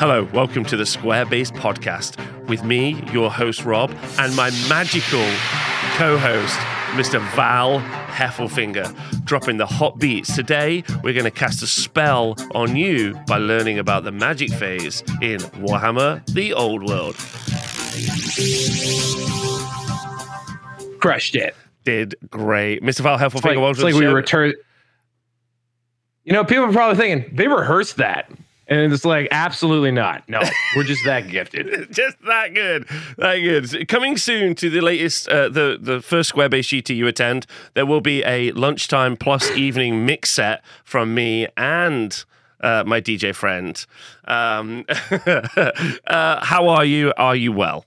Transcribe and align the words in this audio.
Hello, 0.00 0.26
welcome 0.32 0.64
to 0.64 0.78
the 0.78 0.84
Squarebase 0.84 1.52
podcast 1.52 2.16
with 2.48 2.64
me, 2.64 3.04
your 3.12 3.30
host 3.30 3.66
Rob, 3.66 3.94
and 4.18 4.34
my 4.34 4.48
magical 4.66 5.22
co 5.98 6.16
host, 6.16 6.58
Mr. 6.92 7.20
Val 7.36 7.80
Heffelfinger, 7.80 9.26
dropping 9.26 9.58
the 9.58 9.66
hot 9.66 9.98
beats. 9.98 10.34
Today, 10.34 10.82
we're 11.04 11.12
going 11.12 11.26
to 11.26 11.30
cast 11.30 11.62
a 11.62 11.66
spell 11.66 12.34
on 12.54 12.76
you 12.76 13.14
by 13.26 13.36
learning 13.36 13.78
about 13.78 14.04
the 14.04 14.10
magic 14.10 14.50
phase 14.54 15.02
in 15.20 15.38
Warhammer 15.60 16.24
the 16.32 16.54
Old 16.54 16.88
World. 16.88 17.16
Crushed 20.98 21.36
it. 21.36 21.54
Did 21.84 22.14
great. 22.30 22.82
Mr. 22.82 23.00
Val 23.02 23.18
Heffelfinger, 23.18 23.44
like, 23.44 23.58
welcome 23.58 23.82
like 23.84 23.94
we 23.94 24.06
return. 24.06 24.54
You 26.24 26.32
know, 26.32 26.46
people 26.46 26.64
are 26.64 26.72
probably 26.72 26.96
thinking 26.96 27.36
they 27.36 27.48
rehearsed 27.48 27.96
that, 27.98 28.30
and 28.70 28.92
it's 28.92 29.04
like 29.04 29.28
absolutely 29.32 29.90
not. 29.90 30.26
No, 30.28 30.40
we're 30.76 30.84
just 30.84 31.04
that 31.04 31.28
gifted. 31.28 31.88
just 31.92 32.16
that 32.22 32.54
good, 32.54 32.86
that 33.18 33.36
good. 33.38 33.88
Coming 33.88 34.16
soon 34.16 34.54
to 34.54 34.70
the 34.70 34.80
latest, 34.80 35.28
uh, 35.28 35.48
the 35.48 35.76
the 35.80 36.00
first 36.00 36.32
Squarebase 36.32 36.82
GT 36.82 36.96
you 36.96 37.08
attend, 37.08 37.46
there 37.74 37.84
will 37.84 38.00
be 38.00 38.22
a 38.24 38.52
lunchtime 38.52 39.16
plus 39.16 39.50
evening 39.56 40.06
mix 40.06 40.30
set 40.30 40.64
from 40.84 41.14
me 41.14 41.48
and. 41.56 42.24
Uh, 42.62 42.84
my 42.86 43.00
DJ 43.00 43.34
friend. 43.34 43.86
Um, 44.26 44.84
uh, 46.06 46.44
how 46.44 46.68
are 46.68 46.84
you? 46.84 47.10
Are 47.16 47.34
you 47.34 47.52
well? 47.52 47.86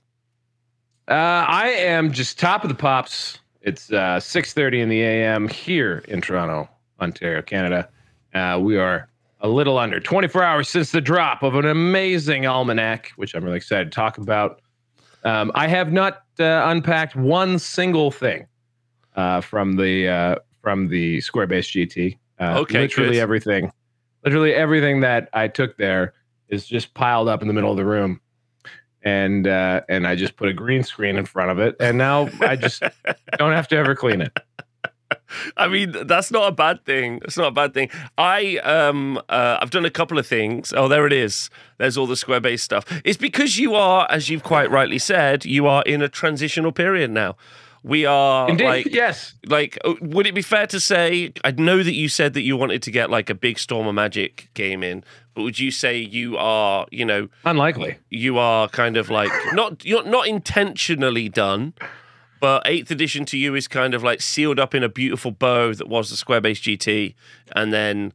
Uh, 1.06 1.12
I 1.14 1.68
am 1.68 2.10
just 2.10 2.40
top 2.40 2.64
of 2.64 2.70
the 2.70 2.74
pops. 2.74 3.38
It's 3.62 3.92
uh, 3.92 4.18
six 4.18 4.52
thirty 4.52 4.80
in 4.80 4.88
the 4.88 5.00
a.m. 5.00 5.46
here 5.46 6.02
in 6.08 6.20
Toronto, 6.20 6.68
Ontario, 7.00 7.40
Canada. 7.40 7.88
Uh, 8.34 8.58
we 8.60 8.76
are 8.76 9.08
a 9.44 9.48
little 9.48 9.78
under 9.78 10.00
twenty 10.00 10.26
four 10.26 10.42
hours 10.42 10.68
since 10.68 10.90
the 10.90 11.00
drop 11.02 11.42
of 11.44 11.54
an 11.54 11.66
amazing 11.66 12.46
almanac, 12.46 13.12
which 13.16 13.34
I'm 13.34 13.44
really 13.44 13.58
excited 13.58 13.92
to 13.92 13.94
talk 13.94 14.18
about. 14.18 14.60
Um, 15.22 15.52
I 15.54 15.68
have 15.68 15.92
not 15.92 16.22
uh, 16.40 16.62
unpacked 16.66 17.14
one 17.14 17.58
single 17.58 18.10
thing 18.10 18.46
uh, 19.16 19.40
from 19.42 19.76
the 19.76 20.08
uh, 20.08 20.36
from 20.62 20.88
the 20.88 21.18
Squarebase 21.18 21.70
GT. 21.88 22.18
Uh, 22.40 22.60
Okay, 22.60 22.80
literally 22.80 23.12
good. 23.12 23.20
everything, 23.20 23.70
literally 24.24 24.54
everything 24.54 25.00
that 25.02 25.28
I 25.34 25.46
took 25.48 25.76
there 25.76 26.14
is 26.48 26.66
just 26.66 26.94
piled 26.94 27.28
up 27.28 27.42
in 27.42 27.48
the 27.48 27.54
middle 27.54 27.70
of 27.70 27.76
the 27.76 27.84
room, 27.84 28.20
and 29.02 29.46
uh, 29.46 29.82
and 29.90 30.06
I 30.06 30.14
just 30.16 30.36
put 30.36 30.48
a 30.48 30.52
green 30.54 30.82
screen 30.82 31.16
in 31.16 31.26
front 31.26 31.50
of 31.50 31.58
it, 31.58 31.76
and 31.80 31.96
now 31.98 32.28
I 32.40 32.56
just 32.56 32.82
don't 33.38 33.52
have 33.52 33.68
to 33.68 33.76
ever 33.76 33.94
clean 33.94 34.20
it. 34.22 34.32
I 35.56 35.68
mean, 35.68 35.94
that's 36.06 36.30
not 36.30 36.48
a 36.48 36.52
bad 36.52 36.84
thing. 36.84 37.20
It's 37.24 37.36
not 37.36 37.48
a 37.48 37.50
bad 37.50 37.74
thing. 37.74 37.90
I 38.18 38.58
um 38.58 39.18
uh, 39.28 39.58
I've 39.60 39.70
done 39.70 39.84
a 39.84 39.90
couple 39.90 40.18
of 40.18 40.26
things. 40.26 40.72
Oh, 40.76 40.88
there 40.88 41.06
it 41.06 41.12
is. 41.12 41.50
There's 41.78 41.96
all 41.96 42.06
the 42.06 42.14
Squarebase 42.14 42.60
stuff. 42.60 42.84
It's 43.04 43.16
because 43.18 43.58
you 43.58 43.74
are, 43.74 44.06
as 44.10 44.28
you've 44.28 44.44
quite 44.44 44.70
rightly 44.70 44.98
said, 44.98 45.44
you 45.44 45.66
are 45.66 45.82
in 45.82 46.02
a 46.02 46.08
transitional 46.08 46.72
period 46.72 47.10
now. 47.10 47.36
We 47.82 48.06
are 48.06 48.48
Indeed, 48.48 48.64
like 48.64 48.86
yes. 48.86 49.34
like 49.46 49.76
uh, 49.84 49.94
would 50.00 50.26
it 50.26 50.34
be 50.34 50.40
fair 50.40 50.66
to 50.68 50.80
say 50.80 51.32
I 51.44 51.50
know 51.50 51.82
that 51.82 51.92
you 51.92 52.08
said 52.08 52.32
that 52.32 52.40
you 52.40 52.56
wanted 52.56 52.82
to 52.84 52.90
get 52.90 53.10
like 53.10 53.28
a 53.28 53.34
big 53.34 53.58
Storm 53.58 53.86
of 53.86 53.94
Magic 53.94 54.48
game 54.54 54.82
in, 54.82 55.04
but 55.34 55.42
would 55.42 55.58
you 55.58 55.70
say 55.70 55.98
you 55.98 56.38
are, 56.38 56.86
you 56.90 57.04
know, 57.04 57.28
Unlikely. 57.44 57.98
you 58.08 58.38
are 58.38 58.68
kind 58.68 58.96
of 58.96 59.10
like 59.10 59.30
not 59.52 59.84
you're 59.84 60.02
not 60.04 60.26
intentionally 60.26 61.28
done, 61.28 61.74
but 62.44 62.62
eighth 62.66 62.90
edition 62.90 63.24
to 63.24 63.38
you 63.38 63.54
is 63.54 63.66
kind 63.66 63.94
of 63.94 64.02
like 64.02 64.20
sealed 64.20 64.58
up 64.60 64.74
in 64.74 64.82
a 64.82 64.88
beautiful 64.90 65.30
bow 65.30 65.72
that 65.72 65.88
was 65.88 66.10
the 66.10 66.16
Squarebase 66.16 66.60
GT, 66.60 67.14
and 67.56 67.72
then 67.72 68.12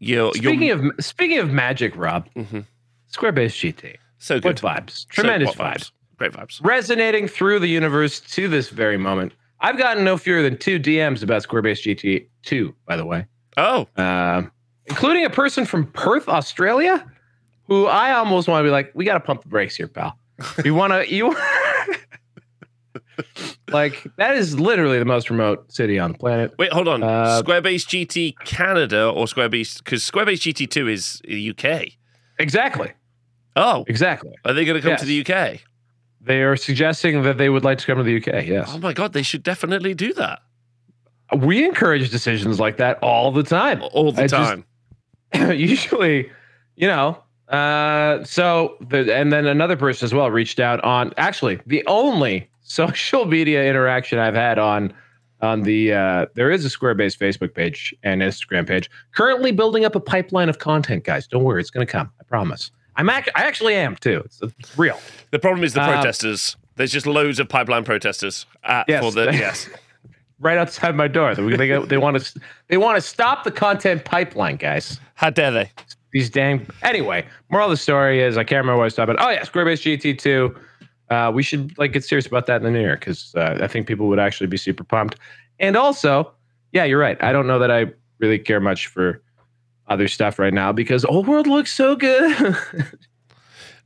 you're 0.00 0.32
Speaking 0.34 0.62
you're 0.64 0.88
of 0.98 1.04
speaking 1.04 1.38
of 1.38 1.48
magic, 1.50 1.94
Rob, 1.96 2.28
Mhm. 2.34 2.64
Squarebase 3.12 3.54
GT. 3.54 3.94
so 4.18 4.40
good 4.40 4.60
What 4.60 4.86
vibes? 4.86 5.06
Tremendous 5.08 5.56
what 5.56 5.76
vibes. 5.76 5.92
great 6.16 6.32
vibes. 6.32 6.58
Resonating 6.64 7.28
through 7.28 7.60
the 7.60 7.68
universe 7.68 8.18
to 8.34 8.48
this 8.48 8.70
very 8.70 8.96
moment. 8.96 9.34
I've 9.60 9.78
gotten 9.78 10.02
no 10.02 10.18
fewer 10.18 10.42
than 10.42 10.56
two 10.58 10.80
DMs 10.80 11.22
about 11.22 11.44
Squarebase 11.44 11.80
GT 11.82 12.26
2, 12.42 12.74
by 12.88 12.96
the 12.96 13.04
way, 13.06 13.26
Oh, 13.56 13.86
Um 13.96 14.50
including 14.86 15.24
a 15.24 15.30
person 15.30 15.64
from 15.64 15.86
Perth, 15.92 16.28
Australia, 16.28 17.06
who 17.68 17.86
I 17.86 18.10
almost 18.14 18.48
want 18.48 18.64
to 18.64 18.64
be 18.66 18.70
like, 18.72 18.90
we 18.94 19.04
got 19.04 19.14
to 19.14 19.20
pump 19.20 19.42
the 19.42 19.48
brakes 19.48 19.76
here, 19.76 19.86
pal. 19.86 20.18
You 20.64 20.74
want 20.74 20.92
to, 20.92 21.08
you 21.14 21.32
like, 23.70 24.06
that 24.16 24.36
is 24.36 24.58
literally 24.58 24.98
the 24.98 25.04
most 25.04 25.30
remote 25.30 25.72
city 25.72 25.98
on 25.98 26.12
the 26.12 26.18
planet. 26.18 26.52
wait, 26.58 26.72
hold 26.72 26.88
on. 26.88 27.02
Uh, 27.02 27.42
Squarebase 27.44 27.86
GT 27.86 28.34
Canada 28.44 29.08
or 29.08 29.26
Squarebase 29.26 29.78
because 29.78 30.02
Squarebase 30.08 30.40
GT 30.52 30.70
two 30.70 30.88
is 30.88 31.20
the 31.26 31.50
UK. 31.50 31.92
Exactly. 32.38 32.92
Oh, 33.56 33.84
Exactly. 33.86 34.32
are 34.44 34.52
they 34.54 34.64
going 34.64 34.76
to 34.76 34.82
come 34.82 34.92
Yes. 34.92 35.00
to 35.00 35.06
the 35.06 35.20
UK? 35.26 35.60
They 36.20 36.42
are 36.42 36.56
suggesting 36.56 37.22
that 37.24 37.36
they 37.36 37.48
would 37.48 37.64
like 37.64 37.78
to 37.78 37.86
come 37.86 37.98
to 37.98 38.04
the 38.04 38.16
UK. 38.16 38.46
Yes. 38.46 38.70
Oh 38.72 38.78
my 38.78 38.92
god, 38.92 39.12
they 39.12 39.22
should 39.22 39.42
definitely 39.42 39.92
do 39.94 40.12
that 40.14 40.40
We 41.36 41.64
encourage 41.64 42.10
decisions 42.10 42.60
like 42.60 42.76
that 42.78 42.98
all 43.02 43.32
the 43.32 43.42
time. 43.42 43.82
all 43.92 44.12
the 44.12 44.22
I 44.22 44.26
just- 44.26 44.34
time. 44.34 44.64
Usually, 45.56 46.30
you 46.76 46.86
know. 46.88 47.22
Uh, 47.48 48.24
so 48.24 48.76
the, 48.80 49.14
and 49.14 49.30
then 49.32 49.46
another 49.46 49.76
person 49.76 50.06
as 50.06 50.14
well 50.14 50.30
reached 50.30 50.58
out 50.60 50.82
on 50.84 51.12
actually 51.18 51.60
the 51.66 51.84
only 51.86 52.48
social 52.72 53.26
media 53.26 53.68
interaction 53.68 54.18
I've 54.18 54.34
had 54.34 54.58
on 54.58 54.92
on 55.40 55.62
the 55.62 55.92
uh, 55.92 56.26
there 56.34 56.50
is 56.50 56.64
a 56.64 56.68
Squarebase 56.68 57.18
Facebook 57.18 57.52
page 57.54 57.94
and 58.02 58.22
Instagram 58.22 58.66
page. 58.66 58.88
Currently 59.14 59.52
building 59.52 59.84
up 59.84 59.94
a 59.96 60.00
pipeline 60.00 60.48
of 60.48 60.58
content, 60.60 61.04
guys. 61.04 61.26
Don't 61.26 61.42
worry, 61.44 61.60
it's 61.60 61.70
going 61.70 61.86
to 61.86 61.90
come. 61.90 62.10
I 62.20 62.24
promise. 62.24 62.70
I'm 62.96 63.08
act- 63.10 63.30
I 63.34 63.42
actually 63.42 63.74
am 63.74 63.96
too. 63.96 64.22
It's, 64.24 64.40
it's 64.42 64.78
real. 64.78 64.98
The 65.32 65.38
problem 65.38 65.64
is 65.64 65.74
the 65.74 65.82
Um, 65.82 65.92
protesters. 65.92 66.56
There's 66.76 66.92
just 66.92 67.06
loads 67.06 67.38
of 67.40 67.48
pipeline 67.48 67.84
protesters 67.84 68.46
at, 68.64 68.84
Yes. 68.88 69.02
for 69.02 69.10
the 69.12 69.24
yes. 69.32 69.68
Right 70.38 70.58
outside 70.58 70.94
my 70.96 71.08
door. 71.08 71.34
They 71.34 71.56
they, 71.56 71.78
they 71.86 71.98
want 71.98 72.20
to 72.20 72.40
they 72.68 72.76
want 72.76 72.96
to 72.96 73.00
stop 73.02 73.44
the 73.44 73.50
content 73.52 74.04
pipeline, 74.04 74.56
guys. 74.56 74.98
How 75.14 75.30
dare 75.30 75.50
they? 75.50 75.70
these 76.12 76.28
dang. 76.30 76.66
Anyway, 76.82 77.24
moral 77.50 77.66
of 77.66 77.70
the 77.70 77.76
story 77.78 78.20
is 78.22 78.36
I 78.36 78.44
can't 78.44 78.58
remember 78.62 78.76
what 78.78 78.82
I 78.82 78.86
was 78.86 78.94
talking 78.94 79.14
about. 79.14 79.26
Oh 79.26 79.30
yeah, 79.30 79.42
Squarebase 79.42 79.98
GT2. 79.98 80.56
Uh, 81.12 81.30
we 81.30 81.42
should 81.42 81.76
like 81.76 81.92
get 81.92 82.02
serious 82.02 82.26
about 82.26 82.46
that 82.46 82.56
in 82.56 82.62
the 82.62 82.70
new 82.70 82.80
year 82.80 82.96
because 82.96 83.34
uh, 83.34 83.58
I 83.60 83.66
think 83.66 83.86
people 83.86 84.08
would 84.08 84.18
actually 84.18 84.46
be 84.46 84.56
super 84.56 84.82
pumped. 84.82 85.18
And 85.60 85.76
also, 85.76 86.32
yeah, 86.72 86.84
you're 86.84 86.98
right. 86.98 87.22
I 87.22 87.32
don't 87.32 87.46
know 87.46 87.58
that 87.58 87.70
I 87.70 87.86
really 88.18 88.38
care 88.38 88.60
much 88.60 88.86
for 88.86 89.22
other 89.88 90.08
stuff 90.08 90.38
right 90.38 90.54
now 90.54 90.72
because 90.72 91.04
old 91.04 91.26
world 91.26 91.46
looks 91.46 91.72
so 91.72 91.94
good. 91.96 92.56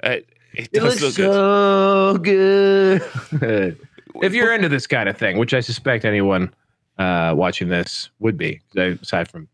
Uh, 0.02 0.10
it 0.10 0.28
it 0.52 0.72
does 0.72 1.00
looks 1.00 1.18
look 1.18 2.22
good. 2.22 3.02
so 3.02 3.38
good. 3.38 3.78
if 4.22 4.34
you're 4.34 4.54
into 4.54 4.68
this 4.68 4.86
kind 4.86 5.08
of 5.08 5.16
thing, 5.16 5.38
which 5.38 5.54
I 5.54 5.60
suspect 5.60 6.04
anyone 6.04 6.52
uh, 6.98 7.32
watching 7.34 7.68
this 7.70 8.10
would 8.18 8.36
be, 8.36 8.60
aside 8.76 9.26
from 9.26 9.48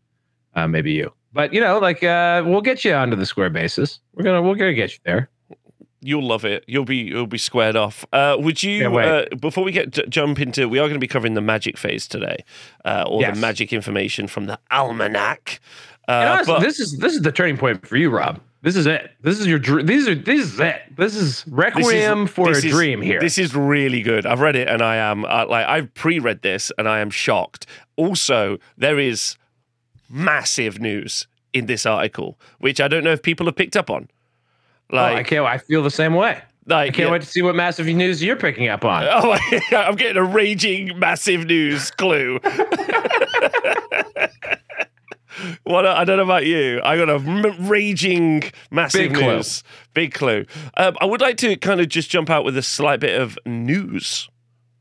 uh, 0.53 0.67
maybe 0.67 0.91
you. 0.91 1.13
But 1.31 1.53
you 1.53 1.61
know, 1.61 1.79
like 1.79 2.03
uh, 2.03 2.43
we'll 2.45 2.59
get 2.59 2.83
you 2.83 2.93
onto 2.93 3.15
the 3.15 3.25
square 3.25 3.49
basis. 3.49 4.01
We're 4.13 4.25
gonna 4.25 4.41
we're 4.41 4.55
gonna 4.55 4.73
get 4.73 4.91
you 4.91 4.99
there. 5.05 5.29
You'll 6.03 6.27
love 6.27 6.43
it. 6.45 6.63
You'll 6.67 6.85
be 6.85 6.97
you'll 6.97 7.27
be 7.27 7.37
squared 7.37 7.75
off. 7.75 8.05
Uh, 8.13 8.35
would 8.39 8.61
you 8.61 8.97
uh, 8.97 9.25
before 9.39 9.63
we 9.63 9.71
get 9.71 10.09
jump 10.09 10.39
into? 10.39 10.67
We 10.67 10.79
are 10.79 10.83
going 10.83 10.93
to 10.95 10.99
be 10.99 11.07
covering 11.07 11.33
the 11.33 11.41
magic 11.41 11.77
phase 11.77 12.07
today, 12.07 12.43
uh, 12.85 13.05
all 13.07 13.21
Yes. 13.21 13.35
the 13.35 13.41
magic 13.41 13.71
information 13.73 14.27
from 14.27 14.45
the 14.47 14.59
almanac. 14.71 15.59
Uh, 16.07 16.33
honestly, 16.33 16.53
but 16.55 16.59
this 16.61 16.79
is 16.79 16.97
this 16.97 17.13
is 17.13 17.21
the 17.21 17.31
turning 17.31 17.57
point 17.57 17.87
for 17.87 17.95
you, 17.97 18.09
Rob. 18.09 18.39
This 18.61 18.75
is 18.77 18.85
it. 18.85 19.11
This 19.21 19.39
is 19.39 19.47
your 19.47 19.59
dr- 19.59 19.85
these 19.87 20.07
are 20.07 20.15
this 20.15 20.39
is 20.53 20.59
it. 20.59 20.81
This 20.97 21.15
is 21.15 21.45
requiem 21.47 22.27
for 22.27 22.49
a 22.49 22.53
this 22.53 22.63
is- 22.65 22.71
dream 22.71 23.01
here. 23.01 23.19
This 23.19 23.37
is 23.37 23.53
really 23.55 24.01
good. 24.01 24.25
I've 24.25 24.39
read 24.41 24.55
it 24.55 24.67
and 24.67 24.81
I 24.81 24.95
am 24.97 25.25
uh, 25.25 25.45
like 25.49 25.65
I've 25.65 25.93
pre-read 25.93 26.41
this 26.41 26.71
and 26.77 26.87
I 26.87 26.99
am 26.99 27.09
shocked. 27.09 27.65
Also, 27.97 28.57
there 28.77 28.99
is 28.99 29.37
massive 30.09 30.79
news 30.79 31.27
in 31.53 31.65
this 31.67 31.85
article, 31.85 32.39
which 32.59 32.79
I 32.81 32.87
don't 32.87 33.03
know 33.03 33.11
if 33.11 33.21
people 33.21 33.45
have 33.45 33.55
picked 33.55 33.75
up 33.75 33.89
on. 33.89 34.09
Oh, 34.93 34.97
I 35.17 35.23
can't. 35.23 35.45
I 35.45 35.57
feel 35.57 35.83
the 35.83 35.91
same 35.91 36.13
way. 36.15 36.41
like 36.67 36.89
I 36.89 36.91
can't 36.91 37.07
yeah. 37.07 37.11
wait 37.11 37.21
to 37.21 37.27
see 37.27 37.41
what 37.41 37.55
massive 37.55 37.85
news 37.87 38.23
you're 38.23 38.35
picking 38.35 38.67
up 38.69 38.85
on. 38.85 39.03
Oh, 39.09 39.37
I'm 39.75 39.95
getting 39.95 40.17
a 40.17 40.23
raging 40.23 40.97
massive 40.99 41.45
news 41.45 41.91
clue. 41.91 42.39
what 45.63 45.85
I 45.85 46.03
don't 46.05 46.17
know 46.17 46.23
about 46.23 46.45
you. 46.45 46.79
I 46.83 46.95
got 46.97 47.09
a 47.09 47.15
m- 47.15 47.67
raging 47.67 48.43
massive 48.71 49.09
Big 49.11 49.15
clue. 49.15 49.35
news. 49.37 49.63
Big 49.93 50.13
clue. 50.13 50.45
Um, 50.77 50.95
I 51.01 51.05
would 51.05 51.21
like 51.21 51.37
to 51.37 51.55
kind 51.57 51.81
of 51.81 51.89
just 51.89 52.09
jump 52.09 52.29
out 52.29 52.45
with 52.45 52.55
a 52.57 52.61
slight 52.63 52.99
bit 52.99 53.19
of 53.19 53.37
news. 53.45 54.29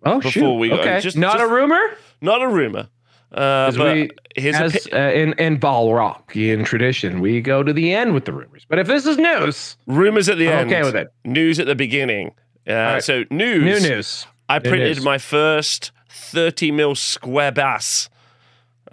Oh, 0.05 0.17
before 0.17 0.31
shoot. 0.31 0.55
we 0.55 0.69
go, 0.69 0.76
okay. 0.76 1.00
just- 1.00 1.17
Not 1.17 1.38
just- 1.38 1.44
a 1.50 1.53
rumor. 1.55 1.81
Not 2.20 2.43
a 2.43 2.49
rumor. 2.49 2.88
Uh, 3.32 3.73
but 3.73 3.94
we- 3.94 4.11
As 4.52 4.87
pi- 4.88 4.96
uh, 4.99 5.11
in 5.12 5.34
in 5.38 6.64
tradition, 6.64 7.20
we 7.20 7.40
go 7.40 7.62
to 7.62 7.73
the 7.73 7.94
end 7.94 8.12
with 8.14 8.25
the 8.26 8.32
rumors. 8.32 8.64
But 8.69 8.79
if 8.79 8.87
this 8.87 9.06
is 9.06 9.17
news, 9.19 9.76
rumors 9.87 10.29
at 10.29 10.38
the 10.38 10.49
I'm 10.49 10.58
end. 10.61 10.73
okay 10.73 10.82
with 10.82 10.96
it. 10.96 11.08
News 11.25 11.58
at 11.58 11.67
the 11.67 11.75
beginning. 11.75 12.32
Uh, 12.69 12.73
right. 12.75 13.02
So 13.05 13.25
news. 13.31 13.64
New 13.82 13.88
news. 13.90 14.26
I 14.49 14.58
New 14.58 14.69
printed 14.70 14.96
news. 14.96 15.05
my 15.05 15.19
first 15.19 15.93
30 16.11 16.70
mil 16.73 16.94
square 16.94 17.52
base 17.52 18.08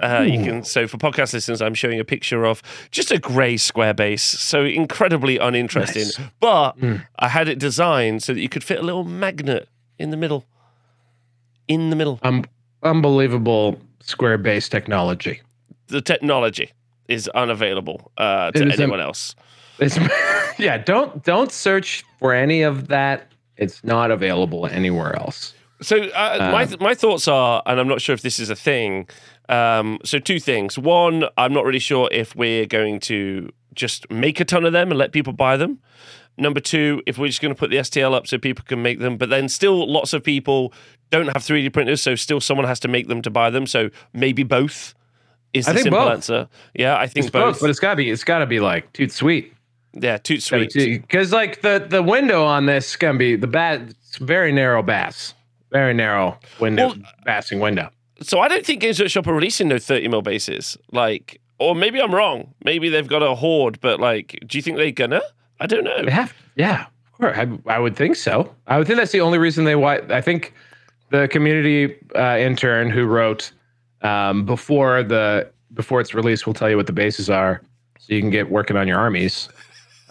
Uh, 0.01 0.24
you 0.25 0.42
can 0.44 0.63
so 0.63 0.88
for 0.88 0.97
podcast 0.97 1.33
listeners, 1.33 1.62
I'm 1.62 1.74
showing 1.74 2.00
a 2.00 2.06
picture 2.06 2.45
of 2.45 2.62
just 2.92 3.12
a 3.12 3.18
grey 3.19 3.57
square 3.57 3.94
base, 3.94 4.24
so 4.24 4.63
incredibly 4.63 5.38
uninteresting. 5.38 6.03
Nice. 6.03 6.19
But 6.39 6.77
Mm. 6.80 7.06
I 7.19 7.27
had 7.27 7.50
it 7.50 7.59
designed 7.59 8.24
so 8.24 8.33
that 8.33 8.39
you 8.39 8.47
could 8.47 8.63
fit 8.63 8.80
a 8.80 8.81
little 8.81 9.03
magnet 9.03 9.68
in 9.97 10.09
the 10.12 10.18
middle. 10.18 10.45
In 11.68 11.89
the 11.89 11.97
middle, 11.97 12.18
Um, 12.24 12.45
unbelievable 12.81 13.81
square 14.01 14.38
base 14.38 14.69
technology. 14.69 15.42
the 15.88 16.01
technology 16.01 16.72
is 17.07 17.28
unavailable 17.30 18.12
uh, 18.18 18.51
to 18.51 18.68
is 18.68 18.80
anyone 18.80 19.00
else. 19.00 19.36
It's, 19.80 19.98
yeah, 20.60 20.78
don't 20.78 21.24
don't 21.24 21.51
search 21.51 22.04
for 22.19 22.34
any 22.34 22.62
of 22.62 22.88
that. 22.88 23.31
It's 23.57 23.84
not 23.84 24.12
available 24.12 24.68
anywhere 24.68 25.16
else. 25.16 25.54
So 25.81 25.98
uh, 25.98 26.50
my 26.51 26.68
my 26.80 26.94
thoughts 26.94 27.28
are, 27.28 27.63
and 27.66 27.80
I'm 27.80 27.88
not 27.88 28.01
sure 28.01 28.13
if 28.13 28.22
this 28.22 28.40
is 28.40 28.50
a 28.50 28.56
thing. 28.56 29.07
Um, 29.48 30.00
so 30.04 30.19
two 30.19 30.40
things. 30.40 30.78
One, 30.78 31.25
I'm 31.38 31.54
not 31.54 31.66
really 31.66 31.80
sure 31.80 32.07
if 32.12 32.36
we're 32.36 32.68
going 32.68 33.00
to 33.02 33.50
just 33.74 34.10
make 34.12 34.40
a 34.40 34.45
ton 34.45 34.66
of 34.66 34.74
them 34.74 34.92
and 34.92 34.98
let 34.98 35.12
people 35.12 35.34
buy 35.34 35.57
them. 35.57 35.80
Number 36.39 36.59
two, 36.59 37.01
if 37.06 37.18
we're 37.18 37.27
just 37.27 37.41
going 37.41 37.53
to 37.53 37.59
put 37.59 37.69
the 37.69 37.77
STL 37.77 38.13
up 38.13 38.25
so 38.27 38.38
people 38.38 38.63
can 38.68 38.81
make 38.81 39.00
them, 39.00 39.18
but 39.18 39.30
then 39.30 39.50
still 39.50 39.91
lots 39.91 40.13
of 40.13 40.24
people 40.24 40.74
don't 41.09 41.27
have 41.27 41.38
3D 41.38 41.74
printers, 41.74 42.01
so 42.01 42.15
still 42.15 42.39
someone 42.39 42.65
has 42.68 42.80
to 42.81 42.88
make 42.88 43.07
them 43.07 43.21
to 43.24 43.30
buy 43.30 43.50
them. 43.50 43.68
So 43.68 43.89
maybe 44.13 44.44
both 44.44 44.94
is 45.53 45.68
I 45.68 45.74
the 45.74 45.80
simple 45.80 46.00
both. 46.00 46.12
answer. 46.13 46.47
Yeah, 46.74 46.97
I 46.97 47.07
think 47.07 47.31
both. 47.31 47.53
both, 47.56 47.62
but 47.62 47.69
it's 47.69 47.80
gotta 47.80 47.95
be 47.95 48.09
it's 48.09 48.24
gotta 48.24 48.45
be 48.45 48.59
like 48.59 48.91
toot 48.94 49.12
sweet. 49.12 49.53
yeah, 49.94 50.18
toot 50.18 50.41
sweet. 50.44 50.71
Because 50.74 51.33
like 51.33 51.62
the 51.62 51.86
the 51.89 52.03
window 52.03 52.44
on 52.45 52.68
this 52.68 52.92
is 52.92 52.95
gonna 52.95 53.18
be 53.18 53.35
the 53.35 53.47
bat. 53.47 53.81
It's 53.81 54.18
very 54.18 54.51
narrow 54.51 54.83
bass, 54.83 55.33
very 55.71 55.94
narrow 55.94 56.38
window, 56.59 56.89
Well- 56.89 56.97
bassing 57.25 57.59
window. 57.59 57.89
So 58.21 58.39
I 58.39 58.47
don't 58.47 58.65
think 58.65 58.81
Games 58.81 59.00
Workshop 59.00 59.27
are 59.27 59.33
releasing 59.33 59.69
no 59.69 59.80
30 59.80 60.07
mil 60.09 60.21
bases. 60.21 60.77
Like, 60.92 61.39
or 61.57 61.74
maybe 61.74 62.00
I'm 62.01 62.13
wrong. 62.13 62.53
Maybe 62.63 62.89
they've 62.89 63.07
got 63.07 63.24
a 63.24 63.33
horde, 63.33 63.80
but 63.81 64.00
like, 64.00 64.38
do 64.45 64.57
you 64.57 64.62
think 64.62 64.77
they're 64.77 64.92
gonna? 64.92 65.21
I 65.59 65.67
don't 65.67 65.83
know. 65.83 66.03
They 66.06 66.11
have, 66.11 66.33
yeah, 66.56 66.85
of 67.06 67.11
course. 67.19 67.38
I, 67.38 67.47
I 67.67 67.79
would 67.79 67.95
think 67.95 68.15
so. 68.15 68.53
I 68.67 68.77
would 68.77 68.88
think 68.88 68.97
that's 68.97 69.11
the 69.11 69.21
only 69.21 69.38
reason 69.38 69.65
they 69.65 69.75
why. 69.75 70.00
I 70.09 70.21
think 70.21 70.53
the 71.09 71.27
community 71.27 71.95
uh, 72.15 72.38
intern 72.38 72.89
who 72.89 73.06
wrote 73.06 73.51
um, 74.01 74.45
before 74.45 75.03
the 75.03 75.50
before 75.73 76.00
it's 76.01 76.13
released 76.13 76.47
will 76.47 76.53
tell 76.53 76.69
you 76.69 76.77
what 76.77 76.88
the 76.88 76.94
bases 76.94 77.29
are, 77.29 77.61
so 78.00 78.13
you 78.13 78.21
can 78.21 78.29
get 78.29 78.50
working 78.50 78.77
on 78.77 78.88
your 78.88 78.97
armies, 78.97 79.50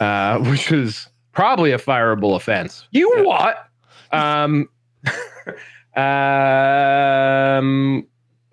uh, 0.01 0.39
which 0.51 0.71
is 0.71 1.09
probably 1.33 1.73
a 1.73 1.79
fireable 1.79 2.37
offense. 2.37 2.87
You 2.91 3.11
Yeah. 3.17 3.23
what? 3.23 3.69
Um, 4.13 4.69
um, 5.97 8.07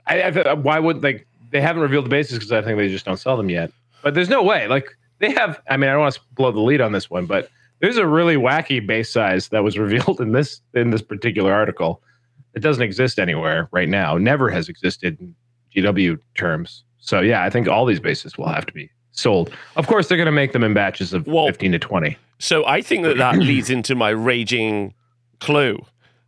I, 0.08 0.22
I, 0.22 0.54
why 0.54 0.80
would 0.80 1.04
like 1.04 1.28
they 1.52 1.62
haven't 1.62 1.82
revealed 1.82 2.06
the 2.06 2.10
bases 2.10 2.38
because 2.38 2.52
I 2.52 2.62
think 2.62 2.78
they 2.78 2.90
just 2.90 3.06
don't 3.06 3.18
sell 3.18 3.38
them 3.38 3.50
yet. 3.50 3.72
But 4.04 4.14
there's 4.14 4.30
no 4.30 4.44
way. 4.44 4.68
Like 4.68 4.96
they 5.20 5.32
have. 5.32 5.62
I 5.70 5.78
mean, 5.78 5.90
I 5.90 5.94
don't 5.94 6.02
want 6.02 6.16
to 6.16 6.22
blow 6.34 6.52
the 6.52 6.60
lead 6.60 6.82
on 6.82 6.92
this 6.92 7.10
one, 7.10 7.26
but 7.26 7.50
there's 7.80 7.98
a 7.98 8.08
really 8.08 8.36
wacky 8.36 8.86
base 8.86 9.12
size 9.12 9.50
that 9.50 9.64
was 9.64 9.78
revealed 9.86 10.20
in 10.22 10.32
this 10.32 10.62
in 10.74 10.92
this 10.92 11.02
particular 11.02 11.54
article. 11.54 12.02
It 12.54 12.60
doesn't 12.62 12.84
exist 12.84 13.20
anywhere 13.20 13.68
right 13.72 13.90
now. 13.90 14.18
Never 14.18 14.50
has 14.50 14.70
existed 14.70 15.18
in 15.20 15.36
GW 15.76 16.18
terms. 16.36 16.84
So 17.00 17.20
yeah, 17.20 17.44
I 17.44 17.50
think 17.50 17.68
all 17.68 17.86
these 17.86 18.00
bases 18.00 18.38
will 18.38 18.48
have 18.48 18.66
to 18.66 18.74
be 18.74 18.90
sold. 19.12 19.52
Of 19.76 19.88
course, 19.88 20.08
they're 20.08 20.18
going 20.18 20.26
to 20.26 20.32
make 20.32 20.54
them 20.54 20.64
in 20.64 20.74
batches 20.74 21.14
of 21.14 21.28
Well- 21.28 21.48
15 21.48 21.74
to 21.74 21.80
20. 21.80 22.18
So 22.40 22.66
I 22.66 22.82
think 22.82 23.04
that 23.04 23.18
that 23.18 23.38
leads 23.40 23.70
into 23.70 23.94
my 23.96 24.10
raging 24.10 24.94
clue. 25.40 25.86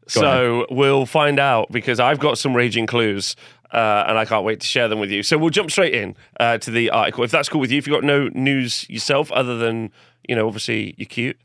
so 0.07 0.66
we'll 0.69 1.06
find 1.06 1.39
out 1.39 1.69
because 1.72 2.00
I've 2.00 2.19
got 2.19 2.38
some 2.38 2.56
raging 2.56 2.86
clues. 2.88 3.36
Uh, 3.71 4.05
and 4.07 4.17
I 4.17 4.25
can't 4.25 4.45
wait 4.45 4.61
to 4.61 4.67
share 4.67 4.87
them 4.87 4.99
with 4.99 5.11
you. 5.11 5.23
So 5.23 5.37
we'll 5.37 5.49
jump 5.49 5.71
straight 5.71 5.93
in 5.93 6.15
uh, 6.39 6.57
to 6.59 6.71
the 6.71 6.89
article. 6.89 7.23
If 7.23 7.31
that's 7.31 7.49
cool 7.49 7.61
with 7.61 7.71
you, 7.71 7.77
if 7.77 7.87
you've 7.87 7.95
got 7.95 8.03
no 8.03 8.29
news 8.33 8.89
yourself 8.89 9.31
other 9.31 9.57
than, 9.57 9.91
you 10.27 10.35
know, 10.35 10.47
obviously 10.47 10.95
you're 10.97 11.05
cute. 11.05 11.37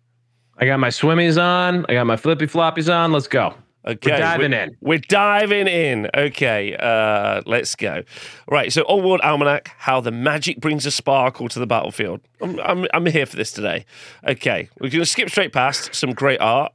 I 0.58 0.66
got 0.66 0.78
my 0.78 0.88
swimmies 0.88 1.40
on. 1.42 1.86
I 1.88 1.94
got 1.94 2.06
my 2.06 2.16
flippy 2.16 2.46
floppies 2.46 2.92
on. 2.92 3.10
Let's 3.12 3.26
go. 3.26 3.54
Okay. 3.84 4.12
We're 4.12 4.18
diving 4.18 4.50
we're, 4.52 4.62
in. 4.62 4.76
We're 4.80 4.98
diving 4.98 5.66
in. 5.66 6.08
Okay, 6.14 6.76
uh, 6.76 7.42
let's 7.46 7.74
go. 7.74 8.04
Right, 8.48 8.72
so 8.72 8.84
Old 8.84 9.04
World 9.04 9.20
Almanac, 9.22 9.74
how 9.76 10.00
the 10.00 10.12
magic 10.12 10.60
brings 10.60 10.86
a 10.86 10.92
sparkle 10.92 11.48
to 11.48 11.58
the 11.58 11.66
battlefield. 11.66 12.20
I'm, 12.40 12.60
I'm, 12.60 12.86
I'm 12.94 13.06
here 13.06 13.26
for 13.26 13.34
this 13.34 13.50
today. 13.50 13.84
Okay, 14.26 14.68
we're 14.80 14.90
going 14.90 15.02
to 15.02 15.06
skip 15.06 15.30
straight 15.30 15.52
past 15.52 15.94
some 15.94 16.12
great 16.12 16.40
art. 16.40 16.72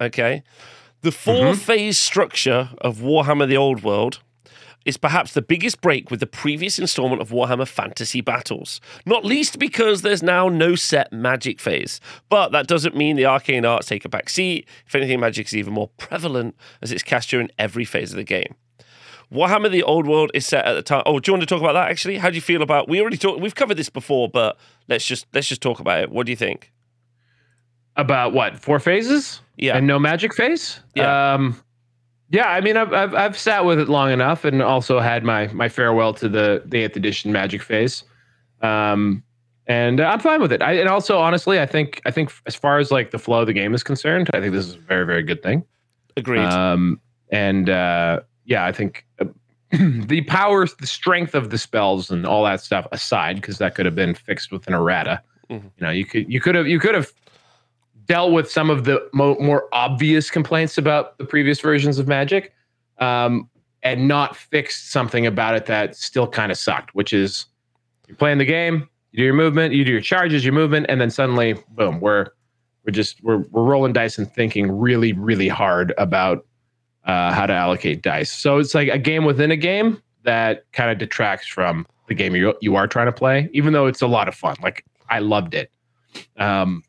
Okay. 0.00 0.44
The 1.00 1.12
four 1.12 1.54
phase 1.54 1.98
structure 1.98 2.70
of 2.78 2.98
Warhammer 2.98 3.48
the 3.48 3.56
Old 3.56 3.82
World 3.82 4.20
is 4.84 4.96
perhaps 4.96 5.32
the 5.32 5.42
biggest 5.42 5.80
break 5.80 6.10
with 6.10 6.20
the 6.20 6.26
previous 6.26 6.78
installment 6.78 7.22
of 7.22 7.30
Warhammer 7.30 7.66
Fantasy 7.66 8.20
Battles. 8.20 8.80
Not 9.06 9.24
least 9.24 9.58
because 9.58 10.02
there's 10.02 10.22
now 10.22 10.48
no 10.48 10.74
set 10.74 11.12
magic 11.12 11.60
phase. 11.60 12.00
But 12.28 12.52
that 12.52 12.66
doesn't 12.66 12.96
mean 12.96 13.16
the 13.16 13.26
arcane 13.26 13.64
arts 13.64 13.86
take 13.86 14.04
a 14.04 14.08
back 14.08 14.28
seat. 14.28 14.68
If 14.86 14.94
anything, 14.94 15.20
magic 15.20 15.46
is 15.46 15.56
even 15.56 15.72
more 15.74 15.88
prevalent 15.96 16.56
as 16.82 16.92
it's 16.92 17.02
cast 17.02 17.30
during 17.30 17.50
every 17.58 17.84
phase 17.84 18.12
of 18.12 18.16
the 18.16 18.24
game. 18.24 18.54
Warhammer 19.32 19.70
the 19.70 19.82
Old 19.82 20.06
World 20.06 20.30
is 20.34 20.46
set 20.46 20.64
at 20.64 20.74
the 20.74 20.82
time. 20.82 21.02
Oh, 21.06 21.18
do 21.18 21.30
you 21.30 21.32
want 21.34 21.42
to 21.42 21.46
talk 21.46 21.60
about 21.60 21.72
that 21.72 21.90
actually? 21.90 22.18
How 22.18 22.28
do 22.28 22.36
you 22.36 22.42
feel 22.42 22.62
about 22.62 22.88
we 22.88 23.00
already 23.00 23.16
talked 23.16 23.40
we've 23.40 23.54
covered 23.54 23.76
this 23.76 23.88
before, 23.88 24.28
but 24.28 24.56
let's 24.88 25.04
just 25.04 25.26
let's 25.32 25.48
just 25.48 25.60
talk 25.60 25.80
about 25.80 26.02
it. 26.02 26.10
What 26.10 26.26
do 26.26 26.32
you 26.32 26.36
think? 26.36 26.72
About 27.96 28.32
what? 28.32 28.58
Four 28.58 28.78
phases? 28.80 29.40
Yeah. 29.56 29.76
And 29.76 29.86
no 29.86 29.98
magic 29.98 30.34
phase? 30.34 30.80
Yeah. 30.94 31.34
Um, 31.34 31.60
yeah, 32.30 32.48
I 32.48 32.60
mean, 32.60 32.76
I've, 32.76 32.92
I've 32.92 33.14
I've 33.14 33.38
sat 33.38 33.64
with 33.64 33.78
it 33.78 33.88
long 33.88 34.10
enough, 34.10 34.44
and 34.44 34.62
also 34.62 35.00
had 35.00 35.24
my 35.24 35.48
my 35.48 35.68
farewell 35.68 36.14
to 36.14 36.28
the 36.28 36.62
the 36.64 36.78
eighth 36.82 36.96
edition 36.96 37.32
magic 37.32 37.62
phase, 37.62 38.04
um, 38.62 39.22
and 39.66 40.00
I'm 40.00 40.20
fine 40.20 40.40
with 40.40 40.52
it. 40.52 40.62
I, 40.62 40.72
and 40.72 40.88
also, 40.88 41.18
honestly, 41.18 41.60
I 41.60 41.66
think 41.66 42.00
I 42.06 42.10
think 42.10 42.32
as 42.46 42.54
far 42.54 42.78
as 42.78 42.90
like 42.90 43.10
the 43.10 43.18
flow 43.18 43.40
of 43.40 43.46
the 43.46 43.52
game 43.52 43.74
is 43.74 43.82
concerned, 43.82 44.30
I 44.32 44.40
think 44.40 44.52
this 44.52 44.66
is 44.66 44.74
a 44.74 44.78
very 44.78 45.06
very 45.06 45.22
good 45.22 45.42
thing. 45.42 45.64
Agreed. 46.16 46.40
Um, 46.40 47.00
and 47.30 47.68
uh, 47.68 48.20
yeah, 48.44 48.64
I 48.64 48.72
think 48.72 49.06
uh, 49.20 49.26
the 49.72 50.22
powers, 50.22 50.74
the 50.76 50.86
strength 50.86 51.34
of 51.34 51.50
the 51.50 51.58
spells, 51.58 52.10
and 52.10 52.26
all 52.26 52.44
that 52.44 52.60
stuff 52.60 52.86
aside, 52.92 53.36
because 53.36 53.58
that 53.58 53.74
could 53.74 53.86
have 53.86 53.94
been 53.94 54.14
fixed 54.14 54.50
with 54.50 54.66
an 54.66 54.74
errata. 54.74 55.20
Mhm. 55.50 55.62
You 55.62 55.86
know, 55.86 55.90
you 55.90 56.06
could 56.06 56.32
you 56.32 56.40
could 56.40 56.54
have 56.54 56.66
you 56.66 56.80
could 56.80 56.94
have 56.94 57.12
dealt 58.06 58.32
with 58.32 58.50
some 58.50 58.70
of 58.70 58.84
the 58.84 59.08
mo- 59.12 59.36
more 59.40 59.68
obvious 59.72 60.30
complaints 60.30 60.78
about 60.78 61.16
the 61.18 61.24
previous 61.24 61.60
versions 61.60 61.98
of 61.98 62.06
Magic, 62.06 62.52
um, 62.98 63.48
and 63.82 64.08
not 64.08 64.34
fixed 64.36 64.90
something 64.90 65.26
about 65.26 65.54
it 65.54 65.66
that 65.66 65.94
still 65.96 66.26
kind 66.26 66.50
of 66.50 66.58
sucked, 66.58 66.94
which 66.94 67.12
is 67.12 67.46
you're 68.08 68.16
playing 68.16 68.38
the 68.38 68.44
game, 68.44 68.88
you 69.12 69.18
do 69.18 69.24
your 69.24 69.34
movement, 69.34 69.74
you 69.74 69.84
do 69.84 69.92
your 69.92 70.00
charges, 70.00 70.44
your 70.44 70.54
movement, 70.54 70.86
and 70.88 71.00
then 71.00 71.10
suddenly, 71.10 71.54
boom, 71.70 72.00
we're 72.00 72.28
we're 72.84 72.92
just 72.92 73.22
we're 73.22 73.38
we're 73.50 73.62
rolling 73.62 73.92
dice 73.92 74.18
and 74.18 74.30
thinking 74.32 74.70
really 74.70 75.12
really 75.12 75.48
hard 75.48 75.94
about 75.98 76.46
uh, 77.04 77.32
how 77.32 77.46
to 77.46 77.52
allocate 77.52 78.02
dice. 78.02 78.32
So 78.32 78.58
it's 78.58 78.74
like 78.74 78.88
a 78.88 78.98
game 78.98 79.24
within 79.24 79.50
a 79.50 79.56
game 79.56 80.02
that 80.24 80.64
kind 80.72 80.90
of 80.90 80.98
detracts 80.98 81.46
from 81.46 81.86
the 82.08 82.14
game 82.14 82.34
you 82.34 82.54
you 82.60 82.76
are 82.76 82.86
trying 82.86 83.06
to 83.06 83.12
play, 83.12 83.48
even 83.52 83.72
though 83.72 83.86
it's 83.86 84.02
a 84.02 84.06
lot 84.06 84.28
of 84.28 84.34
fun. 84.34 84.56
Like 84.62 84.84
I 85.08 85.18
loved 85.18 85.54
it. 85.54 85.70
Um, 86.36 86.82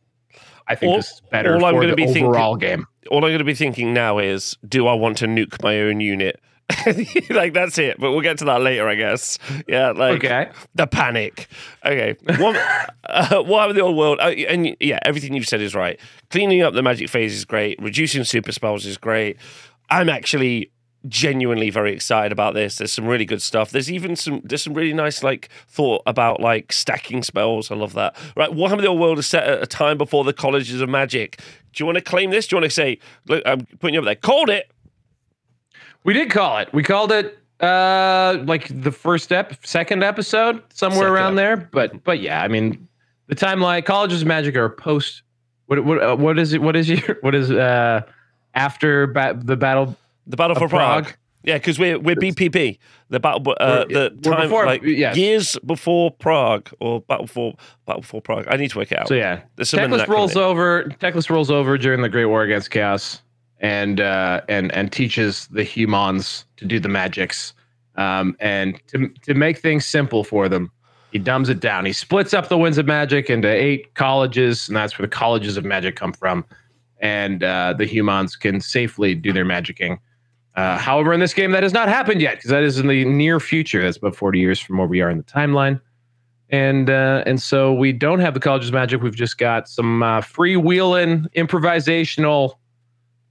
I 0.67 0.75
think 0.75 0.91
All- 0.91 0.97
this 0.97 1.11
is 1.11 1.21
better 1.31 1.55
all 1.55 1.65
I'm 1.65 1.75
for 1.75 1.81
gonna 1.81 1.91
the 1.91 1.95
be 1.95 2.05
thinking- 2.05 2.25
overall 2.25 2.55
game. 2.55 2.85
all 3.11 3.17
I'm 3.23 3.29
going 3.29 3.37
to 3.39 3.43
be 3.43 3.53
thinking 3.53 3.93
now 3.93 4.17
is, 4.17 4.57
do 4.67 4.87
I 4.87 4.93
want 4.93 5.17
to 5.19 5.25
nuke 5.27 5.61
my 5.63 5.79
own 5.79 5.99
unit? 6.01 6.39
like 7.29 7.53
that's 7.53 7.77
it. 7.77 7.99
But 7.99 8.11
we'll 8.11 8.21
get 8.21 8.39
to 8.39 8.45
that 8.45 8.59
later, 8.61 8.89
I 8.89 8.95
guess. 8.95 9.37
Yeah, 9.67 9.91
like 9.91 10.15
Okay. 10.23 10.49
the 10.73 10.87
panic. 10.87 11.47
Okay, 11.85 12.15
one, 12.39 12.55
uh, 13.03 13.43
what 13.43 13.71
the 13.75 13.81
old 13.81 13.95
world? 13.95 14.17
Uh, 14.19 14.29
and 14.29 14.75
yeah, 14.79 14.97
everything 15.05 15.35
you've 15.35 15.47
said 15.47 15.61
is 15.61 15.75
right. 15.75 15.99
Cleaning 16.31 16.63
up 16.63 16.73
the 16.73 16.81
magic 16.81 17.09
phase 17.09 17.35
is 17.35 17.45
great. 17.45 17.79
Reducing 17.79 18.23
super 18.23 18.51
spells 18.51 18.87
is 18.87 18.97
great. 18.97 19.37
I'm 19.91 20.09
actually 20.09 20.71
genuinely 21.07 21.69
very 21.69 21.93
excited 21.93 22.31
about 22.31 22.53
this. 22.53 22.77
There's 22.77 22.91
some 22.91 23.05
really 23.05 23.25
good 23.25 23.41
stuff. 23.41 23.71
There's 23.71 23.91
even 23.91 24.15
some 24.15 24.41
there's 24.43 24.63
some 24.63 24.73
really 24.73 24.93
nice 24.93 25.23
like 25.23 25.49
thought 25.67 26.03
about 26.05 26.39
like 26.39 26.71
stacking 26.71 27.23
spells. 27.23 27.71
I 27.71 27.75
love 27.75 27.93
that. 27.93 28.15
Right, 28.35 28.49
Warhammer 28.49 28.81
the 28.81 28.87
Old 28.87 28.99
World 28.99 29.19
is 29.19 29.27
set 29.27 29.43
at 29.43 29.61
a 29.61 29.67
time 29.67 29.97
before 29.97 30.23
the 30.23 30.33
colleges 30.33 30.81
of 30.81 30.89
magic. 30.89 31.39
Do 31.73 31.81
you 31.81 31.85
want 31.85 31.97
to 31.97 32.01
claim 32.01 32.31
this? 32.31 32.47
Do 32.47 32.55
you 32.55 32.61
want 32.61 32.71
to 32.71 32.75
say, 32.75 32.99
look, 33.27 33.43
I'm 33.45 33.65
putting 33.79 33.93
you 33.93 33.99
up 33.99 34.05
there. 34.05 34.15
Called 34.15 34.49
it. 34.49 34.71
We 36.03 36.13
did 36.13 36.29
call 36.29 36.59
it. 36.59 36.71
We 36.73 36.83
called 36.83 37.11
it 37.11 37.39
uh 37.61 38.37
like 38.45 38.67
the 38.81 38.91
first 38.91 39.31
ep 39.31 39.65
second 39.65 40.03
episode 40.03 40.61
somewhere 40.73 41.03
Second 41.03 41.13
around 41.13 41.35
there 41.35 41.55
but 41.55 42.03
but 42.03 42.19
yeah 42.19 42.41
i 42.41 42.49
mean 42.49 42.85
the 43.27 43.35
timeline 43.35 43.85
colleges 43.85 44.23
of 44.23 44.27
magic 44.27 44.57
are 44.57 44.67
post 44.67 45.23
what 45.67 45.81
what 45.85 46.03
uh, 46.03 46.17
what 46.17 46.37
is 46.37 46.51
it 46.51 46.61
what 46.61 46.75
is 46.75 46.89
your 46.89 47.17
what 47.21 47.33
is 47.33 47.49
uh 47.49 48.01
after 48.55 49.07
ba- 49.07 49.39
the 49.41 49.55
battle 49.55 49.95
The 50.27 50.37
Battle 50.37 50.55
for 50.55 50.67
Praag. 50.67 51.03
Praag? 51.05 51.15
Yeah, 51.43 51.57
because 51.59 51.77
we're 51.77 51.99
we're 51.99 52.15
BPP. 52.15 52.79
The 53.09 53.19
battle, 53.19 53.53
uh, 53.59 53.85
the 53.85 54.09
time 54.23 54.41
before- 54.49 54.65
like 54.65 54.81
yes. 54.83 55.15
years 55.15 55.57
before 55.65 56.15
Praag 56.15 56.73
or 56.79 57.01
battle 57.01 57.27
for 57.27 57.53
battle 57.85 58.01
for 58.01 58.21
Praag. 58.21 58.47
I 58.49 58.57
need 58.57 58.71
to 58.71 58.79
work 58.79 58.91
it 58.91 58.97
out. 58.99 59.07
so 59.07 59.13
yeah 59.13 59.41
Teclis 59.57 60.07
rolls 60.07 60.35
over 60.35 60.85
Teclis 60.99 61.29
rolls 61.29 61.51
over 61.51 61.77
during 61.77 62.01
the 62.01 62.09
Great 62.09 62.25
War 62.25 62.41
against 62.41 62.71
Chaos 62.71 63.21
and 63.59 64.01
uh 64.01 64.41
and 64.49 64.71
and 64.73 64.91
teaches 64.91 65.47
the 65.47 65.63
humans 65.63 66.45
to 66.57 66.65
do 66.65 66.79
the 66.79 66.89
magics 66.89 67.53
Um, 67.95 68.35
and 68.39 68.81
to 68.87 69.09
to 69.27 69.35
make 69.35 69.59
things 69.59 69.85
simple 69.85 70.23
for 70.23 70.49
them, 70.49 70.71
he 71.11 71.19
dumbs 71.19 71.47
it 71.49 71.59
down. 71.59 71.85
He 71.85 71.93
splits 71.93 72.33
up 72.33 72.49
the 72.49 72.57
winds 72.57 72.77
of 72.79 72.87
magic 72.87 73.29
into 73.29 73.47
eight 73.47 73.93
colleges, 73.93 74.67
and 74.67 74.75
that's 74.75 74.97
where 74.97 75.07
the 75.07 75.15
colleges 75.15 75.57
of 75.57 75.63
magic 75.63 75.95
come 75.95 76.11
from. 76.11 76.43
And 76.99 77.43
uh, 77.43 77.75
the 77.77 77.85
humans 77.85 78.35
can 78.35 78.59
safely 78.61 79.13
do 79.15 79.31
their 79.31 79.45
magicking. 79.45 79.99
Uh, 80.55 80.77
however, 80.77 81.13
in 81.13 81.19
this 81.19 81.33
game, 81.33 81.51
that 81.51 81.63
has 81.63 81.73
not 81.73 81.89
happened 81.89 82.21
yet 82.21 82.35
because 82.35 82.49
that 82.49 82.63
is 82.63 82.79
in 82.79 82.87
the 82.87 83.03
near 83.05 83.39
future. 83.39 83.81
That's 83.81 83.97
about 83.97 84.15
40 84.15 84.39
years 84.39 84.59
from 84.59 84.77
where 84.77 84.87
we 84.87 85.01
are 85.01 85.09
in 85.09 85.17
the 85.17 85.23
timeline. 85.23 85.81
And 86.49 86.89
uh, 86.89 87.23
and 87.25 87.41
so 87.41 87.73
we 87.73 87.91
don't 87.91 88.19
have 88.19 88.33
the 88.35 88.39
colleges 88.39 88.71
magic. 88.71 89.01
We've 89.01 89.15
just 89.15 89.37
got 89.37 89.67
some 89.67 90.03
uh, 90.03 90.21
freewheeling, 90.21 91.27
improvisational. 91.33 92.53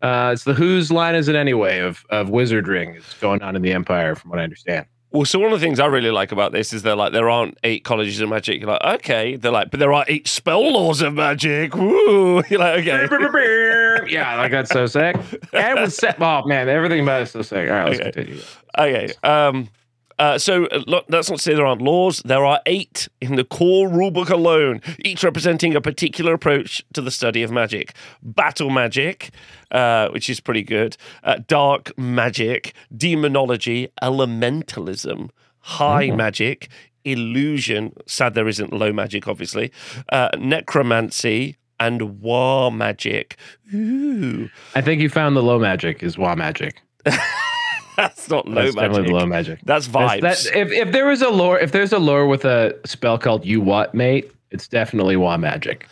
Uh, 0.02 0.30
it's 0.34 0.44
the 0.44 0.52
whose 0.52 0.90
line 0.90 1.14
is 1.14 1.28
it 1.28 1.36
anyway 1.36 1.78
of 1.78 2.04
of 2.10 2.28
wizard 2.28 2.66
ring 2.66 2.96
is 2.96 3.14
going 3.20 3.40
on 3.40 3.54
in 3.56 3.62
the 3.62 3.72
empire, 3.72 4.14
from 4.16 4.30
what 4.30 4.40
I 4.40 4.42
understand. 4.42 4.86
Well, 5.14 5.24
so 5.24 5.38
one 5.38 5.52
of 5.52 5.60
the 5.60 5.64
things 5.64 5.78
I 5.78 5.86
really 5.86 6.10
like 6.10 6.32
about 6.32 6.50
this 6.50 6.72
is 6.72 6.82
they're 6.82 6.96
like 6.96 7.12
there 7.12 7.30
aren't 7.30 7.56
eight 7.62 7.84
colleges 7.84 8.20
of 8.20 8.28
magic. 8.28 8.60
You're 8.60 8.70
like, 8.70 8.82
okay. 8.96 9.36
They're 9.36 9.52
like, 9.52 9.70
but 9.70 9.78
there 9.78 9.92
are 9.92 10.04
eight 10.08 10.26
spell 10.26 10.60
lores 10.60 11.06
of 11.06 11.14
magic. 11.14 11.76
Woo! 11.76 12.42
You're 12.50 12.58
like, 12.58 12.80
okay. 12.86 14.12
yeah, 14.12 14.36
like 14.36 14.50
that's 14.50 14.70
so 14.70 14.86
sick. 14.86 15.16
And 15.52 15.80
with 15.80 15.92
set, 15.94 16.20
oh 16.20 16.44
man, 16.46 16.68
everything 16.68 17.00
about 17.00 17.20
it 17.20 17.22
is 17.24 17.30
so 17.30 17.42
sick. 17.42 17.70
All 17.70 17.76
right, 17.76 17.88
let's 17.90 18.00
Okay. 18.00 18.10
continue. 18.12 18.40
Okay. 18.76 19.12
Um, 19.22 19.68
uh, 20.18 20.38
so 20.38 20.66
uh, 20.66 20.82
lo- 20.86 21.02
that's 21.08 21.28
not 21.30 21.36
to 21.36 21.42
say 21.42 21.54
there 21.54 21.66
aren't 21.66 21.82
lores. 21.82 22.22
There 22.22 22.44
are 22.44 22.60
eight 22.66 23.08
in 23.20 23.36
the 23.36 23.44
core 23.44 23.88
rulebook 23.88 24.30
alone, 24.30 24.80
each 25.04 25.22
representing 25.24 25.74
a 25.74 25.80
particular 25.80 26.32
approach 26.34 26.84
to 26.92 27.00
the 27.00 27.10
study 27.10 27.42
of 27.42 27.50
magic. 27.50 27.94
Battle 28.22 28.70
magic, 28.70 29.30
uh, 29.70 30.08
which 30.08 30.28
is 30.30 30.40
pretty 30.40 30.62
good. 30.62 30.96
Uh, 31.22 31.36
dark 31.46 31.96
magic, 31.98 32.74
demonology, 32.96 33.88
elementalism, 34.02 35.30
high 35.60 36.10
magic, 36.10 36.68
illusion. 37.04 37.92
Sad 38.06 38.34
there 38.34 38.48
isn't 38.48 38.72
low 38.72 38.92
magic, 38.92 39.26
obviously. 39.28 39.72
Uh, 40.10 40.30
necromancy. 40.38 41.56
And 41.80 42.00
Waaagh 42.22 42.72
magic. 42.72 43.36
Ooh, 43.74 44.48
I 44.76 44.80
think 44.80 45.02
you 45.02 45.08
found 45.08 45.34
the 45.36 45.42
low 45.42 45.58
magic 45.58 46.04
is 46.04 46.14
Waaagh 46.16 46.38
magic. 46.38 46.80
that's 47.96 48.28
not 48.28 48.46
low 48.48 48.62
That's 48.64 48.76
magic. 48.76 49.06
the 49.06 49.12
low 49.12 49.26
magic. 49.26 49.60
That's 49.64 49.86
vibes. 49.88 50.20
That's- 50.20 50.44
that, 50.44 50.56
if 50.56 50.72
if 50.72 50.92
there 50.92 51.06
was 51.06 51.22
a 51.22 51.28
lore, 51.30 51.58
if 51.58 51.72
there's 51.72 51.92
a 51.92 51.98
lore 51.98 52.26
with 52.26 52.44
a 52.44 52.78
spell 52.84 53.18
called 53.18 53.44
you 53.44 53.60
what 53.60 53.94
mate, 53.94 54.30
it's 54.50 54.68
definitely 54.68 55.16
Waaagh 55.16 55.40
magic. 55.40 55.86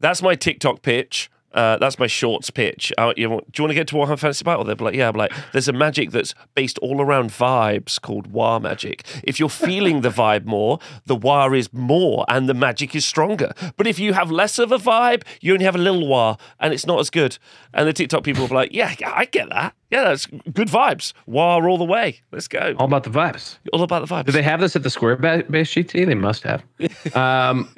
That's 0.00 0.22
my 0.22 0.34
TikTok 0.34 0.82
pitch. 0.82 1.30
Uh, 1.56 1.78
that's 1.78 1.98
my 1.98 2.06
shorts 2.06 2.50
pitch. 2.50 2.92
Uh, 2.98 3.12
you 3.16 3.30
want, 3.30 3.50
do 3.50 3.60
you 3.60 3.64
want 3.64 3.70
to 3.70 3.74
get 3.74 3.88
to 3.88 3.94
Warhammer 3.96 4.18
Fantasy 4.18 4.44
Battle? 4.44 4.64
They're 4.64 4.76
like, 4.76 4.94
yeah, 4.94 5.08
I'm 5.08 5.16
like, 5.16 5.32
there's 5.52 5.68
a 5.68 5.72
magic 5.72 6.10
that's 6.10 6.34
based 6.54 6.78
all 6.78 7.00
around 7.00 7.30
vibes 7.30 8.00
called 8.00 8.32
Waaagh 8.32 8.62
magic. 8.62 9.04
If 9.24 9.40
you're 9.40 9.48
feeling 9.48 10.02
the 10.02 10.10
vibe 10.10 10.44
more, 10.44 10.78
the 11.06 11.16
War 11.16 11.54
is 11.54 11.72
more 11.72 12.26
and 12.28 12.48
the 12.48 12.54
magic 12.54 12.94
is 12.94 13.04
stronger. 13.04 13.52
But 13.76 13.86
if 13.86 13.98
you 13.98 14.12
have 14.12 14.30
less 14.30 14.58
of 14.58 14.70
a 14.70 14.78
vibe, 14.78 15.22
you 15.40 15.54
only 15.54 15.64
have 15.64 15.74
a 15.74 15.78
little 15.78 16.06
War 16.06 16.36
and 16.60 16.74
it's 16.74 16.86
not 16.86 17.00
as 17.00 17.10
good. 17.10 17.38
And 17.72 17.88
the 17.88 17.92
TikTok 17.92 18.22
people 18.22 18.44
are 18.44 18.48
like, 18.48 18.72
yeah, 18.72 18.94
yeah, 18.98 19.12
I 19.14 19.24
get 19.24 19.48
that. 19.48 19.74
Yeah, 19.90 20.04
that's 20.04 20.26
good 20.26 20.68
vibes. 20.68 21.12
War 21.26 21.68
all 21.68 21.78
the 21.78 21.84
way. 21.84 22.20
Let's 22.32 22.48
go. 22.48 22.74
All 22.78 22.86
about 22.86 23.04
the 23.04 23.10
vibes. 23.10 23.58
All 23.72 23.82
about 23.82 24.06
the 24.06 24.12
vibes. 24.12 24.26
Do 24.26 24.32
they 24.32 24.42
have 24.42 24.60
this 24.60 24.76
at 24.76 24.82
the 24.82 24.90
Square 24.90 25.16
base 25.16 25.72
GT? 25.72 26.06
They 26.06 26.14
must 26.14 26.42
have. 26.42 26.64
um, 27.14 27.72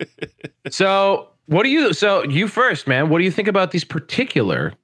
so 0.70 1.28
what 1.48 1.62
do 1.62 1.70
you? 1.70 1.94
So 1.94 2.22
you 2.24 2.46
first, 2.46 2.86
man. 2.86 3.08
What 3.08 3.18
do 3.18 3.24
you 3.24 3.30
think 3.30 3.48
about 3.48 3.70
these 3.70 3.84
particular 3.84 4.74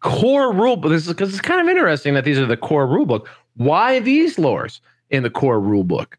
core 0.00 0.52
rule? 0.52 0.76
This 0.76 1.06
is 1.06 1.08
because 1.08 1.30
it's 1.30 1.40
kind 1.40 1.62
of 1.62 1.68
interesting 1.68 2.12
that 2.12 2.24
these 2.24 2.38
are 2.38 2.44
the 2.44 2.58
core 2.58 2.86
rule 2.86 3.06
book. 3.06 3.28
Why 3.56 4.00
these 4.00 4.36
lores 4.36 4.80
in 5.08 5.22
the 5.22 5.30
core 5.30 5.58
rule 5.58 5.82
book? 5.82 6.18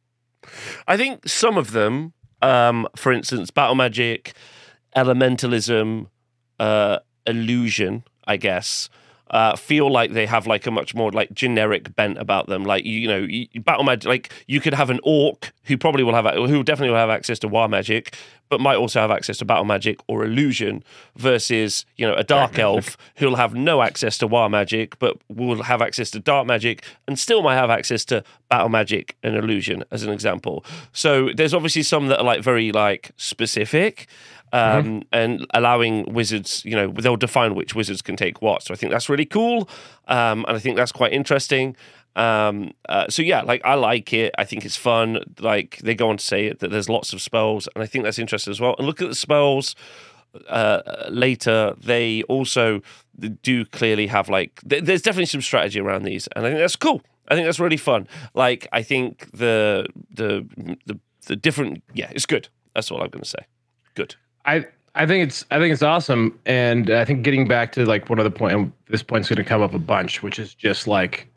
I 0.88 0.98
think 0.98 1.28
some 1.28 1.56
of 1.56 1.72
them, 1.72 2.14
um, 2.42 2.88
for 2.96 3.12
instance, 3.12 3.52
battle 3.52 3.76
magic, 3.76 4.34
elementalism, 4.96 6.08
uh, 6.60 6.98
illusion, 7.28 8.04
I 8.26 8.38
guess, 8.38 8.90
uh, 9.32 9.56
feel 9.56 9.90
like 9.90 10.12
they 10.12 10.26
have 10.26 10.46
like 10.46 10.68
a 10.68 10.72
much 10.72 10.94
more 10.94 11.10
like 11.12 11.34
generic 11.34 11.96
bent 11.96 12.18
about 12.18 12.48
them. 12.48 12.64
Like 12.64 12.86
you, 12.86 13.00
you 13.00 13.08
know, 13.08 13.20
you, 13.20 13.48
battle 13.62 13.84
magic. 13.84 14.08
Like 14.08 14.34
you 14.46 14.60
could 14.60 14.74
have 14.74 14.90
an 14.90 15.00
orc 15.04 15.54
who 15.64 15.78
probably 15.78 16.04
will 16.04 16.14
have, 16.14 16.26
who 16.36 16.64
definitely 16.64 16.90
will 16.90 16.98
have 16.98 17.10
access 17.10 17.40
to 17.40 17.48
Waaagh 17.48 17.70
magic, 17.70 18.14
but 18.50 18.60
might 18.60 18.76
also 18.76 19.00
have 19.00 19.10
access 19.10 19.38
to 19.38 19.46
battle 19.46 19.64
magic 19.64 20.00
or 20.08 20.26
illusion, 20.26 20.84
versus 21.16 21.86
you 21.96 22.06
know 22.06 22.14
a 22.14 22.26
dark 22.26 22.60
elf 22.60 22.98
who'll 23.16 23.38
have 23.38 23.54
no 23.56 23.82
access 23.82 24.18
to 24.18 24.28
Waaagh 24.28 24.52
magic, 24.52 25.00
but 25.00 25.18
will 25.30 25.64
have 25.64 25.82
access 25.82 26.12
to 26.12 26.20
dark 26.20 26.46
magic 26.46 26.84
and 27.08 27.18
still 27.18 27.42
might 27.42 27.56
have 27.56 27.70
access 27.70 28.04
to 28.06 28.26
battle 28.50 28.68
magic 28.70 29.16
and 29.24 29.38
illusion, 29.38 29.86
as 29.92 30.04
an 30.04 30.12
example. 30.12 30.66
So 30.92 31.30
there's 31.34 31.54
obviously 31.54 31.84
some 31.84 32.08
that 32.08 32.20
are 32.20 32.26
like 32.26 32.44
very 32.44 32.74
like 32.74 33.12
specific 33.16 34.08
um, 34.54 35.04
and 35.12 35.46
allowing 35.54 36.14
wizards, 36.14 36.64
you 36.66 36.76
know, 36.76 36.88
they'll 36.88 37.16
define 37.16 37.56
which 37.56 37.76
wizards 37.76 38.02
can 38.02 38.16
take 38.16 38.42
what. 38.42 38.64
So 38.64 38.74
I 38.74 38.78
think 38.78 38.92
that's 38.92 39.10
really 39.10 39.26
cool, 39.26 39.70
um, 40.08 40.46
and 40.48 40.58
I 40.58 40.60
think 40.60 40.78
that's 40.78 40.92
quite 40.92 41.14
interesting. 41.14 41.76
Um, 42.16 42.72
uh, 42.90 43.08
so 43.10 43.22
yeah, 43.22 43.42
like 43.42 43.62
I 43.64 43.76
like 43.76 44.14
it. 44.14 44.34
I 44.38 44.44
think 44.44 44.66
it's 44.66 44.76
fun. 44.76 45.20
Like 45.40 45.78
they 45.78 45.96
go 45.96 46.10
on 46.10 46.18
to 46.18 46.26
say 46.26 46.52
that 46.52 46.70
there's 46.70 46.90
lots 46.90 47.14
of 47.14 47.22
spells, 47.22 47.68
and 47.74 47.84
I 47.84 47.88
think 47.88 48.04
that's 48.04 48.20
interesting 48.20 48.52
as 48.52 48.60
well. 48.60 48.76
And 48.78 48.86
look 48.86 49.02
at 49.02 49.08
the 49.08 49.16
spells 49.16 49.76
uh, 50.50 50.82
later. 51.10 51.74
They 51.80 52.24
also 52.24 52.82
do 53.42 53.66
clearly 53.66 54.08
have 54.08 54.30
like 54.30 54.62
th- 54.68 54.84
there's 54.84 55.02
definitely 55.02 55.26
some 55.26 55.42
strategy 55.42 55.80
around 55.80 56.04
these, 56.04 56.28
and 56.36 56.46
I 56.46 56.50
think 56.50 56.60
that's 56.60 56.76
cool. 56.76 57.02
I 57.28 57.36
think 57.36 57.46
that's 57.46 57.60
really 57.60 57.78
fun. 57.78 58.08
Like 58.34 58.68
I 58.72 58.84
think 58.84 59.30
the 59.32 59.88
the 60.10 60.46
the 60.86 61.00
the 61.28 61.36
different 61.36 61.84
yeah, 61.94 62.12
it's 62.14 62.26
good. 62.26 62.50
That's 62.74 62.92
all 62.92 63.02
I'm 63.02 63.10
going 63.10 63.24
to 63.24 63.30
say. 63.30 63.46
Good. 63.96 64.16
I 64.46 64.66
I 64.96 65.06
think 65.06 65.28
it's 65.28 65.46
I 65.52 65.60
think 65.60 65.72
it's 65.74 65.82
awesome, 65.84 66.38
and 66.46 66.90
I 66.90 67.06
think 67.06 67.24
getting 67.24 67.48
back 67.48 67.72
to 67.74 67.86
like 67.86 68.10
one 68.10 68.20
of 68.20 68.26
the 68.26 68.32
point, 68.32 68.54
and 68.56 68.72
this 68.90 69.04
point's 69.04 69.30
going 69.30 69.38
to 69.38 69.44
come 69.44 69.62
up 69.62 69.74
a 69.74 69.80
bunch, 69.80 70.22
which 70.24 70.38
is 70.40 70.54
just 70.54 70.88
like 70.88 71.28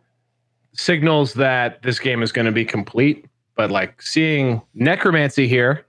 signals 0.72 1.34
that 1.34 1.82
this 1.82 1.98
game 1.98 2.22
is 2.22 2.32
going 2.32 2.46
to 2.46 2.52
be 2.52 2.64
complete. 2.64 3.26
But 3.56 3.70
like 3.70 4.02
seeing 4.02 4.60
necromancy 4.74 5.46
here, 5.46 5.86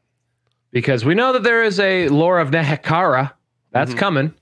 because 0.72 1.04
we 1.04 1.16
know 1.16 1.34
that 1.34 1.44
there 1.44 1.64
is 1.64 1.80
a 1.80 2.08
lore 2.10 2.40
of 2.40 2.52
Nehekhara 2.52 3.32
that's 3.72 3.94
Mhm. 3.94 3.98
coming. 3.98 4.34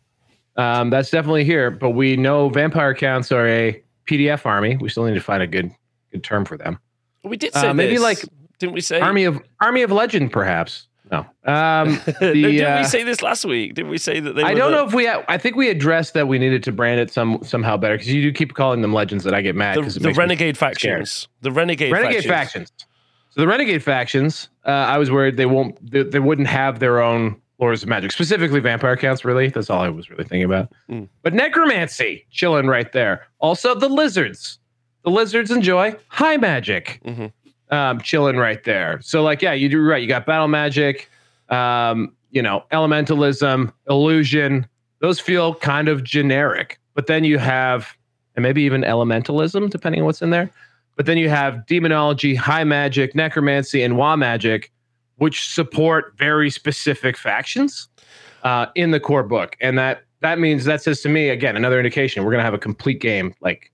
Um, 0.58 0.90
that's 0.90 1.10
definitely 1.10 1.46
here, 1.46 1.72
but 1.72 1.92
we 1.92 2.18
know 2.18 2.50
vampire 2.50 2.94
counts 2.94 3.32
are 3.32 3.48
a 3.48 3.82
PDF 4.06 4.46
army. 4.46 4.76
We 4.78 4.90
still 4.90 5.06
need 5.06 5.14
to 5.16 5.22
find 5.22 5.42
a 5.42 5.48
good 5.48 5.72
good 6.12 6.24
term 6.24 6.46
for 6.46 6.58
them. 6.58 6.78
We 7.24 7.38
did 7.38 7.56
Uh, 7.56 7.62
say 7.62 7.74
maybe 7.74 7.94
this, 7.94 8.02
like 8.04 8.20
didn't 8.60 8.74
we 8.74 8.82
say 8.82 9.00
Army 9.00 9.24
of 9.24 9.42
Army 9.62 9.82
of 9.82 9.92
Legend, 9.92 10.32
perhaps. 10.32 10.88
No. 11.14 11.52
Um, 11.52 12.02
No, 12.22 12.34
didn't 12.34 12.66
uh, 12.66 12.78
we 12.82 12.88
say 12.88 13.04
this 13.04 13.22
last 13.22 13.46
week? 13.46 13.76
Didn't 13.76 13.92
we 13.92 13.98
say 13.98 14.20
that 14.20 14.36
they? 14.36 14.44
I 14.44 14.54
don't 14.54 14.72
the, 14.72 14.78
know 14.78 14.88
if 14.88 14.94
we. 14.94 15.08
I 15.08 15.38
think 15.38 15.56
we 15.56 15.70
addressed 15.70 16.14
that 16.16 16.28
we 16.28 16.40
needed 16.40 16.64
to 16.64 16.72
brand 16.72 17.00
it 17.00 17.12
some 17.12 17.40
somehow 17.44 17.78
better 17.78 17.96
because 17.96 18.12
you 18.12 18.22
do 18.22 18.32
keep 18.32 18.54
calling 18.54 18.82
them 18.82 18.94
legends 18.94 19.24
that 19.26 19.34
I 19.34 19.42
get 19.42 19.56
mad 19.56 19.78
the, 19.78 20.00
the 20.00 20.14
renegade 20.14 20.58
factions. 20.58 21.28
The 21.42 21.52
renegade 21.52 21.92
renegade 21.92 22.26
factions. 22.26 22.70
factions. 22.70 22.88
So 23.30 23.42
the 23.42 23.48
renegade 23.48 23.84
factions, 23.84 24.50
uh, 24.66 24.70
I 24.70 24.98
was 24.98 25.12
worried 25.12 25.38
they 25.38 25.46
won't. 25.46 25.78
They, 25.92 26.04
they 26.04 26.20
wouldn't 26.20 26.48
have 26.48 26.80
their 26.80 27.02
own 27.02 27.40
lords 27.60 27.84
of 27.84 27.90
magic, 27.90 28.12
specifically 28.12 28.60
vampire 28.60 28.98
counts. 28.98 29.24
Really, 29.24 29.50
that's 29.50 29.70
all 29.70 29.82
I 29.82 29.90
was 29.90 30.10
really 30.10 30.24
thinking 30.24 30.46
about. 30.46 30.72
Mm. 30.90 31.10
But 31.22 31.34
necromancy, 31.34 32.26
chilling 32.32 32.68
right 32.68 32.92
there. 32.92 33.28
Also 33.40 33.76
the 33.76 33.90
lizards. 33.90 34.60
The 35.04 35.12
lizards 35.12 35.52
enjoy 35.52 35.96
high 36.08 36.38
magic. 36.38 37.02
Mhm. 37.06 37.34
Um, 37.74 38.00
chilling 38.02 38.38
right 38.38 38.64
there. 38.66 39.00
So 39.02 39.24
like, 39.24 39.42
yeah, 39.42 39.54
you 39.54 39.68
do 39.68 39.82
right. 39.82 40.00
You 40.00 40.08
got 40.08 40.28
battle 40.28 40.48
magic. 40.48 41.10
Um, 41.50 42.16
you 42.30 42.40
know, 42.40 42.64
elementalism, 42.72 43.74
illusion. 43.90 44.68
Those 45.00 45.20
feel 45.20 45.56
kind 45.56 45.88
of 45.88 46.04
generic. 46.04 46.80
But 46.94 47.08
then 47.08 47.24
you 47.24 47.40
have, 47.40 47.98
and 48.36 48.44
maybe 48.44 48.62
even 48.62 48.82
elementalism, 48.82 49.72
depending 49.72 50.02
on 50.02 50.06
what's 50.06 50.22
in 50.22 50.30
there. 50.30 50.52
But 50.96 51.08
then 51.08 51.18
you 51.18 51.30
have 51.30 51.66
demonology, 51.66 52.36
high 52.36 52.64
magic, 52.64 53.16
necromancy, 53.16 53.82
and 53.82 53.96
Waaagh 53.96 54.20
magic, 54.20 54.72
which 55.16 55.50
support 55.50 56.14
very 56.16 56.52
specific 56.52 57.18
factions 57.18 57.88
uh, 58.44 58.68
in 58.76 58.92
the 58.92 59.00
core 59.00 59.24
book. 59.24 59.58
And 59.62 59.80
that 59.80 60.04
that 60.22 60.38
means 60.38 60.66
that 60.66 60.84
says 60.84 61.02
to 61.02 61.10
me 61.10 61.30
again 61.30 61.58
another 61.58 61.80
indication 61.80 62.24
we're 62.24 62.32
gonna 62.32 62.44
have 62.44 62.54
a 62.54 62.60
complete 62.60 63.02
game 63.02 63.34
like 63.42 63.72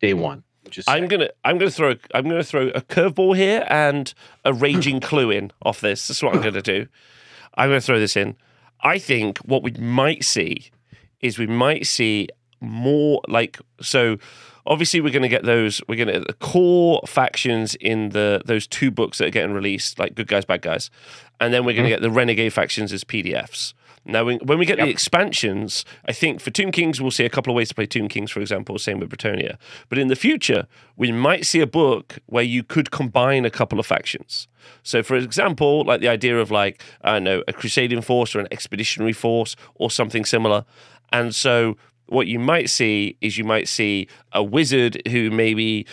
day 0.00 0.14
one. 0.14 0.42
I'm 0.88 1.08
gonna 1.08 1.30
I'm 1.44 1.58
gonna 1.58 1.70
throw 1.70 1.94
I'm 2.14 2.28
gonna 2.28 2.44
throw 2.44 2.68
a 2.68 2.80
curveball 2.80 3.36
here 3.36 3.66
and 3.68 4.12
a 4.44 4.52
raging 4.52 5.00
clue 5.08 5.30
in 5.30 5.52
off 5.62 5.80
this. 5.80 6.08
That's 6.08 6.22
what 6.22 6.34
I'm 6.34 6.42
gonna 6.42 6.62
do. 6.62 6.86
I'm 7.54 7.70
gonna 7.70 7.80
throw 7.80 7.98
this 7.98 8.16
in. 8.16 8.36
I 8.80 8.98
think 8.98 9.38
what 9.38 9.62
we 9.62 9.70
might 9.72 10.24
see 10.24 10.70
is 11.20 11.38
we 11.38 11.46
might 11.46 11.86
see 11.86 12.28
more 12.60 13.20
like 13.28 13.58
so 13.80 14.18
obviously 14.66 15.00
we're 15.00 15.12
going 15.12 15.22
to 15.22 15.28
get 15.28 15.44
those 15.44 15.80
we're 15.88 15.96
going 15.96 16.12
to 16.12 16.20
the 16.20 16.32
core 16.34 17.02
factions 17.06 17.74
in 17.76 18.10
the 18.10 18.42
those 18.44 18.66
two 18.66 18.90
books 18.90 19.18
that 19.18 19.26
are 19.26 19.30
getting 19.30 19.54
released 19.54 19.98
like 19.98 20.14
good 20.14 20.26
guys 20.26 20.44
bad 20.44 20.62
guys 20.62 20.90
and 21.40 21.52
then 21.52 21.64
we're 21.64 21.72
going 21.72 21.88
to 21.88 21.94
mm-hmm. 21.94 22.02
get 22.02 22.02
the 22.02 22.10
renegade 22.10 22.52
factions 22.52 22.92
as 22.92 23.04
pdfs 23.04 23.74
Now, 24.06 24.24
when, 24.24 24.38
when 24.40 24.58
we 24.58 24.66
get 24.66 24.78
Yep. 24.78 24.86
the 24.86 24.90
expansions, 24.90 25.84
I 26.06 26.12
think 26.12 26.40
for 26.40 26.50
Tomb 26.50 26.70
Kings, 26.72 27.00
we'll 27.00 27.10
see 27.10 27.24
a 27.24 27.30
couple 27.30 27.50
of 27.52 27.56
ways 27.56 27.68
to 27.70 27.74
play 27.74 27.86
Tomb 27.86 28.08
Kings, 28.08 28.30
for 28.30 28.40
example, 28.40 28.78
same 28.78 28.98
with 29.00 29.08
Bretonnia. 29.10 29.56
But 29.88 29.98
in 29.98 30.08
the 30.08 30.16
future, 30.16 30.66
we 30.96 31.10
might 31.10 31.46
see 31.46 31.60
a 31.60 31.66
book 31.66 32.18
where 32.26 32.44
you 32.44 32.62
could 32.62 32.90
combine 32.90 33.44
a 33.44 33.50
couple 33.50 33.80
of 33.80 33.86
factions. 33.86 34.46
So, 34.82 35.02
for 35.02 35.16
example, 35.16 35.84
like 35.84 36.00
the 36.00 36.08
idea 36.08 36.38
of 36.38 36.50
like, 36.50 36.82
I 37.02 37.12
don't 37.14 37.24
know, 37.24 37.42
a 37.48 37.52
crusading 37.52 38.02
force 38.02 38.34
or 38.34 38.40
an 38.40 38.48
expeditionary 38.50 39.12
force 39.14 39.56
or 39.76 39.90
something 39.90 40.24
similar. 40.24 40.64
And 41.12 41.34
so, 41.34 41.76
what 42.06 42.26
you 42.26 42.38
might 42.38 42.68
see 42.68 43.16
is 43.22 43.38
you 43.38 43.44
might 43.44 43.66
see 43.68 44.08
a 44.32 44.42
wizard 44.42 45.00
who 45.08 45.30
maybe 45.30 45.86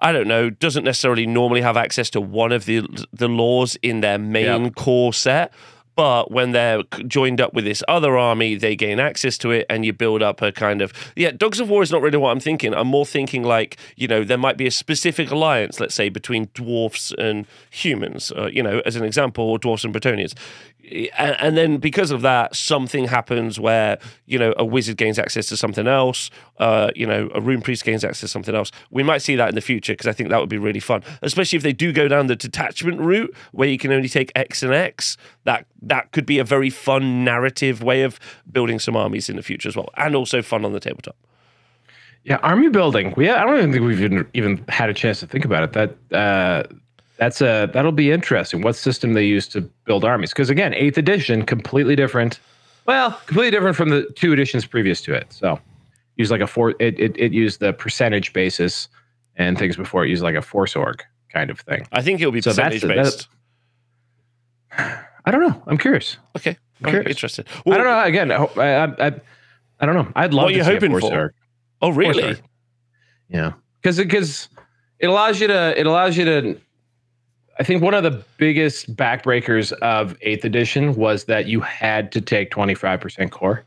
I 0.00 0.12
don't 0.12 0.28
know 0.28 0.50
doesn't 0.50 0.84
necessarily 0.84 1.26
normally 1.26 1.62
have 1.62 1.78
access 1.78 2.10
to 2.10 2.20
one 2.20 2.52
of 2.52 2.66
the 2.66 2.80
the 3.12 3.28
lores 3.28 3.78
in 3.80 4.00
their 4.02 4.18
main 4.18 4.64
Yep. 4.64 4.74
core 4.74 5.14
set. 5.14 5.54
But 5.96 6.30
when 6.30 6.52
they're 6.52 6.82
joined 7.06 7.40
up 7.40 7.54
with 7.54 7.64
this 7.64 7.82
other 7.88 8.16
army, 8.16 8.54
they 8.56 8.76
gain 8.76 8.98
access 8.98 9.38
to 9.38 9.50
it, 9.50 9.66
and 9.70 9.84
you 9.84 9.92
build 9.92 10.22
up 10.22 10.42
a 10.42 10.52
kind 10.52 10.82
of 10.82 10.92
yeah. 11.16 11.30
Dogs 11.30 11.60
of 11.60 11.68
War 11.68 11.82
is 11.82 11.90
not 11.90 12.02
really 12.02 12.18
what 12.18 12.30
I'm 12.30 12.40
thinking. 12.40 12.74
I'm 12.74 12.88
more 12.88 13.06
thinking 13.06 13.42
like 13.42 13.76
you 13.96 14.08
know 14.08 14.24
there 14.24 14.38
might 14.38 14.56
be 14.56 14.66
a 14.66 14.70
specific 14.70 15.30
alliance, 15.30 15.80
let's 15.80 15.94
say 15.94 16.08
between 16.08 16.48
dwarfs 16.54 17.12
and 17.18 17.46
humans, 17.70 18.32
uh, 18.36 18.46
you 18.46 18.62
know, 18.62 18.82
as 18.84 18.96
an 18.96 19.04
example, 19.04 19.44
or 19.44 19.58
dwarfs 19.58 19.84
and 19.84 19.94
Bretonnians 19.94 20.34
and, 21.16 21.36
and 21.40 21.56
then 21.56 21.78
because 21.78 22.10
of 22.10 22.22
that, 22.22 22.54
something 22.54 23.06
happens 23.06 23.58
where 23.58 23.98
you 24.26 24.38
know 24.38 24.54
a 24.56 24.64
wizard 24.64 24.96
gains 24.96 25.18
access 25.18 25.46
to 25.48 25.56
something 25.56 25.86
else. 25.86 26.30
Uh, 26.58 26.90
you 26.94 27.06
know, 27.06 27.30
a 27.34 27.40
rune 27.40 27.60
priest 27.60 27.84
gains 27.84 28.04
access 28.04 28.20
to 28.20 28.28
something 28.28 28.54
else. 28.54 28.70
We 28.90 29.02
might 29.02 29.22
see 29.22 29.36
that 29.36 29.48
in 29.48 29.54
the 29.54 29.60
future 29.60 29.92
because 29.92 30.06
I 30.06 30.12
think 30.12 30.28
that 30.30 30.40
would 30.40 30.48
be 30.48 30.58
really 30.58 30.80
fun, 30.80 31.02
especially 31.22 31.56
if 31.56 31.62
they 31.62 31.72
do 31.72 31.92
go 31.92 32.08
down 32.08 32.26
the 32.26 32.36
detachment 32.36 33.00
route 33.00 33.34
where 33.52 33.68
you 33.68 33.78
can 33.78 33.92
only 33.92 34.08
take 34.08 34.30
X 34.34 34.62
and 34.62 34.72
X. 34.72 35.16
That 35.44 35.66
that 35.82 36.12
could 36.12 36.26
be 36.26 36.38
a 36.38 36.44
very 36.44 36.70
fun 36.70 37.24
narrative 37.24 37.82
way 37.82 38.02
of 38.02 38.18
building 38.50 38.78
some 38.78 38.96
armies 38.96 39.28
in 39.28 39.36
the 39.36 39.42
future 39.42 39.68
as 39.68 39.76
well, 39.76 39.88
and 39.96 40.14
also 40.14 40.42
fun 40.42 40.64
on 40.64 40.72
the 40.72 40.80
tabletop. 40.80 41.16
Yeah, 42.24 42.36
army 42.36 42.70
building. 42.70 43.12
We 43.16 43.28
I 43.28 43.44
don't 43.44 43.58
even 43.58 43.72
think 43.72 43.84
we've 43.84 44.00
even, 44.00 44.26
even 44.32 44.64
had 44.68 44.88
a 44.88 44.94
chance 44.94 45.20
to 45.20 45.26
think 45.26 45.44
about 45.44 45.62
it. 45.62 45.72
That 45.72 46.16
uh, 46.16 46.62
that's 47.16 47.40
a 47.40 47.70
that'll 47.72 47.92
be 47.92 48.10
interesting. 48.10 48.62
What 48.62 48.76
system 48.76 49.12
they 49.14 49.24
use 49.24 49.46
to 49.48 49.60
build 49.84 50.04
armies? 50.04 50.30
Because 50.30 50.50
again, 50.50 50.74
eighth 50.74 50.98
edition, 50.98 51.44
completely 51.44 51.96
different. 51.96 52.40
Well, 52.86 53.12
completely 53.26 53.50
different 53.50 53.76
from 53.76 53.88
the 53.90 54.04
two 54.16 54.32
editions 54.32 54.66
previous 54.66 55.00
to 55.02 55.14
it. 55.14 55.32
So, 55.32 55.58
use 56.16 56.30
like 56.30 56.40
a 56.40 56.46
four. 56.46 56.70
It 56.80 56.98
it, 56.98 57.16
it 57.16 57.32
used 57.32 57.60
the 57.60 57.72
percentage 57.72 58.32
basis 58.32 58.88
and 59.36 59.58
things 59.58 59.76
before 59.76 60.04
it 60.04 60.10
used 60.10 60.22
like 60.22 60.34
a 60.34 60.42
force 60.42 60.76
org 60.76 61.02
kind 61.32 61.50
of 61.50 61.60
thing. 61.60 61.86
I 61.92 62.02
think 62.02 62.20
it'll 62.20 62.32
be 62.32 62.40
So 62.42 62.50
percentage 62.50 62.82
based. 62.82 63.28
I 65.26 65.30
don't 65.30 65.40
know. 65.40 65.62
I'm 65.66 65.78
curious. 65.78 66.18
Okay, 66.36 66.56
I'm 66.82 66.90
curious. 66.90 67.10
interested. 67.10 67.46
I 67.66 67.70
don't 67.76 67.84
know. 67.86 68.02
Again, 68.02 68.32
I 68.32 68.44
I, 68.56 69.06
I, 69.06 69.20
I 69.80 69.86
don't 69.86 69.94
know. 69.94 70.12
I'd 70.16 70.34
love 70.34 70.44
What 70.44 70.48
are 70.50 70.52
to 70.52 70.58
you 70.58 70.64
see 70.64 70.70
a 70.70 70.74
hoping 70.74 70.90
force 70.90 71.04
for? 71.08 71.14
org. 71.20 71.32
Oh, 71.80 71.90
really? 71.90 72.36
Yeah, 73.28 73.52
because 73.80 73.98
because 73.98 74.48
it 74.98 75.06
allows 75.06 75.40
you 75.40 75.46
to 75.48 75.78
it 75.78 75.86
allows 75.86 76.16
you 76.16 76.24
to. 76.24 76.60
I 77.58 77.62
think 77.62 77.82
one 77.82 77.94
of 77.94 78.02
the 78.02 78.22
biggest 78.36 78.94
backbreakers 78.96 79.72
of 79.74 80.16
Eighth 80.22 80.44
Edition 80.44 80.94
was 80.96 81.24
that 81.24 81.46
you 81.46 81.60
had 81.60 82.10
to 82.12 82.20
take 82.20 82.50
twenty 82.50 82.74
five 82.74 83.00
percent 83.00 83.30
core, 83.30 83.64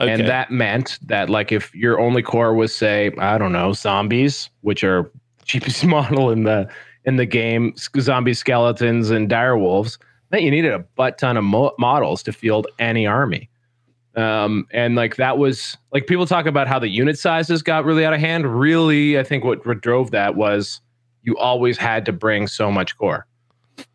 Okay. 0.00 0.10
and 0.12 0.26
that 0.26 0.50
meant 0.50 0.98
that 1.06 1.28
like 1.28 1.52
if 1.52 1.74
your 1.74 2.00
only 2.00 2.22
core 2.22 2.54
was 2.54 2.74
say 2.74 3.10
I 3.18 3.36
don't 3.38 3.52
know 3.52 3.72
zombies, 3.72 4.48
which 4.62 4.82
are 4.84 5.10
the 5.38 5.44
cheapest 5.44 5.84
model 5.86 6.30
in 6.30 6.44
the 6.44 6.68
in 7.04 7.16
the 7.16 7.26
game, 7.26 7.74
zombie 7.98 8.34
skeletons 8.34 9.10
and 9.10 9.28
dire 9.28 9.56
wolves, 9.56 9.98
meant 10.30 10.42
you 10.44 10.50
needed 10.50 10.72
a 10.72 10.78
butt 10.80 11.18
ton 11.18 11.36
of 11.36 11.44
mo- 11.44 11.74
models 11.78 12.22
to 12.24 12.32
field 12.32 12.66
any 12.78 13.06
army. 13.06 13.48
Um, 14.16 14.66
and 14.72 14.96
like 14.96 15.16
that 15.16 15.38
was 15.38 15.76
like 15.92 16.06
people 16.06 16.26
talk 16.26 16.46
about 16.46 16.66
how 16.68 16.78
the 16.78 16.88
unit 16.88 17.18
sizes 17.18 17.62
got 17.62 17.84
really 17.84 18.04
out 18.04 18.12
of 18.12 18.20
hand. 18.20 18.58
Really, 18.58 19.18
I 19.18 19.22
think 19.22 19.44
what 19.44 19.62
drove 19.80 20.10
that 20.10 20.34
was 20.36 20.80
you 21.22 21.36
always 21.36 21.76
had 21.76 22.04
to 22.06 22.12
bring 22.12 22.46
so 22.46 22.70
much 22.70 22.96
core, 22.96 23.26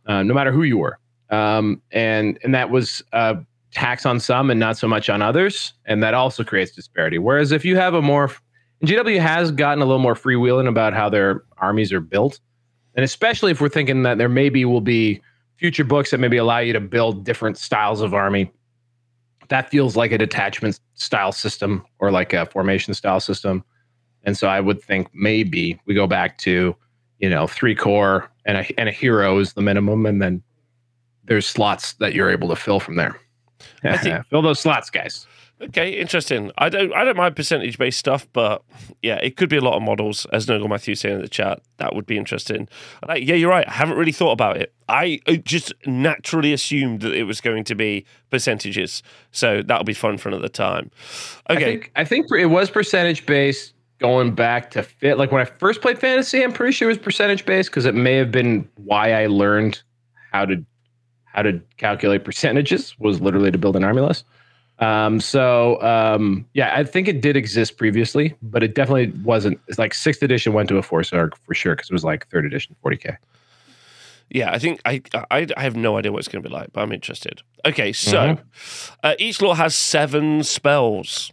uh, 0.07 0.23
no 0.23 0.33
matter 0.33 0.51
who 0.51 0.63
you 0.63 0.77
were. 0.77 0.99
Um, 1.29 1.81
and 1.91 2.37
and 2.43 2.53
that 2.53 2.69
was 2.69 3.03
a 3.11 3.37
tax 3.71 4.05
on 4.05 4.19
some 4.19 4.49
and 4.49 4.59
not 4.59 4.77
so 4.77 4.87
much 4.87 5.09
on 5.09 5.21
others, 5.21 5.73
and 5.85 6.01
that 6.03 6.13
also 6.13 6.43
creates 6.43 6.71
disparity. 6.71 7.17
Whereas 7.17 7.51
if 7.51 7.65
you 7.65 7.75
have 7.77 7.93
a 7.93 8.01
more 8.01 8.31
and 8.81 8.89
GW 8.89 9.19
has 9.19 9.51
gotten 9.51 9.81
a 9.81 9.85
little 9.85 9.99
more 9.99 10.15
freewheeling 10.15 10.67
about 10.67 10.93
how 10.93 11.09
their 11.09 11.43
armies 11.57 11.91
are 11.91 12.01
built, 12.01 12.39
and 12.95 13.03
especially 13.03 13.51
if 13.51 13.61
we're 13.61 13.69
thinking 13.69 14.03
that 14.03 14.17
there 14.17 14.29
maybe 14.29 14.65
will 14.65 14.81
be 14.81 15.21
future 15.57 15.85
books 15.85 16.11
that 16.11 16.19
maybe 16.19 16.37
allow 16.37 16.59
you 16.59 16.73
to 16.73 16.81
build 16.81 17.23
different 17.23 17.57
styles 17.57 18.01
of 18.01 18.13
army 18.13 18.51
that 19.49 19.69
feels 19.69 19.95
like 19.95 20.11
a 20.11 20.17
detachment 20.17 20.79
style 20.93 21.31
system 21.31 21.85
or 21.99 22.11
like 22.11 22.33
a 22.33 22.45
formation 22.47 22.93
style 22.93 23.19
system. 23.19 23.63
And 24.23 24.37
so 24.37 24.47
I 24.47 24.59
would 24.59 24.81
think 24.81 25.09
maybe 25.13 25.79
we 25.85 25.93
go 25.93 26.07
back 26.07 26.37
to, 26.39 26.75
you 27.19 27.29
know, 27.29 27.47
three 27.47 27.75
core 27.75 28.29
and 28.45 28.57
a, 28.57 28.79
and 28.79 28.89
a 28.89 28.91
hero 28.91 29.39
is 29.39 29.53
the 29.53 29.61
minimum. 29.61 30.05
And 30.05 30.21
then 30.21 30.41
there's 31.23 31.47
slots 31.47 31.93
that 31.93 32.13
you're 32.13 32.29
able 32.29 32.49
to 32.49 32.55
fill 32.55 32.79
from 32.79 32.95
there. 32.95 33.17
I 33.83 33.97
think- 33.97 34.25
fill 34.29 34.41
those 34.41 34.59
slots, 34.59 34.89
guys. 34.89 35.25
Okay, 35.61 35.91
interesting. 35.91 36.51
I 36.57 36.67
don't 36.67 36.93
I 36.93 37.05
don't 37.05 37.15
mind 37.15 37.33
percentage 37.37 37.77
based 37.77 37.97
stuff, 37.97 38.27
but 38.33 38.61
yeah, 39.01 39.15
it 39.23 39.37
could 39.37 39.47
be 39.47 39.55
a 39.55 39.61
lot 39.61 39.77
of 39.77 39.83
models, 39.83 40.25
as 40.33 40.47
Nogel 40.47 40.67
Matthew 40.67 40.95
saying 40.95 41.15
in 41.15 41.21
the 41.21 41.29
chat. 41.29 41.61
That 41.77 41.95
would 41.95 42.05
be 42.05 42.17
interesting. 42.17 42.67
Like, 43.07 43.25
yeah, 43.25 43.35
you're 43.35 43.51
right. 43.51 43.65
I 43.65 43.71
haven't 43.71 43.95
really 43.97 44.11
thought 44.11 44.33
about 44.33 44.57
it. 44.57 44.73
I 44.89 45.21
just 45.45 45.73
naturally 45.85 46.51
assumed 46.51 46.99
that 47.03 47.13
it 47.13 47.23
was 47.23 47.39
going 47.39 47.63
to 47.63 47.73
be 47.75 48.05
percentages, 48.31 49.01
so 49.31 49.61
that'll 49.61 49.85
be 49.85 49.93
fun 49.93 50.17
for 50.17 50.27
another 50.27 50.49
time. 50.49 50.91
I 51.47 51.53
Okay, 51.53 51.65
think, 51.65 51.91
I 51.95 52.03
think 52.03 52.25
it 52.37 52.47
was 52.47 52.69
percentage 52.69 53.25
based 53.25 53.74
going 54.05 54.35
back 54.35 54.69
to 54.69 54.83
fit. 54.83 55.17
Like 55.17 55.31
when 55.31 55.41
I 55.41 55.45
first 55.45 55.81
played 55.81 55.97
fantasy, 55.97 56.43
I'm 56.43 56.53
pretty 56.53 56.73
sure 56.73 56.87
it 56.87 56.91
was 56.91 56.99
percentage 56.99 57.43
based 57.43 57.71
because 57.71 57.85
it 57.85 57.95
may 57.95 58.13
have 58.17 58.31
been 58.31 58.69
why 58.75 59.13
I 59.13 59.25
learned 59.25 59.81
how 60.31 60.45
to 60.45 60.63
how 61.23 61.41
to 61.41 61.59
calculate 61.77 62.23
percentages 62.23 62.95
was 62.99 63.19
literally 63.19 63.49
to 63.49 63.57
build 63.57 63.75
an 63.75 63.83
army 63.83 64.01
list. 64.01 64.23
Um, 64.77 65.19
so 65.19 65.81
um, 65.81 66.45
yeah, 66.53 66.71
I 66.75 66.83
think 66.83 67.07
it 67.07 67.19
did 67.19 67.35
exist 67.35 67.79
previously, 67.79 68.35
but 68.43 68.61
it 68.61 68.75
definitely 68.75 69.11
wasn't. 69.23 69.59
It's 69.67 69.79
like 69.79 69.95
sixth 69.95 70.21
edition 70.21 70.53
went 70.53 70.69
to 70.69 70.77
a 70.77 70.83
force 70.83 71.11
org 71.11 71.35
for 71.43 71.55
sure 71.55 71.75
because 71.75 71.89
it 71.89 71.93
was 71.93 72.03
like 72.03 72.27
third 72.27 72.45
edition 72.45 72.75
40k. 72.85 73.17
yeah, 74.29 74.51
I 74.51 74.59
think 74.59 74.81
I, 74.85 75.01
I 75.31 75.47
I 75.57 75.63
have 75.63 75.75
no 75.75 75.97
idea 75.97 76.11
what 76.11 76.19
it's 76.19 76.27
going 76.27 76.43
to 76.43 76.47
be 76.47 76.53
like, 76.53 76.71
but 76.73 76.81
I'm 76.81 76.91
interested. 76.91 77.41
Okay, 77.65 77.91
so 77.91 78.37
uh, 79.01 79.15
each 79.17 79.41
lore 79.41 79.55
has 79.55 79.75
seven 79.75 80.43
spells. 80.43 81.31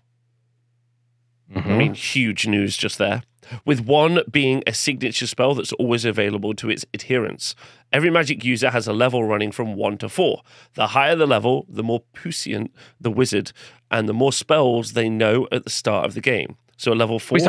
I 1.54 1.76
mean, 1.76 1.94
huge 1.94 2.46
news 2.46 2.76
just 2.76 2.98
there. 2.98 3.22
With 3.64 3.80
one 3.80 4.20
being 4.30 4.62
a 4.66 4.72
signature 4.72 5.26
spell 5.26 5.54
that's 5.54 5.72
always 5.74 6.04
available 6.04 6.54
to 6.54 6.70
its 6.70 6.86
adherents. 6.94 7.54
Every 7.92 8.10
magic 8.10 8.44
user 8.44 8.70
has 8.70 8.86
a 8.86 8.92
level 8.92 9.24
running 9.24 9.52
from 9.52 9.74
one 9.74 9.98
to 9.98 10.08
four. 10.08 10.42
The 10.74 10.88
higher 10.88 11.16
the 11.16 11.26
level, 11.26 11.66
the 11.68 11.82
more 11.82 12.00
puissant 12.14 12.72
the 13.00 13.10
wizard, 13.10 13.52
and 13.90 14.08
the 14.08 14.14
more 14.14 14.32
spells 14.32 14.92
they 14.92 15.08
know 15.08 15.46
at 15.52 15.64
the 15.64 15.70
start 15.70 16.06
of 16.06 16.14
the 16.14 16.20
game. 16.20 16.56
So 16.76 16.92
a 16.92 16.94
level 16.94 17.18
four 17.18 17.36
is 17.38 17.46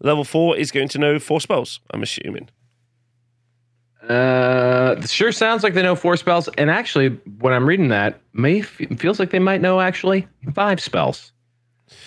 level 0.00 0.24
four 0.24 0.56
is 0.56 0.70
going 0.70 0.88
to 0.88 0.98
know 0.98 1.18
four 1.18 1.40
spells. 1.40 1.80
I'm 1.92 2.02
assuming. 2.02 2.50
Uh, 4.08 5.00
sure 5.06 5.32
sounds 5.32 5.64
like 5.64 5.74
they 5.74 5.82
know 5.82 5.96
four 5.96 6.16
spells, 6.16 6.48
and 6.58 6.70
actually, 6.70 7.08
when 7.40 7.52
I'm 7.52 7.66
reading 7.66 7.88
that, 7.88 8.20
may 8.32 8.60
f- 8.60 8.80
feels 8.98 9.18
like 9.18 9.30
they 9.30 9.40
might 9.40 9.60
know 9.60 9.80
actually 9.80 10.28
five 10.54 10.80
spells. 10.80 11.32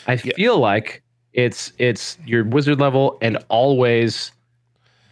I 0.07 0.13
Yeah. 0.23 0.33
feel 0.35 0.57
like 0.59 1.01
it's 1.33 1.71
it's 1.77 2.17
your 2.25 2.43
wizard 2.43 2.79
level 2.79 3.17
and 3.21 3.37
always 3.49 4.31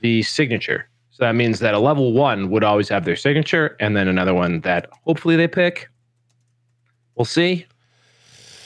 the 0.02 0.24
signature. 0.24 0.88
So 1.12 1.24
that 1.26 1.36
means 1.36 1.60
that 1.60 1.74
a 1.74 1.80
level 1.80 2.14
one 2.14 2.50
would 2.52 2.64
always 2.64 2.90
have 2.90 3.06
their 3.06 3.16
signature, 3.16 3.76
and 3.80 3.96
then 3.98 4.08
another 4.08 4.34
one 4.34 4.62
that 4.62 4.88
hopefully 5.04 5.36
they 5.36 5.48
pick. 5.48 5.90
We'll 7.16 7.26
see. 7.26 7.66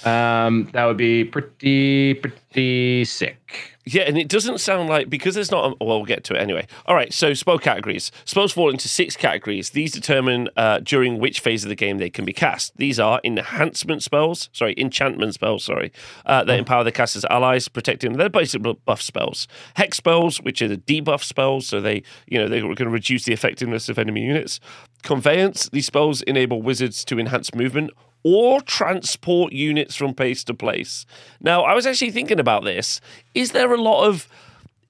Um, 0.05 0.69
that 0.73 0.85
would 0.85 0.97
be 0.97 1.23
pretty 1.23 2.15
pretty 2.15 3.05
sick. 3.05 3.71
Yeah, 3.85 4.03
and 4.03 4.15
it 4.17 4.27
doesn't 4.27 4.59
sound 4.59 4.89
like 4.89 5.09
because 5.09 5.33
there's 5.33 5.51
not. 5.51 5.73
A, 5.73 5.83
well, 5.83 5.97
we'll 5.97 6.05
get 6.05 6.23
to 6.25 6.35
it 6.35 6.39
anyway. 6.39 6.67
All 6.85 6.95
right. 6.95 7.11
So 7.11 7.33
spell 7.33 7.57
categories. 7.57 8.11
Spells 8.25 8.51
fall 8.51 8.69
into 8.69 8.87
six 8.87 9.15
categories. 9.15 9.71
These 9.71 9.91
determine 9.91 10.49
uh, 10.55 10.79
during 10.79 11.17
which 11.17 11.39
phase 11.39 11.63
of 11.63 11.69
the 11.69 11.75
game 11.75 11.97
they 11.97 12.09
can 12.09 12.23
be 12.23 12.33
cast. 12.33 12.77
These 12.77 12.99
are 12.99 13.19
enhancement 13.23 14.03
spells. 14.03 14.49
Sorry, 14.53 14.75
enchantment 14.77 15.33
spells. 15.33 15.63
Sorry, 15.63 15.91
uh, 16.25 16.43
that 16.43 16.59
empower 16.59 16.83
the 16.83 16.91
caster's 16.91 17.25
allies, 17.25 17.67
protecting. 17.67 18.11
them. 18.11 18.19
They're 18.19 18.29
basically 18.29 18.77
buff 18.85 19.01
spells. 19.01 19.47
Hex 19.75 19.97
spells, 19.97 20.37
which 20.41 20.61
are 20.61 20.67
the 20.67 20.77
debuff 20.77 21.23
spells, 21.23 21.65
so 21.65 21.81
they 21.81 22.03
you 22.27 22.37
know 22.37 22.47
they're 22.47 22.61
going 22.61 22.75
to 22.75 22.89
reduce 22.89 23.25
the 23.25 23.33
effectiveness 23.33 23.89
of 23.89 23.97
enemy 23.97 24.21
units. 24.21 24.59
Conveyance. 25.01 25.69
These 25.69 25.87
spells 25.87 26.21
enable 26.23 26.61
wizards 26.61 27.03
to 27.05 27.19
enhance 27.19 27.55
movement 27.55 27.91
or 28.23 28.61
transport 28.61 29.53
units 29.53 29.95
from 29.95 30.13
place 30.13 30.43
to 30.45 30.53
place. 30.53 31.05
Now, 31.39 31.63
I 31.63 31.73
was 31.73 31.85
actually 31.85 32.11
thinking 32.11 32.39
about 32.39 32.63
this. 32.63 33.01
Is 33.33 33.51
there 33.51 33.71
a 33.73 33.81
lot 33.81 34.05
of 34.05 34.27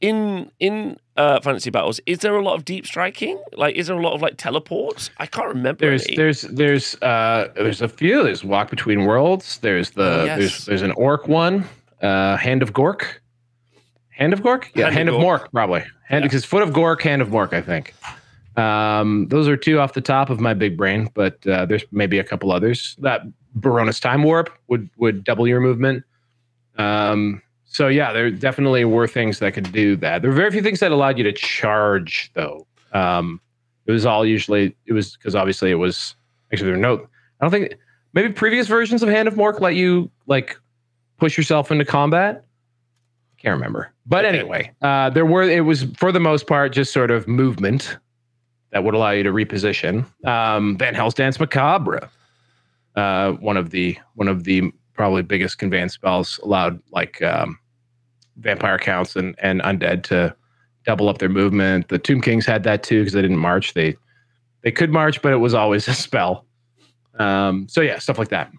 in 0.01 0.51
in 0.59 0.97
uh, 1.17 1.39
fantasy 1.41 1.69
battles, 1.69 1.99
is 2.07 2.19
there 2.19 2.35
a 2.35 2.41
lot 2.41 2.55
of 2.55 2.65
deep 2.65 2.87
striking? 2.87 3.39
Like, 3.53 3.75
is 3.75 3.87
there 3.87 3.95
a 3.97 4.01
lot 4.01 4.13
of 4.13 4.21
like 4.21 4.35
teleports? 4.37 5.11
I 5.17 5.27
can't 5.27 5.47
remember. 5.49 5.79
There's 5.85 6.07
any. 6.07 6.15
there's 6.17 6.41
there's 6.41 6.95
uh 7.03 7.49
there's 7.55 7.81
a 7.81 7.87
few. 7.87 8.23
There's 8.23 8.43
Walk 8.43 8.69
Between 8.71 9.05
Worlds. 9.05 9.59
There's 9.59 9.91
the 9.91 10.21
Oh, 10.21 10.23
yes. 10.25 10.39
there's 10.39 10.65
there's 10.65 10.81
an 10.81 10.91
orc 10.93 11.27
one. 11.27 11.65
Uh, 12.01 12.35
Hand 12.37 12.63
of 12.63 12.73
Gork. 12.73 13.03
Hand 14.09 14.33
of 14.33 14.41
Gork? 14.41 14.69
Yeah, 14.73 14.85
Hand 14.85 14.95
Hand, 14.95 15.09
of 15.09 15.15
of 15.15 15.21
Mork 15.21 15.51
probably. 15.51 15.81
Hand 16.07 16.23
Yeah. 16.23 16.27
because 16.27 16.45
Foot 16.45 16.63
of 16.63 16.71
Gork, 16.71 17.01
Hand 17.03 17.21
of 17.21 17.27
Mork, 17.29 17.53
I 17.53 17.61
think. 17.61 17.93
Um, 18.57 19.27
those 19.29 19.47
are 19.47 19.55
two 19.55 19.79
off 19.79 19.93
the 19.93 20.01
top 20.01 20.29
of 20.29 20.39
my 20.39 20.53
big 20.53 20.75
brain, 20.77 21.09
but 21.13 21.45
uh, 21.47 21.65
there's 21.65 21.83
maybe 21.91 22.19
a 22.19 22.23
couple 22.23 22.51
others. 22.51 22.95
That 22.99 23.21
Birona's 23.59 23.99
Time 23.99 24.23
Warp 24.23 24.49
would 24.67 24.89
would 24.97 25.23
double 25.23 25.47
your 25.47 25.61
movement. 25.61 26.03
Um, 26.77 27.41
so 27.65 27.87
yeah, 27.87 28.11
there 28.11 28.29
definitely 28.29 28.83
were 28.85 29.07
things 29.07 29.39
that 29.39 29.53
could 29.53 29.71
do 29.71 29.95
that. 29.97 30.21
There 30.21 30.31
were 30.31 30.35
very 30.35 30.51
few 30.51 30.61
things 30.61 30.79
that 30.81 30.91
allowed 30.91 31.17
you 31.17 31.23
to 31.23 31.31
charge, 31.31 32.31
though. 32.33 32.67
Um, 32.91 33.39
it 33.85 33.91
was 33.91 34.05
all 34.05 34.25
usually 34.25 34.75
it 34.85 34.93
was 34.93 35.15
because 35.15 35.35
obviously 35.35 35.71
it 35.71 35.75
was 35.75 36.15
actually 36.51 36.71
there 36.71 36.75
were 36.77 36.81
no. 36.81 37.07
I 37.39 37.45
don't 37.45 37.51
think 37.51 37.75
maybe 38.13 38.33
previous 38.33 38.67
versions 38.67 39.01
of 39.01 39.09
Hand 39.09 39.27
of 39.27 39.35
Mork 39.35 39.61
let 39.61 39.75
you 39.75 40.11
like 40.27 40.57
push 41.17 41.37
yourself 41.37 41.71
into 41.71 41.85
combat. 41.85 42.43
Can't 43.37 43.53
remember, 43.55 43.91
but 44.05 44.25
Okay. 44.25 44.37
anyway, 44.39 44.71
uh, 44.81 45.09
there 45.09 45.25
were 45.25 45.41
it 45.43 45.61
was 45.65 45.85
for 45.97 46.11
the 46.11 46.19
most 46.19 46.45
part 46.47 46.73
just 46.73 46.91
sort 46.93 47.09
of 47.09 47.27
movement 47.27 47.97
that 48.71 48.83
would 48.83 48.93
allow 48.93 49.11
you 49.11 49.23
to 49.23 49.31
reposition. 49.31 50.05
Um, 50.25 50.77
Vanhel's 50.77 51.13
Danse 51.13 51.39
Macabre, 51.39 52.09
uh, 52.95 53.33
one 53.33 53.57
of 53.57 53.69
the 53.69 53.97
one 54.15 54.27
of 54.27 54.43
the 54.43 54.71
probably 54.93 55.21
biggest 55.21 55.57
conveyance 55.57 55.93
spells 55.93 56.39
allowed 56.43 56.81
like 56.91 57.21
um, 57.21 57.57
vampire 58.37 58.77
counts 58.77 59.15
and 59.15 59.35
and 59.39 59.61
undead 59.61 60.03
to 60.03 60.35
double 60.85 61.09
up 61.09 61.19
their 61.19 61.29
movement. 61.29 61.89
The 61.89 61.99
Tomb 61.99 62.21
Kings 62.21 62.45
had 62.45 62.63
that 62.63 62.83
too 62.83 63.01
because 63.01 63.13
they 63.13 63.21
didn't 63.21 63.37
march. 63.37 63.73
They 63.73 63.95
they 64.61 64.71
could 64.71 64.91
march, 64.91 65.21
but 65.21 65.33
it 65.33 65.37
was 65.37 65.53
always 65.53 65.87
a 65.87 65.93
spell. 65.93 66.45
Um, 67.19 67.67
so 67.67 67.81
yeah, 67.81 67.99
stuff 67.99 68.17
like 68.17 68.29
that. 68.29 68.51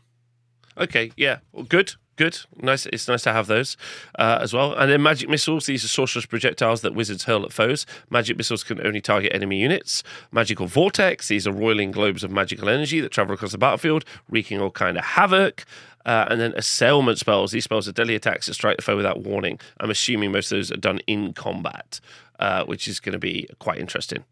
Okay, 0.79 1.13
yeah, 1.17 1.39
well, 1.53 1.65
good, 1.65 1.93
good, 2.17 2.39
nice. 2.57 2.87
It's 2.87 3.09
nice 3.09 3.23
to 3.23 3.33
have 3.33 3.47
those 3.47 3.77
uh, 4.19 4.39
as 4.41 4.53
well. 4.53 4.75
And 4.75 4.91
then 4.91 5.03
magic 5.03 5.29
missiles. 5.29 5.67
These 5.67 5.85
are 5.85 5.89
sorcerous 5.89 6.27
projectiles 6.27 6.81
that 6.83 6.95
wizards 6.95 7.25
hurl 7.25 7.45
at 7.45 7.53
foes. 7.53 7.87
Magic 8.11 8.37
missiles 8.37 8.65
can 8.65 8.85
only 8.87 9.01
target 9.01 9.33
enemy 9.35 9.61
units. 9.61 10.03
Magical 10.31 10.67
vortex. 10.67 11.29
These 11.29 11.47
are 11.47 11.53
roiling 11.53 11.91
globes 11.91 12.25
of 12.25 12.31
magical 12.31 12.69
energy 12.69 13.01
that 13.01 13.13
travel 13.13 13.35
across 13.35 13.53
the 13.53 13.59
battlefield, 13.59 14.05
wreaking 14.29 14.61
all 14.61 14.71
kind 14.71 14.97
of 14.99 15.05
havoc. 15.05 15.65
Uh, 16.05 16.27
and 16.31 16.41
then 16.41 16.53
assailment 16.57 17.19
spells. 17.19 17.53
These 17.53 17.65
spells 17.65 17.87
are 17.87 17.93
deadly 17.93 18.17
attacks 18.17 18.47
that 18.47 18.55
strike 18.55 18.77
the 18.77 18.83
foe 18.83 18.97
without 18.97 19.21
warning. 19.23 19.61
I'm 19.79 19.91
assuming 19.91 20.33
most 20.33 20.51
of 20.51 20.59
those 20.59 20.73
are 20.73 20.77
done 20.77 20.99
in 21.07 21.33
combat, 21.33 22.01
uh, 22.41 22.65
which 22.65 22.89
is 22.89 22.99
going 22.99 23.13
to 23.13 23.21
be 23.21 23.49
quite 23.61 23.79
interesting. 23.79 24.25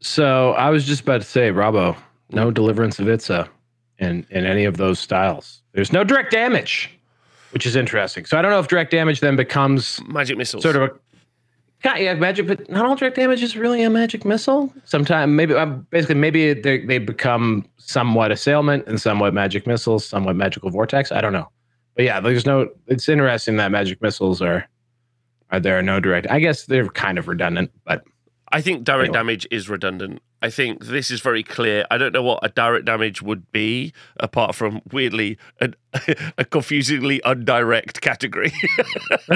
So 0.00 0.52
I 0.52 0.68
was 0.68 0.84
just 0.84 1.02
about 1.02 1.22
to 1.22 1.26
say, 1.26 1.50
Robbo, 1.50 1.96
no 2.30 2.50
deliverance 2.50 2.98
of 2.98 3.08
Itza 3.08 3.48
in 3.98 4.26
in 4.30 4.44
any 4.44 4.64
of 4.64 4.76
those 4.76 4.98
styles. 4.98 5.62
There's 5.72 5.92
no 5.92 6.04
direct 6.04 6.32
damage, 6.32 6.95
which 7.56 7.64
is 7.64 7.74
interesting. 7.74 8.26
So 8.26 8.36
I 8.36 8.42
don't 8.42 8.50
know 8.50 8.58
if 8.60 8.68
direct 8.68 8.90
damage 8.90 9.20
then 9.20 9.34
becomes 9.34 9.98
Magic 10.08 10.36
missiles. 10.36 10.62
sort 10.62 10.76
of 10.76 10.82
a 10.82 10.90
yeah, 11.98 12.12
magic, 12.12 12.46
but 12.46 12.68
not 12.68 12.84
all 12.84 12.96
direct 12.96 13.16
damage 13.16 13.42
is 13.42 13.56
really 13.56 13.82
a 13.82 13.88
magic 13.88 14.26
missile. 14.26 14.70
Sometimes 14.84 15.32
maybe 15.32 15.54
um, 15.54 15.86
basically 15.88 16.16
maybe 16.16 16.52
they 16.52 16.84
they 16.84 16.98
become 16.98 17.64
somewhat 17.78 18.30
assailment 18.30 18.86
and 18.86 19.00
somewhat 19.00 19.32
magic 19.32 19.66
missiles, 19.66 20.06
somewhat 20.06 20.36
magical 20.36 20.68
vortex. 20.68 21.10
I 21.10 21.22
don't 21.22 21.32
know, 21.32 21.48
but 21.94 22.04
yeah, 22.04 22.20
there's 22.20 22.44
no. 22.44 22.68
It's 22.88 23.08
interesting 23.08 23.56
that 23.56 23.70
magic 23.70 24.02
missiles 24.02 24.42
are 24.42 24.68
are 25.50 25.58
there 25.58 25.78
are 25.78 25.82
no 25.82 25.98
direct. 25.98 26.26
I 26.28 26.40
guess 26.40 26.66
they're 26.66 26.88
kind 26.88 27.16
of 27.16 27.26
redundant, 27.26 27.70
but 27.86 28.04
I 28.52 28.60
think 28.60 28.84
direct 28.84 29.04
Anyway. 29.08 29.18
damage 29.18 29.46
is 29.50 29.70
redundant. 29.70 30.20
I 30.42 30.50
think 30.50 30.84
this 30.84 31.10
is 31.10 31.20
very 31.20 31.42
clear. 31.42 31.86
I 31.90 31.98
don't 31.98 32.12
know 32.12 32.22
what 32.22 32.40
a 32.42 32.48
direct 32.48 32.84
damage 32.84 33.22
would 33.22 33.50
be, 33.52 33.92
apart 34.18 34.54
from 34.54 34.82
weirdly 34.92 35.38
a, 35.60 35.72
a 36.38 36.44
confusingly 36.44 37.20
undirect 37.24 38.00
category. 38.00 38.52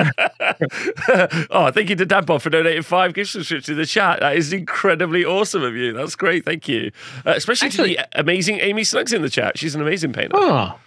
oh, 1.50 1.70
thank 1.70 1.90
you 1.90 1.96
to 1.96 2.06
Dadbot 2.06 2.42
for 2.42 2.50
donating 2.50 2.82
five 2.82 3.14
gift 3.14 3.30
subscriptions 3.30 3.70
in 3.70 3.76
the 3.76 3.86
chat. 3.86 4.20
That 4.20 4.36
is 4.36 4.52
incredibly 4.52 5.24
awesome 5.24 5.62
of 5.62 5.74
you. 5.74 5.92
That's 5.92 6.16
great. 6.16 6.44
Thank 6.44 6.68
you. 6.68 6.92
Uh, 7.24 7.32
especially 7.36 7.66
Actually- 7.66 7.96
to 7.96 8.02
the 8.02 8.20
amazing 8.20 8.60
Amy 8.60 8.84
Snuggs 8.84 9.12
in 9.12 9.22
the 9.22 9.30
chat. 9.30 9.58
She's 9.58 9.74
an 9.74 9.80
amazing 9.80 10.12
painter. 10.12 10.36
Oh, 10.36 10.78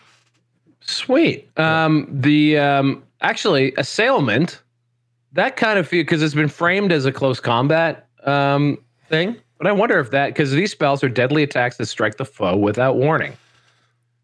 sweet. 0.81 1.49
Um, 1.59 2.07
the 2.11 2.57
um, 2.59 3.03
actually 3.21 3.73
assailment 3.77 4.61
that 5.33 5.57
kind 5.57 5.79
of 5.79 5.87
feel 5.87 6.01
because 6.03 6.21
it's 6.21 6.35
been 6.35 6.47
framed 6.47 6.91
as 6.91 7.05
a 7.05 7.11
close 7.11 7.39
combat 7.39 8.07
um, 8.23 8.77
thing, 9.09 9.35
but 9.57 9.67
I 9.67 9.71
wonder 9.71 9.99
if 9.99 10.11
that 10.11 10.27
because 10.27 10.51
these 10.51 10.71
spells 10.71 11.03
are 11.03 11.09
deadly 11.09 11.43
attacks 11.43 11.77
that 11.77 11.85
strike 11.87 12.17
the 12.17 12.25
foe 12.25 12.55
without 12.57 12.95
warning. 12.97 13.33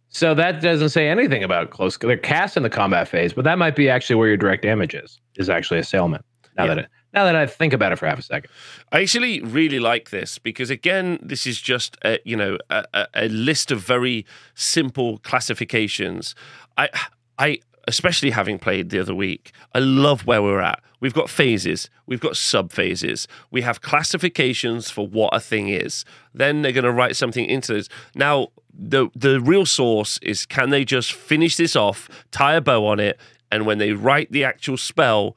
So 0.09 0.33
that 0.33 0.61
doesn't 0.61 0.89
say 0.89 1.07
anything 1.07 1.43
about 1.43 1.69
close. 1.69 1.97
They're 1.97 2.17
cast 2.17 2.57
in 2.57 2.63
the 2.63 2.69
combat 2.69 3.07
phase, 3.07 3.31
but 3.33 3.43
that 3.43 3.59
might 3.59 3.75
be 3.75 3.89
actually 3.89 4.15
where 4.15 4.27
your 4.27 4.37
direct 4.37 4.63
damage 4.63 4.95
is. 4.95 5.19
Is 5.35 5.49
actually 5.49 5.79
assailment. 5.79 6.25
Now 6.57 6.63
Yeah. 6.65 6.75
that 6.75 6.77
it, 6.85 6.89
now 7.13 7.25
that 7.25 7.35
I 7.35 7.45
think 7.45 7.73
about 7.73 7.91
it 7.91 7.97
for 7.97 8.07
half 8.07 8.19
a 8.19 8.23
second. 8.23 8.49
I 8.91 9.01
actually 9.01 9.41
really 9.41 9.79
like 9.79 10.09
this 10.09 10.37
because 10.39 10.69
again, 10.71 11.19
this 11.21 11.45
is 11.45 11.61
just 11.61 11.95
a, 12.03 12.19
you 12.25 12.35
know 12.35 12.57
a, 12.69 12.85
a, 12.93 13.07
a 13.13 13.27
list 13.29 13.71
of 13.71 13.81
very 13.81 14.25
simple 14.55 15.19
classifications. 15.19 16.33
I 16.77 16.89
I 17.37 17.59
especially 17.89 18.29
having 18.29 18.59
played 18.59 18.91
the 18.91 18.99
other 18.99 19.15
week, 19.15 19.51
I 19.73 19.79
love 19.79 20.27
where 20.27 20.43
we're 20.43 20.61
at. 20.61 20.79
We've 20.99 21.13
got 21.13 21.27
phases, 21.27 21.89
we've 22.05 22.19
got 22.19 22.37
sub 22.37 22.71
phases, 22.71 23.27
we 23.49 23.61
have 23.63 23.81
classifications 23.81 24.91
for 24.91 25.07
what 25.07 25.35
a 25.35 25.39
thing 25.39 25.69
is. 25.69 26.05
Then 26.31 26.61
they're 26.61 26.71
going 26.71 26.83
to 26.83 26.91
write 26.91 27.15
something 27.15 27.43
into 27.45 27.73
this. 27.73 27.89
Now, 28.13 28.49
the 28.71 29.09
the 29.15 29.41
real 29.41 29.65
source 29.65 30.19
is 30.21 30.45
can 30.45 30.69
they 30.69 30.85
just 30.85 31.11
finish 31.13 31.55
this 31.55 31.75
off, 31.75 32.07
tie 32.29 32.53
a 32.53 32.61
bow 32.61 32.85
on 32.85 32.99
it, 32.99 33.19
and 33.51 33.65
when 33.65 33.79
they 33.79 33.93
write 33.93 34.31
the 34.31 34.43
actual 34.43 34.77
spell, 34.77 35.35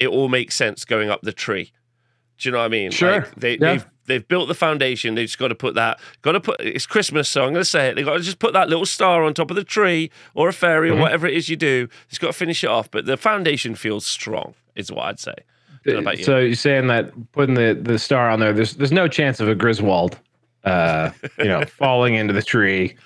it 0.00 0.08
all 0.08 0.28
makes 0.28 0.56
sense 0.56 0.84
going 0.84 1.08
up 1.08 1.20
the 1.22 1.32
tree. 1.32 1.70
Do 2.38 2.48
you 2.48 2.52
know 2.52 2.58
what 2.58 2.64
I 2.64 2.68
mean? 2.68 2.90
Sure. 2.90 3.20
Like, 3.20 3.34
they, 3.36 3.52
Yeah. 3.52 3.58
They've 3.72 3.86
they've 4.06 4.28
built 4.28 4.46
the 4.48 4.54
foundation. 4.54 5.14
They've 5.16 5.26
just 5.26 5.38
got 5.38 5.48
to 5.48 5.54
put 5.54 5.74
that. 5.74 5.98
Got 6.22 6.32
to 6.32 6.40
put. 6.40 6.60
It's 6.60 6.86
Christmas, 6.86 7.28
so 7.28 7.42
I'm 7.44 7.52
going 7.52 7.62
to 7.62 7.64
say 7.64 7.88
it. 7.88 7.96
They've 7.96 8.04
got 8.04 8.18
to 8.18 8.22
just 8.22 8.38
put 8.38 8.52
that 8.52 8.68
little 8.68 8.86
star 8.86 9.24
on 9.24 9.34
top 9.34 9.50
of 9.50 9.56
the 9.56 9.64
tree 9.64 10.10
or 10.34 10.48
a 10.48 10.52
fairy 10.52 10.90
Mm-hmm. 10.90 10.98
or 10.98 11.02
whatever 11.02 11.26
it 11.26 11.34
is 11.34 11.48
you 11.48 11.56
do. 11.56 11.88
It's 12.08 12.18
got 12.18 12.28
to 12.28 12.32
finish 12.32 12.62
it 12.62 12.70
off. 12.70 12.90
But 12.90 13.06
the 13.06 13.16
foundation 13.16 13.74
feels 13.74 14.06
strong. 14.06 14.54
Is 14.74 14.92
what 14.92 15.06
I'd 15.06 15.18
say. 15.20 15.34
You. 16.18 16.24
So 16.24 16.38
you're 16.38 16.54
saying 16.56 16.88
that 16.88 17.12
putting 17.32 17.54
the, 17.54 17.78
the 17.80 17.98
star 17.98 18.28
on 18.28 18.40
there, 18.40 18.52
there's 18.52 18.74
there's 18.74 18.92
no 18.92 19.08
chance 19.08 19.40
of 19.40 19.48
a 19.48 19.54
Griswold, 19.54 20.18
uh, 20.64 21.10
you 21.38 21.44
know, 21.44 21.64
falling 21.64 22.14
into 22.14 22.32
the 22.34 22.42
tree. 22.42 22.96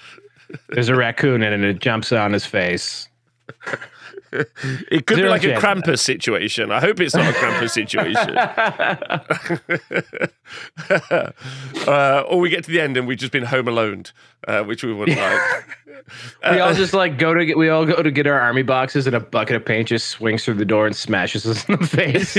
There's 0.71 0.89
a 0.89 0.97
raccoon 0.97 1.43
in 1.43 1.53
it, 1.53 1.55
and 1.55 1.65
it 1.65 1.79
jumps 1.79 2.11
on 2.11 2.33
his 2.33 2.45
face. 2.47 3.09
It 4.91 5.07
could 5.07 5.17
be 5.17 5.25
like 5.25 5.45
a. 5.45 5.55
Krampus 5.55 6.01
situation. 6.01 6.71
I 6.71 6.81
hope 6.81 7.01
it's 7.01 7.15
not 7.15 7.29
a 7.29 7.33
Krampus 7.33 7.71
situation. 7.71 8.37
uh, 11.89 12.25
or 12.29 12.39
we 12.39 12.49
get 12.49 12.65
to 12.65 12.71
the 12.71 12.81
end 12.81 12.97
and 12.97 13.07
we've 13.07 13.19
just 13.19 13.33
been 13.33 13.45
home 13.45 13.69
alone, 13.69 14.05
uh, 14.47 14.63
which 14.63 14.85
we 14.85 14.93
wouldn't 14.93 15.19
like. 15.19 15.41
we 15.87 16.61
Uh, 16.61 16.67
all 16.67 16.75
just 16.75 16.95
like 16.95 17.19
go 17.19 17.35
to 17.35 17.45
get 17.45 17.59
we 17.59 17.69
all 17.69 17.85
go 17.85 18.03
to 18.03 18.11
get 18.11 18.27
our 18.27 18.41
army 18.41 18.63
boxes, 18.63 19.07
and 19.07 19.15
a 19.15 19.21
bucket 19.21 19.57
of 19.57 19.65
paint 19.65 19.89
just 19.89 20.09
swings 20.09 20.45
through 20.45 20.55
the 20.55 20.65
door 20.65 20.87
and 20.87 20.97
smashes 20.97 21.47
us 21.47 21.69
in 21.69 21.77
the 21.77 21.87
face. 21.87 22.37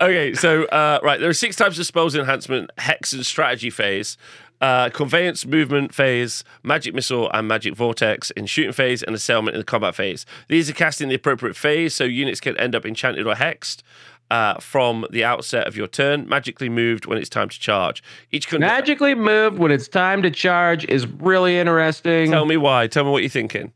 Okay, 0.00 0.34
so 0.34 0.64
uh, 0.64 0.98
right, 1.04 1.20
there 1.20 1.30
are 1.30 1.34
six 1.34 1.54
types 1.54 1.78
of 1.78 1.86
spells 1.86 2.16
enhancement: 2.16 2.70
hex 2.76 3.12
and 3.12 3.24
strategy 3.24 3.70
phase, 3.70 4.16
uh, 4.62 4.88
conveyance 4.90 5.44
movement 5.44 5.92
phase, 5.92 6.44
magic 6.62 6.94
missile 6.94 7.28
and 7.32 7.46
magic 7.48 7.74
vortex 7.74 8.30
in 8.30 8.46
shooting 8.46 8.72
phase, 8.72 9.02
and 9.02 9.14
assailment 9.14 9.54
in 9.54 9.60
the 9.60 9.64
combat 9.64 9.94
phase. 9.94 10.24
These 10.48 10.70
are 10.70 10.72
cast 10.72 11.00
in 11.02 11.08
the 11.08 11.16
appropriate 11.16 11.56
phase, 11.56 11.94
so 11.94 12.04
units 12.04 12.40
can 12.40 12.56
end 12.56 12.74
up 12.74 12.86
enchanted 12.86 13.26
or 13.26 13.34
hexed. 13.34 13.82
Uh, 14.30 14.58
from 14.60 15.04
the 15.10 15.22
outset 15.22 15.66
of 15.66 15.76
your 15.76 15.86
turn, 15.86 16.26
magically 16.26 16.70
moved 16.70 17.04
when 17.04 17.18
it's 17.18 17.28
time 17.28 17.50
to 17.50 17.60
charge. 17.60 18.02
Each 18.30 18.48
con- 18.48 18.60
Magically 18.60 19.14
moved 19.14 19.58
when 19.58 19.70
it's 19.70 19.88
time 19.88 20.22
to 20.22 20.30
charge 20.30 20.86
is 20.86 21.06
really 21.06 21.58
interesting. 21.58 22.30
Tell 22.30 22.46
me 22.46 22.56
why. 22.56 22.86
Tell 22.86 23.04
me 23.04 23.10
what 23.10 23.22
you're 23.22 23.28
thinking. 23.28 23.74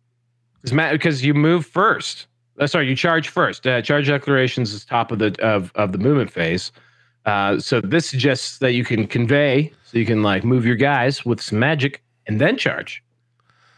because 0.62 1.22
you 1.22 1.34
move 1.34 1.66
first. 1.66 2.26
Uh, 2.58 2.66
sorry, 2.66 2.88
you 2.88 2.96
charge 2.96 3.28
first. 3.28 3.66
Uh, 3.66 3.82
charge 3.82 4.06
declarations 4.06 4.72
is 4.72 4.82
top 4.86 5.12
of 5.12 5.18
the 5.18 5.36
of, 5.42 5.72
of 5.74 5.92
the 5.92 5.98
movement 5.98 6.30
phase. 6.30 6.72
Uh, 7.26 7.58
so 7.58 7.80
this 7.80 8.08
suggests 8.08 8.58
that 8.58 8.72
you 8.72 8.84
can 8.84 9.06
convey, 9.06 9.72
so 9.84 9.98
you 9.98 10.06
can 10.06 10.22
like 10.22 10.44
move 10.44 10.64
your 10.64 10.76
guys 10.76 11.24
with 11.26 11.40
some 11.40 11.58
magic 11.58 12.02
and 12.26 12.40
then 12.40 12.56
charge. 12.56 13.02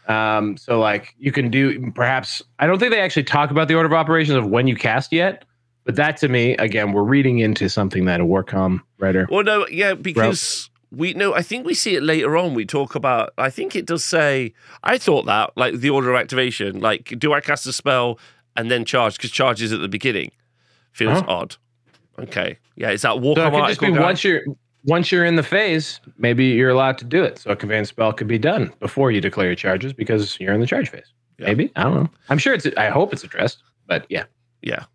Um, 0.07 0.55
so 0.57 0.79
like 0.79 1.13
you 1.19 1.31
can 1.31 1.49
do 1.51 1.91
perhaps 1.91 2.41
I 2.59 2.65
don't 2.67 2.79
think 2.79 2.91
they 2.91 3.01
actually 3.01 3.23
talk 3.25 3.51
about 3.51 3.67
the 3.67 3.75
order 3.75 3.87
of 3.87 3.93
operations 3.93 4.35
of 4.37 4.47
when 4.47 4.67
you 4.67 4.75
cast 4.75 5.11
yet, 5.11 5.45
but 5.83 5.95
that 5.95 6.17
to 6.17 6.27
me 6.29 6.55
again 6.57 6.93
we're 6.93 7.03
reading 7.03 7.39
into 7.39 7.69
something 7.69 8.05
that 8.05 8.19
a 8.21 8.23
Warcom 8.23 8.81
writer. 8.99 9.27
Well, 9.29 9.43
no, 9.43 9.67
yeah, 9.67 9.93
because 9.95 10.69
we 10.91 11.13
know. 11.13 11.33
I 11.35 11.41
think 11.43 11.65
we 11.65 11.73
see 11.75 11.95
it 11.95 12.01
later 12.03 12.37
on. 12.37 12.53
We 12.55 12.65
talk 12.65 12.95
about. 12.95 13.33
I 13.37 13.49
think 13.51 13.75
it 13.75 13.85
does 13.85 14.03
say. 14.03 14.53
I 14.83 14.97
thought 14.97 15.25
that 15.27 15.51
like 15.55 15.75
the 15.75 15.89
order 15.91 16.11
of 16.13 16.19
activation. 16.19 16.79
Like, 16.79 17.13
do 17.19 17.33
I 17.33 17.41
cast 17.41 17.67
a 17.67 17.73
spell 17.73 18.19
and 18.55 18.71
then 18.71 18.85
charge? 18.85 19.17
Because 19.17 19.29
charge 19.31 19.61
is 19.61 19.71
at 19.73 19.79
the 19.79 19.87
beginning. 19.87 20.31
feels 20.91 21.19
Huh? 21.19 21.25
odd. 21.27 21.55
Okay, 22.23 22.57
yeah, 22.75 22.91
is 22.91 23.01
that 23.03 23.19
walk 23.19 23.37
So 23.37 23.47
it 23.47 23.51
could 23.51 23.67
just 23.67 23.81
be 23.81 23.91
guy? 23.91 24.01
once 24.01 24.23
you're 24.23 24.41
once 24.85 25.11
you're 25.11 25.25
in 25.25 25.35
the 25.35 25.43
phase, 25.43 25.99
maybe 26.17 26.45
you're 26.45 26.69
allowed 26.69 26.97
to 26.99 27.05
do 27.05 27.23
it. 27.23 27.39
So 27.39 27.51
a 27.51 27.55
conveyance 27.55 27.89
spell 27.89 28.13
could 28.13 28.27
be 28.27 28.37
done 28.37 28.71
before 28.79 29.11
you 29.11 29.19
declare 29.21 29.47
your 29.47 29.55
charges 29.55 29.93
because 29.93 30.39
you're 30.39 30.53
in 30.53 30.61
the 30.61 30.67
charge 30.67 30.89
phase. 30.89 31.13
Yeah. 31.37 31.47
Maybe 31.47 31.71
I 31.75 31.83
don't 31.83 31.95
know. 31.95 32.09
I'm 32.29 32.37
sure 32.37 32.53
it's. 32.53 32.67
I 32.77 32.89
hope 32.89 33.13
it's 33.13 33.23
addressed. 33.23 33.63
But 33.87 34.05
yeah, 34.09 34.25
Yeah. 34.61 34.85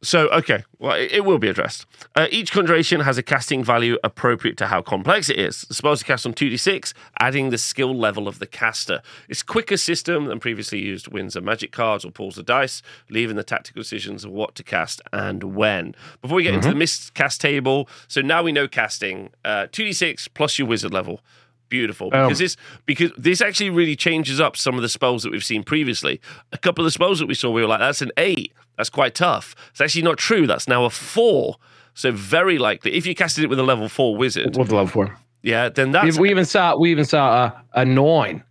So, 0.00 0.28
okay, 0.28 0.64
well, 0.78 0.96
it, 0.96 1.24
will 1.24 1.38
be 1.38 1.48
addressed. 1.48 1.84
Uh, 2.14 2.28
each 2.30 2.52
conjuration 2.52 3.00
has 3.00 3.18
a 3.18 3.22
casting 3.22 3.64
value 3.64 3.98
appropriate 4.04 4.56
to 4.58 4.68
how 4.68 4.80
complex 4.80 5.28
it 5.28 5.38
is. 5.38 5.62
The 5.62 5.74
spells 5.74 6.02
are 6.02 6.04
cast 6.04 6.24
on 6.24 6.34
2d6, 6.34 6.92
adding 7.18 7.50
the 7.50 7.58
skill 7.58 7.96
level 7.98 8.28
of 8.28 8.38
the 8.38 8.46
caster. 8.46 9.02
It's 9.28 9.42
quicker 9.42 9.76
system 9.76 10.26
than 10.26 10.38
previously 10.38 10.78
used 10.78 11.08
winds 11.08 11.34
of 11.34 11.42
magic 11.42 11.72
cards 11.72 12.04
or 12.04 12.12
pulls 12.12 12.38
of 12.38 12.46
dice, 12.46 12.80
leaving 13.10 13.34
the 13.34 13.42
tactical 13.42 13.82
decisions 13.82 14.24
of 14.24 14.30
what 14.30 14.54
to 14.54 14.62
cast 14.62 15.02
and 15.12 15.42
when. 15.42 15.96
Before 16.22 16.36
we 16.36 16.44
get 16.44 16.54
into 16.54 16.68
the 16.68 16.76
miscast 16.76 17.40
table, 17.40 17.88
so 18.06 18.20
now 18.20 18.44
we 18.44 18.52
know 18.52 18.68
casting 18.68 19.30
uh, 19.44 19.66
2d6 19.72 20.28
plus 20.32 20.60
your 20.60 20.68
wizard 20.68 20.92
level. 20.92 21.20
Beautiful 21.68 22.08
Um, 22.12 22.26
because 22.26 22.38
this 22.38 22.56
because 22.86 23.10
this 23.16 23.40
actually 23.40 23.70
really 23.70 23.96
changes 23.96 24.40
up 24.40 24.56
some 24.56 24.76
of 24.76 24.82
the 24.82 24.88
spells 24.88 25.22
that 25.22 25.32
we've 25.32 25.44
seen 25.44 25.62
previously. 25.62 26.20
A 26.52 26.58
couple 26.58 26.82
of 26.82 26.86
the 26.86 26.90
spells 26.92 27.18
that 27.18 27.26
we 27.26 27.34
saw, 27.34 27.50
we 27.50 27.60
were 27.60 27.68
like, 27.68 27.80
"That's 27.80 28.02
an 28.02 28.10
eight. 28.16 28.52
That's 28.76 28.90
quite 28.90 29.14
tough." 29.14 29.54
It's 29.70 29.80
actually 29.80 30.02
not 30.02 30.18
true. 30.18 30.46
That's 30.46 30.66
now 30.68 30.84
a 30.84 30.90
four. 30.90 31.56
So 31.94 32.12
very 32.12 32.58
likely, 32.58 32.94
if 32.94 33.06
you 33.06 33.14
casted 33.14 33.44
it 33.44 33.48
with 33.50 33.58
a 33.58 33.64
level 33.64 33.88
four 33.88 34.16
wizard, 34.16 34.56
with 34.56 34.70
level 34.70 34.86
four. 34.86 35.18
yeah, 35.42 35.68
then 35.68 35.88
We, 35.88 35.92
that's 35.92 36.18
we 36.18 36.30
even 36.30 36.44
saw 36.44 36.76
we 36.76 36.90
even 36.90 37.04
saw 37.04 37.46
a, 37.74 37.80
a 37.80 37.84
nine. 37.84 38.42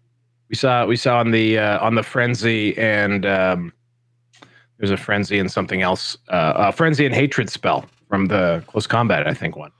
We 0.50 0.56
saw 0.56 0.86
we 0.86 0.96
saw 0.96 1.20
on 1.20 1.32
the 1.32 1.58
uh, 1.58 1.80
on 1.86 1.96
the 1.96 2.04
frenzy 2.04 2.78
and 2.78 3.26
um, 3.26 3.74
there's 4.78 4.92
a 4.92 4.98
frenzy 4.98 5.40
and 5.40 5.52
something 5.52 5.82
else. 5.82 6.18
Uh, 6.28 6.54
a 6.56 6.72
frenzy 6.72 7.06
and 7.06 7.16
hatred 7.16 7.50
spell 7.50 7.86
from 8.10 8.28
the 8.28 8.64
close 8.68 8.88
combat, 8.88 9.28
I 9.28 9.34
think 9.34 9.56
one. 9.56 9.72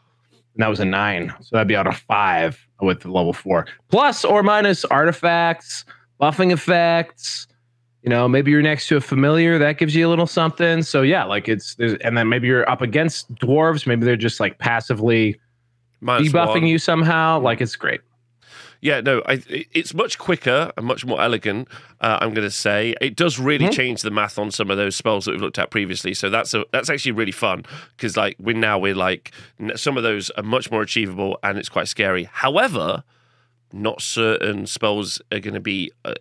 And 0.58 0.64
that 0.64 0.70
was 0.70 0.80
a 0.80 0.86
nine. 0.86 1.32
So 1.42 1.50
that'd 1.52 1.68
be 1.68 1.76
out 1.76 1.86
of 1.86 1.96
five 1.96 2.68
with 2.82 3.02
the 3.02 3.12
level 3.12 3.32
four. 3.32 3.68
Plus 3.90 4.26
or 4.26 4.42
minus 4.42 4.84
artifacts, 4.86 5.86
buffing 6.20 6.52
effects. 6.52 7.46
You 8.02 8.10
know, 8.10 8.28
maybe 8.28 8.50
you're 8.50 8.64
next 8.64 8.88
to 8.88 8.98
a 8.98 9.02
familiar 9.02 9.60
that 9.60 9.78
gives 9.78 9.94
you 9.94 10.08
a 10.08 10.10
little 10.10 10.26
something. 10.26 10.82
So 10.82 11.04
yeah, 11.04 11.26
like 11.26 11.48
it's 11.48 11.76
there's, 11.76 11.94
and 11.96 12.18
then 12.18 12.28
maybe 12.28 12.48
you're 12.48 12.68
up 12.68 12.82
against 12.82 13.34
dwarves. 13.36 13.86
Maybe 13.86 14.04
they're 14.04 14.16
just 14.16 14.40
like 14.40 14.58
passively 14.58 15.40
minus 16.02 16.32
debuffing 16.32 16.62
one. 16.62 16.68
you 16.68 16.80
somehow. 16.80 17.40
Like 17.40 17.62
it's 17.62 17.76
great. 17.76 18.02
Yeah, 18.82 19.02
no, 19.02 19.22
I, 19.26 19.42
it's 19.74 19.94
much 19.94 20.18
quicker 20.18 20.72
and 20.78 20.86
much 20.86 21.06
more 21.06 21.22
elegant. 21.22 21.68
Uh, 22.00 22.20
I'm 22.22 22.34
going 22.34 22.48
to 22.48 22.52
say 22.52 22.96
it 23.02 23.16
does 23.16 23.40
really 23.40 23.66
Mhm. 23.68 23.74
change 23.74 24.02
the 24.04 24.12
math 24.12 24.38
on 24.38 24.52
some 24.52 24.70
of 24.70 24.78
those 24.78 24.96
spells 24.96 25.26
that 25.26 25.32
we've 25.32 25.42
looked 25.42 25.58
at 25.60 25.72
previously. 25.72 26.14
So 26.14 26.30
that's 26.30 26.54
a, 26.54 26.64
that's 26.72 26.90
actually 26.90 27.14
really 27.14 27.32
fun 27.32 27.66
because 27.96 28.16
like 28.16 28.36
we 28.40 28.54
now 28.54 28.78
we're 28.78 28.94
like 28.96 29.32
some 29.76 29.98
of 29.98 30.04
those 30.04 30.30
are 30.32 30.44
much 30.44 30.70
more 30.70 30.82
achievable 30.84 31.40
and 31.44 31.58
it's 31.58 31.70
quite 31.70 31.88
scary. 31.88 32.26
However, 32.32 33.04
not 33.74 34.02
certain 34.02 34.68
spells 34.68 35.22
are 35.32 35.40
going 35.40 35.54
to 35.56 35.60
be. 35.60 35.92
Uh, 36.06 36.14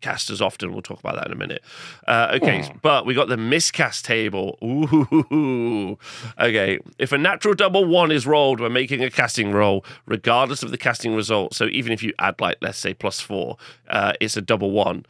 Cast 0.00 0.30
as 0.30 0.40
often. 0.40 0.72
We'll 0.72 0.82
talk 0.82 1.00
about 1.00 1.16
that 1.16 1.26
in 1.26 1.32
a 1.32 1.36
minute. 1.36 1.62
Uh, 2.06 2.38
okay, 2.40 2.62
Hmm. 2.62 2.78
but 2.82 3.04
we 3.04 3.14
got 3.14 3.28
the 3.28 3.36
miscast 3.36 4.04
table. 4.04 4.56
Ooh, 4.62 5.98
okay. 6.40 6.78
If 6.98 7.12
a 7.12 7.18
natural 7.18 7.54
double 7.54 7.84
one 7.84 8.12
is 8.12 8.26
rolled 8.26 8.60
when 8.60 8.72
making 8.72 9.02
a 9.02 9.10
casting 9.10 9.50
roll, 9.52 9.84
regardless 10.06 10.62
of 10.62 10.70
the 10.70 10.78
casting 10.78 11.14
result, 11.14 11.54
so 11.54 11.66
even 11.66 11.92
if 11.92 12.02
you 12.02 12.12
add 12.18 12.40
like 12.40 12.58
let's 12.60 12.78
say 12.78 12.94
plus 12.94 13.20
four, 13.20 13.56
uh, 13.90 14.12
it's 14.20 14.36
a 14.36 14.40
double 14.42 14.70
one. 14.70 15.04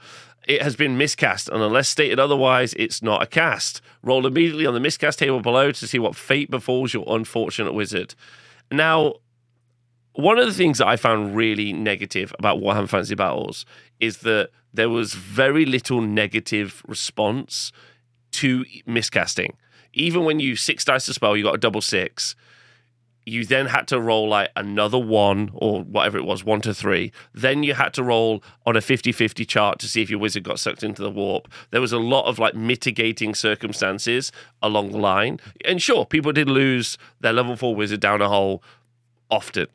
It 0.47 0.63
has 0.63 0.77
been 0.77 0.97
miscast, 0.97 1.51
and 1.51 1.63
unless 1.63 1.89
stated 1.91 2.19
otherwise, 2.19 2.73
it's 2.75 3.03
not 3.03 3.23
a 3.23 3.27
cast. 3.27 3.83
Roll 4.03 4.27
immediately 4.27 4.65
on 4.65 4.73
the 4.73 4.81
miscast 4.81 5.19
table 5.19 5.41
below 5.41 5.73
to 5.73 5.87
see 5.87 5.99
what 5.99 6.17
fate 6.17 6.51
befalls 6.51 6.95
your 6.95 7.05
unfortunate 7.07 7.75
wizard. 7.75 8.15
Now, 8.71 9.17
one 10.15 10.39
of 10.39 10.47
the 10.47 10.55
things 10.55 10.79
that 10.79 10.87
I 10.89 10.97
found 10.97 11.37
really 11.37 11.73
negative 11.75 12.33
about 12.39 12.61
Warhammer 12.61 12.89
Fantasy 12.89 13.15
Battles 13.15 13.67
is 14.01 14.19
that 14.19 14.49
there 14.73 14.91
was 14.91 15.15
very 15.15 15.65
little 15.65 16.01
negative 16.01 16.83
response 16.87 17.73
to 18.33 18.65
miscasting. 18.87 19.55
Even 19.93 20.25
when 20.25 20.41
you 20.41 20.57
six 20.57 20.85
dice 20.85 21.09
a 21.09 21.15
spell, 21.15 21.37
you 21.37 21.45
got 21.45 21.55
a 21.55 21.59
double 21.59 21.81
six. 21.81 22.37
You 23.25 23.45
then 23.45 23.67
had 23.67 23.87
to 23.89 24.01
roll 24.01 24.29
like 24.29 24.51
another 24.57 24.99
one 24.99 25.51
or 25.53 25.83
whatever 25.83 26.17
it 26.17 26.25
was, 26.25 26.45
one 26.45 26.63
to 26.63 26.73
three. 26.73 27.13
Then 27.35 27.63
you 27.63 27.75
had 27.75 27.93
to 27.95 28.03
roll 28.03 28.43
on 28.65 28.75
a 28.75 28.81
50 28.81 29.13
50 29.13 29.45
chart 29.45 29.79
to 29.81 29.89
see 29.89 30.01
if 30.01 30.09
your 30.09 30.19
wizard 30.19 30.45
got 30.45 30.59
sucked 30.59 30.83
into 30.83 31.03
the 31.03 31.11
warp. 31.11 31.49
There 31.71 31.81
was 31.81 31.93
a 31.93 31.99
lot 31.99 32.25
of 32.27 32.39
like 32.39 32.55
mitigating 32.55 33.35
circumstances 33.35 34.33
along 34.63 34.93
the 34.93 34.99
line. 34.99 35.41
And 35.65 35.83
sure, 35.83 36.07
people 36.07 36.33
did 36.33 36.49
lose 36.49 36.97
their 37.21 37.35
level 37.35 37.57
four 37.57 37.75
wizard 37.75 38.01
down 38.01 38.23
a 38.23 38.29
hole 38.29 38.63
often 39.31 39.67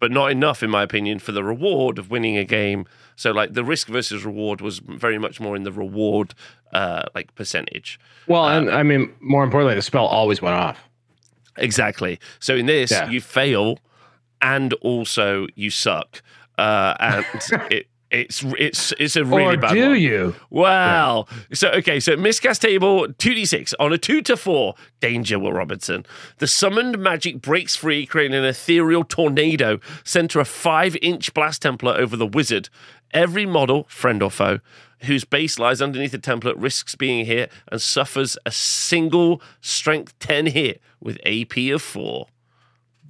but 0.00 0.10
not 0.10 0.30
enough, 0.30 0.62
in 0.62 0.70
my 0.70 0.82
opinion, 0.82 1.18
for 1.18 1.32
the 1.32 1.42
reward 1.44 1.98
of 1.98 2.10
winning 2.10 2.36
a 2.36 2.44
game. 2.44 2.86
So, 3.16 3.32
like 3.32 3.54
the 3.54 3.64
risk 3.64 3.88
versus 3.88 4.24
reward 4.24 4.60
was 4.60 4.78
very 4.78 5.18
much 5.18 5.40
more 5.40 5.56
in 5.56 5.64
the 5.64 5.72
reward, 5.72 6.34
uh, 6.72 7.02
like 7.14 7.34
percentage. 7.34 7.98
Well, 8.26 8.48
and 8.48 8.70
I 8.70 8.82
mean, 8.82 9.12
more 9.20 9.42
importantly, 9.44 9.74
the 9.74 9.82
spell 9.82 10.06
always 10.06 10.40
went 10.40 10.54
off. 10.54 10.78
Exactly. 11.56 12.20
So 12.38 12.54
in 12.54 12.66
this, 12.66 12.90
Yeah. 12.92 13.10
you 13.10 13.20
fail, 13.20 13.78
and 14.40 14.72
also 14.74 15.48
you 15.56 15.70
suck, 15.70 16.22
uh, 16.58 16.94
and 17.00 17.26
it. 17.70 17.86
It's 18.10 18.42
it's 18.58 18.92
it's 18.98 19.16
a 19.16 19.24
really 19.24 19.56
or 19.56 19.58
bad 19.58 19.74
do 19.74 19.88
one. 19.90 20.00
you? 20.00 20.34
Wow. 20.48 21.26
So 21.52 21.68
okay, 21.72 22.00
so 22.00 22.16
miscast 22.16 22.62
table 22.62 23.06
two 23.12 23.34
d 23.34 23.44
six 23.44 23.74
on 23.78 23.92
a 23.92 23.98
two 23.98 24.22
to 24.22 24.36
four. 24.36 24.76
Danger, 25.00 25.38
Will 25.38 25.52
Robinson. 25.52 26.06
The 26.38 26.46
summoned 26.46 26.98
magic 26.98 27.42
breaks 27.42 27.76
free, 27.76 28.06
creating 28.06 28.34
an 28.34 28.44
ethereal 28.44 29.04
tornado. 29.04 29.78
Center 30.04 30.40
a 30.40 30.46
five 30.46 30.96
inch 31.02 31.34
blast 31.34 31.62
template 31.62 31.96
over 31.96 32.16
the 32.16 32.26
wizard. 32.26 32.70
Every 33.12 33.44
model, 33.44 33.84
friend 33.90 34.22
or 34.22 34.30
foe, 34.30 34.60
whose 35.02 35.24
base 35.24 35.58
lies 35.58 35.82
underneath 35.82 36.12
the 36.12 36.18
template 36.18 36.54
risks 36.56 36.94
being 36.94 37.26
hit 37.26 37.52
and 37.70 37.80
suffers 37.80 38.38
a 38.46 38.50
single 38.50 39.42
strength 39.60 40.18
ten 40.18 40.46
hit 40.46 40.80
with 41.00 41.18
AP 41.26 41.58
of 41.74 41.82
four. 41.82 42.28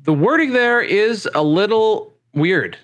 The 0.02 0.12
wording 0.12 0.52
there 0.52 0.80
is 0.80 1.28
a 1.34 1.42
little 1.42 2.14
weird. 2.32 2.78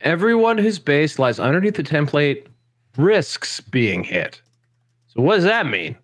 Everyone 0.00 0.58
whose 0.58 0.78
base 0.78 1.18
lies 1.18 1.40
underneath 1.40 1.74
the 1.74 1.82
template 1.82 2.46
risks 2.96 3.60
being 3.60 4.04
hit. 4.04 4.40
So 5.08 5.22
what 5.22 5.36
does 5.36 5.44
that 5.44 5.66
mean? 5.66 5.96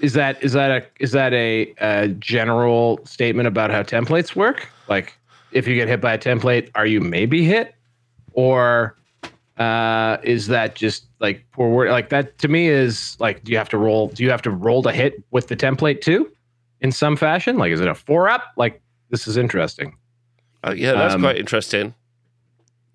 Is 0.00 0.12
that 0.14 0.42
is 0.42 0.52
that 0.52 0.70
a 0.70 0.84
is 1.00 1.12
that 1.12 1.32
a, 1.32 1.72
a 1.78 2.08
general 2.08 3.00
statement 3.04 3.46
about 3.46 3.70
how 3.70 3.82
templates 3.82 4.34
work? 4.34 4.68
Like, 4.88 5.16
if 5.52 5.66
you 5.68 5.74
get 5.74 5.86
hit 5.88 6.00
by 6.00 6.14
a 6.14 6.18
template, 6.18 6.70
are 6.74 6.86
you 6.86 7.00
maybe 7.00 7.44
hit, 7.44 7.74
or 8.32 8.96
uh, 9.58 10.16
is 10.24 10.48
that 10.48 10.74
just 10.74 11.06
like 11.20 11.44
poor 11.52 11.68
word? 11.70 11.90
Like 11.90 12.08
that 12.08 12.38
to 12.38 12.48
me 12.48 12.68
is 12.68 13.16
like, 13.20 13.44
do 13.44 13.52
you 13.52 13.58
have 13.58 13.68
to 13.68 13.78
roll? 13.78 14.08
Do 14.08 14.24
you 14.24 14.30
have 14.30 14.42
to 14.42 14.50
roll 14.50 14.82
to 14.82 14.90
hit 14.92 15.22
with 15.30 15.46
the 15.46 15.56
template 15.56 16.00
too, 16.00 16.32
in 16.80 16.90
some 16.90 17.16
fashion? 17.16 17.56
Like, 17.56 17.70
is 17.70 17.80
it 17.80 17.86
a 17.88 17.94
four 17.94 18.28
up? 18.28 18.42
Like, 18.56 18.80
this 19.10 19.28
is 19.28 19.36
interesting. 19.36 19.96
Uh, 20.64 20.74
yeah, 20.76 20.92
that's 20.94 21.14
Um, 21.14 21.20
quite 21.22 21.36
interesting. 21.36 21.94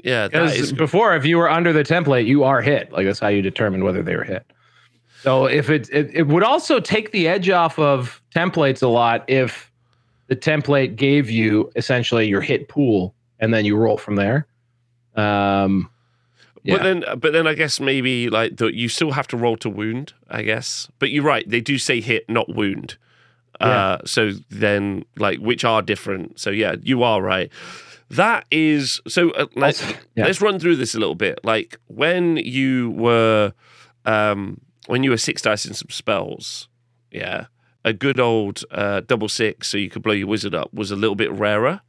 Yeah, 0.03 0.27
Because 0.27 0.55
is 0.55 0.73
before, 0.73 1.15
if 1.15 1.25
you 1.25 1.37
were 1.37 1.49
under 1.49 1.73
the 1.73 1.83
template, 1.83 2.25
you 2.27 2.43
are 2.43 2.61
hit. 2.61 2.91
Like 2.91 3.05
that's 3.05 3.19
how 3.19 3.29
you 3.29 3.41
determine 3.41 3.83
whether 3.83 4.03
they 4.03 4.15
were 4.15 4.23
hit. 4.23 4.45
So 5.23 5.45
if 5.45 5.69
it, 5.69 5.89
it 5.91 6.11
it 6.13 6.27
would 6.27 6.43
also 6.43 6.79
take 6.79 7.11
the 7.11 7.27
edge 7.27 7.49
off 7.49 7.79
of 7.79 8.21
templates 8.35 8.83
a 8.83 8.87
lot 8.87 9.25
if 9.27 9.71
the 10.27 10.35
template 10.35 10.95
gave 10.95 11.29
you 11.29 11.71
essentially 11.75 12.27
your 12.27 12.41
hit 12.41 12.69
pool 12.69 13.15
and 13.39 13.53
then 13.53 13.65
you 13.65 13.75
roll 13.75 13.97
from 13.97 14.15
there. 14.15 14.45
Um, 15.15 15.89
But 16.63 16.83
then, 16.83 17.03
but 17.19 17.33
then, 17.33 17.47
I 17.47 17.53
guess 17.53 17.79
maybe 17.79 18.29
like 18.29 18.57
the, 18.57 18.67
you 18.67 18.89
still 18.89 19.11
have 19.11 19.27
to 19.29 19.37
roll 19.37 19.57
to 19.57 19.69
wound. 19.69 20.13
I 20.29 20.43
guess, 20.43 20.89
but 20.99 21.09
you're 21.11 21.23
right. 21.23 21.49
They 21.49 21.61
do 21.61 21.77
say 21.77 22.01
hit, 22.01 22.29
not 22.29 22.53
wound. 22.53 22.97
Uh, 23.59 23.97
so 24.05 24.31
then, 24.51 25.03
like, 25.17 25.39
which 25.39 25.63
are 25.63 25.81
different. 25.81 26.39
So 26.39 26.51
yeah, 26.51 26.75
you 26.83 27.01
are 27.03 27.21
right. 27.21 27.51
That 28.09 28.45
is 28.51 29.01
so. 29.07 29.31
Uh, 29.31 29.47
let's 29.55 29.81
yeah. 30.15 30.25
let's 30.25 30.41
run 30.41 30.59
through 30.59 30.77
this 30.77 30.95
a 30.95 30.99
little 30.99 31.15
bit. 31.15 31.39
Like 31.43 31.79
when 31.87 32.37
you 32.37 32.91
were, 32.91 33.53
um, 34.05 34.61
when 34.87 35.03
you 35.03 35.09
were 35.09 35.17
six 35.17 35.41
dice 35.41 35.65
in 35.65 35.73
some 35.73 35.89
spells, 35.89 36.69
yeah, 37.11 37.47
a 37.83 37.91
good 37.91 38.19
old 38.19 38.63
uh, 38.71 39.01
double 39.01 39.27
six, 39.27 39.67
so 39.67 39.77
you 39.77 39.89
could 39.89 40.03
blow 40.03 40.13
your 40.13 40.27
wizard 40.27 40.55
up, 40.55 40.73
was 40.73 40.89
a 40.89 40.95
little 40.95 41.15
bit 41.15 41.31
rarer. 41.31 41.81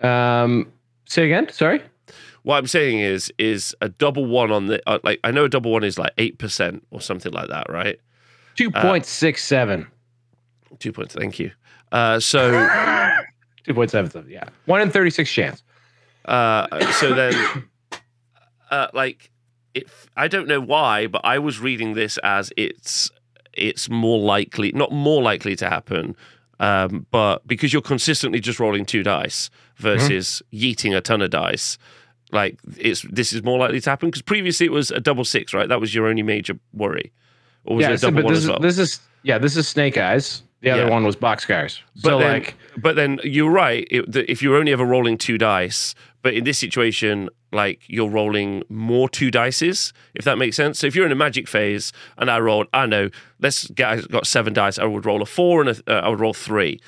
um, 0.00 0.72
say 1.06 1.24
again. 1.24 1.48
Sorry. 1.50 1.82
What 2.44 2.56
I'm 2.56 2.66
saying 2.68 3.00
is, 3.00 3.32
is 3.36 3.74
a 3.80 3.88
double 3.88 4.24
one 4.24 4.52
on 4.52 4.66
the 4.66 4.80
uh, 4.88 5.00
like. 5.02 5.18
I 5.24 5.32
know 5.32 5.44
a 5.44 5.48
double 5.48 5.72
one 5.72 5.82
is 5.82 5.98
like 5.98 6.12
eight 6.18 6.38
percent 6.38 6.86
or 6.92 7.00
something 7.00 7.32
like 7.32 7.48
that, 7.48 7.68
right? 7.68 7.98
Two 8.54 8.70
point 8.70 9.06
six 9.06 9.44
seven. 9.44 9.88
Two 10.78 10.92
points. 10.92 11.14
Thank 11.14 11.38
you. 11.38 11.50
Uh, 11.90 12.20
so, 12.20 12.50
Two 13.68 13.74
point 13.74 13.90
seven 13.90 14.10
seven. 14.10 14.30
Yeah. 14.30 14.44
One 14.64 14.80
in 14.80 14.90
thirty 14.90 15.10
six 15.10 15.30
chance. 15.30 15.62
uh, 16.24 16.90
so 16.92 17.14
then, 17.14 17.34
uh, 18.70 18.88
like, 18.94 19.30
it. 19.74 19.88
I 20.16 20.26
don't 20.26 20.48
know 20.48 20.60
why, 20.60 21.06
but 21.06 21.20
I 21.22 21.38
was 21.38 21.60
reading 21.60 21.92
this 21.92 22.16
as 22.24 22.50
it's 22.56 23.10
it's 23.52 23.90
more 23.90 24.18
likely, 24.18 24.72
not 24.72 24.90
more 24.90 25.22
likely 25.22 25.54
to 25.56 25.68
happen, 25.68 26.16
um, 26.60 27.06
but 27.10 27.46
because 27.46 27.74
you're 27.74 27.82
consistently 27.82 28.40
just 28.40 28.58
rolling 28.58 28.86
two 28.86 29.02
dice 29.02 29.50
versus 29.76 30.42
yeeting 30.50 30.96
a 30.96 31.02
ton 31.02 31.20
of 31.20 31.28
dice, 31.28 31.76
like 32.32 32.58
it's 32.78 33.02
this 33.02 33.34
is 33.34 33.42
more 33.42 33.58
likely 33.58 33.82
to 33.82 33.90
happen 33.90 34.08
because 34.08 34.22
previously 34.22 34.64
it 34.64 34.72
was 34.72 34.90
a 34.90 35.00
double 35.00 35.26
six, 35.26 35.52
right? 35.52 35.68
That 35.68 35.78
was 35.78 35.94
your 35.94 36.06
only 36.06 36.22
major 36.22 36.58
worry, 36.72 37.12
or 37.66 37.76
was 37.76 37.82
yeah, 37.82 37.90
it 37.90 37.94
a 37.96 37.98
double 37.98 38.22
but 38.22 38.24
one 38.24 38.32
this 38.32 38.44
as 38.44 38.48
is 38.48 38.58
this 38.60 38.78
is 38.78 39.00
yeah, 39.24 39.36
this 39.36 39.58
is 39.58 39.68
Snake 39.68 39.98
Eyes. 39.98 40.42
The 40.60 40.70
other 40.70 40.84
Yeah. 40.84 40.90
one 40.90 41.04
was 41.04 41.16
Boxcars. 41.16 41.80
But 42.02 42.10
So 42.10 42.18
then, 42.18 42.32
like, 42.32 42.54
but 42.76 42.96
then 42.96 43.20
you're 43.22 43.50
right. 43.50 43.86
It, 43.90 44.14
if 44.28 44.42
you're 44.42 44.56
only 44.56 44.72
ever 44.72 44.84
rolling 44.84 45.16
two 45.18 45.38
dice, 45.38 45.94
but 46.22 46.34
in 46.34 46.44
this 46.44 46.58
situation, 46.58 47.28
like 47.52 47.80
you're 47.86 48.08
rolling 48.10 48.62
more 48.68 49.08
two 49.08 49.30
dices, 49.30 49.92
if 50.14 50.24
that 50.24 50.36
makes 50.36 50.56
sense. 50.56 50.78
So 50.80 50.86
if 50.88 50.96
you're 50.96 51.06
in 51.06 51.12
a 51.12 51.16
magic 51.16 51.46
phase 51.48 51.92
and 52.16 52.28
I 52.30 52.40
rolled, 52.40 52.66
I 52.74 52.86
know, 52.86 53.08
let's 53.40 53.68
get, 53.68 53.88
I 53.88 54.00
got 54.00 54.26
seven 54.26 54.52
dice. 54.52 54.78
I 54.78 54.84
would 54.84 55.06
roll 55.06 55.22
a 55.22 55.26
four 55.26 55.60
and 55.62 55.70
a, 55.70 55.82
uh, 55.86 56.00
I 56.00 56.08
would 56.08 56.20
roll 56.20 56.34
three. 56.34 56.80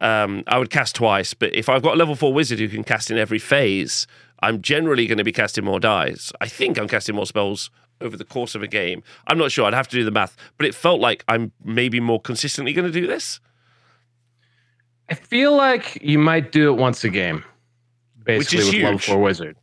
Um, 0.00 0.42
I 0.48 0.58
would 0.58 0.70
cast 0.70 0.96
twice, 0.96 1.32
but 1.32 1.54
if 1.54 1.68
I've 1.68 1.82
got 1.82 1.94
a 1.94 1.96
level 1.96 2.16
four 2.16 2.32
wizard 2.34 2.58
who 2.58 2.68
can 2.68 2.82
cast 2.82 3.08
in 3.10 3.18
every 3.18 3.38
phase, 3.38 4.08
I'm 4.42 4.60
generally 4.60 5.06
going 5.06 5.18
to 5.18 5.24
be 5.24 5.30
casting 5.32 5.64
more 5.64 5.78
dice. 5.78 6.32
I 6.40 6.48
think 6.48 6.76
I'm 6.76 6.88
casting 6.88 7.14
more 7.14 7.26
spells 7.26 7.70
over 8.00 8.16
the 8.16 8.24
course 8.24 8.54
of 8.54 8.62
a 8.62 8.66
game. 8.66 9.02
I'm 9.26 9.38
not 9.38 9.52
sure. 9.52 9.66
I'd 9.66 9.74
have 9.74 9.88
to 9.88 9.96
do 9.96 10.04
the 10.04 10.10
math, 10.10 10.36
but 10.56 10.66
it 10.66 10.74
felt 10.74 11.00
like 11.00 11.24
I'm 11.28 11.52
maybe 11.64 12.00
more 12.00 12.20
consistently 12.20 12.72
going 12.72 12.86
to 12.86 13.00
do 13.00 13.06
this. 13.06 13.40
I 15.08 15.14
feel 15.14 15.54
like 15.54 15.98
you 16.02 16.18
might 16.18 16.52
do 16.52 16.72
it 16.72 16.76
once 16.78 17.04
a 17.04 17.10
game, 17.10 17.44
basically 18.24 18.64
with 18.64 18.74
level 18.74 18.90
huge. 18.92 19.04
four 19.04 19.18
wizard. 19.20 19.56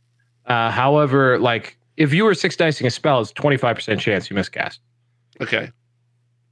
Uh, 0.46 0.70
however, 0.70 1.38
like 1.38 1.76
if 1.96 2.12
you 2.12 2.24
were 2.24 2.34
six 2.34 2.56
dicing 2.56 2.86
a 2.86 2.90
spell, 2.90 3.20
it's 3.20 3.32
twenty 3.32 3.56
five 3.56 3.76
percent 3.76 4.00
chance 4.00 4.30
you 4.30 4.36
miscast. 4.36 4.80
Okay. 5.40 5.70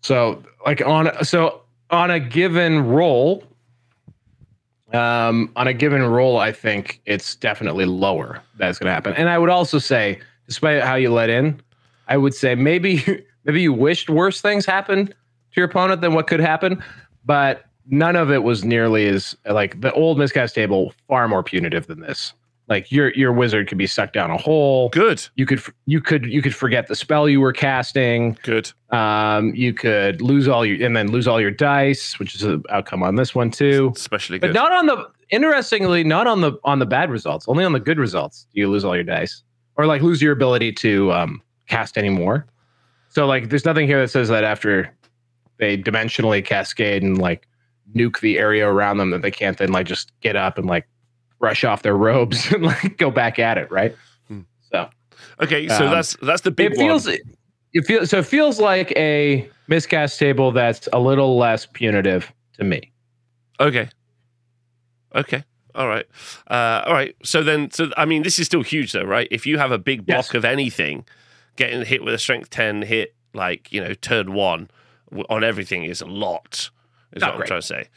So 0.03 0.43
like 0.67 0.85
on 0.85 1.25
so 1.25 1.62
on 1.91 2.11
a 2.11 2.21
given 2.21 2.87
roll, 2.87 3.45
um, 4.93 5.51
on 5.57 5.69
a 5.69 5.75
given 5.75 6.03
roll, 6.03 6.38
I 6.38 6.53
think 6.53 7.01
it's 7.07 7.35
definitely 7.37 7.85
lower 7.85 8.43
that's 8.57 8.79
going 8.79 8.88
to 8.88 8.93
happen. 8.93 9.14
And 9.14 9.29
I 9.29 9.38
would 9.38 9.51
also 9.51 9.79
say, 9.79 10.21
despite 10.47 10.83
how 10.83 10.97
you 10.97 11.12
let 11.12 11.31
in, 11.31 11.61
I 12.09 12.16
would 12.16 12.35
say 12.35 12.55
maybe 12.55 13.03
maybe 13.44 13.62
you 13.62 13.73
wished 13.73 14.11
worse 14.11 14.40
things 14.40 14.66
happened 14.66 15.09
to 15.09 15.14
your 15.57 15.66
opponent 15.66 16.01
than 16.01 16.14
what 16.14 16.27
could 16.27 16.40
happen, 16.40 16.83
but 17.25 17.64
none 17.87 18.16
of 18.16 18.31
it 18.31 18.42
was 18.42 18.64
nearly 18.64 19.09
as 19.09 19.37
like 19.47 19.81
the 19.81 19.92
old 19.92 20.18
miscast 20.18 20.55
table 20.55 20.92
far 21.07 21.29
more 21.29 21.42
punitive 21.42 21.87
than 21.87 22.01
this. 22.01 22.33
Like 22.68 22.92
your 22.92 23.14
your 23.14 23.33
wizard 23.33 23.66
could 23.66 23.79
be 23.79 23.87
sucked 23.87 24.12
down 24.12 24.31
a 24.31 24.37
hole. 24.37 24.90
Good. 24.90 25.27
You 25.37 25.47
could 25.47 25.62
you 25.87 26.03
could 26.03 26.27
you 26.27 26.42
could 26.42 26.55
forget 26.55 26.87
the 26.87 26.94
spell 26.94 27.27
you 27.27 27.40
were 27.40 27.53
casting. 27.53 28.37
Good. 28.42 28.71
Um, 28.90 29.55
you 29.55 29.73
could 29.73 30.21
lose 30.21 30.49
all 30.49 30.66
your 30.66 30.85
and 30.85 30.94
then 30.94 31.11
lose 31.11 31.27
all 31.27 31.40
your 31.40 31.51
dice, 31.51 32.18
which 32.18 32.35
is 32.35 32.42
an 32.42 32.62
outcome 32.68 33.03
on 33.03 33.14
this 33.14 33.35
one 33.35 33.51
too. 33.51 33.92
Especially 33.97 34.38
But 34.38 34.53
not 34.53 34.71
on 34.71 34.85
the 34.85 35.09
interestingly, 35.31 36.05
not 36.05 36.27
on 36.27 36.42
the 36.42 36.59
on 36.62 36.79
the 36.79 36.85
bad 36.85 37.11
results. 37.11 37.49
Only 37.49 37.64
on 37.64 37.73
the 37.73 37.81
good 37.81 37.99
results 37.99 38.47
do 38.55 38.61
you 38.61 38.68
lose 38.68 38.85
all 38.85 38.94
your 38.94 39.05
dice, 39.05 39.42
or 39.77 39.87
like 39.87 40.03
lose 40.03 40.21
your 40.21 40.33
ability 40.33 40.73
to 40.73 41.11
um, 41.12 41.40
cast 41.69 41.97
anymore. 41.99 42.47
So 43.09 43.27
like, 43.27 43.49
there's 43.49 43.65
nothing 43.65 43.87
here 43.87 44.01
that 44.01 44.09
says 44.09 44.29
that 44.29 44.45
after 44.45 44.93
they 45.59 45.77
dimensionally 45.77 46.45
cascade 46.45 47.03
and 47.03 47.19
like 47.19 47.47
nuke 47.95 48.21
the 48.21 48.39
area 48.39 48.69
around 48.69 48.99
them 48.99 49.11
that 49.11 49.23
they 49.23 49.31
can't 49.31 49.57
then 49.59 49.73
like 49.73 49.87
just 49.87 50.13
get 50.21 50.37
up 50.37 50.59
and 50.59 50.67
like 50.67 50.87
brush 51.39 51.65
off 51.65 51.83
their 51.83 51.97
robes 51.97 52.47
and 52.53 52.65
like 52.65 52.97
go 52.99 53.11
back 53.11 53.39
at 53.39 53.57
it, 53.59 53.71
right? 53.71 53.95
Hmm. 54.29 54.41
So 54.71 54.89
Okay, 55.41 55.69
so 55.69 55.87
Um, 55.87 55.91
that's 55.93 56.17
that's 56.23 56.43
the 56.43 56.51
big 56.51 56.73
it 56.73 56.77
feels 56.79 57.07
one. 57.07 57.17
it 57.73 57.87
feels 57.87 58.11
so 58.11 58.19
it 58.19 58.27
feels 58.27 58.61
like 58.61 58.93
a 58.97 59.49
miscast 59.69 60.19
table 60.19 60.53
that's 60.53 60.89
a 60.93 60.99
little 61.01 61.37
less 61.37 61.67
punitive 61.67 62.33
to 62.55 62.65
me. 62.65 62.93
Okay. 63.61 63.89
Okay. 65.15 65.43
All 65.75 65.89
right. 65.89 66.07
Uh, 66.51 66.83
all 66.87 66.93
right. 66.93 67.15
So 67.23 67.43
then, 67.43 67.71
so 67.71 67.91
I 67.97 68.05
mean, 68.05 68.23
this 68.23 68.39
is 68.39 68.47
still 68.47 68.63
huge, 68.63 68.93
though, 68.93 69.05
right? 69.05 69.29
If 69.31 69.47
you 69.47 69.59
have 69.59 69.71
a 69.73 69.79
big 69.79 70.07
block 70.07 70.27
Yes. 70.27 70.35
of 70.35 70.45
anything, 70.45 71.05
getting 71.59 71.85
hit 71.85 72.03
with 72.03 72.14
a 72.14 72.18
strength 72.18 72.49
ten 72.49 72.81
hit, 72.83 73.14
like 73.35 73.71
you 73.71 73.83
know, 73.83 73.92
turn 73.92 74.33
one 74.33 74.71
on 75.29 75.44
everything 75.44 75.85
is 75.85 76.01
a 76.01 76.07
lot. 76.07 76.71
Is 77.12 77.21
Not 77.23 77.31
what 77.31 77.37
great. 77.38 77.44
I'm 77.44 77.49
trying 77.49 77.61
to 77.61 77.66
say. 77.66 77.88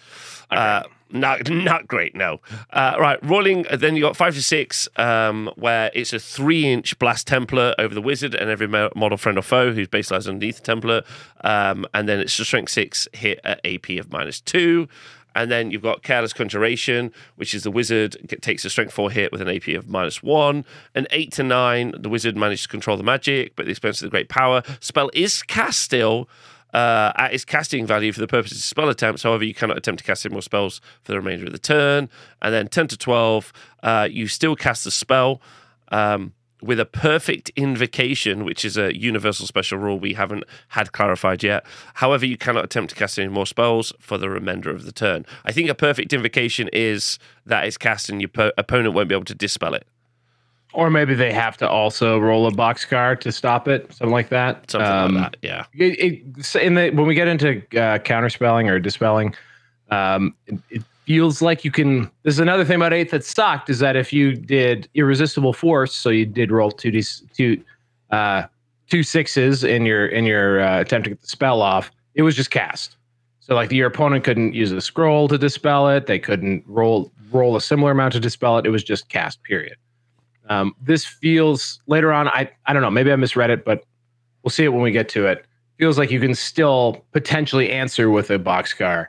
Not 0.51 0.57
Uh, 0.59 0.83
not 1.09 1.49
not 1.49 1.87
great. 1.87 2.15
No. 2.15 2.39
Uh, 2.71 2.95
right. 2.97 3.19
Rolling. 3.21 3.67
uh, 3.69 3.75
Then 3.75 3.95
you 3.97 4.01
got 4.01 4.15
five 4.15 4.33
to 4.35 4.41
six, 4.41 4.87
um, 4.95 5.51
where 5.57 5.91
it's 5.93 6.13
a 6.13 6.19
three-inch 6.19 6.97
blast 6.97 7.27
template 7.27 7.75
over 7.77 7.93
the 7.93 8.01
wizard 8.01 8.33
and 8.33 8.49
every 8.49 8.67
model 8.67 9.17
friend 9.17 9.37
or 9.37 9.41
foe 9.41 9.73
whose 9.73 9.89
base 9.89 10.09
lies 10.11 10.27
underneath 10.29 10.61
the 10.63 10.75
template, 10.75 11.03
um, 11.43 11.85
and 11.93 12.07
then 12.07 12.19
it's 12.21 12.39
a 12.39 12.45
strength 12.45 12.71
six 12.71 13.07
hit 13.13 13.39
at 13.43 13.59
AP 13.65 13.89
of 13.99 14.11
minus 14.11 14.39
two. 14.39 14.87
And 15.35 15.49
then 15.49 15.71
you've 15.71 15.81
got 15.81 16.03
Careless 16.03 16.33
Conjuration, 16.33 17.11
which 17.35 17.53
is 17.53 17.63
the 17.63 17.71
wizard 17.71 18.17
takes 18.41 18.65
a 18.65 18.69
strength 18.69 18.93
four 18.93 19.09
hit 19.09 19.31
with 19.31 19.41
an 19.41 19.49
AP 19.49 19.69
of 19.69 19.87
minus 19.87 20.21
one. 20.21 20.65
And 20.93 21.07
eight 21.11 21.31
to 21.33 21.43
nine, 21.43 21.93
the 21.97 22.09
wizard 22.09 22.35
manages 22.35 22.63
to 22.63 22.69
control 22.69 22.97
the 22.97 23.03
magic, 23.03 23.55
but 23.55 23.63
at 23.63 23.65
the 23.65 23.71
expense 23.71 24.01
of 24.01 24.07
the 24.07 24.11
great 24.11 24.29
power. 24.29 24.63
Spell 24.79 25.09
is 25.13 25.41
cast 25.43 25.79
still 25.79 26.27
uh, 26.73 27.11
at 27.15 27.33
its 27.33 27.45
casting 27.45 27.85
value 27.85 28.11
for 28.11 28.19
the 28.19 28.27
purposes 28.27 28.59
of 28.59 28.63
spell 28.63 28.89
attempts. 28.89 29.23
However, 29.23 29.43
you 29.43 29.53
cannot 29.53 29.77
attempt 29.77 29.99
to 29.99 30.05
cast 30.05 30.25
any 30.25 30.33
more 30.33 30.41
spells 30.41 30.79
for 31.03 31.11
the 31.11 31.17
remainder 31.17 31.45
of 31.45 31.51
the 31.51 31.59
turn. 31.59 32.09
And 32.41 32.53
then 32.53 32.67
10 32.67 32.87
to 32.89 32.97
12, 32.97 33.53
uh, 33.83 34.07
you 34.09 34.27
still 34.27 34.55
cast 34.55 34.83
the 34.83 34.91
spell. 34.91 35.41
Um, 35.89 36.33
with 36.61 36.79
a 36.79 36.85
perfect 36.85 37.49
invocation, 37.55 38.43
which 38.45 38.63
is 38.63 38.77
a 38.77 38.95
universal 38.97 39.47
special 39.47 39.77
rule 39.77 39.99
we 39.99 40.13
haven't 40.13 40.43
had 40.69 40.91
clarified 40.91 41.43
yet. 41.43 41.65
However, 41.95 42.25
you 42.25 42.37
cannot 42.37 42.63
attempt 42.65 42.91
to 42.91 42.95
cast 42.95 43.17
any 43.19 43.29
more 43.29 43.45
spells 43.45 43.93
for 43.99 44.17
the 44.17 44.29
remainder 44.29 44.69
of 44.69 44.85
the 44.85 44.91
turn. 44.91 45.25
I 45.45 45.51
think 45.51 45.69
a 45.69 45.75
perfect 45.75 46.13
invocation 46.13 46.69
is 46.71 47.19
that 47.45 47.65
it's 47.65 47.77
cast 47.77 48.09
and 48.09 48.21
your 48.21 48.29
po- 48.29 48.51
opponent 48.57 48.93
won't 48.93 49.09
be 49.09 49.15
able 49.15 49.25
to 49.25 49.35
dispel 49.35 49.73
it. 49.73 49.87
Or 50.73 50.89
maybe 50.89 51.15
they 51.15 51.33
have 51.33 51.57
to 51.57 51.67
also 51.67 52.17
roll 52.17 52.47
a 52.47 52.51
boxcar 52.51 53.19
to 53.19 53.31
stop 53.31 53.67
it, 53.67 53.91
something 53.93 54.13
like 54.13 54.29
that. 54.29 54.71
Something 54.71 54.89
Um, 54.89 55.15
like 55.15 55.31
that. 55.33 55.37
Yeah. 55.41 55.65
It, 55.73 55.99
it, 55.99 56.55
in 56.55 56.75
the 56.75 56.91
when 56.91 57.05
we 57.07 57.13
get 57.13 57.27
into 57.27 57.57
uh, 57.73 57.99
counterspelling 57.99 58.69
or 58.69 58.79
dispelling, 58.79 59.35
um, 59.89 60.33
it, 60.47 60.59
it 60.69 60.83
feels 61.11 61.41
like 61.41 61.65
you 61.65 61.71
can. 61.71 62.09
There's 62.23 62.39
another 62.39 62.63
thing 62.63 62.77
about 62.77 62.93
eight 62.93 63.11
that 63.11 63.25
sucked 63.25 63.69
is 63.69 63.79
that 63.79 63.97
if 63.97 64.13
you 64.13 64.33
did 64.33 64.87
irresistible 64.93 65.51
force, 65.51 65.93
so 65.93 66.09
you 66.09 66.25
did 66.25 66.53
roll 66.53 66.71
two 66.71 66.89
d 66.89 67.03
two 67.35 67.61
uh, 68.11 68.43
two 68.89 69.03
sixes 69.03 69.65
in 69.65 69.85
your 69.85 70.07
in 70.07 70.23
your 70.23 70.61
uh, 70.61 70.79
attempt 70.79 71.03
to 71.03 71.09
get 71.09 71.19
the 71.19 71.27
spell 71.27 71.61
off, 71.61 71.91
it 72.15 72.21
was 72.21 72.33
just 72.33 72.49
cast. 72.49 72.95
So 73.41 73.55
like 73.55 73.73
your 73.73 73.87
opponent 73.87 74.23
couldn't 74.23 74.53
use 74.53 74.71
a 74.71 74.79
scroll 74.79 75.27
to 75.27 75.37
dispel 75.37 75.89
it. 75.89 76.05
They 76.05 76.17
couldn't 76.17 76.63
roll 76.65 77.11
roll 77.29 77.57
a 77.57 77.61
similar 77.61 77.91
amount 77.91 78.13
to 78.13 78.21
dispel 78.21 78.57
it. 78.57 78.65
It 78.65 78.69
was 78.69 78.83
just 78.83 79.09
cast. 79.09 79.43
Period. 79.43 79.75
Um, 80.47 80.73
this 80.81 81.05
feels 81.05 81.81
later 81.87 82.13
on. 82.13 82.29
I 82.29 82.49
I 82.67 82.71
don't 82.71 82.81
know. 82.81 82.91
Maybe 82.91 83.11
I 83.11 83.17
misread 83.17 83.49
it, 83.49 83.65
but 83.65 83.83
we'll 84.43 84.51
see 84.51 84.63
it 84.63 84.69
when 84.69 84.81
we 84.81 84.91
get 84.91 85.09
to 85.09 85.27
it. 85.27 85.45
Feels 85.77 85.97
like 85.97 86.09
you 86.09 86.21
can 86.21 86.35
still 86.35 87.03
potentially 87.11 87.69
answer 87.69 88.09
with 88.09 88.29
a 88.29 88.39
boxcar 88.39 89.07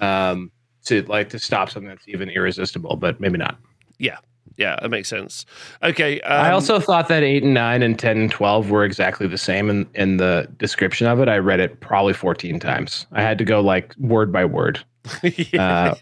um, 0.00 0.50
to 0.88 1.02
like 1.02 1.30
to 1.30 1.38
stop 1.38 1.70
something 1.70 1.88
that's 1.88 2.06
even 2.08 2.28
irresistible, 2.28 2.96
but 2.96 3.20
maybe 3.20 3.38
not. 3.38 3.56
Yeah, 3.98 4.18
Yeah, 4.56 4.76
that 4.82 4.88
makes 4.90 5.08
sense. 5.08 5.46
Okay. 5.82 6.20
Um, 6.22 6.44
I 6.46 6.50
also 6.52 6.78
thought 6.80 7.08
that 7.08 7.22
eight 7.22 7.42
and 7.42 7.54
nine 7.54 7.82
and 7.82 7.98
ten 7.98 8.18
and 8.18 8.30
twelve 8.30 8.70
were 8.70 8.84
exactly 8.84 9.26
the 9.26 9.38
same 9.38 9.70
in 9.70 9.86
in 9.94 10.16
the 10.18 10.48
description 10.58 11.06
of 11.06 11.20
it. 11.20 11.28
I 11.28 11.38
read 11.38 11.60
it 11.60 11.80
probably 11.80 12.12
fourteen 12.12 12.58
times. 12.60 13.06
I 13.12 13.22
had 13.22 13.38
to 13.38 13.44
go 13.44 13.60
like 13.60 13.94
word 13.98 14.32
by 14.32 14.44
word. 14.44 14.80
Uh, 15.58 15.94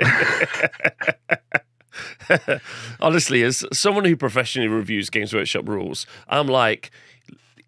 Honestly, 3.00 3.42
as 3.42 3.64
someone 3.72 4.04
who 4.04 4.16
professionally 4.16 4.68
reviews 4.68 5.10
Games 5.10 5.32
Workshop 5.32 5.68
rules, 5.68 6.06
I'm 6.28 6.46
like, 6.48 6.90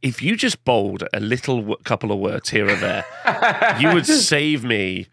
if 0.03 0.21
you 0.23 0.37
just 0.37 0.65
bold 0.65 1.05
a 1.15 1.21
little 1.21 1.59
w- 1.59 1.77
couple 1.85 2.13
of 2.13 2.19
words 2.19 2.51
here 2.51 2.69
or 2.69 2.75
there, 2.77 3.05
you 3.81 3.93
would 3.93 4.07
save 4.07 4.65
me 4.65 5.07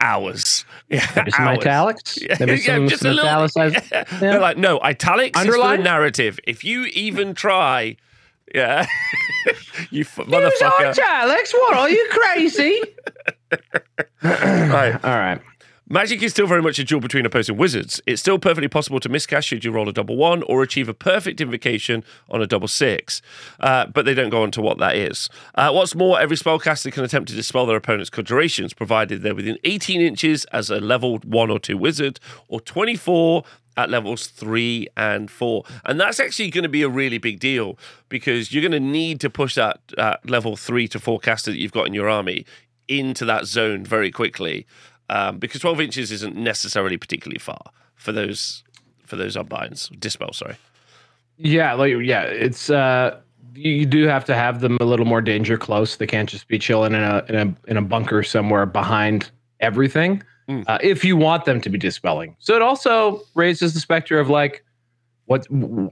hours. 0.00 0.64
Yeah, 0.88 1.06
Maybe 1.16 1.30
some 1.30 1.48
hours. 1.48 1.58
italics. 1.58 2.18
Yeah, 2.22 2.36
yeah, 2.40 2.86
just 2.88 3.04
a 3.04 3.08
little. 3.12 3.24
italicized. 3.26 3.76
Yeah. 3.90 4.04
They're 4.20 4.40
like, 4.40 4.56
no, 4.56 4.80
italics 4.82 5.38
is 5.38 5.46
for 5.46 5.52
Underline? 5.52 5.78
the 5.78 5.84
narrative. 5.84 6.38
If 6.46 6.64
you 6.64 6.84
even 6.86 7.34
try, 7.34 7.96
yeah, 8.54 8.86
you 9.90 10.02
f- 10.02 10.18
Use 10.18 10.26
motherfucker. 10.28 10.90
italics? 10.98 11.52
What 11.54 11.76
are 11.76 11.90
you 11.90 12.08
crazy? 12.10 12.80
Right. 14.22 14.94
All 15.04 15.18
right. 15.18 15.40
Magic 15.88 16.20
is 16.20 16.32
still 16.32 16.48
very 16.48 16.62
much 16.62 16.80
a 16.80 16.84
duel 16.84 17.00
between 17.00 17.24
opposing 17.24 17.56
wizards. 17.56 18.00
It's 18.06 18.20
still 18.20 18.40
perfectly 18.40 18.66
possible 18.66 18.98
to 18.98 19.08
miscast 19.08 19.46
should 19.46 19.64
you 19.64 19.70
roll 19.70 19.88
a 19.88 19.92
double 19.92 20.16
one 20.16 20.42
or 20.42 20.64
achieve 20.64 20.88
a 20.88 20.94
perfect 20.94 21.40
invocation 21.40 22.02
on 22.28 22.42
a 22.42 22.46
double 22.46 22.66
six, 22.66 23.22
uh, 23.60 23.86
but 23.86 24.04
they 24.04 24.12
don't 24.12 24.30
go 24.30 24.42
on 24.42 24.50
to 24.50 24.60
what 24.60 24.78
that 24.78 24.96
is. 24.96 25.30
Uh, 25.54 25.70
what's 25.70 25.94
more, 25.94 26.18
every 26.18 26.36
spellcaster 26.36 26.92
can 26.92 27.04
attempt 27.04 27.28
to 27.28 27.36
dispel 27.36 27.66
their 27.66 27.76
opponent's 27.76 28.10
conjurations, 28.10 28.74
provided 28.74 29.22
they're 29.22 29.32
within 29.32 29.58
18 29.62 30.00
inches 30.00 30.44
as 30.46 30.70
a 30.70 30.80
level 30.80 31.18
one 31.18 31.52
or 31.52 31.60
two 31.60 31.78
wizard, 31.78 32.18
or 32.48 32.60
24 32.60 33.44
at 33.76 33.88
levels 33.88 34.26
three 34.26 34.88
and 34.96 35.30
four. 35.30 35.62
And 35.84 36.00
that's 36.00 36.18
actually 36.18 36.50
going 36.50 36.64
to 36.64 36.68
be 36.68 36.82
a 36.82 36.88
really 36.88 37.18
big 37.18 37.38
deal 37.38 37.78
because 38.08 38.52
you're 38.52 38.68
going 38.68 38.72
to 38.72 38.80
need 38.80 39.20
to 39.20 39.30
push 39.30 39.54
that 39.54 39.78
uh, 39.96 40.16
level 40.24 40.56
three 40.56 40.88
to 40.88 40.98
four 40.98 41.20
caster 41.20 41.52
that 41.52 41.58
you've 41.58 41.70
got 41.70 41.86
in 41.86 41.94
your 41.94 42.08
army 42.08 42.44
into 42.88 43.24
that 43.24 43.46
zone 43.46 43.84
very 43.84 44.10
quickly 44.10 44.66
um, 45.08 45.38
because 45.38 45.60
12 45.60 45.80
inches 45.80 46.12
isn't 46.12 46.36
necessarily 46.36 46.96
particularly 46.96 47.38
far 47.38 47.70
for 47.94 48.12
those 48.12 48.62
for 49.04 49.16
those 49.16 49.36
unbinds 49.36 49.88
dispel. 50.00 50.32
Sorry. 50.32 50.56
Yeah, 51.38 51.74
like 51.74 51.94
yeah, 52.02 52.22
it's 52.22 52.70
uh 52.70 53.20
you 53.54 53.86
do 53.86 54.06
have 54.06 54.24
to 54.26 54.34
have 54.34 54.60
them 54.60 54.76
a 54.80 54.84
little 54.84 55.06
more 55.06 55.20
danger 55.20 55.56
close. 55.56 55.96
They 55.96 56.06
can't 56.06 56.28
just 56.28 56.48
be 56.48 56.58
chilling 56.58 56.94
in 56.94 57.02
a 57.02 57.24
in 57.28 57.34
a 57.34 57.70
in 57.70 57.76
a 57.76 57.82
bunker 57.82 58.22
somewhere 58.22 58.66
behind 58.66 59.30
everything. 59.60 60.22
Mm. 60.48 60.64
Uh, 60.66 60.78
if 60.82 61.04
you 61.04 61.16
want 61.16 61.44
them 61.44 61.60
to 61.60 61.68
be 61.70 61.78
dispelling, 61.78 62.36
so 62.38 62.54
it 62.54 62.62
also 62.62 63.22
raises 63.34 63.74
the 63.74 63.80
specter 63.80 64.20
of 64.20 64.28
like 64.28 64.64
what 65.26 65.46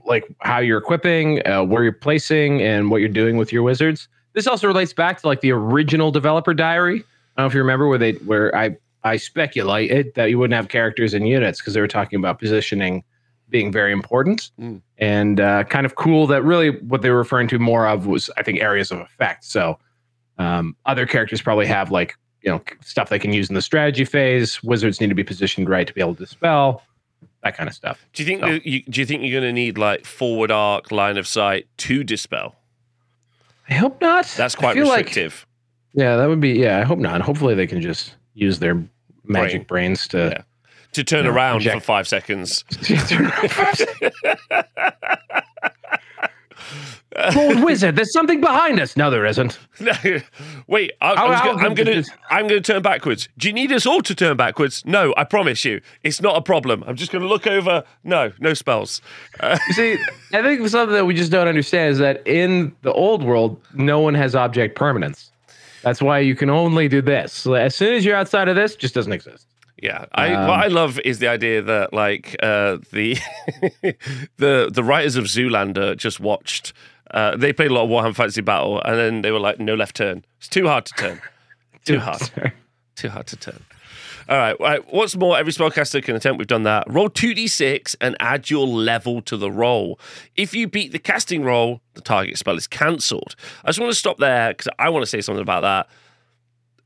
like 0.05 0.25
how 0.39 0.59
you're 0.59 0.77
equipping, 0.77 1.45
uh, 1.45 1.63
where 1.63 1.83
you're 1.83 1.91
placing, 1.91 2.61
and 2.61 2.89
what 2.89 3.01
you're 3.01 3.09
doing 3.09 3.37
with 3.37 3.51
your 3.51 3.63
wizards. 3.63 4.07
This 4.33 4.47
also 4.47 4.67
relates 4.67 4.93
back 4.93 5.21
to 5.21 5.27
like 5.27 5.41
the 5.41 5.51
original 5.51 6.11
developer 6.11 6.53
diary. 6.53 7.03
I 7.37 7.41
don't 7.41 7.43
know 7.43 7.45
if 7.47 7.53
you 7.53 7.59
remember 7.59 7.87
where 7.87 7.97
they 7.97 8.13
where 8.13 8.55
I 8.55 8.77
I 9.05 9.17
speculated 9.17 10.13
that 10.15 10.29
you 10.31 10.39
wouldn't 10.39 10.55
have 10.55 10.67
characters 10.67 11.13
and 11.13 11.27
units 11.27 11.61
because 11.61 11.73
they 11.75 11.79
were 11.79 11.87
talking 11.87 12.17
about 12.19 12.39
positioning 12.39 13.03
being 13.47 13.71
very 13.71 13.91
important 13.91 14.49
mm. 14.59 14.81
and 14.97 15.39
uh, 15.39 15.63
kind 15.65 15.85
of 15.85 15.95
cool 15.95 16.25
that 16.25 16.41
really 16.41 16.71
what 16.81 17.03
they 17.03 17.11
were 17.11 17.17
referring 17.17 17.47
to 17.47 17.59
more 17.59 17.87
of 17.87 18.07
was 18.07 18.29
I 18.37 18.43
think 18.43 18.59
areas 18.59 18.91
of 18.91 18.99
effect. 18.99 19.45
So 19.45 19.77
um, 20.39 20.75
other 20.87 21.05
characters 21.05 21.41
probably 21.41 21.67
have 21.67 21.91
like 21.91 22.15
you 22.41 22.51
know 22.51 22.61
stuff 22.83 23.09
they 23.09 23.19
can 23.19 23.31
use 23.31 23.47
in 23.47 23.55
the 23.55 23.61
strategy 23.61 24.03
phase. 24.03 24.61
Wizards 24.63 24.99
need 24.99 25.09
to 25.09 25.15
be 25.15 25.23
positioned 25.23 25.69
right 25.69 25.87
to 25.87 25.93
be 25.93 26.01
able 26.01 26.15
to 26.15 26.23
dispel 26.23 26.81
that 27.43 27.55
kind 27.55 27.69
of 27.69 27.75
stuff. 27.75 28.03
Do 28.13 28.23
you 28.23 28.27
think 28.27 28.41
so, 28.41 28.59
you, 28.63 28.81
do 28.83 28.99
you 28.99 29.05
think 29.05 29.21
you're 29.21 29.39
going 29.39 29.49
to 29.49 29.53
need 29.53 29.77
like 29.77 30.03
forward 30.03 30.49
arc, 30.51 30.91
line 30.91 31.17
of 31.17 31.27
sight 31.27 31.67
to 31.77 32.03
dispel? 32.03 32.55
I 33.69 33.75
hope 33.75 34.01
not. 34.01 34.25
That's 34.35 34.55
quite 34.55 34.75
restrictive. 34.75 35.45
Like, 35.93 36.03
yeah, 36.03 36.17
that 36.17 36.27
would 36.27 36.41
be. 36.41 36.53
Yeah, 36.53 36.79
I 36.79 36.83
hope 36.83 36.99
not. 36.99 37.21
Hopefully, 37.21 37.53
they 37.53 37.67
can 37.67 37.81
just 37.81 38.15
use 38.33 38.59
their 38.59 38.83
magic 39.27 39.67
Brain. 39.67 39.67
brains 39.67 40.07
to 40.09 40.33
yeah 40.37 40.43
to 40.95 41.03
turn 41.03 41.27
around 41.35 41.63
for 41.63 41.79
five 41.79 42.07
seconds. 42.07 42.65
Old 47.37 47.63
wizard, 47.63 47.95
there's 47.95 48.11
something 48.11 48.41
behind 48.41 48.77
us. 48.77 48.97
No, 48.97 49.09
there 49.09 49.25
isn't. 49.25 49.57
Wait, 50.67 50.91
I, 50.99 51.15
how, 51.15 51.53
gonna, 51.53 51.65
I'm 51.65 51.73
going 51.73 52.03
to 52.03 52.11
I'm 52.29 52.45
going 52.49 52.61
to 52.61 52.73
turn 52.73 52.81
backwards. 52.81 53.29
Do 53.37 53.47
you 53.47 53.53
need 53.53 53.71
us 53.71 53.85
all 53.85 54.01
to 54.01 54.13
turn 54.13 54.35
backwards? 54.35 54.83
No, 54.85 55.13
I 55.15 55.23
promise 55.23 55.63
you, 55.63 55.79
it's 56.03 56.21
not 56.21 56.35
a 56.35 56.41
problem. 56.41 56.83
I'm 56.85 56.97
just 56.97 57.13
going 57.13 57.21
to 57.21 57.27
look 57.29 57.47
over. 57.47 57.85
No, 58.03 58.33
no 58.39 58.53
spells. 58.53 59.01
Uh, 59.39 59.57
you 59.67 59.73
see, 59.73 59.97
I 60.33 60.41
think 60.41 60.67
something 60.67 60.93
that 60.93 61.05
we 61.05 61.13
just 61.13 61.31
don't 61.31 61.47
understand 61.47 61.93
is 61.93 61.99
that 61.99 62.21
in 62.27 62.75
the 62.81 62.91
old 62.91 63.23
world, 63.23 63.61
no 63.73 64.01
one 64.01 64.13
has 64.13 64.35
object 64.35 64.75
permanence. 64.75 65.31
That's 65.85 66.01
why 66.01 66.17
you 66.17 66.35
can 66.35 66.49
only 66.49 66.87
do 66.87 66.99
this. 66.99 67.45
As 67.45 67.75
soon 67.75 67.93
as 67.93 68.03
you're 68.03 68.15
outside 68.15 68.47
of 68.47 68.55
this, 68.55 68.75
just 68.75 68.95
doesn't 68.95 69.13
exist. 69.13 69.45
Yeah, 69.81 70.05
I 70.13 70.33
um, 70.33 70.47
what 70.47 70.59
I 70.59 70.67
love 70.67 70.99
is 71.01 71.19
the 71.19 71.27
idea 71.27 71.61
that 71.61 71.93
like 71.93 72.35
uh, 72.41 72.77
the 72.91 73.17
the 74.37 74.71
the 74.73 74.83
writers 74.83 75.15
of 75.15 75.25
Zoolander 75.25 75.95
just 75.95 76.19
watched. 76.19 76.73
Uh, 77.11 77.37
they 77.37 77.53
played 77.53 77.69
a 77.69 77.73
lot 77.75 77.83
of 77.83 77.89
Warhammer 77.91 78.15
Fantasy 78.15 78.41
Battle, 78.41 78.81
and 78.81 78.97
then 78.97 79.21
they 79.21 79.29
were 79.29 79.39
like, 79.39 79.59
"No 79.59 79.75
left 79.75 79.95
turn. 79.95 80.25
It's 80.39 80.47
too 80.47 80.67
hard 80.67 80.87
to 80.87 80.93
turn. 80.93 81.21
too 81.85 81.99
hard. 81.99 82.19
too 82.95 83.09
hard 83.09 83.27
to 83.27 83.35
turn." 83.35 83.59
All 84.27 84.37
right, 84.37 84.59
right. 84.59 84.93
What's 84.93 85.15
more, 85.15 85.37
every 85.37 85.53
spellcaster 85.53 86.03
can 86.03 86.15
attempt. 86.15 86.39
We've 86.39 86.47
done 86.47 86.63
that. 86.63 86.85
Roll 86.91 87.09
2d6 87.09 87.95
and 88.01 88.15
add 88.19 88.49
your 88.49 88.65
level 88.65 89.21
to 89.23 89.37
the 89.37 89.51
roll. 89.51 89.99
If 90.35 90.53
you 90.53 90.67
beat 90.67 90.91
the 90.91 90.99
casting 90.99 91.43
roll, 91.43 91.81
the 91.93 92.01
target 92.01 92.37
spell 92.37 92.57
is 92.57 92.67
cancelled. 92.67 93.35
I 93.63 93.69
just 93.69 93.79
want 93.79 93.91
to 93.91 93.97
stop 93.97 94.17
there 94.17 94.49
because 94.49 94.67
I 94.79 94.89
want 94.89 95.03
to 95.03 95.07
say 95.07 95.21
something 95.21 95.41
about 95.41 95.61
that 95.61 95.87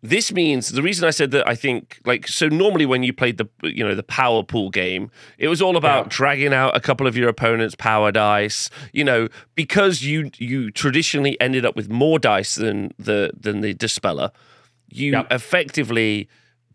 this 0.01 0.31
means 0.31 0.69
the 0.69 0.81
reason 0.81 1.05
I 1.05 1.09
said 1.09 1.31
that 1.31 1.47
I 1.47 1.55
think 1.55 1.99
like 2.05 2.27
so 2.27 2.47
normally 2.47 2.85
when 2.85 3.03
you 3.03 3.11
played 3.11 3.37
the 3.37 3.49
you 3.63 3.83
know 3.85 3.95
the 3.95 4.03
power 4.03 4.43
pool 4.43 4.69
game, 4.69 5.11
it 5.37 5.49
was 5.49 5.61
all 5.61 5.75
about 5.75 6.05
yeah. 6.05 6.09
dragging 6.09 6.53
out 6.53 6.75
a 6.75 6.79
couple 6.79 7.05
of 7.05 7.17
your 7.17 7.27
opponent's 7.27 7.75
power 7.75 8.11
dice. 8.11 8.69
You 8.93 9.03
know 9.03 9.27
because 9.55 10.01
you 10.01 10.31
you 10.37 10.71
traditionally 10.71 11.39
ended 11.41 11.65
up 11.65 11.75
with 11.75 11.89
more 11.89 12.17
dice 12.17 12.55
than 12.55 12.93
the 12.97 13.31
than 13.37 13.59
the 13.59 13.73
dispeller, 13.73 14.31
you 14.89 15.11
yep. 15.11 15.27
effectively 15.31 16.29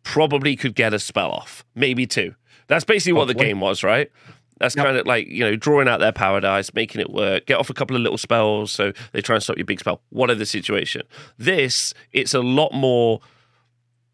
probably 0.04 0.54
could 0.54 0.74
get 0.74 0.94
a 0.94 0.98
spell 1.00 1.30
off, 1.30 1.64
maybe 1.74 2.06
two. 2.06 2.34
That's 2.68 2.84
basically 2.84 3.14
what 3.14 3.26
the 3.26 3.34
game 3.34 3.60
was, 3.60 3.82
right? 3.82 4.10
That's 4.58 4.76
yep. 4.76 4.84
kind 4.84 4.96
of 4.96 5.06
like, 5.06 5.26
you 5.26 5.40
know, 5.40 5.56
drawing 5.56 5.88
out 5.88 5.98
their 5.98 6.12
power 6.12 6.40
dice, 6.40 6.72
making 6.74 7.00
it 7.00 7.10
work, 7.10 7.46
get 7.46 7.58
off 7.58 7.70
a 7.70 7.74
couple 7.74 7.96
of 7.96 8.02
little 8.02 8.18
spells 8.18 8.70
so 8.70 8.92
they 9.12 9.20
try 9.20 9.34
and 9.34 9.42
stop 9.42 9.56
your 9.56 9.64
big 9.64 9.80
spell, 9.80 10.00
whatever 10.10 10.38
the 10.38 10.46
situation. 10.46 11.02
This, 11.36 11.92
it's 12.12 12.34
a 12.34 12.40
lot 12.40 12.72
more 12.72 13.20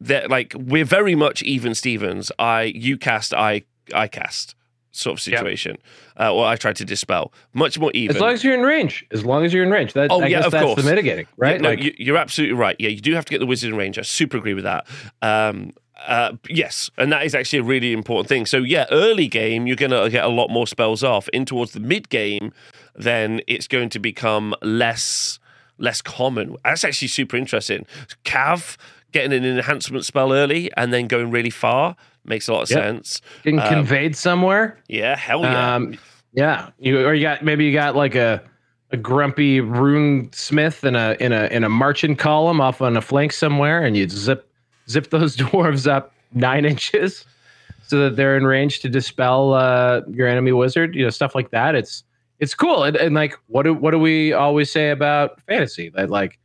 that 0.00 0.30
like 0.30 0.54
we're 0.56 0.86
very 0.86 1.14
much 1.14 1.42
even 1.42 1.74
Stevens. 1.74 2.32
I 2.38 2.62
you 2.62 2.96
cast, 2.96 3.34
I 3.34 3.64
I 3.94 4.08
cast 4.08 4.54
sort 4.92 5.14
of 5.18 5.20
situation. 5.20 5.72
Yep. 6.18 6.28
Uh, 6.28 6.34
or 6.34 6.46
I 6.46 6.56
tried 6.56 6.76
to 6.76 6.84
dispel. 6.84 7.32
Much 7.52 7.78
more 7.78 7.90
even. 7.94 8.16
As 8.16 8.20
long 8.20 8.32
as 8.32 8.44
you're 8.44 8.54
in 8.54 8.62
range. 8.62 9.06
As 9.10 9.24
long 9.24 9.44
as 9.44 9.52
you're 9.52 9.64
in 9.64 9.70
range. 9.70 9.92
That, 9.92 10.10
oh, 10.10 10.20
I 10.20 10.26
yeah, 10.26 10.40
of 10.44 10.52
that's 10.52 10.64
course. 10.64 10.82
the 10.82 10.88
mitigating, 10.88 11.26
right? 11.36 11.56
Yeah, 11.56 11.62
no, 11.62 11.68
like, 11.70 11.98
you, 11.98 12.14
are 12.14 12.18
absolutely 12.18 12.54
right. 12.54 12.76
Yeah, 12.78 12.88
you 12.88 13.00
do 13.00 13.14
have 13.14 13.24
to 13.24 13.30
get 13.30 13.38
the 13.38 13.46
wizard 13.46 13.70
in 13.70 13.76
range. 13.76 13.98
I 13.98 14.02
super 14.02 14.36
agree 14.36 14.54
with 14.54 14.64
that. 14.64 14.86
Um, 15.22 15.72
uh, 16.06 16.32
yes, 16.48 16.90
and 16.96 17.12
that 17.12 17.24
is 17.24 17.34
actually 17.34 17.58
a 17.58 17.62
really 17.62 17.92
important 17.92 18.28
thing. 18.28 18.46
So 18.46 18.58
yeah, 18.58 18.86
early 18.90 19.28
game 19.28 19.66
you're 19.66 19.76
going 19.76 19.90
to 19.90 20.08
get 20.10 20.24
a 20.24 20.28
lot 20.28 20.48
more 20.48 20.66
spells 20.66 21.04
off. 21.04 21.28
In 21.30 21.44
towards 21.44 21.72
the 21.72 21.80
mid 21.80 22.08
game, 22.08 22.52
then 22.94 23.40
it's 23.46 23.68
going 23.68 23.90
to 23.90 23.98
become 23.98 24.54
less 24.62 25.38
less 25.78 26.02
common. 26.02 26.56
That's 26.64 26.84
actually 26.84 27.08
super 27.08 27.36
interesting. 27.36 27.86
Cav 28.24 28.76
getting 29.12 29.32
an 29.32 29.44
enhancement 29.44 30.04
spell 30.04 30.32
early 30.32 30.70
and 30.76 30.92
then 30.92 31.08
going 31.08 31.30
really 31.30 31.50
far 31.50 31.96
makes 32.24 32.48
a 32.48 32.52
lot 32.52 32.62
of 32.62 32.70
yep. 32.70 32.78
sense. 32.78 33.20
Getting 33.42 33.60
um, 33.60 33.68
conveyed 33.68 34.16
somewhere. 34.16 34.78
Yeah, 34.88 35.16
hell 35.16 35.42
yeah. 35.42 35.74
Um, 35.74 35.98
yeah, 36.32 36.70
you 36.78 37.06
or 37.06 37.14
you 37.14 37.22
got 37.22 37.44
maybe 37.44 37.64
you 37.64 37.72
got 37.72 37.96
like 37.96 38.14
a 38.14 38.42
a 38.92 38.96
grumpy 38.96 39.60
rune 39.60 40.32
smith 40.32 40.84
in 40.84 40.96
a 40.96 41.16
in 41.20 41.32
a 41.32 41.46
in 41.46 41.64
a 41.64 41.68
marching 41.68 42.16
column 42.16 42.60
off 42.60 42.80
on 42.80 42.96
a 42.96 43.00
flank 43.00 43.32
somewhere, 43.32 43.82
and 43.82 43.96
you 43.96 44.08
zip 44.08 44.48
zip 44.88 45.10
those 45.10 45.36
dwarves 45.38 45.90
up 45.90 46.12
nine 46.32 46.64
inches 46.64 47.24
so 47.86 47.98
that 47.98 48.16
they're 48.16 48.36
in 48.36 48.46
range 48.46 48.80
to 48.80 48.88
dispel 48.88 49.54
uh, 49.54 50.02
your 50.08 50.28
enemy 50.28 50.52
wizard. 50.52 50.94
You 50.94 51.04
know, 51.04 51.10
stuff 51.10 51.34
like 51.34 51.50
that. 51.50 51.74
It's 51.74 52.04
it's 52.38 52.54
cool. 52.54 52.84
And, 52.84 52.96
and 52.96 53.14
like, 53.14 53.34
what 53.48 53.64
do 53.64 53.74
what 53.74 53.90
do 53.92 53.98
we 53.98 54.32
always 54.32 54.70
say 54.72 54.90
about 54.90 55.40
fantasy? 55.42 55.90
That 55.90 56.10
like, 56.10 56.38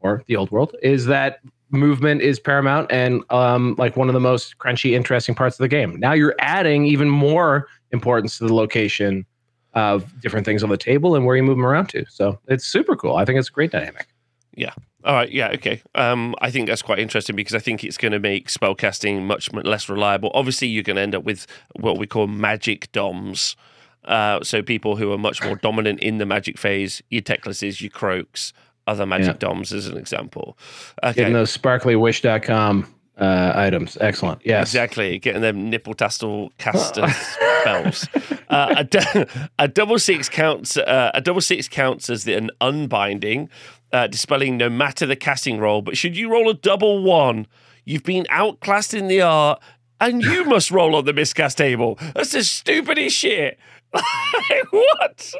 or 0.00 0.22
the 0.26 0.36
old 0.36 0.50
world 0.50 0.76
is 0.82 1.06
that 1.06 1.40
movement 1.70 2.20
is 2.22 2.40
paramount 2.40 2.90
and 2.90 3.22
um, 3.30 3.74
like 3.78 3.96
one 3.96 4.08
of 4.08 4.14
the 4.14 4.20
most 4.20 4.58
crunchy, 4.58 4.92
interesting 4.92 5.34
parts 5.34 5.58
of 5.58 5.62
the 5.62 5.68
game. 5.68 5.98
Now 5.98 6.12
you're 6.12 6.34
adding 6.40 6.86
even 6.86 7.08
more 7.08 7.68
importance 7.92 8.38
to 8.38 8.46
the 8.46 8.54
location 8.54 9.26
of 9.74 10.20
different 10.20 10.44
things 10.44 10.62
on 10.62 10.68
the 10.68 10.76
table 10.76 11.14
and 11.14 11.24
where 11.24 11.36
you 11.36 11.42
move 11.42 11.56
them 11.56 11.66
around 11.66 11.88
to. 11.90 12.04
So 12.08 12.38
it's 12.48 12.64
super 12.64 12.96
cool. 12.96 13.16
I 13.16 13.24
think 13.24 13.38
it's 13.38 13.48
a 13.48 13.52
great 13.52 13.70
dynamic. 13.70 14.08
Yeah. 14.54 14.72
All 15.04 15.14
right. 15.14 15.30
Yeah. 15.30 15.50
Okay. 15.54 15.80
Um, 15.94 16.34
I 16.40 16.50
think 16.50 16.68
that's 16.68 16.82
quite 16.82 16.98
interesting 16.98 17.36
because 17.36 17.54
I 17.54 17.60
think 17.60 17.84
it's 17.84 17.96
going 17.96 18.12
to 18.12 18.18
make 18.18 18.48
spellcasting 18.48 19.22
much 19.22 19.52
less 19.52 19.88
reliable. 19.88 20.30
Obviously, 20.34 20.68
you're 20.68 20.82
going 20.82 20.96
to 20.96 21.02
end 21.02 21.14
up 21.14 21.24
with 21.24 21.46
what 21.76 21.98
we 21.98 22.06
call 22.06 22.26
magic 22.26 22.90
doms. 22.92 23.56
Uh, 24.04 24.42
so 24.42 24.62
people 24.62 24.96
who 24.96 25.12
are 25.12 25.18
much 25.18 25.42
more 25.42 25.56
dominant 25.56 26.00
in 26.00 26.18
the 26.18 26.26
magic 26.26 26.58
phase, 26.58 27.02
your 27.10 27.22
Teclises, 27.22 27.80
your 27.80 27.90
Kroaks, 27.90 28.52
other 28.90 29.06
magic 29.06 29.26
yeah. 29.40 29.48
doms, 29.48 29.72
as 29.72 29.86
an 29.86 29.96
example. 29.96 30.58
Okay. 31.02 31.14
Getting 31.14 31.34
those 31.34 31.56
sparklywish.com 31.56 32.86
uh, 33.18 33.52
items. 33.54 33.96
Excellent. 34.00 34.40
Yes. 34.44 34.68
Exactly. 34.68 35.18
Getting 35.18 35.42
them 35.42 35.70
nipple 35.70 35.94
tassel 35.94 36.52
caster 36.58 37.06
spells. 37.08 38.08
Uh, 38.50 38.74
a, 38.78 38.82
d- 38.82 39.24
a 39.60 39.68
double 39.68 39.96
six 39.96 40.28
counts. 40.28 40.76
Uh, 40.76 41.12
a 41.14 41.20
double 41.20 41.40
six 41.40 41.68
counts 41.68 42.10
as 42.10 42.24
the, 42.24 42.34
an 42.34 42.50
unbinding 42.60 43.48
uh, 43.92 44.06
dispelling 44.06 44.56
no 44.56 44.68
matter 44.68 45.06
the 45.06 45.14
casting 45.14 45.58
roll. 45.58 45.82
But 45.82 45.96
should 45.96 46.16
you 46.16 46.30
roll 46.30 46.50
a 46.50 46.54
double 46.54 47.02
one, 47.02 47.46
you've 47.84 48.02
been 48.02 48.26
outclassed 48.28 48.94
in 48.94 49.08
the 49.08 49.22
art, 49.22 49.62
and 50.00 50.22
you 50.22 50.44
must 50.46 50.70
roll 50.70 50.96
on 50.96 51.04
the 51.04 51.12
miscast 51.12 51.58
table. 51.58 51.98
That's 52.14 52.32
the 52.32 52.42
stupidest 52.42 53.16
shit. 53.16 53.58
what? 54.70 55.32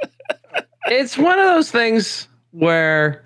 it's 0.87 1.17
one 1.17 1.39
of 1.39 1.47
those 1.47 1.71
things 1.71 2.29
where 2.53 3.25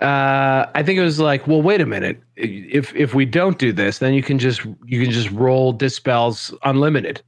uh, 0.00 0.66
I 0.74 0.82
think 0.82 0.98
it 0.98 1.02
was 1.02 1.20
like, 1.20 1.46
well, 1.46 1.62
wait 1.62 1.80
a 1.80 1.86
minute. 1.86 2.20
If 2.36 2.94
if 2.94 3.14
we 3.14 3.24
don't 3.24 3.58
do 3.58 3.72
this, 3.72 3.98
then 3.98 4.14
you 4.14 4.22
can 4.22 4.38
just 4.38 4.64
you 4.84 5.02
can 5.02 5.10
just 5.10 5.30
roll 5.30 5.72
dispels 5.72 6.54
unlimited, 6.62 7.22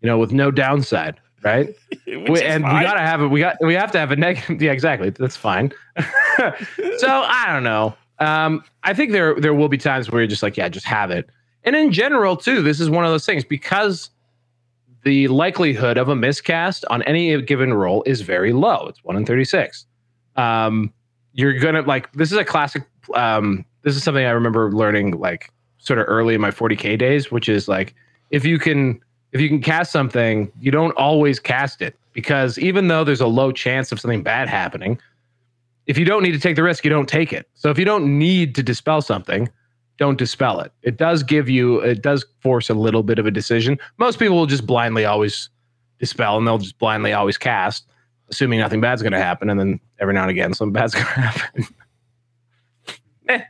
you 0.00 0.06
know, 0.06 0.18
with 0.18 0.32
no 0.32 0.50
downside 0.50 1.18
right? 1.42 1.74
we, 2.06 2.42
and 2.42 2.62
fine. 2.64 2.78
we 2.78 2.84
gotta 2.84 3.00
have 3.00 3.22
it. 3.22 3.28
We 3.28 3.40
got 3.40 3.56
we 3.60 3.74
have 3.74 3.92
to 3.92 3.98
have 3.98 4.10
a 4.10 4.16
negative. 4.16 4.60
Yeah, 4.62 4.72
exactly. 4.72 5.10
That's 5.10 5.36
fine. 5.36 5.72
so 6.98 7.08
I 7.08 7.46
don't 7.48 7.64
know. 7.64 7.94
Um, 8.18 8.62
I 8.84 8.94
think 8.94 9.12
there 9.12 9.34
there 9.40 9.54
will 9.54 9.68
be 9.68 9.78
times 9.78 10.10
where 10.10 10.20
you're 10.20 10.28
just 10.28 10.42
like, 10.42 10.56
yeah, 10.56 10.68
just 10.68 10.86
have 10.86 11.10
it. 11.10 11.28
And 11.64 11.76
in 11.76 11.92
general, 11.92 12.36
too, 12.36 12.62
this 12.62 12.80
is 12.80 12.90
one 12.90 13.04
of 13.04 13.10
those 13.10 13.26
things 13.26 13.44
because 13.44 14.10
the 15.04 15.28
likelihood 15.28 15.96
of 15.96 16.08
a 16.08 16.16
miscast 16.16 16.84
on 16.90 17.02
any 17.02 17.40
given 17.42 17.74
roll 17.74 18.02
is 18.06 18.20
very 18.20 18.52
low. 18.52 18.86
It's 18.88 19.02
one 19.04 19.16
in 19.16 19.26
thirty 19.26 19.44
six. 19.44 19.86
Um, 20.36 20.92
you're 21.34 21.58
gonna 21.58 21.82
like 21.82 22.12
this 22.12 22.30
is 22.30 22.38
a 22.38 22.44
classic 22.44 22.84
um, 23.14 23.64
this 23.82 23.96
is 23.96 24.02
something 24.02 24.24
I 24.24 24.30
remember 24.30 24.72
learning 24.72 25.18
like 25.18 25.50
sort 25.78 25.98
of 25.98 26.06
early 26.08 26.34
in 26.34 26.40
my 26.40 26.50
40k 26.50 26.98
days, 26.98 27.30
which 27.30 27.48
is 27.48 27.68
like 27.68 27.94
if 28.30 28.44
you 28.44 28.58
can 28.58 29.00
if 29.32 29.40
you 29.40 29.48
can 29.48 29.60
cast 29.60 29.92
something, 29.92 30.52
you 30.60 30.70
don't 30.70 30.92
always 30.96 31.40
cast 31.40 31.82
it 31.82 31.98
because 32.12 32.58
even 32.58 32.88
though 32.88 33.04
there's 33.04 33.20
a 33.20 33.26
low 33.26 33.50
chance 33.50 33.90
of 33.90 33.98
something 33.98 34.22
bad 34.22 34.48
happening, 34.48 34.98
if 35.86 35.98
you 35.98 36.04
don't 36.04 36.22
need 36.22 36.32
to 36.32 36.38
take 36.38 36.56
the 36.56 36.62
risk, 36.62 36.84
you 36.84 36.90
don't 36.90 37.08
take 37.08 37.32
it. 37.32 37.48
So 37.54 37.70
if 37.70 37.78
you 37.78 37.84
don't 37.84 38.18
need 38.18 38.54
to 38.56 38.62
dispel 38.62 39.00
something, 39.02 39.48
don't 39.98 40.18
dispel 40.18 40.60
it. 40.60 40.72
It 40.82 40.96
does 40.96 41.22
give 41.22 41.48
you, 41.48 41.80
it 41.80 42.02
does 42.02 42.24
force 42.40 42.68
a 42.68 42.74
little 42.74 43.02
bit 43.02 43.18
of 43.18 43.26
a 43.26 43.30
decision. 43.30 43.78
Most 43.98 44.18
people 44.18 44.36
will 44.36 44.46
just 44.46 44.66
blindly 44.66 45.04
always 45.04 45.48
dispel 45.98 46.36
and 46.36 46.46
they'll 46.46 46.58
just 46.58 46.78
blindly 46.78 47.12
always 47.12 47.38
cast, 47.38 47.86
assuming 48.32 48.58
nothing 48.58 48.80
bad's 48.80 49.02
going 49.02 49.12
to 49.12 49.18
happen. 49.18 49.50
And 49.50 49.60
then 49.60 49.78
every 50.00 50.14
now 50.14 50.22
and 50.22 50.30
again, 50.30 50.54
something 50.54 50.72
bad's 50.72 50.94
going 50.94 51.06
to 51.06 51.12
happen. 51.12 51.66
eh, 53.28 53.42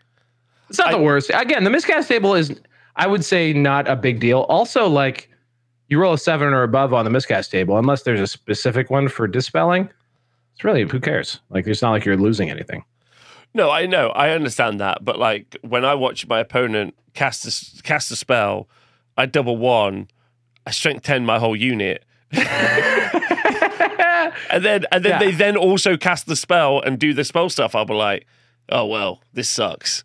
it's 0.68 0.78
not 0.78 0.88
I, 0.88 0.92
the 0.92 1.02
worst. 1.02 1.30
Again, 1.32 1.64
the 1.64 1.70
miscast 1.70 2.08
table 2.08 2.34
is, 2.34 2.60
I 2.96 3.06
would 3.06 3.24
say, 3.24 3.52
not 3.52 3.88
a 3.88 3.96
big 3.96 4.20
deal. 4.20 4.40
Also, 4.40 4.88
like 4.88 5.30
you 5.88 5.98
roll 5.98 6.14
a 6.14 6.18
seven 6.18 6.48
or 6.48 6.64
above 6.64 6.92
on 6.92 7.04
the 7.04 7.10
miscast 7.10 7.50
table, 7.50 7.78
unless 7.78 8.02
there's 8.02 8.20
a 8.20 8.26
specific 8.26 8.90
one 8.90 9.08
for 9.08 9.26
dispelling. 9.26 9.88
It's 10.54 10.64
really 10.64 10.82
who 10.82 11.00
cares? 11.00 11.38
Like 11.48 11.66
it's 11.66 11.80
not 11.80 11.92
like 11.92 12.04
you're 12.04 12.16
losing 12.16 12.50
anything. 12.50 12.84
No, 13.54 13.70
I 13.70 13.86
know, 13.86 14.08
I 14.08 14.30
understand 14.30 14.80
that, 14.80 15.04
but 15.04 15.18
like 15.18 15.56
when 15.62 15.84
I 15.84 15.94
watch 15.94 16.26
my 16.26 16.40
opponent 16.40 16.94
cast 17.14 17.46
a, 17.46 17.82
cast 17.82 18.10
a 18.10 18.16
spell, 18.16 18.68
I 19.16 19.26
double 19.26 19.58
one, 19.58 20.08
I 20.66 20.70
strength 20.70 21.04
ten 21.04 21.24
my 21.24 21.38
whole 21.38 21.54
unit. 21.54 22.04
and 24.50 24.64
then 24.64 24.84
and 24.92 25.04
then 25.04 25.12
yeah. 25.12 25.18
they 25.18 25.30
then 25.32 25.56
also 25.56 25.96
cast 25.96 26.26
the 26.26 26.36
spell 26.36 26.80
and 26.80 26.98
do 26.98 27.14
the 27.14 27.24
spell 27.24 27.48
stuff. 27.48 27.74
I'll 27.74 27.84
be 27.84 27.94
like, 27.94 28.26
oh 28.68 28.86
well, 28.86 29.22
this 29.32 29.48
sucks. 29.48 30.04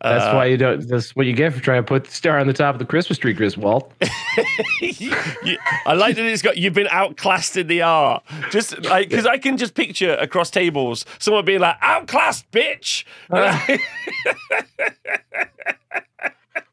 That's 0.00 0.26
uh, 0.26 0.32
why 0.32 0.44
you 0.46 0.56
don't. 0.56 0.86
That's 0.86 1.16
what 1.16 1.26
you 1.26 1.32
get 1.32 1.52
for 1.52 1.60
trying 1.60 1.82
to 1.82 1.86
put 1.86 2.04
the 2.04 2.12
star 2.12 2.38
on 2.38 2.46
the 2.46 2.52
top 2.52 2.76
of 2.76 2.78
the 2.78 2.84
Christmas 2.84 3.18
tree, 3.18 3.32
Griswold. 3.32 3.92
you, 4.80 4.90
you, 5.44 5.58
I 5.86 5.94
like 5.94 6.14
that 6.14 6.24
it's 6.24 6.40
got. 6.40 6.56
You've 6.56 6.74
been 6.74 6.86
outclassed 6.88 7.56
in 7.56 7.66
the 7.66 7.82
art. 7.82 8.22
Just 8.50 8.84
like 8.84 9.08
because 9.08 9.26
I 9.26 9.38
can 9.38 9.56
just 9.56 9.74
picture 9.74 10.14
across 10.14 10.50
tables 10.50 11.04
someone 11.18 11.44
being 11.44 11.58
like, 11.60 11.76
"Outclassed, 11.82 12.48
bitch." 12.52 13.04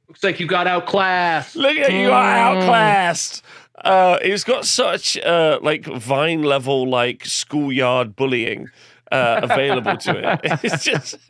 Looks 0.08 0.24
like 0.24 0.40
you 0.40 0.46
got 0.46 0.68
outclassed. 0.68 1.56
Look 1.56 1.78
at 1.78 1.92
you 1.92 2.08
got 2.08 2.24
mm. 2.24 2.62
outclassed. 2.62 3.44
Uh, 3.84 4.18
it's 4.22 4.44
got 4.44 4.66
such 4.66 5.18
uh, 5.18 5.60
like 5.62 5.86
vine 5.86 6.44
level 6.44 6.90
like 6.90 7.26
schoolyard 7.26 8.16
bullying 8.16 8.70
uh, 9.12 9.42
available 9.44 9.98
to 9.98 10.34
it. 10.34 10.40
It's 10.64 10.84
just. 10.84 11.18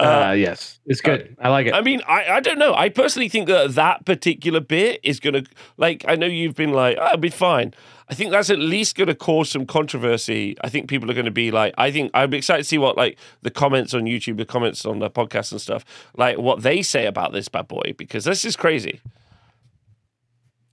Uh, 0.00 0.28
uh, 0.28 0.32
yes, 0.32 0.80
it's 0.86 1.00
good. 1.00 1.36
Uh, 1.38 1.46
I 1.46 1.48
like 1.50 1.66
it. 1.66 1.74
I 1.74 1.80
mean, 1.82 2.00
I, 2.08 2.24
I 2.26 2.40
don't 2.40 2.58
know. 2.58 2.74
I 2.74 2.88
personally 2.88 3.28
think 3.28 3.46
that 3.46 3.74
that 3.74 4.04
particular 4.04 4.58
bit 4.58 4.98
is 5.04 5.20
going 5.20 5.34
to, 5.34 5.44
like, 5.76 6.04
I 6.08 6.16
know 6.16 6.26
you've 6.26 6.56
been 6.56 6.72
like, 6.72 6.96
oh, 6.98 7.06
it'll 7.06 7.18
be 7.18 7.28
fine. 7.28 7.74
I 8.08 8.14
think 8.14 8.30
that's 8.30 8.50
at 8.50 8.58
least 8.58 8.96
going 8.96 9.08
to 9.08 9.14
cause 9.14 9.50
some 9.50 9.64
controversy. 9.64 10.56
I 10.62 10.70
think 10.70 10.88
people 10.88 11.10
are 11.10 11.14
going 11.14 11.26
to 11.26 11.30
be 11.30 11.50
like, 11.50 11.74
I 11.78 11.92
think 11.92 12.10
I'm 12.14 12.32
excited 12.34 12.62
to 12.62 12.68
see 12.68 12.78
what, 12.78 12.96
like, 12.96 13.16
the 13.42 13.50
comments 13.50 13.94
on 13.94 14.04
YouTube, 14.04 14.38
the 14.38 14.44
comments 14.46 14.84
on 14.86 14.98
the 14.98 15.10
podcast 15.10 15.52
and 15.52 15.60
stuff, 15.60 15.84
like, 16.16 16.38
what 16.38 16.62
they 16.62 16.82
say 16.82 17.06
about 17.06 17.32
this 17.32 17.48
bad 17.48 17.68
boy, 17.68 17.94
because 17.96 18.24
this 18.24 18.44
is 18.44 18.56
crazy. 18.56 19.00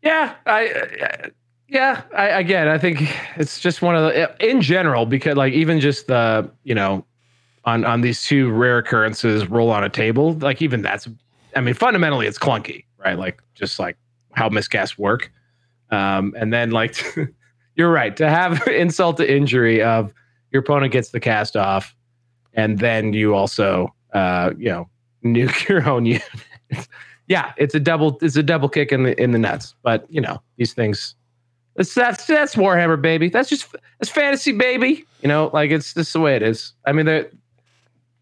Yeah. 0.02 0.36
I, 0.46 0.68
uh, 0.68 1.30
yeah, 1.70 2.02
I, 2.16 2.28
again, 2.30 2.68
I 2.68 2.78
think 2.78 3.08
it's 3.36 3.60
just 3.60 3.82
one 3.82 3.96
of 3.96 4.04
the 4.04 4.36
in 4.40 4.60
general 4.62 5.06
because 5.06 5.38
like 5.38 5.54
even 5.54 5.80
just 5.80 6.08
the 6.08 6.50
you 6.64 6.74
know 6.74 7.06
on 7.66 7.86
on 7.86 8.02
these 8.02 8.24
two 8.24 8.50
rare 8.52 8.80
occurrences 8.80 9.48
roll 9.48 9.70
on 9.70 9.84
a 9.84 9.90
table, 9.90 10.34
like 10.34 10.62
even 10.64 10.82
that's, 10.82 11.08
I 11.56 11.62
mean, 11.62 11.76
fundamentally 11.76 12.26
it's 12.26 12.40
clunky, 12.40 12.86
right? 12.98 13.18
Like 13.18 13.44
just 13.54 13.78
like 13.78 13.98
how 14.34 14.50
miscasts 14.50 14.98
work. 14.98 15.32
Um, 15.92 16.34
and 16.38 16.52
then 16.52 16.72
like 16.72 17.04
you're 17.76 17.92
right 17.92 18.16
to 18.18 18.30
have 18.30 18.68
insult 18.68 19.18
to 19.18 19.32
injury 19.32 19.84
of 19.84 20.12
your 20.52 20.62
opponent 20.62 20.92
gets 20.92 21.10
the 21.10 21.20
cast 21.20 21.56
off, 21.56 21.96
and 22.54 22.80
then 22.80 23.14
you 23.14 23.36
also 23.36 23.94
uh, 24.14 24.52
you 24.58 24.70
know 24.70 24.90
nuke 25.24 25.68
your 25.70 25.88
own 25.88 26.06
unit. 26.08 26.24
Yeah, 27.30 27.54
it's 27.58 27.76
a 27.76 27.80
double 27.80 28.18
it's 28.22 28.36
a 28.36 28.44
double 28.44 28.68
kick 28.68 28.92
in 28.92 29.04
the 29.04 29.22
in 29.22 29.32
the 29.32 29.40
nuts. 29.40 29.76
But 29.84 30.06
you 30.10 30.20
know 30.20 30.42
these 30.58 30.74
things. 30.74 31.16
That's 31.76 31.94
that's 31.94 32.26
that's 32.26 32.56
Warhammer, 32.56 33.02
baby. 33.02 33.30
That's 33.30 33.48
just 33.48 33.74
that's 34.00 34.10
fantasy, 34.10 34.52
baby. 34.52 35.06
You 35.22 35.30
know, 35.30 35.50
like 35.54 35.72
it's 35.72 35.94
just 35.94 36.12
the 36.12 36.20
way 36.20 36.36
it 36.36 36.42
is. 36.42 36.74
I 36.86 36.92
mean, 36.92 37.26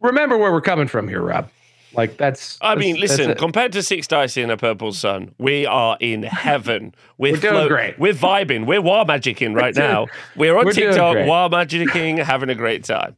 remember 0.01 0.37
where 0.37 0.51
we're 0.51 0.61
coming 0.61 0.87
from 0.87 1.07
here, 1.07 1.21
Rob. 1.21 1.49
Like 1.93 2.17
that's. 2.17 2.59
I 2.61 2.75
that's, 2.75 2.85
mean, 2.85 2.99
listen. 2.99 3.33
Compared 3.35 3.71
to 3.71 3.81
six 3.81 4.07
dice 4.07 4.35
in 4.35 4.51
a 4.51 4.57
purple 4.57 4.91
sun, 4.91 5.33
we 5.39 5.65
are 5.65 5.97
in 5.99 6.23
heaven. 6.23 6.93
We're, 7.19 7.31
we're 7.31 7.39
doing 7.39 7.67
great. 7.67 7.97
We're 7.97 8.13
vibing. 8.13 8.67
We're 8.67 8.79
war 8.79 9.03
magicking 9.03 9.55
right 9.59 9.75
we're 9.75 9.81
now. 9.81 10.05
We're 10.35 10.55
on 10.55 10.65
we're 10.65 10.73
TikTok, 10.73 11.25
war 11.25 11.49
magicking, 11.49 12.23
having 12.23 12.51
a 12.51 12.55
great 12.55 12.83
time. 12.83 13.17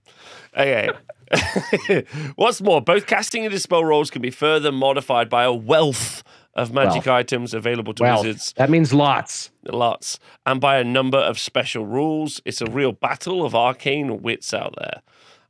Okay. 0.53 0.89
What's 2.35 2.61
more, 2.61 2.81
both 2.81 3.05
casting 3.05 3.45
and 3.45 3.51
dispel 3.51 3.83
rolls 3.83 4.09
can 4.09 4.21
be 4.21 4.31
further 4.31 4.71
modified 4.71 5.29
by 5.29 5.43
a 5.43 5.53
wealth 5.53 6.23
of 6.55 6.73
magic 6.73 7.07
items 7.07 7.53
available 7.53 7.93
to 7.93 8.03
wizards. 8.03 8.53
That 8.57 8.69
means 8.69 8.93
lots. 8.93 9.51
Lots. 9.63 10.19
And 10.45 10.59
by 10.59 10.77
a 10.77 10.83
number 10.83 11.17
of 11.17 11.39
special 11.39 11.85
rules. 11.85 12.41
It's 12.45 12.61
a 12.61 12.65
real 12.65 12.91
battle 12.91 13.45
of 13.45 13.55
arcane 13.55 14.21
wits 14.21 14.53
out 14.53 14.75
there. 14.77 15.01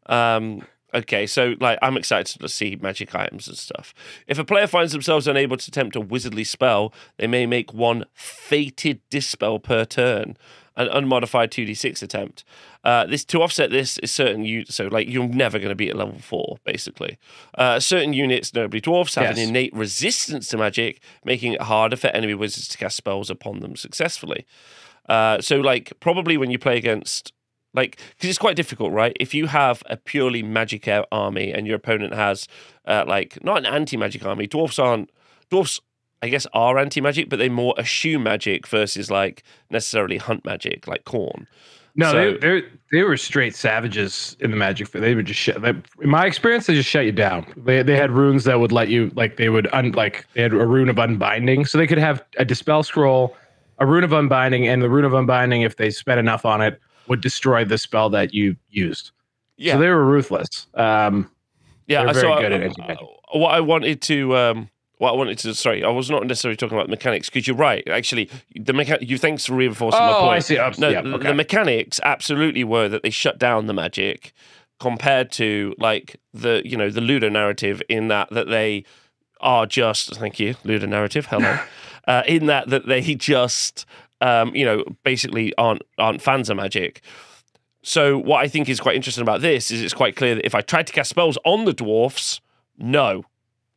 Um, 0.05 0.63
Okay, 0.93 1.27
so 1.27 1.53
like 1.59 1.77
I'm 1.82 1.97
excited 1.97 2.39
to 2.41 2.49
see 2.49 2.75
magic 2.82 3.13
items 3.13 3.47
and 3.47 3.55
stuff. 3.55 3.93
If 4.27 4.39
a 4.39 4.43
player 4.43 4.65
finds 4.65 4.91
themselves 4.91 5.27
unable 5.27 5.57
to 5.57 5.69
attempt 5.69 5.95
a 5.95 6.01
wizardly 6.01 6.45
spell, 6.45 6.93
they 7.17 7.27
may 7.27 7.45
make 7.45 7.73
one 7.73 8.05
fated 8.13 8.99
dispel 9.09 9.59
per 9.59 9.86
turn, 9.86 10.36
an 10.76 10.88
unmodified 10.89 11.51
2d6 11.51 12.01
attempt. 12.01 12.43
Uh, 12.84 13.05
this 13.05 13.26
to 13.26 13.41
offset 13.41 13.70
this 13.72 13.97
is 13.99 14.11
certain 14.11 14.45
you 14.45 14.63
so 14.65 14.88
like 14.88 15.07
you're 15.09 15.28
never 15.28 15.59
going 15.59 15.70
to 15.70 15.76
be 15.76 15.89
at 15.89 15.95
level 15.95 16.20
four 16.20 16.57
basically. 16.63 17.17
Uh, 17.57 17.80
certain 17.80 18.13
units, 18.13 18.53
notably 18.53 18.80
dwarfs, 18.80 19.15
have 19.15 19.26
yes. 19.26 19.38
an 19.38 19.49
innate 19.49 19.74
resistance 19.74 20.47
to 20.49 20.57
magic, 20.57 21.01
making 21.26 21.53
it 21.53 21.61
harder 21.63 21.95
for 21.95 22.07
enemy 22.07 22.34
wizards 22.34 22.67
to 22.67 22.78
cast 22.78 22.97
spells 22.97 23.30
upon 23.30 23.59
them 23.59 23.76
successfully. 23.76 24.45
Uh, 25.07 25.41
so 25.41 25.59
like 25.59 25.91
probably 25.99 26.38
when 26.38 26.51
you 26.51 26.59
play 26.59 26.78
against 26.78 27.34
like, 27.74 27.97
because 28.15 28.30
it's 28.30 28.39
quite 28.39 28.55
difficult, 28.55 28.91
right? 28.91 29.15
If 29.20 29.34
you 29.34 29.47
have 29.47 29.84
a 29.86 29.97
purely 29.97 30.41
magic 30.41 30.89
army 31.11 31.51
and 31.51 31.67
your 31.67 31.76
opponent 31.76 32.13
has, 32.13 32.47
uh, 32.86 33.05
like, 33.07 33.43
not 33.43 33.57
an 33.57 33.65
anti 33.65 33.95
magic 33.95 34.26
army, 34.26 34.47
dwarfs 34.47 34.80
aren't, 34.80 35.11
dwarfs, 35.51 35.80
I 36.22 36.30
guess, 36.30 36.45
are 36.53 36.78
anti 36.78 37.01
magic, 37.01 37.30
but 37.30 37.39
they 37.39 37.49
more 37.49 37.74
eschew 37.78 38.20
magic 38.20 38.67
versus, 38.67 39.09
like, 39.09 39.43
necessarily 39.70 40.17
hunt 40.17 40.45
magic, 40.45 40.88
like 40.88 41.05
Khorne. 41.05 41.47
No, 41.95 42.11
so, 42.11 42.17
they, 42.17 42.38
they 42.38 42.67
they 42.91 43.03
were 43.03 43.17
straight 43.17 43.55
savages 43.55 44.38
in 44.39 44.51
the 44.51 44.57
magic. 44.57 44.91
They 44.91 45.15
would 45.15 45.26
just 45.26 45.39
shut. 45.39 45.61
They, 45.61 45.70
in 45.70 46.09
my 46.09 46.26
experience, 46.26 46.67
they 46.67 46.76
just 46.76 46.89
shut 46.89 47.05
you 47.05 47.11
down. 47.11 47.45
They 47.57 47.84
they 47.84 47.97
had 47.97 48.11
runes 48.11 48.43
that 48.45 48.59
would 48.59 48.72
let 48.72 48.89
you 48.89 49.11
like 49.15 49.38
they 49.38 49.49
would 49.49 49.67
un, 49.74 49.91
like 49.93 50.26
they 50.34 50.41
had 50.41 50.53
a 50.53 50.65
rune 50.65 50.89
of 50.89 50.97
unbinding, 50.97 51.65
so 51.65 51.78
they 51.78 51.88
could 51.88 51.97
have 51.97 52.24
a 52.38 52.45
dispel 52.45 52.84
scroll, 52.84 53.36
a 53.80 53.86
rune 53.86 54.03
of 54.03 54.13
unbinding, 54.13 54.67
and 54.67 54.82
the 54.82 54.89
rune 54.89 55.03
of 55.03 55.13
unbinding 55.13 55.63
if 55.63 55.78
they 55.78 55.89
spent 55.89 56.20
enough 56.20 56.45
on 56.45 56.61
it 56.61 56.80
would 57.07 57.22
destroy 57.22 57.65
the 57.65 57.78
spell 57.78 58.09
that 58.11 58.34
you 58.34 58.55
used. 58.70 59.11
Yeah. 59.57 59.74
So 59.74 59.80
they 59.80 59.89
were 59.89 60.05
ruthless. 60.05 60.67
Um, 60.76 61.30
yeah, 61.88 62.03
very 62.03 62.15
so 62.15 62.39
good 62.39 62.53
I, 62.53 62.55
at 62.55 62.97
uh, 62.97 63.05
what 63.34 63.53
I 63.53 63.59
wanted 63.59 64.01
to. 64.03 64.38
Um, 64.38 64.70
what 65.00 65.14
I 65.14 65.16
wanted 65.16 65.38
to 65.39 65.56
sorry, 65.56 65.84
I 65.84 65.89
was 65.89 66.10
not 66.10 66.26
necessarily 66.26 66.56
talking 66.56 66.78
about 66.78 66.89
mechanics 66.89 67.30
because 67.30 67.47
you're 67.47 67.58
right. 67.58 67.86
Actually, 67.89 68.30
the 68.56 68.97
you 69.02 69.18
thanks 69.18 69.45
for 69.45 69.56
reinforcing 69.56 70.00
oh, 70.00 70.06
my 70.06 70.20
point. 70.20 70.36
I 70.36 70.39
see. 70.39 70.56
No, 70.80 70.89
yeah, 70.89 71.00
okay. 71.00 71.28
the 71.28 71.34
mechanics 71.34 72.00
absolutely 72.04 72.64
were 72.64 72.88
that 72.88 73.04
they 73.04 73.10
shut 73.10 73.39
down 73.39 73.66
the 73.66 73.74
magic 73.74 74.32
compared 74.80 75.32
to 75.34 75.76
like 75.80 76.20
the 76.34 76.62
you 76.64 76.78
know 76.78 76.89
the 76.89 77.02
Ludo 77.02 77.28
narrative 77.30 77.82
in 77.89 78.08
that 78.10 78.30
that 78.30 78.47
they 78.47 78.86
are 79.41 79.66
just 79.66 80.16
thank 80.18 80.39
you 80.39 80.56
Ludo 80.64 80.86
narrative 80.86 81.26
hello 81.26 81.60
uh, 82.08 82.24
in 82.28 82.45
that 82.45 82.70
that 82.70 82.86
they 82.88 83.02
just 83.16 83.86
um, 84.22 84.54
you 84.56 84.66
know, 84.66 84.84
basically 85.04 85.54
aren't 85.58 85.82
aren't 85.97 86.22
fans 86.22 86.50
of 86.50 86.58
magic. 86.58 87.02
So 87.82 88.18
what 88.18 88.43
I 88.43 88.47
think 88.47 88.68
is 88.68 88.80
quite 88.80 88.95
interesting 88.95 89.22
about 89.22 89.41
this 89.41 89.72
is 89.72 89.82
it's 89.82 89.93
quite 89.93 90.16
clear 90.16 90.36
that 90.36 90.45
if 90.45 90.54
I 90.54 90.62
tried 90.62 90.88
to 90.88 90.93
cast 90.93 91.10
spells 91.10 91.38
on 91.45 91.66
the 91.66 91.74
dwarfs, 91.74 92.41
no, 92.78 93.24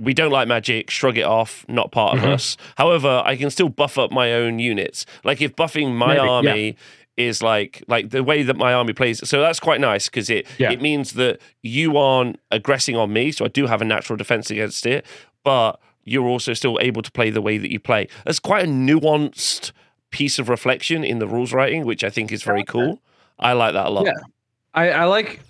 we 0.02 0.12
don't 0.12 0.32
like 0.32 0.48
magic, 0.48 0.90
shrug 0.90 1.16
it 1.16 1.24
off, 1.24 1.64
not 1.68 1.92
part 1.92 2.16
of 2.16 2.24
mm-hmm. 2.24 2.32
us. 2.32 2.56
However, 2.76 3.22
I 3.24 3.36
can 3.36 3.50
still 3.50 3.68
buff 3.68 3.98
up 3.98 4.10
my 4.10 4.32
own 4.32 4.58
units. 4.58 5.06
Like 5.24 5.40
if 5.40 5.54
buffing 5.54 5.94
my 5.94 6.16
Maybe, 6.16 6.28
army 6.28 6.66
yeah. 6.66 7.24
is 7.28 7.42
like 7.42 7.84
like 7.86 8.10
the 8.10 8.24
way 8.24 8.42
that 8.42 8.56
my 8.56 8.74
army 8.74 8.92
plays, 8.92 9.26
so 9.28 9.40
that's 9.40 9.60
quite 9.60 9.80
nice 9.80 10.08
because 10.08 10.28
it 10.28 10.46
yeah. 10.58 10.72
it 10.72 10.82
means 10.82 11.12
that 11.12 11.40
you 11.62 11.96
aren't 11.96 12.40
aggressing 12.50 12.96
on 12.96 13.12
me, 13.12 13.30
so 13.30 13.44
I 13.44 13.48
do 13.48 13.66
have 13.66 13.80
a 13.80 13.84
natural 13.84 14.16
defense 14.16 14.50
against 14.50 14.86
it, 14.86 15.06
but 15.44 15.78
you're 16.04 16.26
also 16.26 16.52
still 16.52 16.78
able 16.80 17.02
to 17.02 17.12
play 17.12 17.30
the 17.30 17.40
way 17.40 17.58
that 17.58 17.70
you 17.70 17.78
play. 17.78 18.08
That's 18.24 18.40
quite 18.40 18.64
a 18.64 18.68
nuanced 18.68 19.70
piece 20.10 20.40
of 20.40 20.48
reflection 20.48 21.04
in 21.04 21.20
the 21.20 21.28
rules 21.28 21.52
writing, 21.52 21.84
which 21.84 22.02
I 22.02 22.10
think 22.10 22.32
is 22.32 22.42
very 22.42 22.64
cool. 22.64 23.00
I 23.38 23.52
like 23.52 23.74
that 23.74 23.86
a 23.86 23.90
lot. 23.90 24.06
Yeah, 24.06 24.20
I, 24.74 24.90
I 24.90 25.04
like. 25.04 25.40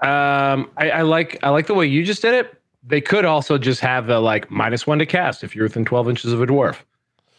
Um, 0.00 0.70
I, 0.76 0.90
I 0.90 1.02
like 1.02 1.38
I 1.42 1.50
like 1.50 1.66
the 1.66 1.74
way 1.74 1.86
you 1.86 2.04
just 2.04 2.22
did 2.22 2.34
it. 2.34 2.61
They 2.82 3.00
could 3.00 3.24
also 3.24 3.58
just 3.58 3.80
have 3.80 4.06
the 4.06 4.18
like 4.18 4.50
minus 4.50 4.86
one 4.86 4.98
to 4.98 5.06
cast 5.06 5.44
if 5.44 5.54
you're 5.54 5.64
within 5.64 5.84
12 5.84 6.08
inches 6.10 6.32
of 6.32 6.42
a 6.42 6.46
dwarf, 6.46 6.78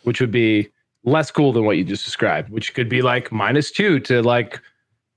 which 0.03 0.21
would 0.21 0.31
be 0.31 0.69
less 1.03 1.31
cool 1.31 1.51
than 1.51 1.65
what 1.65 1.77
you 1.77 1.83
just 1.83 2.05
described, 2.05 2.49
which 2.49 2.73
could 2.73 2.87
be 2.87 3.01
like 3.01 3.31
minus 3.31 3.71
two 3.71 3.99
to 4.01 4.21
like 4.21 4.61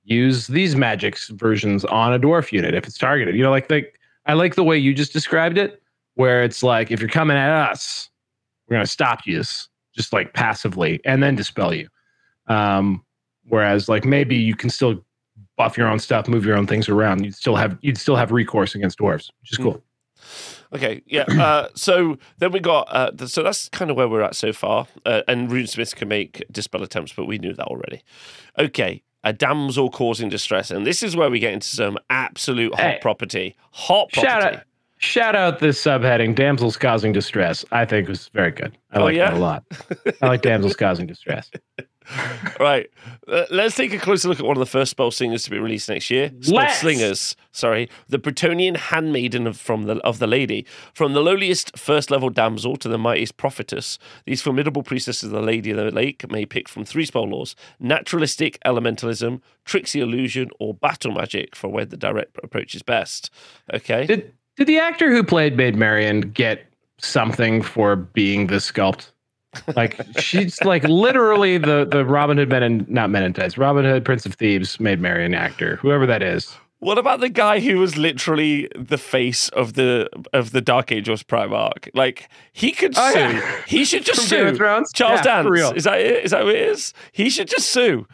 use 0.04 0.46
these 0.46 0.74
magics 0.74 1.28
versions 1.28 1.84
on 1.84 2.12
a 2.12 2.18
dwarf 2.18 2.52
unit 2.52 2.74
if 2.74 2.86
it's 2.86 2.98
targeted. 2.98 3.36
You 3.36 3.42
know, 3.42 3.50
like 3.50 3.70
like 3.70 3.98
I 4.26 4.34
like 4.34 4.54
the 4.54 4.64
way 4.64 4.76
you 4.76 4.94
just 4.94 5.12
described 5.12 5.58
it, 5.58 5.82
where 6.14 6.42
it's 6.42 6.62
like 6.62 6.90
if 6.90 7.00
you're 7.00 7.08
coming 7.08 7.36
at 7.36 7.50
us, 7.70 8.08
we're 8.66 8.76
gonna 8.76 8.86
stop 8.86 9.26
you 9.26 9.38
just 9.38 10.12
like 10.12 10.32
passively 10.34 11.00
and 11.04 11.22
then 11.22 11.36
dispel 11.36 11.72
you. 11.72 11.88
Um, 12.48 13.04
whereas 13.48 13.88
like 13.88 14.04
maybe 14.04 14.36
you 14.36 14.56
can 14.56 14.70
still 14.70 15.04
buff 15.56 15.76
your 15.76 15.88
own 15.88 15.98
stuff, 15.98 16.28
move 16.28 16.44
your 16.44 16.56
own 16.56 16.66
things 16.66 16.88
around. 16.88 17.24
You'd 17.24 17.34
still 17.34 17.56
have 17.56 17.78
you'd 17.80 17.98
still 17.98 18.16
have 18.16 18.32
recourse 18.32 18.74
against 18.74 18.98
dwarves, 18.98 19.30
which 19.40 19.52
is 19.52 19.58
cool. 19.58 19.82
Okay, 20.72 21.02
yeah. 21.06 21.22
Uh, 21.22 21.68
so 21.74 22.18
then 22.38 22.52
we 22.52 22.60
got. 22.60 22.88
Uh, 22.90 23.10
th- 23.12 23.30
so 23.30 23.42
that's 23.42 23.68
kind 23.70 23.90
of 23.90 23.96
where 23.96 24.08
we're 24.08 24.22
at 24.22 24.34
so 24.34 24.52
far. 24.52 24.86
Uh, 25.04 25.22
and 25.28 25.48
runesmiths 25.48 25.94
can 25.94 26.08
make 26.08 26.44
dispel 26.50 26.82
attempts, 26.82 27.12
but 27.12 27.26
we 27.26 27.38
knew 27.38 27.52
that 27.54 27.66
already. 27.66 28.02
Okay, 28.58 29.02
a 29.24 29.32
damsel 29.32 29.90
causing 29.90 30.28
distress, 30.28 30.70
and 30.70 30.86
this 30.86 31.02
is 31.02 31.16
where 31.16 31.30
we 31.30 31.38
get 31.38 31.52
into 31.52 31.66
some 31.68 31.98
absolute 32.10 32.74
hot 32.74 32.80
Hey. 32.80 32.98
property. 33.02 33.56
Hot 33.72 34.10
property. 34.12 34.26
Shout 34.32 34.42
out, 34.54 34.62
shout 34.98 35.36
out 35.36 35.58
this 35.60 35.82
subheading, 35.82 36.34
damsels 36.34 36.76
causing 36.76 37.12
distress. 37.12 37.64
I 37.72 37.84
think 37.84 38.08
was 38.08 38.28
very 38.34 38.50
good. 38.50 38.76
I 38.92 38.98
Oh, 38.98 39.04
like 39.04 39.16
yeah? 39.16 39.30
that 39.30 39.36
a 39.36 39.40
lot. 39.40 39.64
I 40.22 40.26
like 40.26 40.42
damsels 40.42 40.76
causing 40.76 41.06
distress. 41.06 41.50
Right. 42.61 42.90
Uh, 43.28 43.44
let's 43.50 43.76
take 43.76 43.92
a 43.92 43.98
closer 43.98 44.28
look 44.28 44.40
at 44.40 44.46
one 44.46 44.57
of 44.57 44.61
the 44.61 44.66
first 44.66 44.90
spell 44.90 45.11
slingers 45.11 45.44
to 45.44 45.50
be 45.50 45.59
released 45.59 45.88
next 45.88 46.11
year. 46.11 46.30
Spell 46.40 46.68
slingers, 46.70 47.36
sorry, 47.52 47.90
the 48.09 48.18
Bretonnian 48.18 48.76
handmaiden 48.76 49.46
of, 49.46 49.59
from 49.59 49.82
the 49.82 49.96
of 49.98 50.18
the 50.20 50.26
lady, 50.26 50.64
from 50.94 51.12
the 51.12 51.20
lowliest 51.20 51.76
first 51.76 52.11
level 52.11 52.30
damsel 52.30 52.76
to 52.76 52.88
the 52.88 52.98
mightiest 52.98 53.36
prophetess. 53.36 53.98
These 54.24 54.42
formidable 54.42 54.82
priestesses 54.82 55.24
of 55.24 55.30
the 55.30 55.42
Lady 55.42 55.70
of 55.70 55.76
the 55.76 55.90
Lake 55.90 56.28
may 56.30 56.46
pick 56.46 56.68
from 56.68 56.84
three 56.84 57.04
spell 57.04 57.26
lores: 57.26 57.54
naturalistic 57.78 58.59
elementalism, 58.64 59.40
tricksy 59.64 60.00
illusion, 60.00 60.50
or 60.59 60.72
battle 60.72 61.12
magic 61.12 61.54
for 61.54 61.68
where 61.68 61.84
the 61.84 61.96
direct 61.96 62.38
approach 62.42 62.74
is 62.74 62.82
best. 62.82 63.30
Okay. 63.72 64.07
Did 64.07 64.32
did 64.57 64.66
the 64.66 64.78
actor 64.78 65.11
who 65.11 65.22
played 65.22 65.57
Maid 65.57 65.76
Marian 65.76 66.22
get 66.22 66.64
something 66.98 67.61
for 67.61 67.96
being 67.96 68.46
the 68.46 68.57
sculpt? 68.57 69.11
Like 69.76 70.00
she's 70.18 70.62
like 70.64 70.84
literally 70.84 71.59
the 71.59 71.86
the 71.90 72.04
Robin 72.04 72.36
Hood 72.38 72.48
Men 72.48 72.62
and 72.62 72.88
not 72.88 73.11
Men 73.11 73.22
in 73.22 73.32
Tights, 73.32 73.57
Robin 73.59 73.84
Hood 73.84 74.04
Prince 74.04 74.26
of 74.26 74.34
Thieves 74.34 74.78
Maid 74.80 75.00
Marian 75.00 75.34
actor, 75.34 75.76
whoever 75.76 76.07
that 76.07 76.22
is. 76.22 76.57
What 76.80 76.98
about 76.98 77.20
the 77.20 77.30
guy 77.30 77.61
who 77.61 77.78
was 77.78 77.96
literally 77.96 78.68
the 78.78 78.98
face 78.98 79.48
of 79.50 79.72
the 79.74 80.09
of 80.34 80.50
the 80.52 80.61
Dark 80.61 80.92
Angels 80.92 81.22
Primarch? 81.22 81.88
Like 81.94 82.28
he 82.52 82.70
could 82.72 82.92
Oh, 82.96 83.12
sue. 83.12 83.18
yeah. 83.18 83.57
He 83.66 83.84
should 83.86 84.04
just 84.04 84.28
From 84.28 84.38
Game 84.38 84.46
of 84.48 84.52
sue. 84.54 84.59
Thrones? 84.59 84.92
Charles 84.92 85.20
Yeah. 85.24 85.42
Dance. 85.42 85.72
Is 85.76 85.84
that 85.84 86.00
it? 86.00 86.24
Is 86.26 86.30
that 86.32 86.42
who 86.42 86.48
it 86.50 86.57
is? 86.57 86.92
He 87.12 87.30
should 87.30 87.48
just 87.48 87.70
sue. 87.70 88.07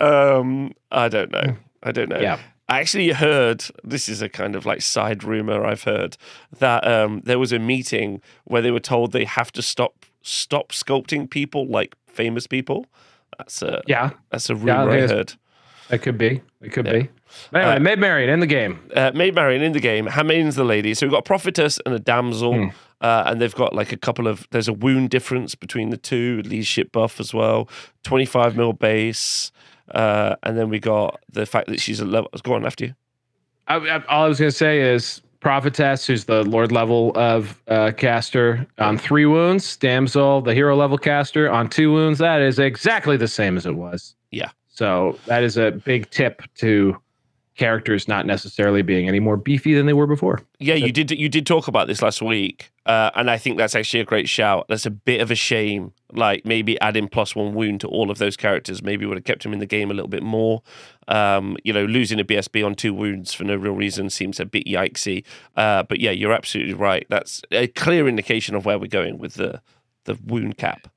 Um, 0.00 0.72
I 0.90 1.08
don't 1.08 1.30
know. 1.30 1.56
I 1.82 1.92
don't 1.92 2.08
know. 2.08 2.18
Yeah. 2.20 2.38
I 2.68 2.80
actually 2.80 3.10
heard 3.10 3.64
this 3.84 4.08
is 4.08 4.22
a 4.22 4.28
kind 4.28 4.56
of 4.56 4.66
like 4.66 4.82
side 4.82 5.22
rumor 5.22 5.64
I've 5.64 5.84
heard 5.84 6.16
that 6.58 6.86
um, 6.86 7.20
there 7.24 7.38
was 7.38 7.52
a 7.52 7.58
meeting 7.60 8.20
where 8.44 8.60
they 8.60 8.72
were 8.72 8.80
told 8.80 9.12
they 9.12 9.24
have 9.24 9.52
to 9.52 9.62
stop 9.62 10.04
stop 10.26 10.72
sculpting 10.72 11.30
people 11.30 11.66
like 11.66 11.94
famous 12.08 12.46
people. 12.46 12.86
That's 13.38 13.62
a 13.62 13.82
Yeah, 13.86 14.10
that's 14.30 14.50
a 14.50 14.54
Yeah, 14.54 14.80
rumor 14.84 14.90
I 14.90 15.00
heard. 15.06 15.34
that 15.88 16.02
could 16.02 16.18
be. 16.18 16.40
It 16.60 16.72
could 16.72 16.86
Yeah. 16.86 16.92
be. 16.92 17.08
Anyway, 17.54 17.76
Uh, 17.76 17.80
Maid 17.80 17.98
Marian 17.98 18.30
in 18.30 18.40
the 18.40 18.46
game. 18.46 18.78
uh, 18.94 19.10
Maid 19.14 19.34
Marian 19.34 19.62
in 19.62 19.72
the 19.72 19.80
game. 19.80 20.06
Handmaiden's 20.06 20.56
the 20.56 20.64
lady. 20.64 20.94
So 20.94 21.06
we've 21.06 21.12
got 21.12 21.18
a 21.18 21.22
prophetess 21.22 21.78
and 21.84 21.94
a 21.94 21.98
damsel, 21.98 22.54
Hmm. 22.54 22.68
uh, 23.00 23.24
and 23.26 23.40
they've 23.40 23.54
got 23.54 23.74
like 23.74 23.92
a 23.92 23.96
couple 23.96 24.26
of. 24.26 24.46
There's 24.50 24.68
a 24.68 24.72
wound 24.72 25.10
difference 25.10 25.54
between 25.54 25.90
the 25.90 25.96
two. 25.96 26.42
Leadership 26.44 26.92
buff 26.92 27.20
as 27.20 27.34
well. 27.34 27.68
Twenty 28.04 28.24
five 28.26 28.56
mil 28.56 28.72
base, 28.72 29.52
uh, 29.94 30.36
and 30.42 30.56
then 30.56 30.68
we 30.70 30.78
got 30.78 31.20
the 31.30 31.44
fact 31.46 31.68
that 31.68 31.80
she's 31.80 32.00
a 32.00 32.04
level. 32.06 32.30
Go 32.42 32.54
on 32.54 32.64
after 32.64 32.86
you. 32.86 32.94
I, 33.68 33.76
I, 33.76 34.04
all 34.06 34.24
I 34.24 34.28
was 34.28 34.38
going 34.38 34.50
to 34.52 34.56
say 34.56 34.80
is 34.80 35.20
Prophetess, 35.40 36.06
who's 36.06 36.24
the 36.24 36.42
Lord 36.44 36.72
level 36.72 37.12
of 37.16 37.62
uh, 37.68 37.92
caster, 37.96 38.66
on 38.78 38.98
three 38.98 39.26
wounds. 39.26 39.76
Damsel, 39.76 40.40
the 40.40 40.54
hero 40.54 40.76
level 40.76 40.98
caster, 40.98 41.50
on 41.50 41.68
two 41.68 41.92
wounds. 41.92 42.18
That 42.18 42.40
is 42.40 42.58
exactly 42.58 43.16
the 43.16 43.28
same 43.28 43.56
as 43.56 43.66
it 43.66 43.74
was. 43.76 44.14
Yeah. 44.30 44.50
So 44.68 45.18
that 45.26 45.42
is 45.42 45.56
a 45.56 45.70
big 45.70 46.10
tip 46.10 46.42
to 46.56 47.00
characters 47.56 48.06
not 48.06 48.26
necessarily 48.26 48.82
being 48.82 49.08
any 49.08 49.20
more 49.20 49.36
beefy 49.36 49.74
than 49.74 49.86
they 49.86 49.92
were 49.92 50.06
before. 50.06 50.40
Yeah, 50.58 50.74
you 50.74 50.92
did. 50.92 51.10
You 51.10 51.28
did 51.28 51.46
talk 51.46 51.68
about 51.68 51.86
this 51.86 52.02
last 52.02 52.22
week, 52.22 52.70
uh, 52.84 53.10
and 53.14 53.30
I 53.30 53.38
think 53.38 53.56
that's 53.56 53.74
actually 53.74 54.00
a 54.00 54.04
great 54.04 54.28
shout. 54.28 54.66
That's 54.68 54.86
a 54.86 54.90
bit 54.90 55.20
of 55.20 55.30
a 55.30 55.34
shame. 55.34 55.92
Like 56.12 56.44
maybe 56.44 56.80
adding 56.80 57.08
plus 57.08 57.34
one 57.34 57.54
wound 57.54 57.80
to 57.80 57.88
all 57.88 58.10
of 58.10 58.18
those 58.18 58.36
characters 58.36 58.82
maybe 58.82 59.06
would 59.06 59.16
have 59.16 59.24
kept 59.24 59.44
him 59.44 59.52
in 59.52 59.58
the 59.58 59.66
game 59.66 59.90
a 59.90 59.94
little 59.94 60.08
bit 60.08 60.22
more. 60.22 60.62
Um, 61.08 61.56
you 61.64 61.72
know, 61.72 61.84
losing 61.84 62.20
a 62.20 62.24
BSB 62.24 62.64
on 62.64 62.74
two 62.74 62.94
wounds 62.94 63.32
for 63.32 63.44
no 63.44 63.56
real 63.56 63.74
reason 63.74 64.10
seems 64.10 64.38
a 64.38 64.44
bit 64.44 64.66
yikesy. 64.66 65.24
Uh, 65.56 65.82
but 65.82 66.00
yeah, 66.00 66.10
you're 66.10 66.32
absolutely 66.32 66.74
right. 66.74 67.06
That's 67.08 67.42
a 67.50 67.66
clear 67.68 68.06
indication 68.06 68.54
of 68.54 68.64
where 68.64 68.78
we're 68.78 68.86
going 68.86 69.18
with 69.18 69.34
the 69.34 69.60
the 70.04 70.18
wound 70.24 70.56
cap. 70.56 70.88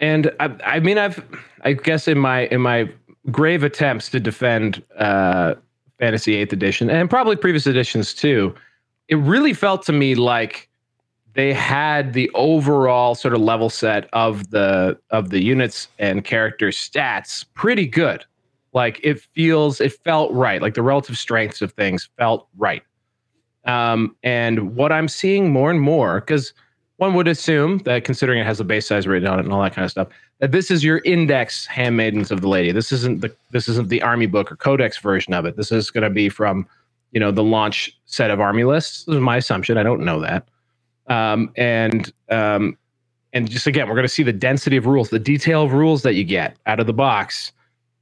And 0.00 0.32
I, 0.40 0.56
I 0.64 0.80
mean, 0.80 0.98
I've, 0.98 1.24
I 1.62 1.74
guess 1.74 2.08
in 2.08 2.18
my 2.18 2.46
in 2.46 2.60
my 2.60 2.90
grave 3.30 3.62
attempts 3.62 4.08
to 4.10 4.20
defend 4.20 4.82
uh, 4.96 5.54
Fantasy 5.98 6.34
Eighth 6.36 6.52
Edition 6.52 6.90
and 6.90 7.08
probably 7.08 7.36
previous 7.36 7.66
editions 7.66 8.14
too, 8.14 8.54
it 9.08 9.16
really 9.16 9.54
felt 9.54 9.84
to 9.86 9.92
me 9.92 10.14
like 10.14 10.68
they 11.34 11.52
had 11.52 12.12
the 12.12 12.30
overall 12.34 13.14
sort 13.14 13.34
of 13.34 13.40
level 13.40 13.70
set 13.70 14.08
of 14.12 14.50
the 14.50 14.98
of 15.10 15.30
the 15.30 15.42
units 15.42 15.88
and 15.98 16.24
character 16.24 16.68
stats 16.68 17.44
pretty 17.54 17.86
good. 17.86 18.24
Like 18.74 19.00
it 19.02 19.20
feels, 19.20 19.80
it 19.80 19.92
felt 19.92 20.32
right. 20.32 20.62
Like 20.62 20.74
the 20.74 20.82
relative 20.82 21.18
strengths 21.18 21.60
of 21.62 21.72
things 21.72 22.08
felt 22.18 22.48
right. 22.56 22.82
Um, 23.64 24.16
and 24.22 24.74
what 24.74 24.92
I'm 24.92 25.08
seeing 25.08 25.52
more 25.52 25.70
and 25.70 25.80
more, 25.80 26.20
because 26.20 26.52
one 27.02 27.14
would 27.14 27.26
assume 27.26 27.78
that 27.78 28.04
considering 28.04 28.38
it 28.38 28.46
has 28.46 28.60
a 28.60 28.64
base 28.64 28.86
size 28.86 29.08
written 29.08 29.26
on 29.26 29.40
it 29.40 29.44
and 29.44 29.52
all 29.52 29.60
that 29.60 29.74
kind 29.74 29.84
of 29.84 29.90
stuff, 29.90 30.06
that 30.38 30.52
this 30.52 30.70
is 30.70 30.84
your 30.84 30.98
index 31.04 31.66
handmaidens 31.66 32.30
of 32.30 32.42
the 32.42 32.48
lady. 32.48 32.70
This 32.70 32.92
isn't 32.92 33.22
the 33.22 33.34
this 33.50 33.68
isn't 33.68 33.88
the 33.88 34.00
army 34.02 34.26
book 34.26 34.52
or 34.52 34.56
codex 34.56 34.98
version 34.98 35.34
of 35.34 35.44
it. 35.44 35.56
This 35.56 35.72
is 35.72 35.90
going 35.90 36.04
to 36.04 36.10
be 36.10 36.28
from 36.28 36.64
you 37.10 37.18
know 37.18 37.32
the 37.32 37.42
launch 37.42 37.98
set 38.06 38.30
of 38.30 38.38
army 38.38 38.62
lists. 38.62 39.02
This 39.02 39.16
is 39.16 39.20
my 39.20 39.38
assumption. 39.38 39.78
I 39.78 39.82
don't 39.82 40.04
know 40.04 40.20
that. 40.20 40.46
Um, 41.08 41.50
and 41.56 42.12
um, 42.30 42.78
and 43.32 43.50
just 43.50 43.66
again, 43.66 43.88
we're 43.88 43.96
going 43.96 44.06
to 44.06 44.14
see 44.14 44.22
the 44.22 44.32
density 44.32 44.76
of 44.76 44.86
rules, 44.86 45.10
the 45.10 45.18
detail 45.18 45.64
of 45.64 45.72
rules 45.72 46.02
that 46.02 46.14
you 46.14 46.22
get 46.22 46.56
out 46.66 46.78
of 46.78 46.86
the 46.86 46.92
box 46.92 47.50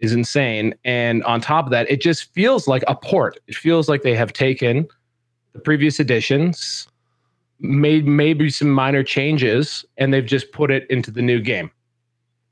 is 0.01 0.13
insane. 0.13 0.75
And 0.85 1.25
on 1.25 1.41
top 1.41 1.65
of 1.65 1.71
that, 1.71 1.91
it 1.91 2.03
just 2.03 2.35
feels 2.35 2.69
like 2.69 2.85
a 2.87 2.95
port. 2.95 3.39
It 3.47 3.55
feels 3.55 3.89
like 3.89 4.03
they 4.03 4.15
have 4.15 4.35
taken 4.35 4.87
the 5.55 5.59
previous 5.59 6.01
editions, 6.01 6.87
made 7.61 8.07
maybe 8.07 8.51
some 8.51 8.71
minor 8.71 9.03
changes, 9.03 9.85
and 9.97 10.13
they've 10.13 10.27
just 10.27 10.53
put 10.53 10.71
it 10.71 10.87
into 10.91 11.11
the 11.11 11.23
new 11.23 11.41
game. 11.41 11.71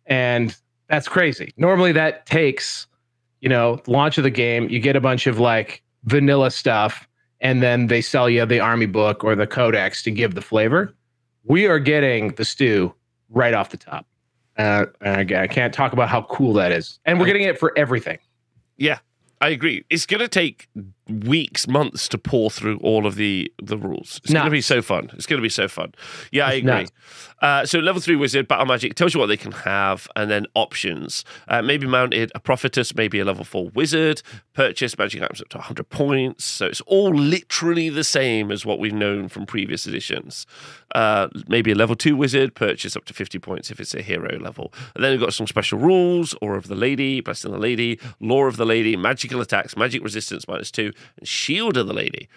And 0.06 0.56
that's 0.88 1.08
crazy. 1.08 1.52
Normally 1.56 1.92
that 1.92 2.26
takes, 2.26 2.86
you 3.40 3.48
know, 3.48 3.80
launch 3.86 4.18
of 4.18 4.24
the 4.24 4.30
game, 4.30 4.68
you 4.68 4.80
get 4.80 4.96
a 4.96 5.00
bunch 5.00 5.26
of 5.26 5.38
like 5.38 5.82
vanilla 6.04 6.50
stuff, 6.50 7.08
and 7.40 7.62
then 7.62 7.86
they 7.86 8.00
sell 8.00 8.28
you 8.28 8.44
the 8.46 8.60
army 8.60 8.86
book 8.86 9.22
or 9.22 9.34
the 9.34 9.46
codex 9.46 10.02
to 10.02 10.10
give 10.10 10.34
the 10.34 10.40
flavor. 10.40 10.94
We 11.44 11.66
are 11.66 11.78
getting 11.78 12.34
the 12.34 12.44
stew 12.44 12.94
right 13.30 13.54
off 13.54 13.70
the 13.70 13.76
top. 13.76 14.06
Uh, 14.56 14.86
again, 15.02 15.42
I 15.42 15.46
can't 15.46 15.72
talk 15.72 15.92
about 15.92 16.08
how 16.08 16.22
cool 16.22 16.52
that 16.54 16.72
is. 16.72 16.98
And 17.04 17.20
we're 17.20 17.26
getting 17.26 17.42
it 17.42 17.58
for 17.58 17.76
everything. 17.78 18.18
Yeah, 18.76 18.98
I 19.40 19.50
agree. 19.50 19.84
It's 19.88 20.04
going 20.04 20.20
to 20.20 20.28
take 20.28 20.68
weeks, 21.08 21.66
months 21.66 22.08
to 22.08 22.18
pour 22.18 22.50
through 22.50 22.78
all 22.78 23.06
of 23.06 23.16
the 23.16 23.52
the 23.62 23.76
rules. 23.76 24.20
It's 24.24 24.32
going 24.32 24.44
to 24.44 24.50
be 24.50 24.60
so 24.60 24.82
fun. 24.82 25.10
It's 25.14 25.26
going 25.26 25.38
to 25.38 25.42
be 25.42 25.48
so 25.48 25.68
fun. 25.68 25.94
Yeah, 26.32 26.46
I 26.46 26.52
agree. 26.54 26.86
Uh, 27.40 27.64
so 27.64 27.78
level 27.78 28.00
three 28.00 28.16
wizard 28.16 28.48
battle 28.48 28.66
magic 28.66 28.94
tells 28.94 29.14
you 29.14 29.20
what 29.20 29.26
they 29.26 29.36
can 29.36 29.52
have, 29.52 30.08
and 30.16 30.30
then 30.30 30.46
options. 30.54 31.24
Uh, 31.46 31.62
maybe 31.62 31.86
mounted 31.86 32.32
a 32.34 32.40
prophetess, 32.40 32.94
maybe 32.94 33.20
a 33.20 33.24
level 33.24 33.44
four 33.44 33.68
wizard. 33.70 34.22
Purchase 34.54 34.98
magic 34.98 35.22
items 35.22 35.40
up 35.40 35.48
to 35.50 35.58
100 35.58 35.88
points. 35.88 36.44
So 36.44 36.66
it's 36.66 36.80
all 36.82 37.14
literally 37.14 37.88
the 37.88 38.04
same 38.04 38.50
as 38.50 38.66
what 38.66 38.78
we've 38.78 38.92
known 38.92 39.28
from 39.28 39.46
previous 39.46 39.86
editions. 39.86 40.46
Uh, 40.94 41.28
maybe 41.46 41.70
a 41.70 41.74
level 41.74 41.94
two 41.94 42.16
wizard. 42.16 42.54
Purchase 42.54 42.96
up 42.96 43.04
to 43.04 43.14
50 43.14 43.38
points 43.38 43.70
if 43.70 43.78
it's 43.78 43.94
a 43.94 44.02
hero 44.02 44.38
level. 44.38 44.72
And 44.94 45.04
then 45.04 45.12
we've 45.12 45.20
got 45.20 45.32
some 45.32 45.46
special 45.46 45.78
rules: 45.78 46.34
Aura 46.42 46.58
of 46.58 46.68
the 46.68 46.74
Lady, 46.74 47.20
Blessing 47.20 47.52
the 47.52 47.58
Lady, 47.58 48.00
Lore 48.20 48.48
of 48.48 48.56
the 48.56 48.66
Lady, 48.66 48.96
magical 48.96 49.40
attacks, 49.40 49.76
magic 49.76 50.02
resistance 50.02 50.48
minus 50.48 50.70
two, 50.70 50.92
and 51.16 51.26
Shield 51.26 51.76
of 51.76 51.86
the 51.86 51.94
Lady. 51.94 52.28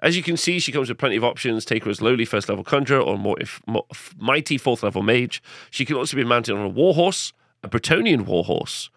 As 0.00 0.16
you 0.16 0.22
can 0.22 0.36
see, 0.36 0.58
she 0.58 0.72
comes 0.72 0.88
with 0.88 0.98
plenty 0.98 1.16
of 1.16 1.24
options. 1.24 1.64
Take 1.64 1.84
her 1.84 1.90
as 1.90 2.02
lowly 2.02 2.24
first 2.24 2.48
level 2.48 2.64
conjurer 2.64 3.00
or 3.00 3.16
more, 3.16 3.40
if, 3.40 3.60
more 3.66 3.86
mighty 4.18 4.58
fourth 4.58 4.82
level 4.82 5.02
mage. 5.02 5.42
She 5.70 5.84
can 5.84 5.96
also 5.96 6.16
be 6.16 6.24
mounted 6.24 6.54
on 6.54 6.64
a 6.64 6.68
warhorse, 6.68 7.32
a 7.62 7.68
Bretonnian 7.68 8.26
warhorse, 8.26 8.90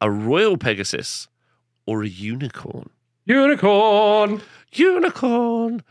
a 0.00 0.10
royal 0.10 0.56
Pegasus, 0.56 1.28
or 1.86 2.02
a 2.02 2.08
unicorn. 2.08 2.90
Unicorn. 3.26 4.42
Unicorn. 4.72 5.82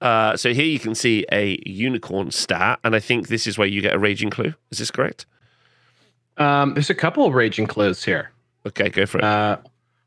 Uh, 0.00 0.36
so 0.36 0.52
here 0.52 0.64
you 0.64 0.78
can 0.78 0.94
see 0.94 1.26
a 1.30 1.58
unicorn 1.66 2.30
stat, 2.30 2.78
and 2.84 2.94
I 2.96 3.00
think 3.00 3.28
this 3.28 3.46
is 3.46 3.58
where 3.58 3.68
you 3.68 3.82
get 3.82 3.94
a 3.94 3.98
raging 3.98 4.30
clue. 4.30 4.54
Is 4.70 4.78
this 4.78 4.90
correct? 4.90 5.26
Um, 6.36 6.74
there's 6.74 6.90
a 6.90 6.94
couple 6.94 7.26
of 7.26 7.34
raging 7.34 7.66
clues 7.66 8.02
here. 8.02 8.30
Okay, 8.66 8.88
go 8.88 9.06
for 9.06 9.18
it. 9.18 9.24
Uh, 9.24 9.58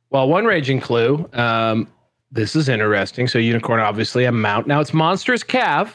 well, 0.10 0.28
one 0.28 0.46
raging 0.46 0.80
clue. 0.80 1.30
Um, 1.34 1.88
this 2.34 2.56
is 2.56 2.68
interesting. 2.68 3.28
So 3.28 3.38
unicorn, 3.38 3.80
obviously 3.80 4.26
a 4.26 4.32
mount. 4.32 4.66
Now 4.66 4.80
it's 4.80 4.94
monstrous 4.94 5.44
cav, 5.44 5.94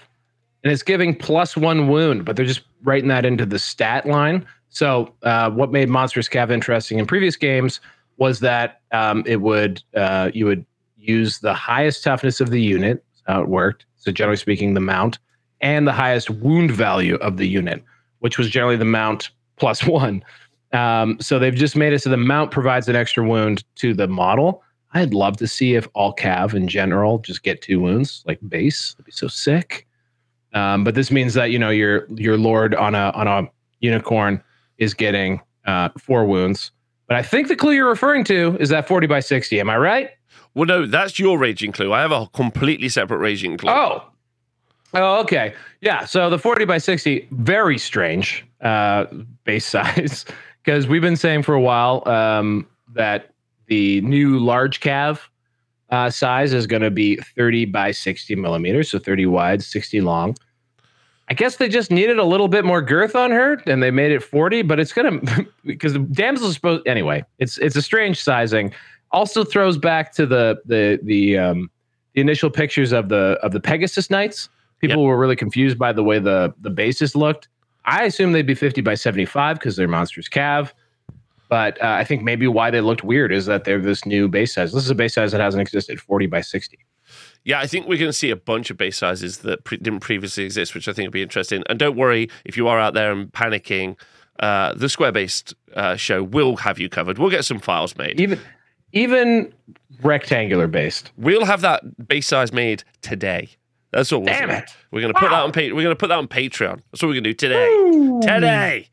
and 0.63 0.73
it's 0.73 0.85
giving 0.85 1.15
plus 1.15 1.57
one 1.57 1.89
wound, 1.89 2.25
but 2.25 2.37
they're 2.37 2.47
just 2.47 2.63
writing 2.85 3.09
that 3.09 3.25
into 3.25 3.45
the 3.45 3.59
stat 3.59 4.07
line. 4.07 4.47
So 4.69 5.13
uh, 5.25 5.51
what 5.51 5.73
made 5.73 5.89
monstrous 5.89 6.29
cav 6.29 6.51
interesting 6.51 6.99
in 6.99 7.07
previous 7.07 7.37
games 7.37 7.81
was 8.19 8.41
that 8.41 8.83
um, 8.93 9.25
it 9.27 9.41
would 9.41 9.83
uh, 9.97 10.31
you 10.33 10.47
would 10.47 10.65
use 10.97 11.41
the 11.41 11.55
highest 11.55 12.05
toughness 12.05 12.41
of 12.41 12.51
the 12.51 12.63
unit. 12.63 13.05
How 13.27 13.43
it 13.43 13.49
worked. 13.49 13.85
So 13.97 14.13
generally 14.13 14.37
speaking, 14.37 14.75
the 14.75 14.81
mount 14.81 15.19
and 15.61 15.87
the 15.87 15.93
highest 15.93 16.31
wound 16.31 16.71
value 16.71 17.17
of 17.17 17.37
the 17.37 17.47
unit, 17.47 17.83
which 18.21 18.39
was 18.39 18.49
generally 18.49 18.77
the 18.77 18.85
mount 18.85 19.31
plus 19.57 19.85
one. 19.87 20.25
Um, 20.73 21.19
so 21.21 21.39
they've 21.39 21.55
just 21.55 21.77
made 21.77 21.93
it 21.93 22.01
so 22.01 22.11
the 22.11 22.17
mount 22.17 22.53
provides 22.53 22.89
an 22.89 22.97
extra 22.97 23.27
wound 23.27 23.65
to 23.77 23.93
the 23.93 24.07
model. 24.07 24.63
I'd 24.93 25.13
love 25.13 25.37
to 25.39 25.47
see 25.47 25.75
if 25.75 25.87
all 25.95 26.15
cav 26.15 26.55
in 26.55 26.69
general 26.69 27.19
just 27.19 27.43
get 27.43 27.61
two 27.61 27.81
wounds, 27.81 28.23
like 28.27 28.39
base. 28.49 28.95
That'd 28.95 29.07
be 29.07 29.13
so 29.13 29.29
sick. 29.29 29.87
Um, 30.55 30.83
but 30.83 30.95
this 30.95 31.11
means 31.11 31.35
that 31.35 31.51
you 31.51 31.59
know 31.59 31.71
your 31.71 32.07
your 32.15 32.39
lord 32.39 32.75
on 32.75 32.95
a 32.95 33.11
on 33.15 33.29
a 33.29 33.51
unicorn 33.81 34.43
is 34.79 34.95
getting 34.95 35.41
uh, 35.67 35.91
four 35.99 36.25
wounds. 36.25 36.71
But 37.07 37.17
I 37.17 37.23
think 37.23 37.49
the 37.49 37.57
clue 37.57 37.73
you're 37.73 37.89
referring 37.89 38.25
to 38.25 38.57
is 38.61 38.69
that 38.69 38.87
40 38.87 39.07
by 39.07 39.21
60. 39.21 39.61
Am 39.61 39.71
I 39.71 39.79
right? 39.79 40.11
well, 40.55 40.67
no, 40.67 40.87
that's 40.87 41.19
your 41.19 41.39
raging 41.39 41.73
clue. 41.73 41.93
I 41.93 42.01
have 42.01 42.11
a 42.11 42.27
completely 42.33 42.89
separate 42.89 43.19
raging 43.19 43.57
clue. 43.57 43.71
Oh. 43.71 44.05
Oh, 44.95 45.21
okay. 45.21 45.55
Yeah. 45.81 46.05
So 46.05 46.29
the 46.31 46.39
40 46.39 46.65
by 46.65 46.79
60, 46.79 47.29
very 47.31 47.79
strange 47.79 48.45
uh, 48.61 49.05
base 49.45 49.67
size. 49.67 50.25
Because 50.65 50.89
we've 50.89 51.03
been 51.03 51.17
saying 51.17 51.45
for 51.45 51.55
a 51.55 51.61
while 51.61 52.03
um, 52.09 52.67
that 52.95 53.31
the 53.69 54.01
new 54.03 54.39
large 54.39 54.81
cav 54.81 55.21
uh, 55.91 56.11
size 56.11 56.53
is 56.53 56.67
going 56.67 56.83
to 56.83 56.91
be 56.91 57.17
30 57.17 57.67
by 57.67 57.91
60 57.91 58.35
millimeters. 58.37 58.91
So 58.91 58.99
30 58.99 59.27
wide, 59.27 59.63
60 59.63 60.01
long. 60.01 60.37
I 61.31 61.35
guess 61.35 61.57
they 61.57 61.69
just 61.69 61.91
needed 61.91 62.19
a 62.19 62.25
little 62.25 62.49
bit 62.49 62.65
more 62.65 62.81
girth 62.81 63.15
on 63.15 63.31
her 63.31 63.63
and 63.67 63.83
they 63.83 63.91
made 63.91 64.13
it 64.13 64.23
40, 64.23 64.63
but 64.63 64.81
it's 64.81 64.93
going 64.93 65.21
to, 65.27 65.47
because 65.65 65.93
the 65.93 65.99
damsel 65.99 66.49
is 66.49 66.55
supposed, 66.55 66.87
anyway, 66.87 67.25
it's 67.39 67.59
it's 67.59 67.77
a 67.77 67.83
strange 67.83 68.21
sizing. 68.21 68.73
Also 69.11 69.45
throws 69.45 69.79
back 69.79 70.13
to 70.15 70.27
the, 70.27 70.59
the, 70.67 70.99
the, 71.03 71.39
um, 71.39 71.71
the 72.15 72.21
initial 72.21 72.51
pictures 72.51 72.93
of 72.93 73.09
the 73.09 73.39
of 73.43 73.53
the 73.53 73.61
Pegasus 73.61 74.11
Knights. 74.11 74.49
People 74.81 75.05
were 75.05 75.19
really 75.19 75.37
confused 75.37 75.79
by 75.79 75.93
the 75.93 76.03
way 76.03 76.19
the 76.19 76.55
the 76.61 76.71
bases 76.71 77.15
looked. 77.15 77.49
I 77.85 78.05
assume 78.05 78.33
they'd 78.33 78.47
be 78.47 78.55
50 78.55 78.81
by 78.81 78.95
75 78.95 79.59
because 79.59 79.77
they're 79.77 79.89
monsters 79.89 80.29
cav. 80.29 80.73
But 81.49 81.81
uh, 81.83 81.87
I 81.87 82.05
think 82.05 82.23
maybe 82.23 82.47
why 82.47 82.71
they 82.71 82.81
looked 82.81 83.03
weird 83.05 83.33
is 83.33 83.47
that 83.47 83.65
they're 83.65 83.81
this 83.81 84.05
new 84.05 84.29
base 84.29 84.55
size. 84.55 84.73
This 84.73 84.85
is 84.85 84.91
a 84.91 84.95
base 84.95 85.15
size 85.15 85.33
that 85.33 85.41
hasn't 85.41 85.61
existed, 85.63 86.01
40 86.01 86.27
by 86.27 86.41
60. 86.43 86.79
Yeah, 87.45 87.61
I 87.61 87.67
think 87.67 87.87
we're 87.87 87.99
going 87.99 88.11
to 88.11 88.13
see 88.13 88.31
a 88.31 88.37
bunch 88.37 88.71
of 88.71 88.77
base 88.77 88.99
sizes 88.99 89.39
that 89.39 89.65
pre- 89.65 89.79
didn't 89.79 90.01
previously 90.01 90.45
exist, 90.45 90.75
which 90.75 90.89
I 90.89 90.93
think 90.93 91.07
will 91.07 91.13
be 91.13 91.23
interesting. 91.23 91.63
And 91.69 91.79
don't 91.79 91.97
worry 91.97 92.29
if 92.45 92.57
you 92.57 92.69
are 92.69 92.79
out 92.79 92.93
there 92.95 93.11
and 93.13 93.33
panicking. 93.33 93.97
Uh, 94.41 94.73
the 94.75 94.89
square 94.89 95.11
based 95.11 95.55
uh, 95.75 95.97
show 95.97 96.23
will 96.23 96.57
have 96.57 96.79
you 96.79 96.89
covered. 96.89 97.19
We'll 97.19 97.31
get 97.31 97.45
some 97.45 97.59
files 97.59 97.97
made. 97.97 98.21
Even 98.21 98.39
even 98.93 99.53
rectangular 100.03 100.67
based. 100.67 101.11
We'll 101.17 101.45
have 101.45 101.61
that 101.63 102.07
base 102.07 102.27
size 102.29 102.53
made 102.53 102.85
today. 103.03 103.49
That's 103.91 104.13
all. 104.13 104.21
we'll 104.21 104.27
Damn 104.35 104.51
it. 104.51 104.71
we're 104.91 105.01
gonna 105.01 105.15
put 105.15 105.31
that 105.31 105.43
on. 105.43 105.53
Pa- 105.53 105.75
we're 105.75 105.83
gonna 105.83 105.97
put 105.97 106.09
that 106.09 106.19
on 106.19 106.29
Patreon. 106.29 106.81
That's 106.93 107.03
what 107.03 107.09
we're 107.09 107.15
gonna 107.15 107.23
do 107.23 107.35
today. 107.35 107.69
Today. 108.23 108.89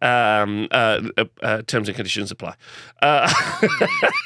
Um, 0.00 0.68
uh, 0.70 1.02
uh, 1.16 1.24
uh, 1.42 1.62
terms 1.62 1.88
and 1.88 1.96
conditions 1.96 2.30
apply. 2.30 2.54
Uh, 3.02 3.32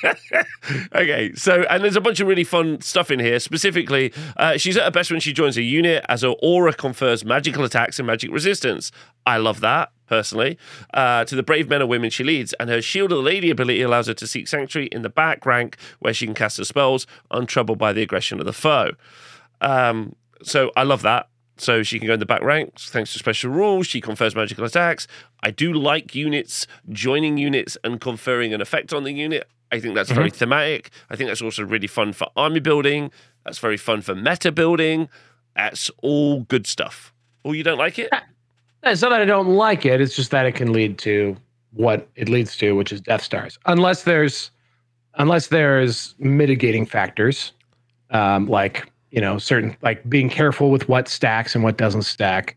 okay, 0.95 1.33
so 1.35 1.63
and 1.71 1.83
there's 1.83 1.97
a 1.97 2.01
bunch 2.01 2.21
of 2.21 2.29
really 2.29 2.45
fun 2.45 2.81
stuff 2.81 3.11
in 3.11 3.19
here. 3.21 3.41
Specifically, 3.41 4.13
uh, 4.37 4.59
she's 4.59 4.77
at 4.77 4.85
her 4.85 4.91
best 4.91 5.11
when 5.11 5.21
she 5.21 5.33
joins 5.33 5.57
a 5.57 5.63
unit 5.63 6.05
as 6.09 6.23
her 6.23 6.35
aura 6.43 6.75
confers 6.75 7.25
magical 7.25 7.65
attacks 7.65 7.99
and 7.99 8.07
magic 8.07 8.31
resistance. 8.31 8.93
I 9.27 9.39
love 9.39 9.61
that 9.61 9.93
personally. 10.07 10.59
Uh, 10.93 11.25
to 11.25 11.35
the 11.35 11.43
brave 11.43 11.71
men 11.71 11.81
and 11.81 11.89
women 11.89 12.11
she 12.11 12.23
leads, 12.23 12.53
and 12.55 12.69
her 12.69 12.83
Shield 12.83 13.13
of 13.13 13.17
the 13.17 13.23
Lady 13.23 13.49
ability 13.49 13.81
allows 13.81 14.09
her 14.09 14.15
to 14.15 14.27
seek 14.27 14.47
sanctuary 14.47 14.89
in 14.89 15.01
the 15.01 15.09
back 15.09 15.47
rank 15.47 15.79
where 16.01 16.13
she 16.13 16.27
can 16.27 16.35
cast 16.35 16.59
her 16.59 16.65
spells 16.65 17.07
untroubled 17.31 17.79
by 17.79 17.95
the 17.95 18.03
aggression 18.03 18.39
of 18.39 18.45
the 18.45 18.53
foe. 18.53 18.91
Um, 19.63 20.15
so 20.43 20.71
I 20.77 20.83
love 20.83 21.01
that. 21.03 21.29
So 21.59 21.83
she 21.83 21.99
can 21.99 22.09
go 22.09 22.15
in 22.15 22.21
the 22.21 22.27
back 22.27 22.43
ranks 22.43 22.91
thanks 22.91 23.13
to 23.13 23.19
special 23.19 23.51
rules. 23.51 23.87
She 23.87 24.01
confers 24.01 24.35
magical 24.35 24.65
attacks. 24.65 25.07
I 25.43 25.51
do 25.51 25.73
like 25.73 26.15
units 26.15 26.67
joining 26.91 27.37
units 27.37 27.77
and 27.85 28.01
conferring 28.01 28.55
an 28.55 28.61
effect 28.61 28.93
on 28.93 29.05
the 29.05 29.13
unit. 29.13 29.49
I 29.71 29.81
think 29.81 29.95
that's 29.95 30.11
very 30.11 30.31
thematic. 30.31 30.91
I 31.09 31.17
think 31.17 31.29
that's 31.29 31.41
also 31.41 31.65
really 31.65 31.87
fun 31.87 32.13
for 32.13 32.29
army 32.37 32.61
building. 32.61 33.11
That's 33.45 33.59
very 33.59 33.79
fun 33.79 34.03
for 34.03 34.15
meta 34.15 34.53
building. 34.53 35.09
That's 35.57 35.91
all 36.03 36.43
good 36.43 36.67
stuff. 36.67 37.13
Oh, 37.45 37.53
you 37.53 37.63
don't 37.63 37.79
like 37.79 37.99
it? 37.99 38.11
It's 38.83 39.01
not 39.01 39.11
that 39.11 39.21
I 39.23 39.25
don't 39.25 39.49
like 39.49 39.87
it. 39.87 40.01
It's 40.01 40.15
just 40.15 40.31
that 40.33 40.45
it 40.45 40.53
can 40.53 40.73
lead 40.73 40.99
to 40.99 41.37
what 41.73 42.09
it 42.17 42.29
leads 42.29 42.57
to, 42.59 42.73
which 42.73 42.93
is 42.93 43.01
Death 43.01 43.23
Stars. 43.23 43.59
Unless 43.67 44.03
there's, 44.03 44.51
unless 45.15 45.47
there's 45.47 46.15
mitigating 46.19 46.85
factors, 46.85 47.53
um, 48.11 48.47
like 48.47 48.92
you 49.13 49.21
know, 49.21 49.39
certain 49.39 49.77
like 49.83 50.09
being 50.09 50.29
careful 50.29 50.71
with 50.71 50.89
what 50.89 51.07
stacks 51.07 51.55
and 51.55 51.63
what 51.63 51.77
doesn't 51.77 52.03
stack. 52.03 52.57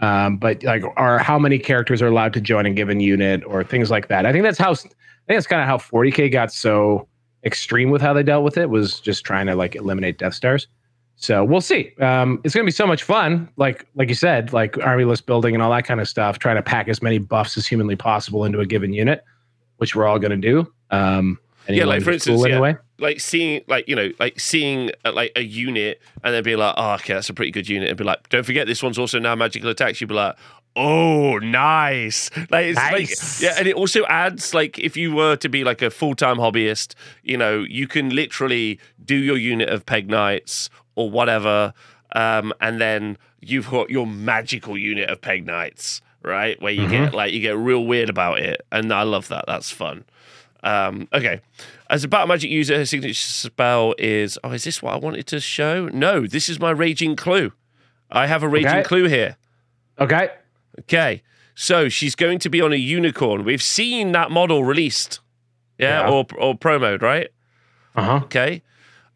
Um, 0.00 0.36
but 0.36 0.62
like, 0.62 0.84
are 0.96 1.18
how 1.18 1.38
many 1.38 1.58
characters 1.58 2.02
are 2.02 2.06
allowed 2.06 2.34
to 2.34 2.40
join 2.40 2.66
a 2.66 2.70
given 2.70 3.00
unit 3.00 3.42
or 3.46 3.64
things 3.64 3.90
like 3.90 4.08
that. 4.08 4.26
I 4.26 4.32
think 4.32 4.44
that's 4.44 4.58
how. 4.58 4.72
I 4.72 5.26
think 5.26 5.38
that's 5.38 5.46
kind 5.46 5.62
of 5.62 5.66
how 5.66 5.78
40k 5.78 6.30
got 6.30 6.52
so 6.52 7.08
extreme 7.44 7.90
with 7.90 8.02
how 8.02 8.12
they 8.12 8.22
dealt 8.22 8.44
with 8.44 8.58
it. 8.58 8.68
Was 8.68 9.00
just 9.00 9.24
trying 9.24 9.46
to 9.46 9.56
like 9.56 9.74
eliminate 9.74 10.18
Death 10.18 10.34
Stars. 10.34 10.68
So 11.16 11.42
we'll 11.42 11.62
see. 11.62 11.92
Um, 12.00 12.40
it's 12.44 12.54
going 12.54 12.64
to 12.64 12.68
be 12.68 12.72
so 12.72 12.86
much 12.86 13.02
fun. 13.02 13.48
Like 13.56 13.86
like 13.94 14.10
you 14.10 14.14
said, 14.14 14.52
like 14.52 14.76
army 14.78 15.04
list 15.04 15.24
building 15.24 15.54
and 15.54 15.62
all 15.62 15.70
that 15.70 15.86
kind 15.86 16.00
of 16.00 16.08
stuff. 16.08 16.38
Trying 16.38 16.56
to 16.56 16.62
pack 16.62 16.88
as 16.88 17.00
many 17.00 17.18
buffs 17.18 17.56
as 17.56 17.66
humanly 17.66 17.96
possible 17.96 18.44
into 18.44 18.60
a 18.60 18.66
given 18.66 18.92
unit, 18.92 19.24
which 19.78 19.96
we're 19.96 20.06
all 20.06 20.18
going 20.18 20.32
to 20.32 20.36
do. 20.36 20.70
Um, 20.90 21.38
Yeah, 21.68 21.86
like, 21.86 22.02
for 22.02 22.10
instance, 22.10 22.42
yeah. 22.44 22.52
anyway. 22.52 22.76
Like 22.98 23.18
seeing, 23.20 23.62
like 23.66 23.88
you 23.88 23.96
know, 23.96 24.10
like 24.20 24.38
seeing 24.38 24.90
uh, 25.04 25.12
like 25.12 25.32
a 25.34 25.42
unit, 25.42 26.00
and 26.22 26.32
then 26.34 26.42
be 26.44 26.54
like, 26.54 26.74
"Oh, 26.76 26.92
okay, 26.94 27.14
that's 27.14 27.28
a 27.28 27.34
pretty 27.34 27.50
good 27.50 27.68
unit," 27.68 27.88
and 27.88 27.98
be 27.98 28.04
like, 28.04 28.28
"Don't 28.28 28.44
forget, 28.46 28.66
this 28.68 28.82
one's 28.82 28.98
also 28.98 29.18
now 29.18 29.34
magical 29.34 29.68
attacks." 29.70 30.00
You'd 30.00 30.06
be 30.08 30.14
like, 30.14 30.36
"Oh, 30.76 31.38
nice!" 31.38 32.30
Like, 32.50 32.66
it's 32.66 32.76
Nice. 32.78 33.42
like, 33.42 33.50
yeah, 33.50 33.56
and 33.58 33.66
it 33.66 33.74
also 33.74 34.04
adds 34.06 34.54
like 34.54 34.78
if 34.78 34.96
you 34.96 35.12
were 35.12 35.34
to 35.36 35.48
be 35.48 35.64
like 35.64 35.82
a 35.82 35.90
full 35.90 36.14
time 36.14 36.36
hobbyist, 36.36 36.94
you 37.24 37.36
know, 37.36 37.64
you 37.68 37.88
can 37.88 38.10
literally 38.14 38.78
do 39.04 39.16
your 39.16 39.36
unit 39.38 39.68
of 39.70 39.84
peg 39.86 40.08
knights 40.08 40.70
or 40.94 41.10
whatever, 41.10 41.74
um, 42.12 42.52
and 42.60 42.80
then 42.80 43.18
you've 43.40 43.68
got 43.70 43.90
your 43.90 44.06
magical 44.06 44.78
unit 44.78 45.10
of 45.10 45.20
peg 45.20 45.44
knights, 45.44 46.00
right? 46.22 46.62
Where 46.62 46.72
you 46.72 46.88
get 46.88 47.12
like 47.12 47.32
you 47.32 47.40
get 47.40 47.56
real 47.56 47.84
weird 47.84 48.08
about 48.08 48.38
it, 48.38 48.64
and 48.70 48.92
I 48.92 49.02
love 49.02 49.26
that. 49.28 49.46
That's 49.48 49.70
fun. 49.72 50.04
Um, 50.64 51.06
okay. 51.12 51.40
As 51.90 52.02
a 52.04 52.08
battle 52.08 52.26
magic 52.26 52.50
user, 52.50 52.76
her 52.76 52.86
signature 52.86 53.14
spell 53.14 53.94
is. 53.98 54.38
Oh, 54.42 54.50
is 54.52 54.64
this 54.64 54.82
what 54.82 54.94
I 54.94 54.96
wanted 54.96 55.26
to 55.28 55.38
show? 55.40 55.88
No, 55.92 56.26
this 56.26 56.48
is 56.48 56.58
my 56.58 56.70
raging 56.70 57.14
clue. 57.16 57.52
I 58.10 58.26
have 58.26 58.42
a 58.42 58.48
raging 58.48 58.70
Okay. 58.70 58.82
clue 58.82 59.04
here. 59.06 59.36
Okay. 60.00 60.30
Okay. 60.80 61.22
So 61.54 61.88
she's 61.88 62.14
going 62.16 62.38
to 62.40 62.48
be 62.48 62.60
on 62.60 62.72
a 62.72 62.76
unicorn. 62.76 63.44
We've 63.44 63.62
seen 63.62 64.12
that 64.12 64.30
model 64.30 64.64
released. 64.64 65.20
Yeah, 65.78 66.00
Yeah. 66.00 66.10
or 66.10 66.26
or 66.38 66.54
promoed, 66.58 67.02
right? 67.02 67.28
Uh 67.94 68.02
huh. 68.02 68.20
Okay. 68.24 68.62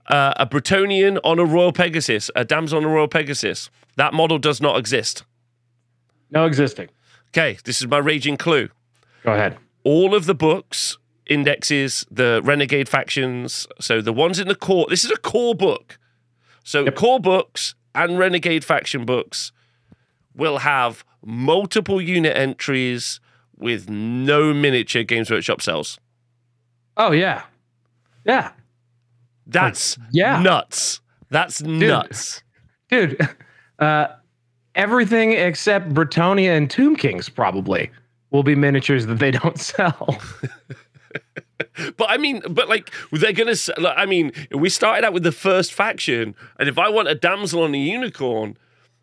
Uh, 0.07 0.33
a 0.37 0.47
Bretonnian 0.47 1.19
on 1.25 1.39
a 1.39 1.45
Royal 1.45 1.73
Pegasus, 1.73 2.31
a 2.37 2.45
damsel 2.45 2.79
on 2.79 2.85
a 2.85 2.89
Royal 2.89 3.09
Pegasus. 3.09 3.71
That 3.97 4.15
model 4.15 4.39
does 4.39 4.61
not 4.61 4.79
exist. 4.79 5.25
No 6.31 6.47
existing. 6.47 6.89
Okay, 7.31 7.59
this 7.65 7.81
is 7.81 7.87
my 7.89 7.99
raging 7.99 8.37
clue. 8.37 8.69
Go 9.25 9.33
ahead. 9.33 9.57
all 9.85 10.15
of 10.15 10.27
the 10.27 10.35
books 10.35 10.97
indexes 11.29 12.07
the 12.11 12.41
renegade 12.45 12.89
factions 12.89 13.67
so 13.81 14.01
the 14.01 14.13
ones 14.13 14.39
in 14.39 14.49
the 14.49 14.55
core 14.55 14.87
this 14.89 15.05
is 15.05 15.11
a 15.11 15.17
core 15.17 15.55
book 15.55 15.99
so 16.65 16.91
core 16.91 17.21
books 17.21 17.75
and 17.95 18.19
renegade 18.19 18.65
faction 18.65 19.05
books 19.05 19.53
will 20.35 20.59
have 20.59 21.05
multiple 21.25 22.01
unit 22.01 22.37
entries 22.37 23.21
with 23.57 23.89
no 23.91 24.55
miniature 24.55 25.03
games 25.03 25.31
workshop 25.31 25.61
sells 25.61 25.99
Oh 26.97 27.13
yeah. 27.13 27.43
Yeah. 28.25 28.51
that's 29.47 29.97
yeah. 30.13 30.41
nuts 30.43 31.01
that's 31.31 31.63
nuts 31.63 32.43
Dude. 32.91 33.19
Uh, 33.79 34.09
everything 34.75 35.31
except 35.35 35.91
Bretonnia 35.91 36.57
and 36.57 36.69
Tomb 36.69 36.97
Kings 36.97 37.29
probably 37.29 37.93
will 38.33 38.43
be 38.43 38.57
miniatures 38.57 39.07
that 39.07 39.21
they 39.21 39.31
don't 39.31 39.57
sell. 39.61 40.19
But 41.97 42.11
I 42.11 42.17
mean, 42.19 42.43
but 42.51 42.69
like 42.69 42.93
they're 43.13 43.33
gonna. 43.33 43.55
Like, 43.79 43.95
I 43.97 44.05
mean, 44.07 44.33
we 44.53 44.69
started 44.69 45.05
out 45.05 45.13
with 45.13 45.23
the 45.23 45.33
first 45.33 45.73
faction, 45.73 46.35
and 46.59 46.69
if 46.69 46.77
I 46.79 46.89
want 46.89 47.09
a 47.09 47.15
damsel 47.15 47.63
on 47.63 47.75
a 47.75 47.79
unicorn, 47.79 48.57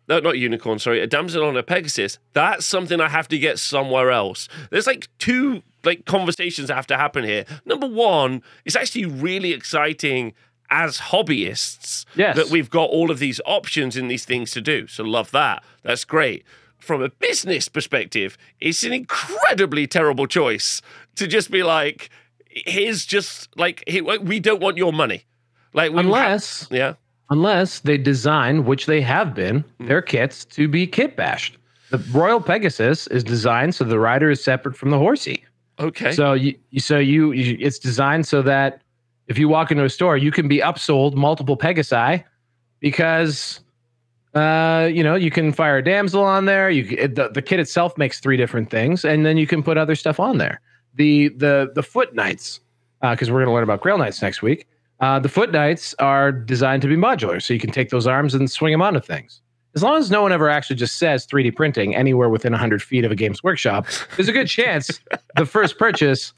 no, 0.08 0.20
not 0.20 0.38
unicorn, 0.38 0.78
sorry, 0.78 1.00
a 1.00 1.06
damsel 1.06 1.44
on 1.44 1.56
a 1.56 1.62
Pegasus, 1.62 2.18
that's 2.34 2.64
something 2.66 3.00
I 3.00 3.08
have 3.08 3.28
to 3.28 3.38
get 3.38 3.58
somewhere 3.58 4.10
else. 4.10 4.48
There's 4.70 4.86
like 4.86 5.08
two 5.18 5.62
like 5.84 6.04
conversations 6.04 6.68
that 6.68 6.74
have 6.74 6.86
to 6.88 6.96
happen 6.96 7.24
here. 7.24 7.44
Number 7.64 7.86
one, 7.86 8.42
it's 8.64 8.76
actually 8.76 9.06
really 9.06 9.52
exciting 9.52 10.32
as 10.70 10.98
hobbyists 10.98 12.04
Yes. 12.16 12.36
that 12.36 12.50
we've 12.50 12.70
got 12.70 12.90
all 12.90 13.10
of 13.10 13.18
these 13.20 13.40
options 13.46 13.96
and 13.96 14.10
these 14.10 14.24
things 14.24 14.50
to 14.52 14.60
do. 14.60 14.86
So 14.86 15.04
love 15.04 15.30
that. 15.30 15.62
That's 15.82 16.04
great. 16.04 16.44
From 16.78 17.02
a 17.02 17.08
business 17.08 17.68
perspective, 17.68 18.36
it's 18.60 18.82
an 18.84 18.92
incredibly 18.92 19.86
terrible 19.86 20.26
choice 20.26 20.82
to 21.16 21.26
just 21.26 21.50
be 21.50 21.62
like, 21.62 22.10
here's 22.48 23.04
just 23.04 23.48
like 23.56 23.84
he- 23.86 24.00
we 24.00 24.40
don't 24.40 24.60
want 24.60 24.76
your 24.76 24.92
money. 24.92 25.24
Like 25.72 25.92
Unless 25.92 26.68
yeah. 26.70 26.94
unless 27.30 27.80
they 27.80 27.98
design, 27.98 28.64
which 28.64 28.86
they 28.86 29.00
have 29.02 29.34
been, 29.34 29.64
their 29.78 30.00
kits 30.00 30.44
to 30.46 30.68
be 30.68 30.86
kit 30.86 31.16
bashed. 31.16 31.58
The 31.90 31.98
Royal 32.12 32.40
Pegasus 32.40 33.06
is 33.08 33.22
designed 33.22 33.74
so 33.74 33.84
the 33.84 33.98
rider 33.98 34.30
is 34.30 34.42
separate 34.42 34.76
from 34.76 34.90
the 34.90 34.98
horsey. 34.98 35.44
Okay. 35.78 36.12
So 36.12 36.32
you, 36.32 36.56
so 36.78 36.98
you, 36.98 37.32
you, 37.32 37.56
it's 37.60 37.78
designed 37.78 38.26
so 38.26 38.42
that 38.42 38.80
if 39.28 39.38
you 39.38 39.48
walk 39.48 39.70
into 39.70 39.84
a 39.84 39.90
store, 39.90 40.16
you 40.16 40.30
can 40.30 40.48
be 40.48 40.58
upsold 40.58 41.14
multiple 41.14 41.56
Pegasi 41.56 42.24
because, 42.80 43.60
uh, 44.34 44.88
you 44.92 45.02
know, 45.04 45.14
you 45.14 45.30
can 45.30 45.52
fire 45.52 45.78
a 45.78 45.84
damsel 45.84 46.22
on 46.22 46.46
there. 46.46 46.70
You 46.70 47.08
the, 47.08 47.28
the 47.28 47.42
kit 47.42 47.60
itself 47.60 47.96
makes 47.98 48.20
three 48.20 48.36
different 48.36 48.70
things, 48.70 49.04
and 49.04 49.26
then 49.26 49.36
you 49.36 49.46
can 49.46 49.62
put 49.62 49.76
other 49.76 49.94
stuff 49.94 50.18
on 50.18 50.38
there. 50.38 50.60
The 50.96 51.28
the 51.28 51.70
the 51.74 51.82
foot 51.82 52.14
knights, 52.14 52.60
because 53.00 53.30
we're 53.30 53.38
going 53.38 53.46
to 53.46 53.52
learn 53.52 53.62
about 53.62 53.80
Grail 53.80 53.98
Knights 53.98 54.20
next 54.20 54.42
week. 54.42 54.66
Uh, 55.00 55.18
the 55.18 55.28
foot 55.28 55.52
knights 55.52 55.94
are 55.98 56.32
designed 56.32 56.82
to 56.82 56.88
be 56.88 56.96
modular, 56.96 57.42
so 57.42 57.52
you 57.52 57.60
can 57.60 57.70
take 57.70 57.90
those 57.90 58.06
arms 58.06 58.34
and 58.34 58.50
swing 58.50 58.72
them 58.72 58.82
onto 58.82 59.00
things. 59.00 59.42
As 59.74 59.82
long 59.82 59.98
as 59.98 60.10
no 60.10 60.22
one 60.22 60.32
ever 60.32 60.48
actually 60.48 60.76
just 60.76 60.96
says 60.96 61.26
3D 61.26 61.54
printing 61.54 61.94
anywhere 61.94 62.30
within 62.30 62.52
100 62.52 62.82
feet 62.82 63.04
of 63.04 63.12
a 63.12 63.14
Games 63.14 63.44
Workshop, 63.44 63.86
there's 64.16 64.28
a 64.28 64.32
good 64.32 64.48
chance 64.48 65.00
the 65.36 65.44
first 65.44 65.78
purchase, 65.78 66.32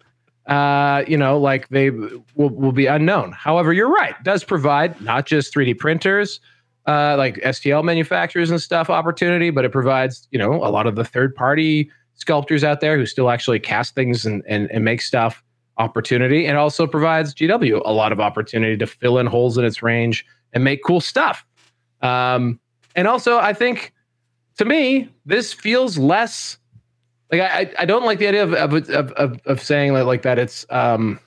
uh, 0.47 1.05
you 1.07 1.17
know, 1.17 1.39
like 1.39 1.69
they 1.69 1.91
will, 1.91 2.19
will 2.35 2.73
be 2.73 2.87
unknown. 2.87 3.31
However, 3.31 3.73
you're 3.73 3.93
right. 3.93 4.15
Does 4.25 4.43
provide 4.43 5.01
not 5.01 5.25
just 5.25 5.55
3D 5.55 5.79
printers, 5.79 6.41
uh, 6.89 7.17
like 7.17 7.37
STL 7.37 7.85
manufacturers 7.85 8.51
and 8.51 8.61
stuff 8.61 8.91
opportunity, 8.91 9.51
but 9.51 9.65
it 9.65 9.71
provides, 9.71 10.27
you 10.33 10.39
know, 10.39 10.55
a 10.55 10.71
lot 10.73 10.89
of 10.89 10.97
the 10.97 11.05
third 11.05 11.33
party 11.37 11.93
sculptors 12.19 12.63
out 12.63 12.81
there 12.81 12.97
who 12.99 13.07
still 13.07 13.31
actually 13.31 13.59
cast 13.59 13.95
things 13.95 14.27
and, 14.27 14.43
and, 14.47 14.71
and 14.71 14.85
make 14.85 15.01
stuff 15.01 15.43
opportunity. 15.79 16.47
And 16.47 16.59
also 16.59 16.87
provides 16.87 17.35
GW 17.35 17.81
a 17.85 17.93
lot 17.93 18.13
of 18.13 18.21
opportunity 18.21 18.77
to 18.77 18.87
fill 18.87 19.19
in 19.19 19.27
holes 19.27 19.57
in 19.57 19.65
its 19.65 19.83
range 19.83 20.27
and 20.53 20.63
make 20.63 20.83
cool 20.85 21.01
stuff. 21.01 21.45
Um, 22.03 22.61
and 22.95 23.09
also, 23.09 23.39
I 23.39 23.53
think 23.53 23.93
to 24.59 24.65
me, 24.65 25.09
this 25.25 25.53
feels 25.53 25.97
less 25.97 26.59
like 27.31 27.41
I, 27.41 27.71
I- 27.79 27.85
don't 27.85 28.05
like 28.05 28.19
the 28.19 28.27
idea 28.27 28.43
of 28.43 28.55
of, 28.55 28.91
of, 28.91 29.41
of, 29.45 29.63
saying 29.63 29.95
that 29.95 30.07
like 30.07 30.23
that 30.23 30.39
it's 30.39 30.65
um 30.71 31.21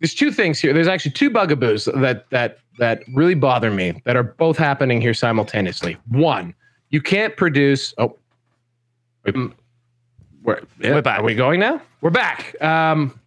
there's 0.00 0.14
two 0.14 0.32
things 0.32 0.60
here. 0.60 0.72
There's 0.72 0.88
actually 0.88 1.12
two 1.12 1.30
bugaboos 1.30 1.84
that 1.86 2.28
that 2.30 2.58
that 2.78 3.02
really 3.12 3.34
bother 3.34 3.70
me 3.70 4.00
that 4.04 4.16
are 4.16 4.22
both 4.22 4.56
happening 4.56 5.00
here 5.00 5.14
simultaneously. 5.14 5.96
One, 6.08 6.54
you 6.90 7.02
can't 7.02 7.36
produce 7.36 7.94
oh 7.98 8.16
we're, 10.42 10.60
yeah, 10.80 10.94
We're 10.94 11.02
back. 11.02 11.20
Are 11.20 11.24
we 11.24 11.34
going 11.34 11.60
now? 11.60 11.80
We're 12.00 12.10
back. 12.10 12.60
Um 12.60 13.18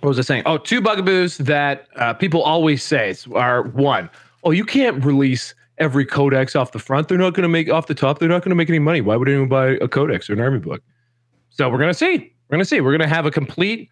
what 0.00 0.08
was 0.08 0.18
I 0.18 0.22
saying? 0.22 0.42
Oh, 0.46 0.58
two 0.58 0.80
bugaboos 0.80 1.38
that 1.38 1.86
uh, 1.94 2.12
people 2.14 2.42
always 2.42 2.82
say 2.82 3.14
are 3.36 3.62
one, 3.62 4.10
oh, 4.42 4.50
you 4.50 4.64
can't 4.64 5.04
release 5.04 5.54
every 5.78 6.04
codex 6.04 6.56
off 6.56 6.72
the 6.72 6.80
front. 6.80 7.06
They're 7.06 7.18
not 7.18 7.34
going 7.34 7.44
to 7.44 7.48
make 7.48 7.70
off 7.70 7.86
the 7.86 7.94
top. 7.94 8.18
They're 8.18 8.28
not 8.28 8.42
going 8.42 8.50
to 8.50 8.56
make 8.56 8.68
any 8.68 8.80
money. 8.80 9.00
Why 9.00 9.14
would 9.14 9.28
anyone 9.28 9.48
buy 9.48 9.78
a 9.80 9.86
codex 9.86 10.28
or 10.28 10.32
an 10.32 10.40
army 10.40 10.58
book? 10.58 10.82
So 11.50 11.70
we're 11.70 11.78
going 11.78 11.90
to 11.90 11.94
see. 11.94 12.32
We're 12.48 12.56
going 12.56 12.60
to 12.60 12.64
see. 12.64 12.80
We're 12.80 12.90
going 12.90 13.08
to 13.08 13.14
have 13.14 13.26
a 13.26 13.30
complete, 13.30 13.88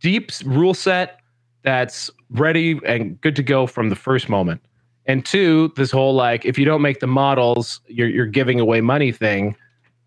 deep 0.00 0.30
rule 0.44 0.74
set 0.74 1.18
that's 1.62 2.08
ready 2.30 2.78
and 2.86 3.20
good 3.20 3.34
to 3.34 3.42
go 3.42 3.66
from 3.66 3.88
the 3.88 3.96
first 3.96 4.28
moment. 4.28 4.60
And 5.06 5.26
two, 5.26 5.72
this 5.74 5.90
whole 5.90 6.14
like, 6.14 6.44
if 6.44 6.56
you 6.56 6.64
don't 6.64 6.82
make 6.82 7.00
the 7.00 7.06
models, 7.06 7.80
you're 7.86 8.08
you're 8.08 8.26
giving 8.26 8.60
away 8.60 8.80
money 8.80 9.10
thing. 9.10 9.56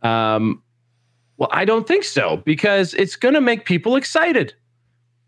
Um, 0.02 0.64
well, 1.42 1.50
I 1.52 1.66
don't 1.66 1.88
think 1.88 2.04
so 2.04 2.38
because 2.46 2.94
it's 2.94 3.16
going 3.16 3.34
to 3.34 3.42
make 3.42 3.66
people 3.66 3.96
excited. 3.96 4.54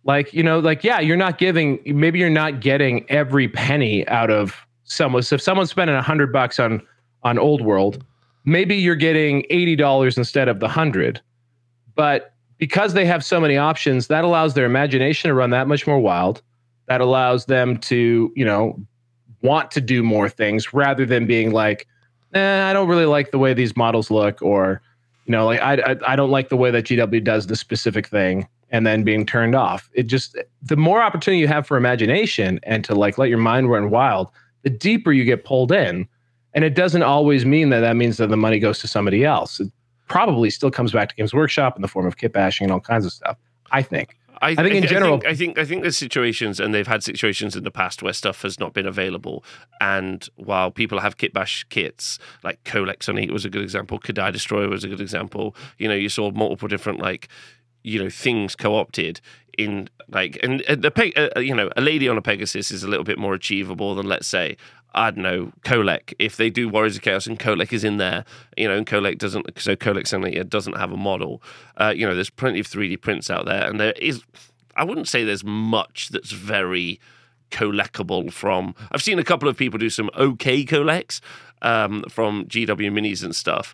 Like 0.03 0.32
you 0.32 0.43
know 0.43 0.59
like 0.59 0.84
yeah 0.84 0.99
you're 0.99 1.18
not 1.18 1.39
giving 1.39 1.80
maybe 1.86 2.20
you're 2.20 2.30
not 2.30 2.59
getting 2.59 3.09
every 3.09 3.47
penny 3.47 4.07
out 4.09 4.30
of 4.30 4.53
someone 4.84 5.24
so 5.24 5.36
if 5.36 5.41
someone's 5.41 5.72
spending 5.72 5.95
a 5.95 6.01
hundred 6.03 6.32
bucks 6.32 6.59
on 6.59 6.84
on 7.24 7.39
old 7.39 7.61
world 7.61 8.05
maybe 8.45 8.76
you're 8.76 8.95
getting 8.95 9.43
$80 9.49 10.18
instead 10.18 10.49
of 10.49 10.59
the 10.59 10.68
hundred. 10.68 11.20
But 11.95 12.34
because 12.59 12.93
they 12.93 13.05
have 13.05 13.26
so 13.26 13.39
many 13.39 13.57
options 13.57 14.05
that 14.07 14.24
allows 14.24 14.53
their 14.53 14.66
imagination 14.66 15.30
to 15.30 15.34
run 15.34 15.49
that 15.49 15.68
much 15.68 15.88
more 15.88 15.99
wild. 15.99 16.43
That 16.89 17.01
allows 17.01 17.45
them 17.45 17.78
to 17.78 18.32
you 18.36 18.45
know 18.45 18.78
want 19.41 19.72
to 19.72 19.82
do 19.82 20.03
more 20.03 20.30
things 20.30 20.74
rather 20.74 21.07
than 21.07 21.26
being 21.26 21.51
like 21.51 21.88
eh, 22.36 22.70
i 22.70 22.72
don't 22.72 22.88
really 22.88 23.05
like 23.05 23.32
the 23.32 23.39
way 23.39 23.53
these 23.53 23.76
models 23.76 24.11
look 24.11 24.41
or 24.41 24.82
you 25.26 25.32
know 25.32 25.45
like 25.45 25.61
I, 25.61 25.74
I 25.76 26.13
i 26.13 26.15
don't 26.15 26.32
like 26.32 26.49
the 26.49 26.57
way 26.57 26.71
that 26.71 26.86
gw 26.86 27.24
does 27.24 27.47
this 27.47 27.59
specific 27.59 28.07
thing 28.07 28.47
and 28.74 28.88
then 28.88 29.03
being 29.03 29.24
turned 29.26 29.53
off. 29.53 29.88
It 29.93 30.07
just 30.07 30.36
the 30.63 30.76
more 30.76 31.01
opportunity 31.01 31.39
you 31.39 31.47
have 31.47 31.67
for 31.67 31.78
imagination 31.78 32.59
and 32.63 32.84
to 32.86 32.95
like 32.95 33.19
let 33.19 33.30
your 33.30 33.38
mind 33.38 33.69
run 33.69 33.91
wild 33.91 34.30
the 34.63 34.71
deeper 34.71 35.13
you 35.13 35.26
get 35.26 35.45
pulled 35.45 35.71
in. 35.71 36.07
And 36.55 36.65
it 36.65 36.74
doesn't 36.74 37.03
always 37.03 37.45
mean 37.45 37.69
that 37.69 37.82
that 37.82 37.95
means 37.95 38.17
that 38.17 38.28
the 38.28 38.38
money 38.38 38.57
goes 38.59 38.80
to 38.80 38.88
somebody 38.88 39.24
else. 39.24 39.59
It 39.59 39.71
probably 40.07 40.49
still 40.49 40.71
comes 40.71 40.91
back 40.91 41.09
to 41.09 41.15
games 41.15 41.34
workshop 41.34 41.76
in 41.76 41.82
the 41.82 41.88
form 41.88 42.05
of 42.05 42.17
kit 42.17 42.34
bashing 42.34 42.65
and 42.65 42.71
all 42.71 42.80
kinds 42.80 43.05
of 43.05 43.11
stuff 43.11 43.38
i 43.71 43.82
think 43.82 44.17
I, 44.51 44.55
think 44.55 44.75
in 44.75 44.87
general- 44.87 45.15
I 45.15 45.19
think, 45.19 45.25
I 45.25 45.35
think 45.35 45.59
I 45.59 45.65
think 45.65 45.81
there's 45.81 45.97
situations, 45.97 46.59
and 46.59 46.73
they've 46.73 46.87
had 46.87 47.03
situations 47.03 47.55
in 47.55 47.63
the 47.63 47.71
past 47.71 48.03
where 48.03 48.13
stuff 48.13 48.41
has 48.41 48.59
not 48.59 48.73
been 48.73 48.85
available. 48.85 49.43
And 49.81 50.27
while 50.35 50.71
people 50.71 50.99
have 50.99 51.17
kitbash 51.17 51.67
kits, 51.69 52.19
like 52.43 52.63
Kholek 52.63 52.99
Suneater 52.99 53.31
was 53.31 53.45
a 53.45 53.49
good 53.49 53.61
example, 53.63 53.99
K'daai 53.99 54.31
Destroyer 54.31 54.69
was 54.69 54.83
a 54.83 54.87
good 54.89 55.01
example. 55.01 55.55
You 55.77 55.87
know, 55.87 55.95
you 55.95 56.09
saw 56.09 56.31
multiple 56.31 56.67
different 56.67 56.99
like, 56.99 57.27
you 57.83 58.01
know, 58.01 58.09
things 58.09 58.55
co-opted 58.55 59.21
in 59.57 59.89
like, 60.09 60.39
and, 60.43 60.61
and 60.63 60.81
the 60.81 61.31
uh, 61.35 61.39
you 61.39 61.55
know, 61.55 61.69
a 61.77 61.81
lady 61.81 62.07
on 62.07 62.17
a 62.17 62.21
Pegasus 62.21 62.71
is 62.71 62.83
a 62.83 62.87
little 62.87 63.03
bit 63.03 63.17
more 63.17 63.33
achievable 63.33 63.95
than 63.95 64.07
let's 64.07 64.27
say. 64.27 64.57
I 64.95 65.11
don't 65.11 65.23
know, 65.23 65.51
Kholek. 65.63 66.13
If 66.19 66.37
they 66.37 66.49
do 66.49 66.69
Warriors 66.69 66.95
of 66.97 67.01
Chaos 67.01 67.25
and 67.27 67.39
Kholek 67.39 67.73
is 67.73 67.83
in 67.83 67.97
there, 67.97 68.25
you 68.57 68.67
know, 68.67 68.77
and 68.77 68.85
Kholek 68.85 69.17
doesn't, 69.17 69.47
so 69.59 69.75
Kholek 69.75 70.05
suddenly 70.07 70.41
doesn't 70.43 70.77
have 70.77 70.91
a 70.91 70.97
model. 70.97 71.41
Uh, 71.77 71.93
you 71.95 72.05
know, 72.05 72.13
there's 72.13 72.29
plenty 72.29 72.59
of 72.59 72.67
3D 72.67 73.01
prints 73.01 73.29
out 73.31 73.45
there, 73.45 73.67
and 73.67 73.79
there 73.79 73.93
is, 73.93 74.23
I 74.75 74.83
wouldn't 74.83 75.07
say 75.07 75.23
there's 75.23 75.43
much 75.43 76.09
that's 76.09 76.31
very 76.31 76.99
collectible 77.51 78.31
from. 78.31 78.75
I've 78.91 79.03
seen 79.03 79.19
a 79.19 79.23
couple 79.23 79.47
of 79.47 79.57
people 79.57 79.77
do 79.79 79.89
some 79.89 80.09
okay 80.15 80.63
collects 80.63 81.21
um, 81.61 82.03
from 82.09 82.45
GW 82.45 82.91
minis 82.91 83.23
and 83.23 83.35
stuff. 83.35 83.73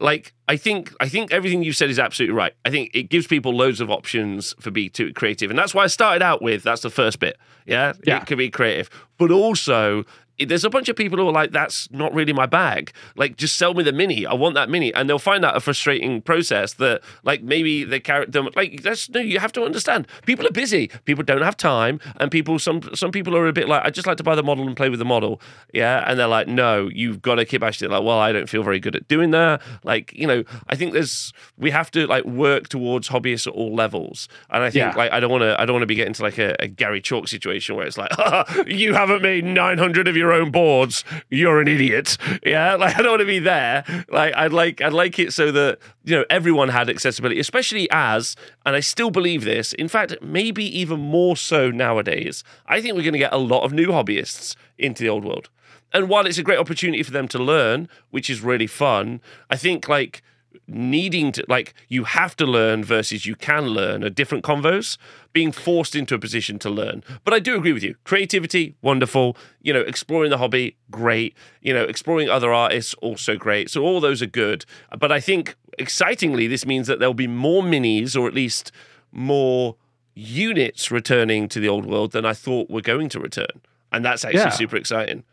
Like 0.00 0.32
I 0.46 0.56
think 0.56 0.92
I 1.00 1.08
think 1.08 1.32
everything 1.32 1.64
you 1.64 1.72
said 1.72 1.90
is 1.90 1.98
absolutely 1.98 2.36
right. 2.36 2.52
I 2.64 2.70
think 2.70 2.90
it 2.94 3.10
gives 3.10 3.26
people 3.26 3.52
loads 3.52 3.80
of 3.80 3.90
options 3.90 4.54
for 4.60 4.70
be 4.70 4.88
too 4.88 5.12
creative, 5.12 5.50
and 5.50 5.58
that's 5.58 5.74
why 5.74 5.82
I 5.82 5.88
started 5.88 6.22
out 6.22 6.40
with 6.40 6.62
that's 6.62 6.82
the 6.82 6.90
first 6.90 7.18
bit. 7.18 7.36
Yeah, 7.66 7.94
Yeah. 8.04 8.18
it 8.18 8.26
could 8.26 8.38
be 8.38 8.48
creative, 8.48 8.88
but 9.18 9.32
also 9.32 10.04
there's 10.46 10.64
a 10.64 10.70
bunch 10.70 10.88
of 10.88 10.96
people 10.96 11.18
who 11.18 11.28
are 11.28 11.32
like, 11.32 11.50
that's 11.52 11.90
not 11.90 12.14
really 12.14 12.32
my 12.32 12.46
bag. 12.46 12.92
Like, 13.16 13.36
just 13.36 13.56
sell 13.56 13.74
me 13.74 13.82
the 13.82 13.92
mini. 13.92 14.24
I 14.26 14.34
want 14.34 14.54
that 14.54 14.68
mini. 14.70 14.92
And 14.94 15.08
they'll 15.08 15.18
find 15.18 15.42
that 15.44 15.56
a 15.56 15.60
frustrating 15.60 16.22
process 16.22 16.74
that, 16.74 17.02
like, 17.24 17.42
maybe 17.42 17.84
they 17.84 17.98
carry 18.00 18.26
them. 18.26 18.48
Like, 18.54 18.82
that's 18.82 19.08
no, 19.10 19.20
you 19.20 19.38
have 19.40 19.52
to 19.52 19.62
understand. 19.64 20.06
People 20.26 20.46
are 20.46 20.52
busy. 20.52 20.88
People 21.04 21.24
don't 21.24 21.42
have 21.42 21.56
time. 21.56 22.00
And 22.20 22.30
people, 22.30 22.58
some 22.58 22.82
some 22.94 23.10
people 23.10 23.36
are 23.36 23.46
a 23.48 23.52
bit 23.52 23.68
like, 23.68 23.84
I 23.84 23.90
just 23.90 24.06
like 24.06 24.16
to 24.18 24.22
buy 24.22 24.34
the 24.34 24.42
model 24.42 24.66
and 24.66 24.76
play 24.76 24.88
with 24.88 24.98
the 24.98 25.04
model. 25.04 25.40
Yeah. 25.72 26.04
And 26.06 26.18
they're 26.18 26.26
like, 26.28 26.48
no, 26.48 26.88
you've 26.92 27.20
got 27.22 27.36
to 27.36 27.44
keep 27.44 27.62
actually 27.62 27.88
like, 27.88 28.04
well, 28.04 28.18
I 28.18 28.32
don't 28.32 28.48
feel 28.48 28.62
very 28.62 28.80
good 28.80 28.94
at 28.96 29.08
doing 29.08 29.30
that. 29.32 29.60
Like, 29.82 30.12
you 30.12 30.26
know, 30.26 30.44
I 30.68 30.76
think 30.76 30.92
there's, 30.92 31.32
we 31.56 31.70
have 31.70 31.90
to 31.92 32.06
like 32.06 32.24
work 32.24 32.68
towards 32.68 33.08
hobbyists 33.08 33.46
at 33.46 33.52
all 33.54 33.74
levels. 33.74 34.28
And 34.50 34.62
I 34.62 34.70
think, 34.70 34.92
Yeah. 34.92 34.94
like, 34.96 35.12
I 35.12 35.20
don't 35.20 35.30
want 35.30 35.42
to, 35.42 35.60
I 35.60 35.66
don't 35.66 35.74
want 35.74 35.82
to 35.82 35.86
be 35.86 35.94
getting 35.94 36.14
to 36.14 36.22
like 36.22 36.38
a, 36.38 36.54
a 36.60 36.68
Gary 36.68 37.00
Chalk 37.00 37.28
situation 37.28 37.74
where 37.76 37.86
it's 37.86 37.98
like, 37.98 38.10
you 38.66 38.94
haven't 38.94 39.22
made 39.22 39.44
900 39.44 40.06
of 40.08 40.16
your 40.16 40.27
own 40.32 40.50
boards. 40.50 41.04
You're 41.30 41.60
an 41.60 41.68
idiot. 41.68 42.16
Yeah. 42.44 42.68
Like, 42.78 42.96
I 42.96 43.02
don't 43.02 43.10
want 43.12 43.20
to 43.20 43.26
be 43.26 43.40
there. 43.40 43.84
Like, 44.08 44.34
I'd 44.34 44.52
like, 44.52 44.80
I'd 44.80 44.92
like 44.92 45.18
it 45.18 45.32
so 45.32 45.50
that, 45.50 45.78
you 46.04 46.14
know, 46.14 46.24
everyone 46.30 46.68
had 46.68 46.88
accessibility, 46.88 47.40
especially 47.40 47.88
as, 47.90 48.36
and 48.64 48.76
I 48.76 48.80
still 48.80 49.10
believe 49.10 49.44
this, 49.44 49.72
in 49.72 49.88
fact, 49.88 50.14
maybe 50.22 50.64
even 50.78 51.00
more 51.00 51.36
so 51.36 51.70
nowadays. 51.70 52.44
I 52.66 52.80
think 52.80 52.94
we're 52.94 53.02
going 53.02 53.14
to 53.14 53.18
get 53.18 53.32
a 53.32 53.38
lot 53.38 53.64
of 53.64 53.72
new 53.72 53.88
hobbyists 53.88 54.54
into 54.78 55.02
the 55.02 55.08
old 55.08 55.24
world. 55.24 55.48
And 55.92 56.08
while 56.08 56.26
it's 56.26 56.38
a 56.38 56.42
great 56.42 56.58
opportunity 56.58 57.02
for 57.02 57.10
them 57.10 57.28
to 57.28 57.38
learn, 57.38 57.88
which 58.10 58.28
is 58.30 58.42
really 58.42 58.66
fun, 58.66 59.20
I 59.50 59.56
think 59.56 59.88
like 59.88 60.22
needing 60.68 61.32
to 61.32 61.44
like 61.48 61.72
you 61.88 62.04
have 62.04 62.36
to 62.36 62.44
learn 62.46 62.84
versus 62.84 63.24
you 63.24 63.34
can 63.34 63.68
learn 63.68 64.04
are 64.04 64.10
different 64.10 64.44
convos 64.44 64.98
being 65.32 65.50
forced 65.50 65.96
into 65.96 66.14
a 66.14 66.18
position 66.18 66.58
to 66.58 66.68
learn. 66.70 67.02
But 67.24 67.32
i 67.34 67.38
do 67.38 67.56
agree 67.56 67.72
with 67.72 67.82
you. 67.82 67.94
Creativity 68.04 68.74
wonderful. 68.82 69.36
You 69.62 69.72
know 69.72 69.80
exploring 69.80 70.30
the 70.30 70.38
hobby 70.38 70.76
great. 70.90 71.34
You 71.62 71.72
know 71.72 71.84
exploring 71.84 72.28
other 72.28 72.52
artists 72.52 72.94
also 73.00 73.36
great. 73.36 73.70
So 73.70 73.82
all 73.82 74.00
those 74.00 74.20
are 74.22 74.26
good. 74.26 74.64
But 74.98 75.10
i 75.10 75.20
think 75.20 75.56
excitingly 75.78 76.46
this 76.46 76.66
means 76.66 76.86
that 76.88 76.98
there'll 76.98 77.14
be 77.14 77.26
more 77.28 77.62
minis 77.62 78.14
or 78.18 78.26
at 78.28 78.34
least 78.34 78.70
more 79.12 79.76
units 80.14 80.90
returning 80.90 81.48
to 81.48 81.60
the 81.60 81.68
old 81.68 81.86
world 81.86 82.10
than 82.12 82.24
i 82.26 82.32
thought 82.34 82.68
were 82.68 82.82
going 82.82 83.08
to 83.08 83.20
return. 83.20 83.46
And 83.92 84.04
that's 84.04 84.24
actually 84.24 84.40
Yeah. 84.40 84.50
super 84.50 84.76
exciting 84.76 85.24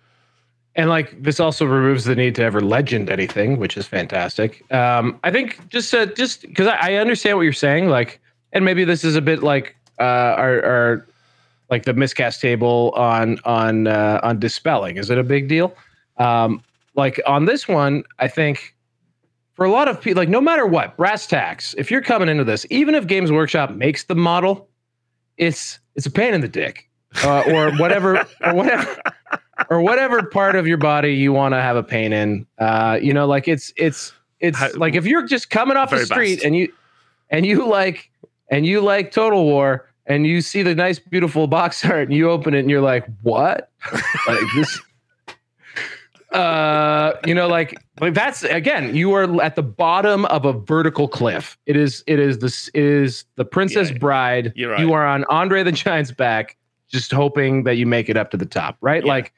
And 0.75 0.89
like 0.89 1.23
this 1.23 1.39
also 1.39 1.65
removes 1.65 2.03
the 2.03 2.15
need 2.15 2.35
to 2.35 2.43
ever 2.43 2.59
legend 2.59 3.09
anything, 3.09 3.57
which 3.57 3.77
is 3.77 3.87
fantastic. 3.87 4.69
Um, 4.73 5.19
I 5.23 5.31
think 5.31 5.69
just 5.69 5.93
uh, 5.93 6.07
just 6.07 6.41
because 6.41 6.67
I, 6.67 6.91
I 6.91 6.93
understand 6.95 7.37
what 7.37 7.43
you're 7.43 7.53
saying, 7.53 7.87
like, 7.87 8.19
and 8.51 8.65
maybe 8.65 8.83
this 8.83 9.05
is 9.05 9.15
a 9.15 9.21
bit 9.21 9.41
like 9.41 9.75
uh, 9.99 10.03
our, 10.03 10.65
our 10.65 11.07
like 11.69 11.83
the 11.85 11.93
miscast 11.93 12.41
table 12.41 12.91
on 12.97 13.39
on 13.45 13.87
uh, 13.87 14.19
on 14.21 14.37
dispelling. 14.37 14.97
Is 14.97 15.09
it 15.09 15.17
a 15.17 15.23
big 15.23 15.47
deal? 15.47 15.73
Um, 16.17 16.61
like 16.93 17.21
on 17.25 17.45
this 17.45 17.69
one, 17.69 18.03
I 18.19 18.27
think 18.27 18.75
for 19.53 19.65
a 19.65 19.71
lot 19.71 19.87
of 19.87 20.01
people, 20.01 20.21
like 20.21 20.29
no 20.29 20.41
matter 20.41 20.65
what, 20.65 20.97
brass 20.97 21.25
tacks. 21.25 21.73
If 21.77 21.89
you're 21.89 22.01
coming 22.01 22.27
into 22.27 22.43
this, 22.43 22.65
even 22.69 22.95
if 22.95 23.07
Games 23.07 23.31
Workshop 23.31 23.71
makes 23.71 24.03
the 24.03 24.15
model, 24.15 24.67
it's 25.37 25.79
it's 25.95 26.05
a 26.05 26.11
pain 26.11 26.33
in 26.33 26.41
the 26.41 26.49
dick, 26.49 26.89
uh, 27.23 27.43
or 27.47 27.71
whatever, 27.77 28.27
or 28.43 28.53
whatever 28.53 28.97
or 29.69 29.81
whatever 29.81 30.23
part 30.23 30.55
of 30.55 30.67
your 30.67 30.77
body 30.77 31.13
you 31.13 31.31
want 31.33 31.53
to 31.53 31.61
have 31.61 31.75
a 31.75 31.83
pain 31.83 32.13
in. 32.13 32.45
Uh, 32.59 32.99
you 33.01 33.13
know, 33.13 33.25
like 33.27 33.47
it's 33.47 33.73
it's 33.77 34.13
it's 34.39 34.57
How- 34.57 34.71
like 34.75 34.95
if 34.95 35.05
you're 35.05 35.25
just 35.25 35.49
coming 35.49 35.77
off 35.77 35.89
the 35.91 36.05
street 36.05 36.35
best. 36.35 36.45
and 36.45 36.55
you 36.55 36.71
and 37.29 37.45
you 37.45 37.67
like 37.67 38.09
and 38.49 38.65
you 38.65 38.81
like 38.81 39.11
Total 39.11 39.43
War 39.43 39.89
and 40.05 40.27
you 40.27 40.41
see 40.41 40.61
the 40.61 40.75
nice 40.75 40.99
beautiful 40.99 41.47
box 41.47 41.83
art 41.89 42.07
and 42.07 42.13
you 42.13 42.29
open 42.29 42.53
it 42.53 42.59
and 42.59 42.69
you're 42.69 42.81
like, 42.81 43.05
what? 43.23 43.69
like 44.27 44.39
this. 44.55 44.81
Uh, 46.31 47.13
you 47.25 47.33
know, 47.33 47.47
like 47.47 47.79
like 48.01 48.13
that's 48.13 48.43
again, 48.43 48.93
you 48.93 49.13
are 49.13 49.41
at 49.41 49.55
the 49.55 49.63
bottom 49.63 50.25
of 50.25 50.43
a 50.43 50.51
vertical 50.51 51.07
cliff. 51.07 51.57
It 51.65 51.77
is 51.77 52.03
it 52.07 52.19
is 52.19 52.39
this 52.39 52.67
it 52.73 52.83
is 52.83 53.23
the 53.35 53.45
Princess 53.45 53.89
Yeah, 53.91 53.97
Bride. 53.99 54.53
right. 54.57 54.79
You 54.79 54.91
are 54.91 55.05
on 55.05 55.23
Andre 55.29 55.63
the 55.63 55.71
Giant's 55.71 56.11
back, 56.11 56.57
just 56.89 57.11
hoping 57.11 57.63
that 57.63 57.77
you 57.77 57.85
make 57.85 58.09
it 58.09 58.17
up 58.17 58.31
to 58.31 58.37
the 58.37 58.45
top, 58.45 58.75
right? 58.81 59.05
Yeah. 59.05 59.13
Like 59.13 59.33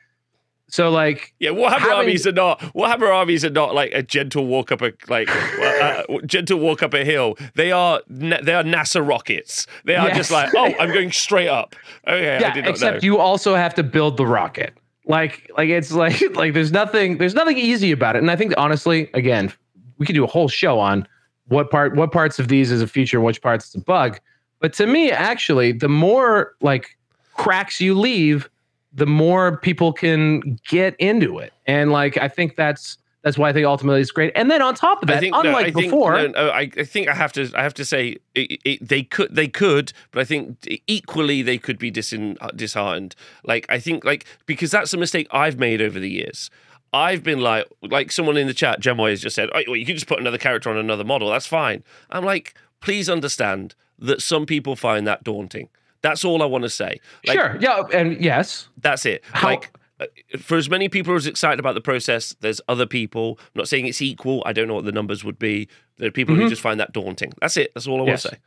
so 0.70 0.90
like 0.90 1.34
Yeah, 1.40 1.52
Warhammer 1.52 1.80
Having- 1.80 1.94
armies 1.96 2.28
are 2.28 2.32
not 2.32 2.60
Warhammer 2.76 3.14
armies 3.14 3.46
are 3.46 3.50
not 3.50 3.74
like 3.74 3.92
a 3.94 4.04
gentle 4.04 4.46
walk 4.48 4.72
up 4.72 4.82
a 4.82 4.92
like 5.08 5.30
uh, 5.60 6.04
uh, 6.10 6.22
gentle 6.26 6.60
walk 6.60 6.84
up 6.84 6.94
a 6.94 7.04
hill. 7.06 7.36
They 7.56 7.72
are 7.72 8.02
they 8.10 8.54
are 8.54 8.64
NASA 8.64 9.06
rockets. 9.08 9.66
They 9.86 9.96
are 9.96 10.08
Yes. 10.08 10.18
just 10.18 10.32
like 10.32 10.54
oh, 10.56 10.74
I'm 10.80 10.94
going 10.94 11.12
straight 11.12 11.48
up. 11.50 11.76
Okay, 12.08 12.36
I 12.36 12.40
yeah, 12.40 12.54
did 12.54 12.66
not 12.66 12.72
except 12.72 13.02
know. 13.04 13.06
you 13.06 13.18
also 13.18 13.56
have 13.56 13.74
to 13.76 13.84
build 13.84 14.18
the 14.18 14.26
rocket. 14.26 14.74
Like 15.06 15.50
like 15.58 15.70
it's 15.70 15.92
like 15.94 16.22
like 16.36 16.54
there's 16.54 16.72
nothing 16.72 17.18
there's 17.18 17.34
nothing 17.36 17.58
easy 17.58 17.92
about 17.92 18.16
it. 18.16 18.20
And 18.20 18.30
I 18.30 18.36
think 18.36 18.54
honestly, 18.58 19.10
again, 19.14 19.54
we 20.00 20.06
could 20.06 20.16
do 20.16 20.24
a 20.24 20.28
whole 20.28 20.50
show 20.50 20.80
on 20.80 21.08
what 21.48 21.72
part 21.72 21.96
what 21.96 22.12
parts 22.12 22.40
of 22.40 22.50
these 22.50 22.72
is 22.72 22.82
a 22.82 22.88
feature 22.88 23.18
and 23.18 23.26
which 23.26 23.42
parts 23.42 23.70
is 23.70 23.76
a 23.76 23.80
bug. 23.80 24.20
But 24.60 24.74
to 24.74 24.86
me, 24.88 25.12
actually, 25.12 25.72
the 25.72 25.88
more 25.88 26.56
like 26.62 26.98
cracks 27.36 27.80
you 27.80 27.98
leave, 27.98 28.50
the 28.98 29.06
more 29.06 29.58
people 29.58 29.94
can 29.94 30.60
get 30.68 30.96
into 30.98 31.38
it. 31.38 31.54
And 31.66 31.92
like 31.92 32.18
I 32.18 32.28
think 32.28 32.56
that's 32.56 32.98
that's 33.24 33.38
why 33.38 33.50
I 33.50 33.54
think 33.54 33.66
ultimately 33.66 34.02
it's 34.02 34.12
great. 34.12 34.32
And 34.36 34.50
then 34.50 34.62
on 34.62 34.74
top 34.74 35.02
of 35.02 35.08
that, 35.08 35.20
think 35.20 35.34
no, 35.34 35.42
unlike 35.42 35.68
I 35.68 35.72
think, 35.72 35.92
before, 35.92 36.14
no, 36.14 36.28
no, 36.28 36.50
I, 36.50 36.70
I 36.78 36.84
think 36.84 37.08
I 37.08 37.14
have 37.14 37.32
to 37.34 37.52
I 37.56 37.62
have 37.62 37.74
to 37.76 37.86
say 37.86 38.18
it, 38.36 38.60
it, 38.66 38.88
they 38.88 39.04
could 39.04 39.34
they 39.34 39.48
could, 39.48 39.94
but 40.12 40.22
I 40.22 40.24
think 40.24 40.68
equally 40.88 41.42
they 41.42 41.58
could 41.58 41.78
be 41.78 41.92
disin, 41.92 42.38
uh, 42.42 42.50
disheartened. 42.56 43.16
Like 43.44 43.66
I 43.70 43.80
think 43.80 44.04
like 44.04 44.26
because 44.46 44.72
that's 44.72 44.94
a 44.94 44.98
mistake 44.98 45.28
I've 45.32 45.60
made 45.60 45.82
over 45.82 46.00
the 46.00 46.10
years. 46.10 46.50
I've 46.92 47.22
been 47.22 47.42
like 47.42 47.68
like 47.84 48.12
someone 48.12 48.38
in 48.38 48.48
the 48.48 48.54
chat, 48.54 48.82
Gemoy 48.82 49.12
has 49.12 49.22
just 49.22 49.36
said, 49.36 49.50
oh, 49.54 49.62
well, 49.68 49.76
you 49.76 49.86
can 49.86 49.96
just 49.96 50.08
put 50.08 50.20
another 50.20 50.40
character 50.40 50.70
on 50.72 50.78
another 50.78 51.04
model. 51.04 51.30
That's 51.30 51.48
fine. 51.48 51.84
I'm 52.10 52.26
like, 52.26 52.56
please 52.82 53.10
understand 53.10 53.76
that 54.00 54.24
some 54.24 54.48
people 54.48 54.76
find 54.76 55.06
that 55.06 55.24
daunting. 55.24 55.70
That's 56.02 56.24
all 56.26 56.42
I 56.44 56.46
want 56.46 56.64
to 56.64 56.70
say. 56.70 57.00
Like, 57.26 57.38
sure, 57.40 57.58
yeah, 57.60 57.82
and 57.94 58.22
yes, 58.24 58.70
That's 58.78 59.06
it. 59.06 59.24
How- 59.32 59.48
Like 59.50 59.72
uh, 60.00 60.06
for 60.40 60.58
as 60.58 60.70
many 60.70 60.90
people 60.90 61.16
as 61.16 61.26
excited 61.26 61.60
about 61.60 61.74
the 61.74 61.82
process, 61.82 62.36
there's 62.42 62.62
other 62.68 62.86
people. 62.86 63.40
I'm 63.40 63.60
not 63.62 63.68
saying 63.68 63.88
it's 63.88 64.00
equal. 64.02 64.44
I 64.46 64.54
don't 64.54 64.68
know 64.68 64.76
what 64.76 64.86
the 64.86 64.92
numbers 64.92 65.24
would 65.24 65.40
be. 65.40 65.68
There 65.98 66.08
are 66.08 66.12
people 66.12 66.36
who 66.36 66.48
just 66.50 66.62
find 66.62 66.80
that 66.80 66.94
daunting. 66.94 67.34
That's 67.42 67.58
it. 67.58 67.72
That's 67.74 67.88
all 67.88 67.96
I 68.02 68.04
want 68.04 68.20
to 68.20 68.28
say. 68.30 68.38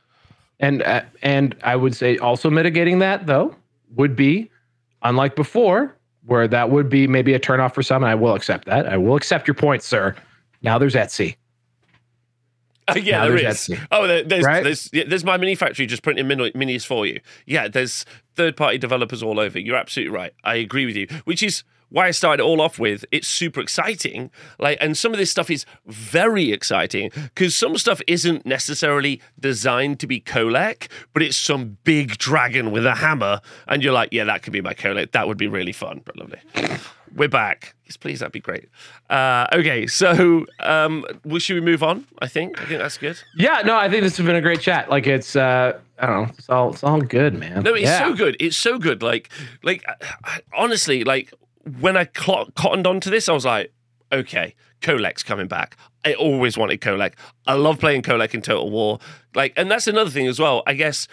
And 0.60 0.82
uh, 0.84 1.02
and 1.22 1.56
I 1.64 1.74
would 1.74 1.96
say 1.96 2.18
also 2.18 2.50
mitigating 2.50 3.00
that 3.00 3.26
though 3.26 3.56
would 3.96 4.14
be 4.14 4.48
unlike 5.02 5.34
before, 5.34 5.96
where 6.26 6.46
that 6.46 6.70
would 6.70 6.88
be 6.88 7.08
maybe 7.08 7.34
a 7.34 7.40
turnoff 7.40 7.74
for 7.74 7.82
some, 7.82 8.04
and 8.04 8.10
I 8.10 8.14
will 8.14 8.34
accept 8.34 8.66
that. 8.66 8.86
I 8.86 8.96
will 8.96 9.16
accept 9.16 9.48
your 9.48 9.54
point, 9.56 9.82
sir. 9.82 10.14
Now 10.62 10.78
there's 10.78 10.94
Etsy. 10.94 11.34
Uh, 12.90 12.94
yeah, 13.02 13.18
Now 13.18 13.28
there's. 13.28 13.42
Etsy. 13.42 13.86
Oh, 13.90 14.06
there, 14.06 14.22
there's 14.22 14.44
Right? 14.44 14.64
there's 14.64 14.90
yeah, 14.92 15.04
there's 15.06 15.24
my 15.24 15.36
mini 15.36 15.54
factory 15.54 15.86
just 15.86 16.02
printing 16.02 16.28
mini, 16.28 16.50
minis 16.52 16.86
for 16.86 17.06
you. 17.06 17.20
Yeah, 17.46 17.68
there's 17.68 18.04
third 18.36 18.56
party 18.56 18.78
developers 18.78 19.22
all 19.22 19.38
over. 19.40 19.58
You're 19.58 19.76
absolutely 19.76 20.14
right. 20.14 20.32
I 20.44 20.56
agree 20.56 20.86
with 20.86 20.96
you. 20.96 21.06
Which 21.24 21.42
is 21.42 21.64
why 21.90 22.06
I 22.06 22.10
started 22.12 22.40
all 22.42 22.60
off 22.60 22.78
with 22.78 23.04
it's 23.10 23.26
super 23.26 23.60
exciting. 23.60 24.30
Like, 24.60 24.78
and 24.80 24.96
some 24.96 25.12
of 25.12 25.18
this 25.18 25.30
stuff 25.30 25.50
is 25.50 25.66
very 25.86 26.52
exciting 26.52 27.10
because 27.14 27.56
some 27.56 27.76
stuff 27.76 28.00
isn't 28.06 28.46
necessarily 28.46 29.20
designed 29.38 29.98
to 30.00 30.06
be 30.06 30.20
Kholek, 30.20 30.88
but 31.12 31.22
it's 31.22 31.36
some 31.36 31.78
big 31.82 32.16
dragon 32.16 32.70
with 32.70 32.86
a 32.86 32.94
hammer, 32.94 33.40
and 33.66 33.82
you're 33.82 33.92
like, 33.92 34.10
yeah, 34.12 34.24
that 34.24 34.42
could 34.44 34.52
be 34.52 34.60
my 34.60 34.72
Kholek. 34.72 35.10
That 35.12 35.26
would 35.26 35.38
be 35.38 35.48
really 35.48 35.72
fun. 35.72 36.02
But 36.04 36.16
lovely. 36.16 36.38
We're 37.14 37.28
back. 37.28 37.74
Yes, 37.84 37.96
please, 37.96 38.20
that'd 38.20 38.32
be 38.32 38.40
great. 38.40 38.68
Uh, 39.08 39.46
okay, 39.52 39.86
so 39.86 40.46
um, 40.60 41.04
well, 41.24 41.38
should 41.38 41.54
we 41.54 41.60
move 41.60 41.82
on? 41.82 42.06
I 42.20 42.28
think. 42.28 42.60
I 42.60 42.66
think 42.66 42.80
that's 42.80 42.98
good. 42.98 43.20
Yeah, 43.36 43.62
no, 43.64 43.76
I 43.76 43.88
think 43.88 44.02
this 44.02 44.16
has 44.16 44.24
been 44.26 44.36
a 44.36 44.40
great 44.40 44.60
chat. 44.60 44.88
Like 44.90 45.06
it's 45.06 45.34
uh 45.34 45.78
I 45.98 46.06
don't 46.06 46.22
know, 46.22 46.34
it's 46.38 46.48
all 46.48 46.70
it's 46.72 46.84
all 46.84 47.00
good, 47.00 47.34
man. 47.34 47.62
No, 47.62 47.74
it's 47.74 47.84
yeah. 47.84 47.98
so 47.98 48.14
good. 48.14 48.36
It's 48.38 48.56
so 48.56 48.78
good. 48.78 49.02
Like, 49.02 49.28
like 49.62 49.84
honestly, 50.56 51.04
like 51.04 51.32
when 51.80 51.96
I 51.96 52.04
clo- 52.04 52.48
cottoned 52.54 52.86
onto 52.86 53.10
this, 53.10 53.28
I 53.28 53.32
was 53.32 53.44
like, 53.44 53.72
okay, 54.12 54.54
Kholek's 54.80 55.22
coming 55.22 55.48
back. 55.48 55.76
I 56.04 56.14
always 56.14 56.56
wanted 56.56 56.80
Kholek. 56.80 57.14
I 57.46 57.54
love 57.54 57.78
playing 57.78 58.02
Kholek 58.02 58.34
in 58.34 58.40
Total 58.40 58.70
War. 58.70 58.98
Like, 59.34 59.52
and 59.56 59.70
that's 59.70 59.86
another 59.86 60.10
thing 60.10 60.26
as 60.26 60.38
well. 60.38 60.62
I 60.66 60.74
guess. 60.74 61.08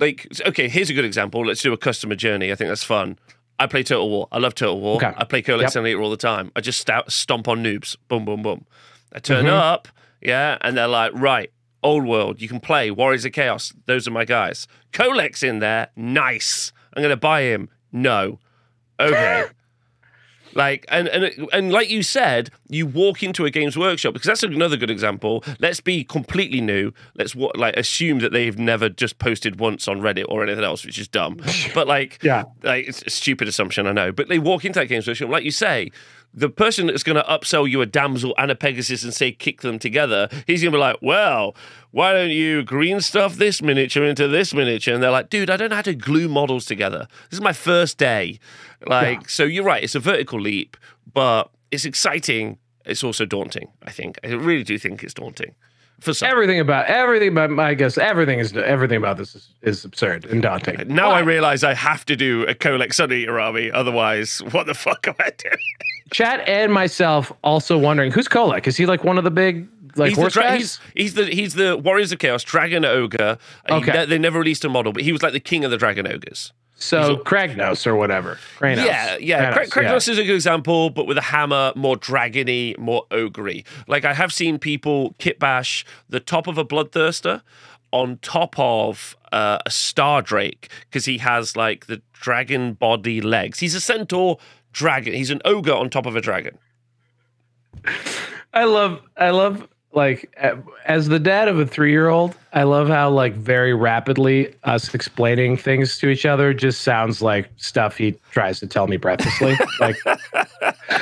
Like, 0.00 0.28
okay, 0.46 0.68
here's 0.68 0.90
a 0.90 0.94
good 0.94 1.04
example. 1.04 1.44
Let's 1.44 1.60
do 1.60 1.72
a 1.72 1.76
customer 1.76 2.14
journey. 2.14 2.52
I 2.52 2.54
think 2.54 2.68
that's 2.68 2.84
fun. 2.84 3.18
I 3.58 3.66
play 3.66 3.82
Total 3.82 4.08
War. 4.08 4.28
I 4.30 4.38
love 4.38 4.54
Total 4.54 4.78
War. 4.80 4.96
Okay. 4.96 5.12
I 5.16 5.24
play 5.24 5.42
Kholek 5.42 5.74
Yep. 5.74 5.98
All 6.00 6.10
the 6.10 6.16
time. 6.16 6.52
I 6.54 6.60
just 6.60 6.78
stout, 6.80 7.10
stomp 7.12 7.48
on 7.48 7.62
noobs. 7.62 7.96
Boom, 8.08 8.24
boom, 8.24 8.42
boom. 8.42 8.66
I 9.12 9.18
turn 9.18 9.46
Mhm. 9.46 9.52
up, 9.52 9.88
yeah, 10.20 10.58
and 10.60 10.76
they're 10.76 10.86
like, 10.86 11.12
right, 11.14 11.50
old 11.82 12.04
world, 12.06 12.40
you 12.42 12.48
can 12.48 12.60
play 12.60 12.90
Warriors 12.90 13.24
of 13.24 13.32
Chaos. 13.32 13.72
Those 13.86 14.06
are 14.06 14.10
my 14.10 14.24
guys. 14.24 14.66
Kholek's 14.92 15.42
in 15.42 15.58
there. 15.60 15.88
Nice. 15.96 16.72
I'm 16.94 17.02
gonna 17.02 17.16
buy 17.16 17.42
him. 17.42 17.68
No. 17.92 18.38
Okay. 19.00 19.44
Like 20.58 20.84
and 20.88 21.06
and 21.08 21.48
and 21.52 21.72
like 21.72 21.88
you 21.88 22.02
said, 22.02 22.50
you 22.68 22.84
walk 22.86 23.22
into 23.22 23.44
a 23.46 23.50
games 23.50 23.78
workshop 23.78 24.12
because 24.12 24.26
that's 24.26 24.42
another 24.42 24.76
good 24.76 24.90
example. 24.90 25.44
Let's 25.60 25.80
be 25.80 26.02
completely 26.02 26.60
new. 26.60 26.92
Let's 27.14 27.34
like 27.36 27.76
assume 27.76 28.18
that 28.18 28.32
they've 28.32 28.58
never 28.58 28.88
just 28.88 29.18
posted 29.20 29.60
once 29.60 29.86
on 29.86 30.00
Reddit 30.00 30.24
or 30.28 30.42
anything 30.42 30.64
else, 30.64 30.84
which 30.84 30.98
is 30.98 31.06
dumb. 31.08 31.38
But 31.74 31.86
like, 31.86 32.18
Yeah. 32.22 32.42
like 32.64 32.88
it's 32.88 33.02
a 33.06 33.10
stupid 33.10 33.46
assumption, 33.46 33.86
I 33.86 33.92
know. 33.92 34.10
But 34.10 34.28
they 34.28 34.40
walk 34.40 34.64
into 34.64 34.80
that 34.80 34.86
games 34.86 35.06
workshop, 35.06 35.30
like 35.30 35.44
you 35.44 35.52
say, 35.52 35.90
the 36.38 36.48
person 36.48 36.86
that's 36.86 37.02
going 37.02 37.16
to 37.16 37.22
upsell 37.22 37.68
you 37.68 37.80
a 37.80 37.86
damsel 37.86 38.34
and 38.38 38.50
a 38.50 38.54
Pegasus 38.54 39.02
and 39.02 39.12
say 39.12 39.32
kick 39.32 39.62
them 39.62 39.78
together, 39.78 40.28
he's 40.46 40.62
going 40.62 40.72
to 40.72 40.76
be 40.76 40.80
like, 40.80 40.98
well, 41.02 41.56
why 41.90 42.12
don't 42.12 42.30
you 42.30 42.62
green 42.62 43.00
stuff 43.00 43.36
this 43.36 43.60
miniature 43.60 44.04
into 44.04 44.28
this 44.28 44.54
miniature? 44.54 44.94
And 44.94 45.02
they're 45.02 45.10
like, 45.10 45.30
dude, 45.30 45.50
I 45.50 45.56
don't 45.56 45.70
know 45.70 45.76
how 45.76 45.82
to 45.82 45.94
glue 45.94 46.28
models 46.28 46.64
together. 46.64 47.08
This 47.30 47.38
is 47.38 47.42
my 47.42 47.52
first 47.52 47.98
day. 47.98 48.38
Like, 48.86 49.28
so 49.28 49.44
you're 49.44 49.64
right, 49.64 49.82
it's 49.82 49.96
a 49.96 50.00
vertical 50.00 50.40
leap, 50.40 50.76
but 51.12 51.50
it's 51.70 51.84
exciting. 51.84 52.58
It's 52.84 53.02
also 53.02 53.26
daunting, 53.26 53.68
I 53.82 53.90
think. 53.90 54.18
I 54.22 54.28
really 54.28 54.62
do 54.62 54.78
think 54.78 55.02
it's 55.02 55.14
daunting. 55.14 55.54
For 56.00 56.14
some. 56.14 56.28
Everything 56.30 56.60
about 56.60 56.86
everything 56.86 57.28
about 57.30 57.50
my 57.50 57.74
guess 57.74 57.98
everything 57.98 58.38
is 58.38 58.56
everything 58.56 58.98
about 58.98 59.16
this 59.16 59.34
is, 59.34 59.48
is 59.62 59.84
absurd 59.84 60.26
and 60.26 60.40
daunting. 60.40 60.76
now 60.86 61.10
I 61.10 61.20
realize 61.20 61.64
I 61.64 61.74
have 61.74 62.04
to 62.06 62.14
do 62.16 62.44
a 62.46 62.54
Kholek 62.54 62.90
Suneater 62.90 63.42
army, 63.42 63.70
otherwise, 63.72 64.38
what 64.52 64.66
the 64.66 64.74
fuck 64.74 65.08
am 65.08 65.14
I 65.18 65.30
doing? 65.36 65.56
Chat 66.12 66.46
and 66.48 66.72
myself 66.72 67.32
also 67.42 67.76
wondering 67.76 68.12
who's 68.12 68.28
Kholek? 68.28 68.66
Is 68.68 68.76
he 68.76 68.86
like 68.86 69.02
one 69.02 69.18
of 69.18 69.24
the 69.24 69.30
big 69.30 69.68
like 69.96 70.10
he's, 70.10 70.18
the 70.18 70.30
dra- 70.30 70.42
guys? 70.44 70.58
he's, 70.60 70.80
he's 70.94 71.14
the 71.14 71.24
he's 71.26 71.54
the 71.54 71.76
Warriors 71.76 72.12
of 72.12 72.18
Chaos 72.20 72.44
Dragon 72.44 72.84
Ogre. 72.84 73.18
Uh, 73.20 73.36
he 73.68 73.74
Okay. 73.74 73.92
ne- 73.92 74.06
they 74.06 74.18
never 74.18 74.38
released 74.38 74.64
a 74.64 74.68
model, 74.68 74.92
but 74.92 75.02
he 75.02 75.10
was 75.12 75.22
like 75.22 75.32
the 75.32 75.40
king 75.40 75.64
of 75.64 75.70
the 75.72 75.76
Dragon 75.78 76.06
Ogres. 76.06 76.52
So 76.80 77.16
Kragnos 77.16 77.86
or 77.86 77.96
whatever. 77.96 78.38
Kragnos. 78.56 78.86
Yeah, 78.86 79.16
yeah. 79.18 79.52
Kragnos, 79.52 79.68
Kra- 79.68 79.82
Kragnos 79.82 80.08
is 80.08 80.18
a 80.18 80.24
good 80.24 80.36
example, 80.36 80.90
but 80.90 81.06
with 81.06 81.18
a 81.18 81.22
hammer, 81.22 81.72
more 81.74 81.96
dragony, 81.96 82.78
more 82.78 83.04
ogre 83.10 83.62
Like 83.88 84.04
I 84.04 84.14
have 84.14 84.32
seen 84.32 84.58
people 84.58 85.14
kitbash 85.18 85.84
the 86.08 86.20
top 86.20 86.46
of 86.46 86.56
a 86.56 86.64
bloodthirster 86.64 87.42
on 87.90 88.18
top 88.18 88.54
of 88.58 89.16
uh, 89.32 89.58
a 89.66 89.70
star 89.70 90.22
drake 90.22 90.70
because 90.88 91.04
he 91.04 91.18
has 91.18 91.56
like 91.56 91.86
the 91.86 92.00
dragon 92.12 92.74
body 92.74 93.20
legs. 93.20 93.58
He's 93.58 93.74
a 93.74 93.80
centaur 93.80 94.38
dragon. 94.72 95.14
He's 95.14 95.30
an 95.30 95.40
ogre 95.44 95.72
on 95.74 95.90
top 95.90 96.06
of 96.06 96.14
a 96.14 96.20
dragon. 96.20 96.58
I 98.54 98.64
love 98.64 99.00
I 99.16 99.30
love 99.30 99.68
like 99.92 100.34
as 100.84 101.08
the 101.08 101.18
dad 101.18 101.48
of 101.48 101.58
a 101.58 101.66
three-year-old 101.66 102.34
i 102.52 102.62
love 102.62 102.88
how 102.88 103.08
like 103.08 103.34
very 103.34 103.72
rapidly 103.72 104.54
us 104.64 104.92
explaining 104.94 105.56
things 105.56 105.98
to 105.98 106.08
each 106.08 106.26
other 106.26 106.52
just 106.52 106.82
sounds 106.82 107.22
like 107.22 107.50
stuff 107.56 107.96
he 107.96 108.14
tries 108.30 108.60
to 108.60 108.66
tell 108.66 108.86
me 108.86 108.96
breathlessly. 108.96 109.56
Like 109.80 109.96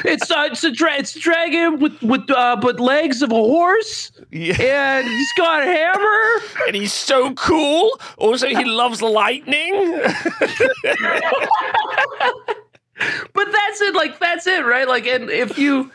it's 0.05 0.31
uh, 0.31 0.49
it's 0.51 0.63
a 0.63 0.71
dra- 0.71 0.97
it's 0.97 1.17
a 1.17 1.21
dragon 1.21 1.79
with 1.81 2.01
with 2.03 2.31
uh 2.31 2.57
but 2.61 2.79
legs 2.79 3.23
of 3.23 3.33
a 3.33 3.35
horse 3.35 4.13
yeah. 4.31 4.99
and 4.99 5.07
he's 5.09 5.33
got 5.39 5.63
a 5.63 5.67
hammer. 5.67 6.43
And 6.67 6.77
he's 6.77 6.93
so 6.93 7.33
cool. 7.35 7.99
Also 8.19 8.49
he 8.49 8.65
loves 8.65 9.01
lightning. 9.01 10.01
But 13.35 13.53
that's 13.53 13.83
it 13.83 13.95
like 13.95 14.19
that's 14.19 14.47
it 14.47 14.65
right? 14.65 14.89
Like 14.89 15.07
and 15.07 15.29
if 15.31 15.59
you 15.59 15.93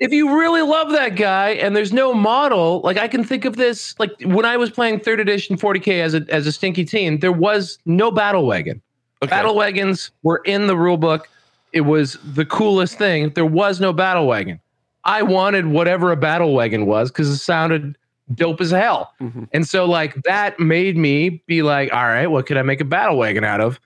if 0.00 0.12
you 0.12 0.36
really 0.36 0.62
love 0.62 0.90
that 0.92 1.14
guy 1.14 1.50
and 1.50 1.76
there's 1.76 1.92
no 1.92 2.14
model, 2.14 2.80
like 2.80 2.96
I 2.96 3.06
can 3.06 3.22
think 3.22 3.44
of 3.44 3.56
this, 3.56 3.94
like 3.98 4.10
when 4.24 4.46
I 4.46 4.56
was 4.56 4.70
playing 4.70 5.00
third 5.00 5.20
edition 5.20 5.56
40k 5.56 6.00
as 6.00 6.14
a 6.14 6.24
as 6.30 6.46
a 6.46 6.52
stinky 6.52 6.86
teen, 6.86 7.20
there 7.20 7.32
was 7.32 7.78
no 7.84 8.10
battle 8.10 8.46
wagon. 8.46 8.80
Okay. 9.22 9.30
Battle 9.30 9.54
wagons 9.54 10.10
were 10.22 10.40
in 10.46 10.66
the 10.66 10.76
rule 10.76 10.96
book. 10.96 11.28
It 11.72 11.82
was 11.82 12.18
the 12.24 12.46
coolest 12.46 12.96
thing. 12.96 13.30
There 13.34 13.46
was 13.46 13.78
no 13.78 13.92
battle 13.92 14.26
wagon. 14.26 14.58
I 15.04 15.22
wanted 15.22 15.66
whatever 15.66 16.10
a 16.10 16.16
battle 16.16 16.54
wagon 16.54 16.86
was 16.86 17.10
because 17.10 17.28
it 17.28 17.36
sounded 17.36 17.96
dope 18.34 18.60
as 18.62 18.70
hell. 18.70 19.12
Mm-hmm. 19.20 19.44
And 19.52 19.68
so 19.68 19.84
like 19.84 20.14
that 20.22 20.58
made 20.58 20.96
me 20.96 21.42
be 21.46 21.62
like, 21.62 21.92
all 21.92 22.06
right, 22.06 22.26
what 22.26 22.46
could 22.46 22.56
I 22.56 22.62
make 22.62 22.80
a 22.80 22.84
battle 22.86 23.18
wagon 23.18 23.44
out 23.44 23.60
of? 23.60 23.78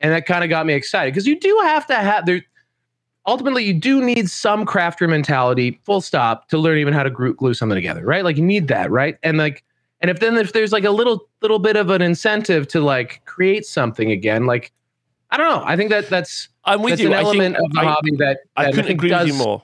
And 0.00 0.12
that 0.12 0.24
kind 0.24 0.44
of 0.44 0.48
got 0.48 0.64
me 0.64 0.72
excited 0.72 1.12
because 1.12 1.26
you 1.26 1.38
do 1.38 1.58
have 1.64 1.86
to 1.88 1.94
have 1.94 2.24
there 2.24 2.42
ultimately 3.28 3.62
you 3.62 3.74
do 3.74 4.02
need 4.02 4.28
some 4.28 4.64
crafter 4.64 5.08
mentality 5.08 5.78
full 5.84 6.00
stop 6.00 6.48
to 6.48 6.56
learn 6.58 6.78
even 6.78 6.94
how 6.94 7.02
to 7.02 7.10
glue, 7.10 7.34
glue 7.34 7.54
something 7.54 7.76
together 7.76 8.04
right 8.04 8.24
like 8.24 8.36
you 8.36 8.42
need 8.42 8.68
that 8.68 8.90
right 8.90 9.18
and 9.22 9.36
like 9.36 9.62
and 10.00 10.10
if 10.10 10.18
then 10.20 10.36
if 10.36 10.52
there's 10.52 10.72
like 10.72 10.84
a 10.84 10.90
little 10.90 11.28
little 11.42 11.58
bit 11.58 11.76
of 11.76 11.90
an 11.90 12.00
incentive 12.00 12.66
to 12.66 12.80
like 12.80 13.22
create 13.26 13.66
something 13.66 14.10
again 14.10 14.46
like 14.46 14.72
i 15.30 15.36
don't 15.36 15.48
know 15.48 15.62
i 15.66 15.76
think 15.76 15.90
that 15.90 16.08
that's 16.08 16.48
i'm 16.64 16.82
with 16.82 16.92
that's 16.92 17.02
you 17.02 17.08
an 17.08 17.14
element 17.14 17.56
of 17.56 17.70
the 17.72 17.80
I, 17.80 17.84
hobby 17.84 18.16
that, 18.16 18.38
that 18.56 18.68
i 18.68 18.72
couldn't 18.72 18.90
agree 18.90 19.12
with 19.12 19.28
you 19.28 19.34
more 19.34 19.62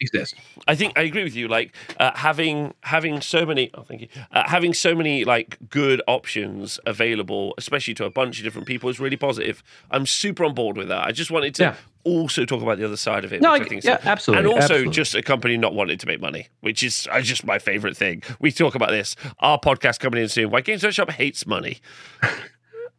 exist. 0.00 0.34
I 0.66 0.74
think 0.74 0.92
I 0.96 1.02
agree 1.02 1.24
with 1.24 1.34
you. 1.34 1.48
Like 1.48 1.74
uh, 1.98 2.12
having 2.14 2.74
having 2.82 3.20
so 3.20 3.46
many. 3.46 3.70
Oh, 3.74 3.82
thank 3.82 4.02
you. 4.02 4.08
Uh, 4.32 4.42
having 4.46 4.74
so 4.74 4.94
many 4.94 5.24
like 5.24 5.58
good 5.70 6.02
options 6.06 6.78
available, 6.86 7.54
especially 7.58 7.94
to 7.94 8.04
a 8.04 8.10
bunch 8.10 8.38
of 8.38 8.44
different 8.44 8.66
people, 8.66 8.88
is 8.88 9.00
really 9.00 9.16
positive. 9.16 9.62
I'm 9.90 10.06
super 10.06 10.44
on 10.44 10.54
board 10.54 10.76
with 10.76 10.88
that. 10.88 11.06
I 11.06 11.12
just 11.12 11.30
wanted 11.30 11.54
to 11.56 11.62
yeah. 11.62 11.74
Also 12.06 12.44
talk 12.44 12.62
about 12.62 12.78
the 12.78 12.84
other 12.84 12.96
side 12.96 13.24
of 13.24 13.32
it. 13.32 13.42
No, 13.42 13.52
I, 13.52 13.56
I 13.56 13.66
yeah, 13.70 13.80
so. 13.80 13.98
absolutely. 14.04 14.44
And 14.44 14.46
also 14.46 14.74
absolutely. 14.74 14.92
just 14.92 15.14
a 15.14 15.22
company 15.22 15.56
not 15.56 15.74
wanting 15.74 15.98
to 15.98 16.06
make 16.06 16.20
money, 16.20 16.48
which 16.60 16.82
is 16.82 17.08
uh, 17.10 17.20
just 17.20 17.44
my 17.44 17.58
favorite 17.58 17.96
thing. 17.96 18.22
We 18.40 18.52
talk 18.52 18.74
about 18.74 18.90
this. 18.90 19.16
Our 19.40 19.58
podcast 19.58 19.98
coming 19.98 20.22
in 20.22 20.28
soon. 20.28 20.50
Why 20.50 20.60
Games 20.60 20.84
Workshop 20.84 21.10
hates 21.10 21.46
money. 21.46 21.80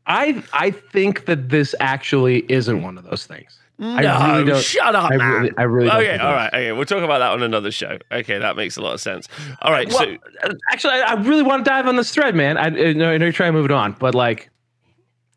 I 0.05 0.43
I 0.53 0.71
think 0.71 1.25
that 1.25 1.49
this 1.49 1.73
actually 1.79 2.45
isn't 2.51 2.81
one 2.81 2.97
of 2.97 3.05
those 3.05 3.25
things. 3.25 3.57
No, 3.79 3.95
I 3.95 4.39
really 4.39 4.61
shut 4.61 4.95
up, 4.95 5.11
I 5.11 5.17
man. 5.17 5.33
Really, 5.33 5.53
I 5.57 5.63
really 5.63 5.91
okay, 5.91 6.17
all 6.17 6.33
right, 6.33 6.47
okay. 6.47 6.71
We'll 6.71 6.85
talk 6.85 7.03
about 7.03 7.19
that 7.19 7.31
on 7.31 7.43
another 7.43 7.69
show. 7.69 7.99
Okay, 8.11 8.39
that 8.39 8.55
makes 8.55 8.75
a 8.77 8.81
lot 8.81 8.95
of 8.95 9.01
sense. 9.01 9.27
All 9.61 9.71
right, 9.71 9.87
well, 9.87 9.99
so 9.99 10.17
uh, 10.43 10.53
actually, 10.71 10.93
I 10.93 11.13
really 11.13 11.43
want 11.43 11.63
to 11.63 11.69
dive 11.69 11.85
on 11.85 11.95
this 11.95 12.11
thread, 12.11 12.33
man. 12.33 12.57
I, 12.57 12.65
I 12.65 12.93
know, 12.93 13.11
I 13.11 13.17
know 13.17 13.25
you're 13.25 13.31
trying 13.31 13.53
to 13.53 13.57
move 13.57 13.65
it 13.65 13.71
on, 13.71 13.95
but 13.99 14.15
like, 14.15 14.49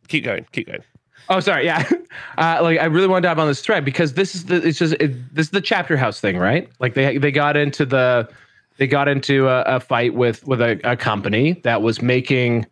keep 0.08 0.24
going, 0.24 0.46
keep 0.52 0.68
going. 0.68 0.80
Oh, 1.30 1.40
sorry, 1.40 1.64
yeah. 1.64 1.88
Uh, 2.38 2.58
like, 2.60 2.78
I 2.78 2.86
really 2.86 3.06
want 3.06 3.22
to 3.22 3.28
dive 3.28 3.38
on 3.38 3.46
this 3.46 3.60
thread 3.60 3.84
because 3.84 4.14
this 4.14 4.34
is 4.34 4.46
the 4.46 4.56
it's 4.66 4.78
just 4.78 4.94
it, 4.94 5.34
this 5.34 5.46
is 5.46 5.50
the 5.50 5.60
chapter 5.60 5.96
house 5.96 6.20
thing, 6.20 6.36
right? 6.36 6.68
Like 6.80 6.94
they 6.94 7.18
they 7.18 7.30
got 7.30 7.56
into 7.56 7.86
the 7.86 8.28
they 8.78 8.86
got 8.86 9.08
into 9.08 9.46
a, 9.46 9.62
a 9.62 9.80
fight 9.80 10.14
with 10.14 10.44
with 10.46 10.60
a, 10.60 10.80
a 10.82 10.96
company 10.96 11.52
that 11.62 11.82
was 11.82 12.02
making 12.02 12.66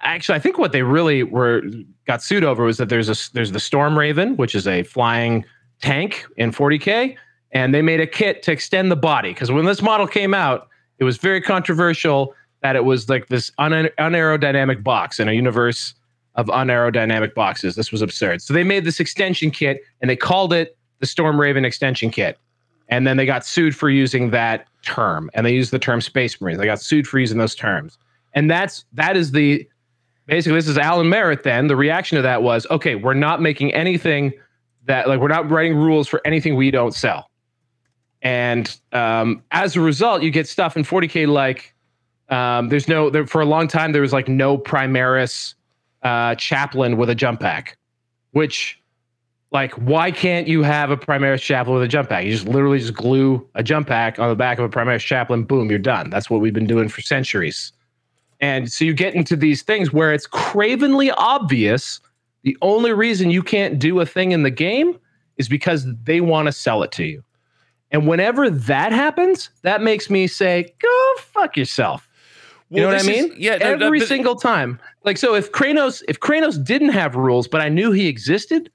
actually, 0.00 0.36
I 0.36 0.38
think 0.38 0.56
what 0.58 0.72
they 0.72 0.82
really 0.82 1.24
were 1.24 1.62
got 2.06 2.22
sued 2.22 2.44
over 2.44 2.64
was 2.64 2.78
that 2.78 2.88
there's 2.88 3.08
a 3.08 3.32
there's 3.32 3.52
the 3.52 3.60
Storm 3.60 3.98
Raven, 3.98 4.36
which 4.36 4.54
is 4.54 4.66
a 4.66 4.82
flying 4.84 5.44
tank 5.82 6.26
in 6.36 6.52
40k, 6.52 7.16
and 7.52 7.74
they 7.74 7.82
made 7.82 8.00
a 8.00 8.06
kit 8.06 8.42
to 8.44 8.52
extend 8.52 8.90
the 8.90 8.96
body 8.96 9.30
because 9.30 9.50
when 9.50 9.64
this 9.64 9.82
model 9.82 10.06
came 10.06 10.32
out, 10.32 10.68
it 10.98 11.04
was 11.04 11.16
very 11.16 11.40
controversial 11.40 12.34
that 12.62 12.76
it 12.76 12.84
was 12.84 13.08
like 13.08 13.28
this 13.28 13.50
un- 13.58 13.90
unaerodynamic 13.98 14.82
box 14.82 15.18
in 15.20 15.28
a 15.28 15.32
universe 15.32 15.94
of 16.36 16.46
unaerodynamic 16.46 17.34
boxes. 17.34 17.74
This 17.74 17.90
was 17.90 18.02
absurd. 18.02 18.42
So 18.42 18.54
they 18.54 18.64
made 18.64 18.84
this 18.84 19.00
extension 19.00 19.50
kit 19.50 19.80
and 20.00 20.08
they 20.08 20.16
called 20.16 20.52
it 20.52 20.76
the 21.00 21.06
Storm 21.06 21.40
Raven 21.40 21.64
extension 21.64 22.10
kit. 22.10 22.38
And 22.88 23.06
then 23.06 23.16
they 23.16 23.26
got 23.26 23.44
sued 23.44 23.74
for 23.74 23.90
using 23.90 24.30
that 24.30 24.68
term. 24.82 25.30
And 25.34 25.44
they 25.44 25.52
used 25.52 25.72
the 25.72 25.78
term 25.78 26.00
Space 26.00 26.40
Marine. 26.40 26.58
They 26.58 26.66
got 26.66 26.80
sued 26.80 27.06
for 27.06 27.18
using 27.18 27.38
those 27.38 27.54
terms. 27.54 27.98
And 28.34 28.50
that's 28.50 28.84
that 28.92 29.16
is 29.16 29.32
the 29.32 29.66
basically 30.26 30.58
this 30.58 30.68
is 30.68 30.78
Alan 30.78 31.06
Merrett 31.06 31.42
then 31.42 31.68
the 31.68 31.76
reaction 31.76 32.16
to 32.16 32.22
that 32.22 32.42
was 32.42 32.66
okay 32.70 32.94
we're 32.94 33.14
not 33.14 33.40
making 33.40 33.72
anything 33.72 34.32
that 34.84 35.08
like 35.08 35.20
we're 35.20 35.28
not 35.28 35.48
writing 35.50 35.76
rules 35.76 36.08
for 36.08 36.20
anything 36.24 36.56
we 36.56 36.70
don't 36.70 36.94
sell 36.94 37.30
and 38.22 38.78
um, 38.92 39.42
as 39.52 39.76
a 39.76 39.80
result 39.80 40.22
you 40.22 40.30
get 40.30 40.46
stuff 40.46 40.76
in 40.76 40.82
40k 40.82 41.28
like 41.28 41.74
um, 42.28 42.68
there's 42.68 42.88
no 42.88 43.08
there, 43.08 43.26
for 43.26 43.40
a 43.40 43.46
long 43.46 43.68
time 43.68 43.92
there 43.92 44.02
was 44.02 44.12
like 44.12 44.28
no 44.28 44.58
primaris 44.58 45.54
uh, 46.06 46.34
chaplain 46.36 46.96
with 46.96 47.10
a 47.10 47.14
jump 47.14 47.40
pack 47.40 47.76
which 48.32 48.80
like 49.52 49.72
why 49.74 50.10
can't 50.10 50.46
you 50.48 50.62
have 50.62 50.90
a 50.90 50.96
primaris 50.96 51.40
chaplain 51.40 51.74
with 51.74 51.84
a 51.84 51.88
jump 51.88 52.08
pack 52.08 52.24
you 52.24 52.30
just 52.30 52.48
literally 52.48 52.78
just 52.78 52.94
glue 52.94 53.46
a 53.54 53.62
jump 53.62 53.88
pack 53.88 54.18
on 54.18 54.28
the 54.28 54.36
back 54.36 54.58
of 54.58 54.64
a 54.64 54.68
primaris 54.68 55.00
chaplain 55.00 55.42
boom 55.42 55.70
you're 55.70 55.78
done 55.78 56.10
that's 56.10 56.30
what 56.30 56.40
we've 56.40 56.54
been 56.54 56.66
doing 56.66 56.88
for 56.88 57.00
centuries 57.00 57.72
and 58.40 58.70
so 58.70 58.84
you 58.84 58.92
get 58.92 59.14
into 59.14 59.34
these 59.34 59.62
things 59.62 59.92
where 59.92 60.12
it's 60.12 60.26
cravenly 60.26 61.10
obvious 61.12 62.00
the 62.46 62.56
only 62.62 62.92
reason 62.92 63.30
you 63.30 63.42
can't 63.42 63.76
do 63.76 63.98
a 63.98 64.06
thing 64.06 64.30
in 64.30 64.44
the 64.44 64.52
game 64.52 64.96
is 65.36 65.48
because 65.48 65.84
they 66.04 66.20
want 66.20 66.46
to 66.46 66.52
sell 66.52 66.84
it 66.84 66.92
to 66.92 67.04
you. 67.04 67.24
And 67.90 68.06
whenever 68.06 68.48
that 68.48 68.92
happens, 68.92 69.50
that 69.62 69.82
makes 69.82 70.08
me 70.08 70.28
say, 70.28 70.72
go 70.80 71.14
fuck 71.18 71.56
yourself. 71.56 72.05
Well, 72.70 72.80
you 72.80 72.86
know 72.86 72.94
what 72.94 73.04
I 73.04 73.06
mean? 73.06 73.32
Is, 73.32 73.38
yeah, 73.38 73.56
no, 73.58 73.74
every 73.74 74.00
no, 74.00 74.04
single 74.06 74.34
time. 74.34 74.80
Like 75.04 75.18
so, 75.18 75.34
if 75.34 75.52
Kragnos, 75.52 76.02
if 76.08 76.18
Kragnos 76.18 76.62
didn't 76.64 76.88
have 76.88 77.14
rules, 77.14 77.46
but 77.46 77.60
I 77.60 77.68
knew 77.68 77.92
he 77.92 78.08
existed, 78.08 78.70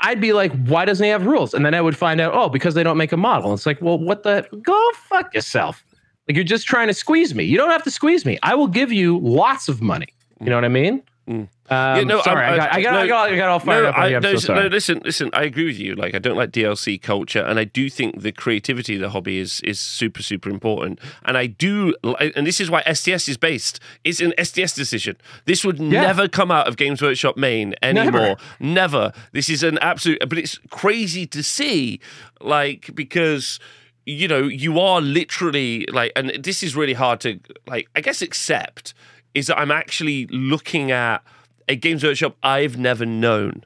I'd 0.00 0.20
be 0.20 0.32
like, 0.32 0.52
why 0.66 0.84
doesn't 0.84 1.04
he 1.04 1.10
have 1.10 1.26
rules? 1.26 1.52
And 1.52 1.66
then 1.66 1.74
I 1.74 1.80
would 1.80 1.96
find 1.96 2.20
out, 2.20 2.32
oh, 2.34 2.48
because 2.48 2.74
they 2.74 2.82
don't 2.82 2.96
make 2.96 3.12
a 3.12 3.16
model. 3.16 3.52
It's 3.52 3.66
like, 3.66 3.82
well, 3.82 3.98
what 3.98 4.22
the? 4.22 4.46
Go 4.62 4.90
fuck 5.08 5.34
yourself. 5.34 5.84
Like 6.28 6.36
you're 6.36 6.44
just 6.44 6.66
trying 6.66 6.88
to 6.88 6.94
squeeze 6.94 7.34
me. 7.34 7.44
You 7.44 7.56
don't 7.56 7.70
have 7.70 7.82
to 7.84 7.90
squeeze 7.90 8.24
me. 8.24 8.38
I 8.42 8.54
will 8.54 8.68
give 8.68 8.92
you 8.92 9.18
lots 9.18 9.68
of 9.68 9.82
money. 9.82 10.08
You 10.40 10.50
know 10.50 10.56
what 10.56 10.64
I 10.64 10.68
mean? 10.68 11.02
Mm. 11.28 11.40
Um, 11.40 11.48
yeah, 11.68 12.00
no, 12.04 12.22
sorry, 12.22 12.42
I, 12.42 12.52
I, 12.52 12.56
got, 12.56 12.72
I, 12.72 12.82
got, 12.82 12.92
no, 12.92 12.98
I, 13.00 13.06
got, 13.06 13.30
I 13.30 13.36
got 13.36 13.48
all 13.50 13.58
fired 13.58 13.82
no, 13.82 13.88
up. 13.90 13.98
I, 13.98 14.18
no, 14.18 14.36
so 14.36 14.54
no, 14.54 14.66
listen, 14.68 15.02
listen. 15.04 15.28
I 15.34 15.42
agree 15.42 15.66
with 15.66 15.78
you. 15.78 15.94
Like, 15.94 16.14
I 16.14 16.18
don't 16.18 16.38
like 16.38 16.50
DLC 16.50 17.00
culture, 17.00 17.40
and 17.42 17.58
I 17.58 17.64
do 17.64 17.90
think 17.90 18.22
the 18.22 18.32
creativity 18.32 18.94
of 18.94 19.02
the 19.02 19.10
hobby 19.10 19.38
is 19.38 19.60
is 19.60 19.78
super, 19.78 20.22
super 20.22 20.48
important. 20.48 20.98
And 21.26 21.36
I 21.36 21.46
do, 21.46 21.94
and 22.02 22.46
this 22.46 22.62
is 22.62 22.70
why 22.70 22.82
STS 22.90 23.28
is 23.28 23.36
based. 23.36 23.78
It's 24.04 24.20
an 24.20 24.32
STS 24.42 24.72
decision. 24.72 25.18
This 25.44 25.62
would 25.66 25.78
yeah. 25.78 26.00
never 26.00 26.28
come 26.28 26.50
out 26.50 26.66
of 26.66 26.78
Games 26.78 27.02
Workshop 27.02 27.36
main 27.36 27.74
anymore. 27.82 28.12
Never. 28.12 28.36
never. 28.58 29.12
This 29.32 29.50
is 29.50 29.62
an 29.62 29.76
absolute. 29.78 30.20
But 30.26 30.38
it's 30.38 30.58
crazy 30.70 31.26
to 31.26 31.42
see, 31.42 32.00
like, 32.40 32.94
because 32.94 33.60
you 34.06 34.26
know, 34.26 34.44
you 34.44 34.80
are 34.80 35.02
literally 35.02 35.84
like, 35.92 36.12
and 36.16 36.30
this 36.42 36.62
is 36.62 36.74
really 36.74 36.94
hard 36.94 37.20
to 37.20 37.38
like, 37.66 37.88
I 37.94 38.00
guess, 38.00 38.22
accept 38.22 38.94
is 39.38 39.46
that 39.46 39.58
I'm 39.58 39.70
actually 39.70 40.26
looking 40.26 40.90
at 40.90 41.22
a 41.68 41.76
Games 41.76 42.04
Workshop 42.04 42.36
I've 42.42 42.78
never 42.78 43.06
known 43.06 43.64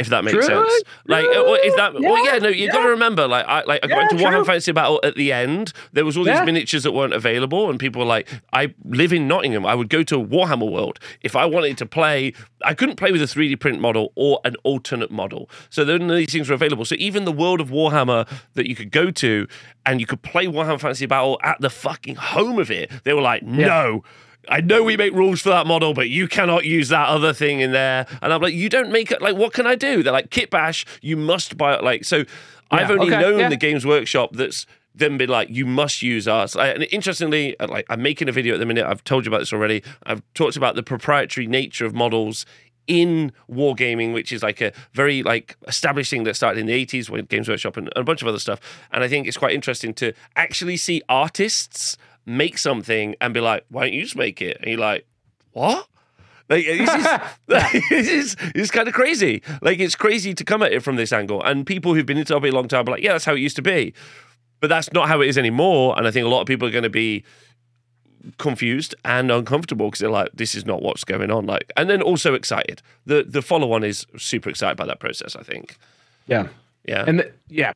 if 0.00 0.08
that 0.08 0.24
makes 0.24 0.34
true, 0.34 0.42
sense. 0.42 0.82
Like, 1.06 1.26
uh, 1.26 1.44
if 1.62 1.76
that, 1.76 1.92
yeah, 1.92 2.08
well, 2.08 2.24
yeah, 2.24 2.38
no, 2.38 2.48
you 2.48 2.64
yeah. 2.64 2.72
got 2.72 2.84
to 2.84 2.88
remember, 2.88 3.28
like, 3.28 3.44
I 3.46 3.62
like 3.64 3.84
I 3.84 3.88
yeah, 3.88 3.96
went 3.98 4.10
to 4.10 4.16
Warhammer 4.16 4.46
Fantasy 4.46 4.72
Battle 4.72 4.98
at 5.04 5.14
the 5.14 5.30
end. 5.30 5.74
There 5.92 6.06
was 6.06 6.16
all 6.16 6.24
these 6.24 6.40
miniatures 6.40 6.84
that 6.84 6.92
weren't 6.92 7.12
available, 7.12 7.68
and 7.68 7.78
people 7.78 8.00
were 8.00 8.06
like, 8.06 8.26
I 8.54 8.74
live 8.84 9.12
in 9.12 9.28
Nottingham. 9.28 9.66
I 9.66 9.74
would 9.74 9.90
go 9.90 10.02
to 10.04 10.16
Warhammer 10.16 10.70
World 10.70 10.98
if 11.20 11.36
I 11.36 11.44
wanted 11.44 11.76
to 11.78 11.86
play. 11.86 12.32
I 12.64 12.72
couldn't 12.72 12.96
play 12.96 13.12
with 13.12 13.20
a 13.20 13.26
3D 13.26 13.60
print 13.60 13.78
model 13.80 14.12
or 14.14 14.40
an 14.44 14.56
alternate 14.64 15.10
model, 15.10 15.50
so 15.68 15.84
none 15.84 16.10
of 16.10 16.16
these 16.16 16.32
things 16.32 16.48
were 16.48 16.54
available. 16.54 16.86
So 16.86 16.96
even 16.98 17.26
the 17.26 17.32
world 17.32 17.60
of 17.60 17.68
Warhammer 17.68 18.26
that 18.54 18.66
you 18.66 18.74
could 18.74 18.90
go 18.90 19.10
to 19.10 19.46
and 19.84 20.00
you 20.00 20.06
could 20.06 20.22
play 20.22 20.46
Warhammer 20.46 20.80
Fantasy 20.80 21.04
Battle 21.04 21.38
at 21.42 21.60
the 21.60 21.68
fucking 21.68 22.16
home 22.16 22.58
of 22.58 22.70
it, 22.70 22.90
they 23.04 23.12
were 23.12 23.22
like, 23.22 23.42
no 23.42 24.02
I 24.48 24.60
know 24.60 24.82
we 24.82 24.96
make 24.96 25.12
rules 25.12 25.40
for 25.42 25.50
that 25.50 25.66
model, 25.66 25.94
but 25.94 26.08
you 26.08 26.26
cannot 26.26 26.64
use 26.64 26.88
that 26.88 27.08
other 27.08 27.32
thing 27.32 27.60
in 27.60 27.72
there. 27.72 28.06
And 28.22 28.32
I'm 28.32 28.40
like, 28.40 28.54
you 28.54 28.68
don't 28.68 28.90
make 28.90 29.10
it. 29.10 29.20
Like, 29.20 29.36
what 29.36 29.52
can 29.52 29.66
I 29.66 29.74
do? 29.74 30.02
They're 30.02 30.12
like, 30.12 30.30
Kit 30.30 30.50
Bash, 30.50 30.86
you 31.02 31.16
must 31.16 31.56
buy 31.56 31.74
it. 31.74 31.84
Like, 31.84 32.04
so 32.04 32.24
I've 32.70 32.90
only 32.90 33.08
okay, 33.08 33.20
known 33.20 33.40
yeah. 33.40 33.48
the 33.48 33.56
Games 33.56 33.84
Workshop 33.84 34.30
that's 34.32 34.66
then 34.94 35.18
been 35.18 35.28
like, 35.28 35.48
you 35.50 35.66
must 35.66 36.02
use 36.02 36.26
ours. 36.26 36.54
Like, 36.54 36.74
and 36.74 36.86
interestingly, 36.90 37.58
uh, 37.60 37.68
like 37.68 37.86
I'm 37.88 38.02
making 38.02 38.28
a 38.28 38.32
video 38.32 38.54
at 38.54 38.60
the 38.60 38.66
minute. 38.66 38.86
I've 38.86 39.04
told 39.04 39.24
you 39.24 39.30
about 39.30 39.38
this 39.38 39.52
already. 39.52 39.82
I've 40.04 40.22
talked 40.34 40.56
about 40.56 40.74
the 40.74 40.82
proprietary 40.82 41.46
nature 41.46 41.86
of 41.86 41.94
models 41.94 42.46
in 42.86 43.32
wargaming, 43.48 44.12
which 44.12 44.32
is 44.32 44.42
like 44.42 44.60
a 44.60 44.72
very 44.92 45.22
like 45.22 45.56
established 45.68 46.10
thing 46.10 46.24
that 46.24 46.34
started 46.34 46.58
in 46.58 46.66
the 46.66 46.86
80s 46.86 47.08
with 47.08 47.28
Games 47.28 47.48
Workshop 47.48 47.76
and 47.76 47.88
a 47.94 48.02
bunch 48.02 48.20
of 48.22 48.28
other 48.28 48.38
stuff. 48.38 48.60
And 48.90 49.04
I 49.04 49.08
think 49.08 49.28
it's 49.28 49.36
quite 49.36 49.54
interesting 49.54 49.94
to 49.94 50.12
actually 50.34 50.76
see 50.76 51.02
artists 51.08 51.96
make 52.26 52.58
something 52.58 53.14
and 53.20 53.34
be 53.34 53.40
like, 53.40 53.64
why 53.68 53.84
don't 53.84 53.92
you 53.92 54.02
just 54.02 54.16
make 54.16 54.40
it? 54.42 54.58
And 54.60 54.70
you're 54.70 54.80
like, 54.80 55.06
what? 55.52 55.86
Like 56.48 56.66
this 56.66 56.90
is 56.94 57.06
this 57.90 58.08
is 58.08 58.36
it's 58.54 58.70
kind 58.70 58.88
of 58.88 58.94
crazy. 58.94 59.42
Like 59.62 59.78
it's 59.78 59.94
crazy 59.94 60.34
to 60.34 60.44
come 60.44 60.62
at 60.62 60.72
it 60.72 60.82
from 60.82 60.96
this 60.96 61.12
angle. 61.12 61.42
And 61.42 61.66
people 61.66 61.94
who've 61.94 62.06
been 62.06 62.18
into 62.18 62.34
hobby 62.34 62.48
a 62.48 62.52
long 62.52 62.68
time 62.68 62.88
are 62.88 62.92
like, 62.92 63.02
yeah, 63.02 63.12
that's 63.12 63.24
how 63.24 63.34
it 63.34 63.40
used 63.40 63.56
to 63.56 63.62
be. 63.62 63.94
But 64.60 64.68
that's 64.68 64.92
not 64.92 65.08
how 65.08 65.20
it 65.20 65.28
is 65.28 65.38
anymore. 65.38 65.96
And 65.96 66.06
I 66.06 66.10
think 66.10 66.26
a 66.26 66.28
lot 66.28 66.42
of 66.42 66.46
people 66.46 66.68
are 66.68 66.72
going 66.72 66.84
to 66.84 66.90
be 66.90 67.24
confused 68.36 68.94
and 69.04 69.30
uncomfortable 69.30 69.86
because 69.86 70.00
they're 70.00 70.10
like, 70.10 70.28
this 70.34 70.54
is 70.54 70.66
not 70.66 70.82
what's 70.82 71.04
going 71.04 71.30
on. 71.30 71.46
Like, 71.46 71.72
and 71.76 71.88
then 71.88 72.02
also 72.02 72.34
excited. 72.34 72.82
The 73.06 73.24
the 73.26 73.42
follow 73.42 73.72
on 73.72 73.84
is 73.84 74.06
super 74.18 74.50
excited 74.50 74.76
by 74.76 74.86
that 74.86 75.00
process. 75.00 75.36
I 75.36 75.42
think. 75.42 75.78
Yeah. 76.26 76.48
Yeah. 76.86 77.04
And 77.06 77.20
the, 77.20 77.32
yeah, 77.48 77.72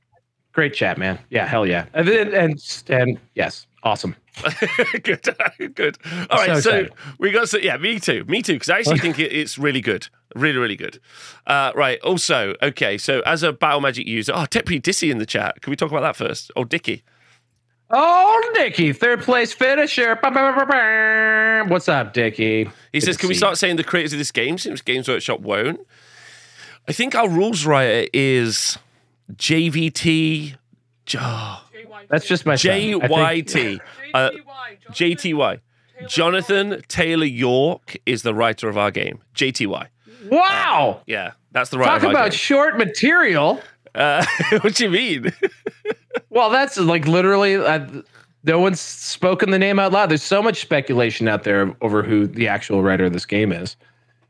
great 0.52 0.74
chat, 0.74 0.98
man. 0.98 1.18
Yeah, 1.30 1.46
hell 1.46 1.66
yeah. 1.66 1.86
And 1.92 2.08
then, 2.08 2.34
and, 2.34 2.84
and 2.88 3.18
yes, 3.34 3.66
awesome. 3.84 4.16
good, 5.02 5.22
good. 5.74 5.98
All 6.30 6.38
right, 6.38 6.56
So 6.56 6.60
so, 6.60 6.86
we 7.18 7.30
got 7.30 7.48
so 7.48 7.58
yeah, 7.58 7.76
me 7.76 8.00
too, 8.00 8.24
me 8.24 8.42
too, 8.42 8.54
because 8.54 8.70
I 8.70 8.78
actually 8.78 8.98
think 9.00 9.18
it, 9.18 9.32
it's 9.32 9.58
really 9.58 9.80
good, 9.80 10.08
really, 10.34 10.58
really 10.58 10.76
good. 10.76 10.98
Uh, 11.46 11.70
right. 11.74 12.00
Also, 12.00 12.54
okay, 12.62 12.98
so 12.98 13.20
as 13.20 13.42
a 13.42 13.52
Battle 13.52 13.80
Magic 13.80 14.06
user, 14.06 14.32
oh, 14.34 14.46
Deputy 14.50 14.80
Dissy 14.80 15.10
in 15.10 15.18
the 15.18 15.26
chat. 15.26 15.60
Can 15.62 15.70
we 15.70 15.76
talk 15.76 15.90
about 15.90 16.00
that 16.00 16.16
first? 16.16 16.50
Oh, 16.56 16.64
Dicky. 16.64 17.04
Oh, 17.90 18.52
Dickie, 18.54 18.92
third 18.92 19.20
place 19.22 19.52
finisher. 19.52 20.18
What's 21.68 21.88
up, 21.88 22.12
Dickie? 22.14 22.68
He 22.92 23.00
says, 23.00 23.16
"Can 23.16 23.28
we 23.28 23.34
see 23.34 23.38
start 23.38 23.58
saying 23.58 23.76
the 23.76 23.84
creators 23.84 24.12
of 24.12 24.18
this 24.18 24.32
game 24.32 24.58
since 24.58 24.80
Games 24.80 25.06
Workshop 25.06 25.40
won't?" 25.40 25.80
I 26.88 26.92
think 26.92 27.14
our 27.14 27.28
rules 27.28 27.64
writer 27.64 28.08
is 28.12 28.78
JVT. 29.32 30.54
J- 31.06 31.56
That's 32.08 32.26
just 32.26 32.44
my 32.46 32.56
son. 32.56 32.72
I 32.72 32.78
think- 33.42 33.48
JYT. 33.48 33.80
Uh, 34.14 34.30
JTY. 34.92 35.58
Jonathan 36.08 36.82
Taylor 36.88 37.24
York 37.24 37.96
is 38.06 38.22
the 38.22 38.32
writer 38.34 38.68
of 38.68 38.76
our 38.78 38.90
game. 38.90 39.20
JTY. 39.34 39.88
Wow. 40.30 41.02
Yeah, 41.06 41.32
that's 41.52 41.70
the 41.70 41.78
writer. 41.78 41.90
Talk 41.90 41.98
of 42.02 42.04
our 42.06 42.10
about 42.12 42.30
game. 42.30 42.38
short 42.38 42.76
material. 42.78 43.60
Uh, 43.94 44.24
what 44.60 44.74
do 44.74 44.84
you 44.84 44.90
mean? 44.90 45.32
Well, 46.30 46.50
that's 46.50 46.76
like 46.76 47.06
literally, 47.06 47.54
uh, 47.56 47.86
no 48.44 48.58
one's 48.58 48.80
spoken 48.80 49.50
the 49.50 49.58
name 49.58 49.78
out 49.78 49.92
loud. 49.92 50.08
There's 50.10 50.22
so 50.22 50.42
much 50.42 50.60
speculation 50.60 51.28
out 51.28 51.44
there 51.44 51.74
over 51.80 52.02
who 52.02 52.26
the 52.26 52.48
actual 52.48 52.82
writer 52.82 53.04
of 53.04 53.12
this 53.12 53.24
game 53.26 53.52
is. 53.52 53.76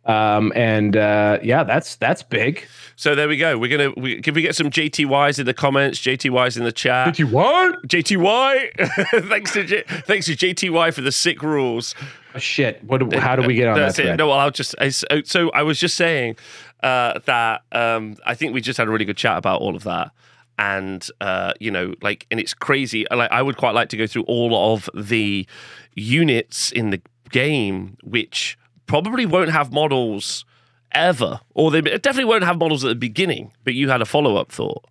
Um, 0.06 0.52
and 0.54 0.96
uh, 0.96 1.38
yeah, 1.42 1.64
that's 1.64 1.96
that's 1.96 2.22
big. 2.22 2.66
so 2.96 3.14
there 3.14 3.26
we 3.28 3.36
go. 3.38 3.56
We're 3.58 3.70
gonna. 3.76 3.92
We, 3.96 4.20
can 4.20 4.34
we 4.34 4.42
get 4.42 4.54
some 4.54 4.68
JTYs 4.68 5.38
in 5.38 5.46
the 5.46 5.54
comments? 5.54 5.98
JTYs 6.00 6.56
in 6.58 6.64
the 6.64 6.72
chat. 6.72 7.18
you 7.18 7.26
what? 7.26 7.82
JTY. 7.88 9.28
thanks 9.28 9.52
to 9.54 9.64
J, 9.64 9.82
thanks 10.06 10.26
to 10.26 10.32
JTY 10.36 10.92
for 10.92 11.00
the 11.00 11.12
sick 11.12 11.42
rules. 11.42 11.94
Oh, 12.34 12.38
shit. 12.38 12.84
What? 12.84 13.08
do- 13.08 13.18
How 13.18 13.34
do 13.36 13.46
we 13.46 13.54
get 13.54 13.68
on 13.68 13.78
That's 13.78 13.96
that? 13.96 14.06
it. 14.06 14.16
No, 14.16 14.28
well, 14.28 14.38
I'll 14.38 14.50
just. 14.50 14.74
I, 14.78 14.90
so 14.90 15.06
so 15.24 15.50
I 15.52 15.62
was 15.62 15.78
just 15.80 15.94
saying 15.96 16.36
uh, 16.82 17.20
that 17.24 17.62
um, 17.72 18.16
I 18.26 18.34
think 18.34 18.52
we 18.52 18.60
just 18.60 18.76
had 18.76 18.88
a 18.88 18.90
really 18.90 19.04
good 19.06 19.16
chat 19.16 19.38
about 19.38 19.60
all 19.62 19.74
of 19.74 19.84
that, 19.84 20.10
and 20.58 21.06
uh, 21.22 21.54
you 21.60 21.70
know, 21.70 21.94
like, 22.02 22.26
and 22.30 22.38
it's 22.38 22.52
crazy. 22.52 23.06
Like, 23.10 23.30
I 23.32 23.40
would 23.40 23.56
quite 23.56 23.74
like 23.74 23.88
to 23.90 23.96
go 23.96 24.06
through 24.06 24.24
all 24.24 24.74
of 24.74 24.90
the 24.92 25.46
units 25.94 26.72
in 26.72 26.90
the 26.90 27.00
game, 27.30 27.96
which 28.02 28.58
probably 28.86 29.26
won't 29.26 29.50
have 29.50 29.72
models 29.72 30.44
ever, 30.92 31.40
or 31.54 31.70
they 31.70 31.80
definitely 31.80 32.24
won't 32.24 32.44
have 32.44 32.58
models 32.58 32.84
at 32.84 32.88
the 32.88 32.94
beginning. 32.94 33.52
But 33.64 33.74
you 33.74 33.88
had 33.90 34.02
a 34.02 34.06
follow 34.06 34.36
up 34.36 34.52
thought. 34.52 34.84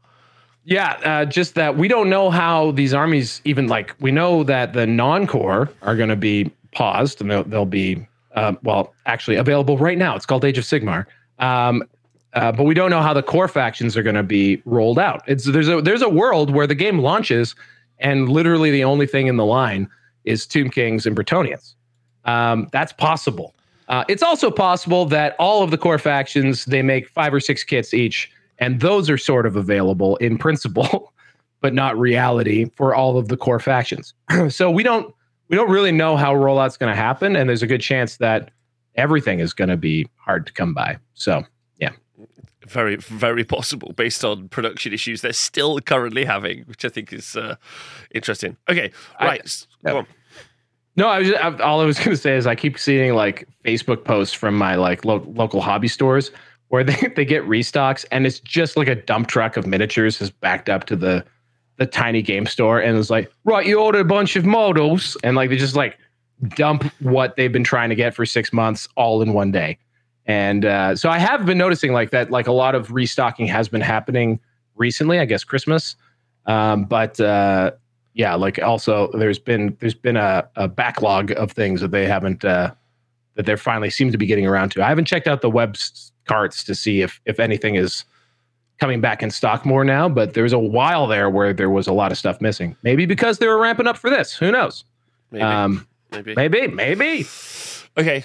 Yeah, 0.65 0.93
uh, 1.03 1.25
just 1.25 1.55
that 1.55 1.77
we 1.77 1.87
don't 1.87 2.09
know 2.09 2.29
how 2.29 2.71
these 2.71 2.93
armies 2.93 3.41
even 3.43 3.67
like. 3.67 3.93
We 3.99 4.11
know 4.11 4.43
that 4.43 4.73
the 4.73 4.87
non-core 4.87 5.69
are 5.81 5.95
going 5.95 6.09
to 6.09 6.15
be 6.15 6.51
paused 6.71 7.19
and 7.21 7.29
they'll, 7.29 7.43
they'll 7.43 7.65
be 7.65 8.07
uh, 8.35 8.53
well, 8.63 8.93
actually 9.05 9.35
available 9.35 9.77
right 9.77 9.97
now. 9.97 10.15
It's 10.15 10.25
called 10.25 10.45
Age 10.45 10.57
of 10.57 10.63
Sigmar. 10.63 11.05
Um, 11.39 11.83
uh, 12.33 12.51
but 12.51 12.63
we 12.63 12.73
don't 12.73 12.89
know 12.89 13.01
how 13.01 13.13
the 13.13 13.21
core 13.21 13.47
factions 13.47 13.95
are 13.95 14.03
going 14.03 14.15
to 14.15 14.23
be 14.23 14.61
rolled 14.65 14.97
out. 14.97 15.21
It's 15.27 15.45
there's 15.45 15.67
a 15.67 15.81
there's 15.81 16.01
a 16.01 16.09
world 16.09 16.49
where 16.49 16.65
the 16.65 16.75
game 16.75 16.99
launches 16.99 17.55
and 17.99 18.29
literally 18.29 18.71
the 18.71 18.83
only 18.83 19.05
thing 19.05 19.27
in 19.27 19.37
the 19.37 19.45
line 19.45 19.87
is 20.23 20.47
Tomb 20.47 20.69
Kings 20.69 21.05
and 21.05 21.15
Bretonnians. 21.15 21.75
Um, 22.25 22.69
that's 22.71 22.93
possible. 22.93 23.53
Uh, 23.93 24.03
it's 24.07 24.23
also 24.23 24.49
possible 24.49 25.05
that 25.05 25.35
all 25.37 25.61
of 25.61 25.69
the 25.69 25.77
core 25.77 25.99
factions 25.99 26.65
they 26.65 26.81
make 26.81 27.07
five 27.07 27.31
or 27.31 27.39
six 27.39 27.63
kits 27.63 27.93
each, 27.93 28.31
and 28.57 28.79
those 28.79 29.07
are 29.07 29.19
sort 29.19 29.45
of 29.45 29.55
available 29.55 30.15
in 30.15 30.35
principle, 30.35 31.13
but 31.61 31.75
not 31.75 31.95
reality 31.95 32.65
for 32.75 32.95
all 32.95 33.19
of 33.19 33.27
the 33.27 33.37
core 33.37 33.59
factions. 33.59 34.15
so 34.49 34.71
we 34.71 34.81
don't 34.81 35.13
we 35.47 35.55
don't 35.55 35.69
really 35.69 35.91
know 35.91 36.17
how 36.17 36.33
rollout's 36.33 36.75
going 36.75 36.91
to 36.91 36.95
happen, 36.95 37.35
and 37.35 37.47
there's 37.47 37.61
a 37.61 37.67
good 37.67 37.81
chance 37.81 38.17
that 38.17 38.49
everything 38.95 39.39
is 39.39 39.53
going 39.53 39.69
to 39.69 39.77
be 39.77 40.07
hard 40.15 40.47
to 40.47 40.53
come 40.53 40.73
by. 40.73 40.97
So 41.13 41.43
yeah, 41.77 41.91
Very, 42.65 42.95
very 42.95 43.43
possible 43.43 43.93
based 43.95 44.25
on 44.25 44.49
production 44.49 44.91
issues 44.91 45.21
they're 45.21 45.33
still 45.33 45.79
currently 45.81 46.25
having, 46.25 46.63
which 46.63 46.83
I 46.83 46.89
think 46.89 47.13
is 47.13 47.35
uh, 47.35 47.57
interesting. 48.09 48.57
Okay, 48.67 48.91
right. 49.21 49.67
yeah. 49.85 49.99
on. 49.99 50.07
No, 50.95 51.07
I 51.07 51.19
was 51.19 51.27
just, 51.29 51.43
I, 51.43 51.57
all 51.59 51.81
I 51.81 51.85
was 51.85 51.97
going 51.97 52.11
to 52.11 52.17
say 52.17 52.35
is 52.35 52.45
I 52.45 52.55
keep 52.55 52.77
seeing 52.77 53.15
like 53.15 53.47
Facebook 53.65 54.03
posts 54.03 54.33
from 54.33 54.55
my 54.55 54.75
like 54.75 55.05
lo- 55.05 55.25
local 55.35 55.61
hobby 55.61 55.87
stores 55.87 56.31
where 56.67 56.83
they, 56.83 57.07
they 57.15 57.25
get 57.25 57.43
restocks 57.43 58.05
and 58.11 58.25
it's 58.25 58.39
just 58.39 58.77
like 58.77 58.87
a 58.87 58.95
dump 58.95 59.27
truck 59.27 59.57
of 59.57 59.65
miniatures 59.65 60.21
is 60.21 60.29
backed 60.29 60.69
up 60.69 60.85
to 60.85 60.95
the 60.95 61.25
the 61.77 61.87
tiny 61.87 62.21
game 62.21 62.45
store 62.45 62.79
and 62.79 62.95
it's 62.99 63.09
like 63.09 63.31
right 63.45 63.65
you 63.65 63.79
ordered 63.79 64.01
a 64.01 64.05
bunch 64.05 64.35
of 64.35 64.45
models. 64.45 65.17
And 65.23 65.35
like 65.35 65.49
they 65.49 65.57
just 65.57 65.75
like 65.75 65.97
dump 66.49 66.83
what 66.99 67.35
they've 67.35 67.51
been 67.51 67.63
trying 67.63 67.89
to 67.89 67.95
get 67.95 68.13
for 68.13 68.25
six 68.25 68.53
months 68.53 68.87
all 68.95 69.23
in 69.23 69.33
one 69.33 69.51
day. 69.51 69.79
And 70.27 70.65
uh, 70.65 70.95
so 70.95 71.09
I 71.09 71.17
have 71.17 71.45
been 71.45 71.57
noticing 71.57 71.91
like 71.91 72.11
that 72.11 72.29
like 72.29 72.45
a 72.45 72.51
lot 72.51 72.75
of 72.75 72.91
restocking 72.91 73.47
has 73.47 73.67
been 73.67 73.81
happening 73.81 74.39
recently 74.75 75.19
I 75.19 75.25
guess 75.25 75.43
Christmas. 75.43 75.95
Um, 76.45 76.85
but 76.85 77.19
uh, 77.19 77.71
yeah, 78.13 78.35
like 78.35 78.61
also 78.61 79.09
there's 79.13 79.39
been 79.39 79.75
there's 79.79 79.93
been 79.93 80.17
a, 80.17 80.47
a 80.55 80.67
backlog 80.67 81.31
of 81.31 81.51
things 81.51 81.81
that 81.81 81.91
they 81.91 82.05
haven't 82.05 82.45
uh, 82.45 82.71
that 83.35 83.45
they're 83.45 83.57
finally 83.57 83.89
seem 83.89 84.11
to 84.11 84.17
be 84.17 84.25
getting 84.25 84.45
around 84.45 84.69
to. 84.69 84.83
I 84.83 84.89
haven't 84.89 85.05
checked 85.05 85.27
out 85.27 85.41
the 85.41 85.49
web 85.49 85.77
carts 86.25 86.63
to 86.65 86.75
see 86.75 87.01
if 87.01 87.19
if 87.25 87.39
anything 87.39 87.75
is 87.75 88.05
coming 88.79 89.01
back 89.01 89.23
in 89.23 89.31
stock 89.31 89.65
more 89.65 89.83
now, 89.85 90.09
but 90.09 90.33
there 90.33 90.43
was 90.43 90.53
a 90.53 90.59
while 90.59 91.07
there 91.07 91.29
where 91.29 91.53
there 91.53 91.69
was 91.69 91.87
a 91.87 91.93
lot 91.93 92.11
of 92.11 92.17
stuff 92.17 92.41
missing. 92.41 92.75
Maybe 92.83 93.05
because 93.05 93.37
they 93.37 93.47
were 93.47 93.57
ramping 93.59 93.87
up 93.87 93.97
for 93.97 94.09
this. 94.09 94.33
Who 94.35 94.51
knows? 94.51 94.83
Maybe, 95.31 95.43
Um, 95.43 95.87
maybe. 96.11 96.35
maybe, 96.35 96.67
maybe. 96.67 97.25
Okay. 97.97 98.23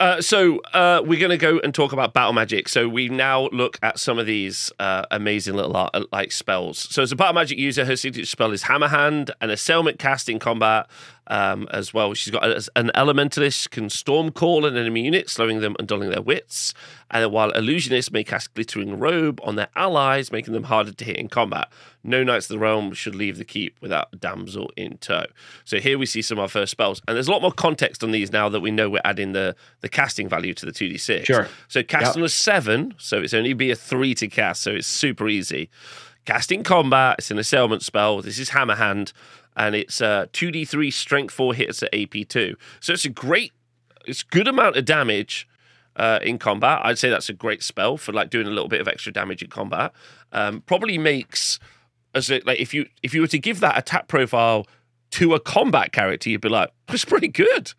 Uh, 0.00 0.20
so 0.20 0.60
uh, 0.74 1.02
we're 1.04 1.18
going 1.18 1.30
to 1.30 1.36
go 1.36 1.58
and 1.58 1.74
talk 1.74 1.92
about 1.92 2.14
battle 2.14 2.32
magic. 2.32 2.68
So 2.68 2.88
we 2.88 3.08
now 3.08 3.48
look 3.48 3.78
at 3.82 3.98
some 3.98 4.18
of 4.18 4.26
these 4.26 4.70
uh, 4.78 5.04
amazing 5.10 5.54
little 5.54 5.76
art, 5.76 5.94
like 6.12 6.30
spells. 6.30 6.78
So 6.78 7.02
as 7.02 7.10
a 7.10 7.16
battle 7.16 7.34
magic 7.34 7.58
user, 7.58 7.84
her 7.84 7.96
signature 7.96 8.26
spell 8.26 8.52
is 8.52 8.64
Hammer 8.64 8.88
Hand, 8.88 9.32
a 9.40 9.48
assailment 9.48 9.98
cast 9.98 10.28
in 10.28 10.38
combat 10.38 10.88
um, 11.28 11.68
as 11.70 11.92
well. 11.94 12.14
She's 12.14 12.32
got 12.32 12.44
a- 12.44 12.68
an 12.76 12.90
elementalist 12.94 13.70
can 13.70 13.90
storm 13.90 14.30
call 14.30 14.64
an 14.64 14.76
enemy 14.76 15.04
unit, 15.04 15.28
slowing 15.30 15.60
them 15.60 15.76
and 15.78 15.86
dulling 15.86 16.10
their 16.10 16.22
wits. 16.22 16.74
And 17.10 17.30
while 17.32 17.52
illusionists 17.52 18.10
may 18.12 18.24
cast 18.24 18.52
glittering 18.54 18.98
robe 18.98 19.40
on 19.44 19.56
their 19.56 19.68
allies, 19.76 20.30
making 20.32 20.52
them 20.54 20.64
harder 20.64 20.92
to 20.92 21.04
hit 21.04 21.16
in 21.16 21.28
combat. 21.28 21.68
No 22.04 22.22
knights 22.24 22.46
of 22.46 22.54
the 22.54 22.58
realm 22.58 22.92
should 22.92 23.14
leave 23.14 23.36
the 23.38 23.44
keep 23.44 23.76
without 23.82 24.08
a 24.12 24.16
damsel 24.16 24.70
in 24.76 24.98
tow. 24.98 25.26
So 25.64 25.78
here 25.78 25.98
we 25.98 26.06
see 26.06 26.22
some 26.22 26.38
of 26.38 26.42
our 26.42 26.48
first 26.48 26.70
spells, 26.70 27.02
and 27.06 27.14
there's 27.16 27.28
a 27.28 27.30
lot 27.32 27.42
more 27.42 27.52
context 27.52 28.02
on 28.04 28.10
these 28.12 28.32
now 28.32 28.48
that 28.48 28.60
we 28.60 28.70
know 28.70 28.88
we're 28.88 29.00
adding 29.04 29.32
the 29.32 29.54
the 29.80 29.88
casting 29.88 30.28
value 30.28 30.54
to 30.54 30.64
the 30.66 30.72
two 30.72 30.88
d 30.88 30.96
six. 30.96 31.26
Sure. 31.26 31.48
So 31.68 31.82
cast 31.82 32.06
Yep. 32.06 32.16
on 32.16 32.22
a 32.22 32.28
seven, 32.28 32.94
so 32.98 33.20
it's 33.20 33.34
only 33.34 33.52
be 33.52 33.70
a 33.70 33.76
three 33.76 34.14
to 34.14 34.28
cast, 34.28 34.62
so 34.62 34.70
it's 34.72 34.86
super 34.86 35.28
easy. 35.28 35.68
Casting 36.24 36.62
combat, 36.62 37.16
it's 37.18 37.30
an 37.30 37.38
assailment 37.38 37.82
spell. 37.82 38.20
This 38.20 38.38
is 38.38 38.50
Hammer 38.50 38.74
Hand, 38.76 39.12
and 39.58 39.74
it's 39.74 40.00
uh 40.00 40.26
two 40.32 40.50
d 40.50 40.64
three 40.64 40.90
strength 40.90 41.34
four 41.34 41.52
hits 41.52 41.82
at 41.82 41.92
AP 41.94 42.28
two. 42.28 42.56
So 42.80 42.94
it's 42.94 43.04
a 43.04 43.10
great, 43.10 43.52
it's 44.06 44.22
good 44.22 44.48
amount 44.48 44.76
of 44.76 44.86
damage 44.86 45.46
uh, 45.96 46.20
in 46.22 46.38
combat. 46.38 46.80
I'd 46.84 46.98
say 46.98 47.10
that's 47.10 47.28
a 47.28 47.32
great 47.32 47.62
spell 47.62 47.96
for 47.96 48.12
like 48.12 48.30
doing 48.30 48.46
a 48.46 48.50
little 48.50 48.68
bit 48.68 48.80
of 48.80 48.88
extra 48.88 49.12
damage 49.12 49.42
in 49.42 49.50
combat. 49.50 49.92
Um, 50.32 50.62
probably 50.62 50.96
makes 50.96 51.58
as 52.14 52.30
it 52.30 52.46
like 52.46 52.60
if 52.60 52.72
you 52.72 52.86
if 53.02 53.12
you 53.12 53.20
were 53.20 53.26
to 53.26 53.38
give 53.38 53.60
that 53.60 53.76
attack 53.76 54.08
profile 54.08 54.66
to 55.10 55.34
a 55.34 55.40
combat 55.40 55.92
character, 55.92 56.30
you'd 56.30 56.40
be 56.40 56.48
like, 56.48 56.70
it's 56.88 57.04
pretty 57.04 57.28
good. 57.28 57.72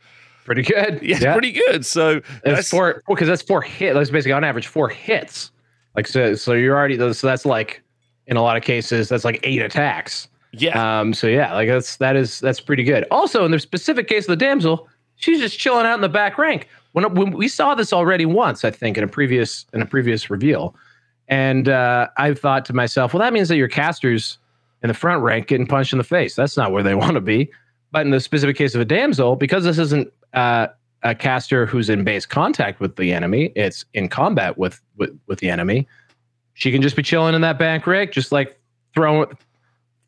pretty 0.45 0.63
good. 0.63 0.99
Yeah, 1.01 1.15
it's 1.17 1.25
pretty 1.25 1.51
good. 1.51 1.85
So 1.85 2.21
it's 2.43 2.69
four 2.69 3.03
because 3.07 3.27
that's 3.27 3.41
four 3.41 3.61
hit. 3.61 3.93
That's 3.93 4.09
basically 4.09 4.33
on 4.33 4.43
average 4.43 4.67
four 4.67 4.89
hits. 4.89 5.51
Like 5.95 6.07
so, 6.07 6.35
so 6.35 6.53
you're 6.53 6.77
already 6.77 6.97
so 7.13 7.27
that's 7.27 7.45
like 7.45 7.81
in 8.27 8.37
a 8.37 8.41
lot 8.41 8.57
of 8.57 8.63
cases 8.63 9.09
that's 9.09 9.25
like 9.25 9.39
eight 9.43 9.61
attacks. 9.61 10.27
Yeah. 10.51 10.99
Um. 10.99 11.13
So 11.13 11.27
yeah, 11.27 11.53
like 11.53 11.67
that's 11.67 11.97
that 11.97 12.15
is 12.15 12.39
that's 12.39 12.59
pretty 12.59 12.83
good. 12.83 13.05
Also, 13.11 13.45
in 13.45 13.51
the 13.51 13.59
specific 13.59 14.07
case 14.07 14.23
of 14.23 14.29
the 14.29 14.45
damsel, 14.45 14.87
she's 15.15 15.39
just 15.39 15.59
chilling 15.59 15.85
out 15.85 15.95
in 15.95 16.01
the 16.01 16.09
back 16.09 16.37
rank. 16.37 16.67
When 16.93 17.13
when 17.13 17.31
we 17.31 17.47
saw 17.47 17.75
this 17.75 17.93
already 17.93 18.25
once, 18.25 18.65
I 18.65 18.71
think 18.71 18.97
in 18.97 19.03
a 19.03 19.07
previous 19.07 19.65
in 19.73 19.81
a 19.81 19.85
previous 19.85 20.29
reveal, 20.29 20.75
and 21.27 21.69
uh, 21.69 22.07
I 22.17 22.33
thought 22.33 22.65
to 22.65 22.73
myself, 22.73 23.13
well, 23.13 23.21
that 23.21 23.31
means 23.33 23.49
that 23.49 23.57
your 23.57 23.67
casters 23.67 24.39
in 24.81 24.87
the 24.87 24.93
front 24.93 25.21
rank 25.21 25.47
getting 25.47 25.67
punched 25.67 25.93
in 25.93 25.97
the 25.97 26.03
face. 26.03 26.35
That's 26.35 26.57
not 26.57 26.71
where 26.71 26.83
they 26.83 26.95
want 27.03 27.13
to 27.13 27.21
be. 27.21 27.51
But 27.91 28.05
in 28.05 28.11
the 28.11 28.19
specific 28.19 28.55
case 28.55 28.75
of 28.75 28.81
a 28.81 28.85
damsel, 28.85 29.35
because 29.35 29.63
this 29.63 29.77
isn't 29.79 30.11
uh, 30.33 30.67
a 31.03 31.15
caster 31.15 31.65
who's 31.65 31.89
in 31.89 32.03
base 32.03 32.25
contact 32.25 32.79
with 32.79 32.95
the 32.97 33.13
enemy, 33.13 33.51
it's 33.55 33.83
in 33.93 34.09
combat 34.09 34.57
with, 34.57 34.79
with 34.97 35.17
with 35.27 35.39
the 35.39 35.49
enemy. 35.49 35.87
She 36.53 36.71
can 36.71 36.81
just 36.81 36.95
be 36.95 37.03
chilling 37.03 37.35
in 37.35 37.41
that 37.41 37.57
back 37.57 37.87
rank, 37.87 38.11
just 38.11 38.31
like 38.31 38.59
throwing 38.93 39.27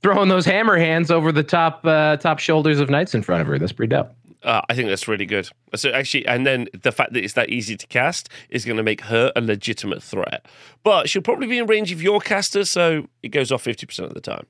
throwing 0.03 0.30
those 0.30 0.45
hammer 0.45 0.78
hands 0.78 1.11
over 1.11 1.32
the 1.32 1.44
top 1.44 1.86
uh, 1.86 2.18
top 2.18 2.40
shoulders 2.40 2.80
of 2.80 2.90
knights 2.90 3.14
in 3.14 3.22
front 3.22 3.41
of 3.41 3.48
her. 3.48 3.60
That's 3.60 3.72
pretty 3.72 3.95
dope. 3.95 4.11
Uh, 4.44 4.60
I 4.69 4.73
think 4.73 4.90
that's 4.90 5.07
really 5.07 5.28
good. 5.28 5.48
So 5.76 5.91
actually, 5.91 6.26
and 6.26 6.48
then 6.48 6.68
the 6.73 6.91
fact 6.91 7.14
that 7.14 7.23
it's 7.23 7.34
that 7.34 7.49
easy 7.49 7.78
to 7.78 7.86
cast 7.86 8.28
is 8.49 8.65
going 8.65 8.78
to 8.78 8.84
make 8.84 9.02
her 9.02 9.32
a 9.36 9.41
legitimate 9.41 10.02
threat. 10.02 10.48
But 10.84 11.07
she'll 11.07 11.22
probably 11.22 11.45
be 11.45 11.60
in 11.60 11.68
range 11.68 11.91
of 11.91 12.02
your 12.02 12.19
caster, 12.19 12.65
so 12.65 13.07
it 13.22 13.30
goes 13.30 13.52
off 13.52 13.61
fifty 13.61 13.86
percent 13.86 14.07
of 14.07 14.15
the 14.15 14.22
time. 14.22 14.48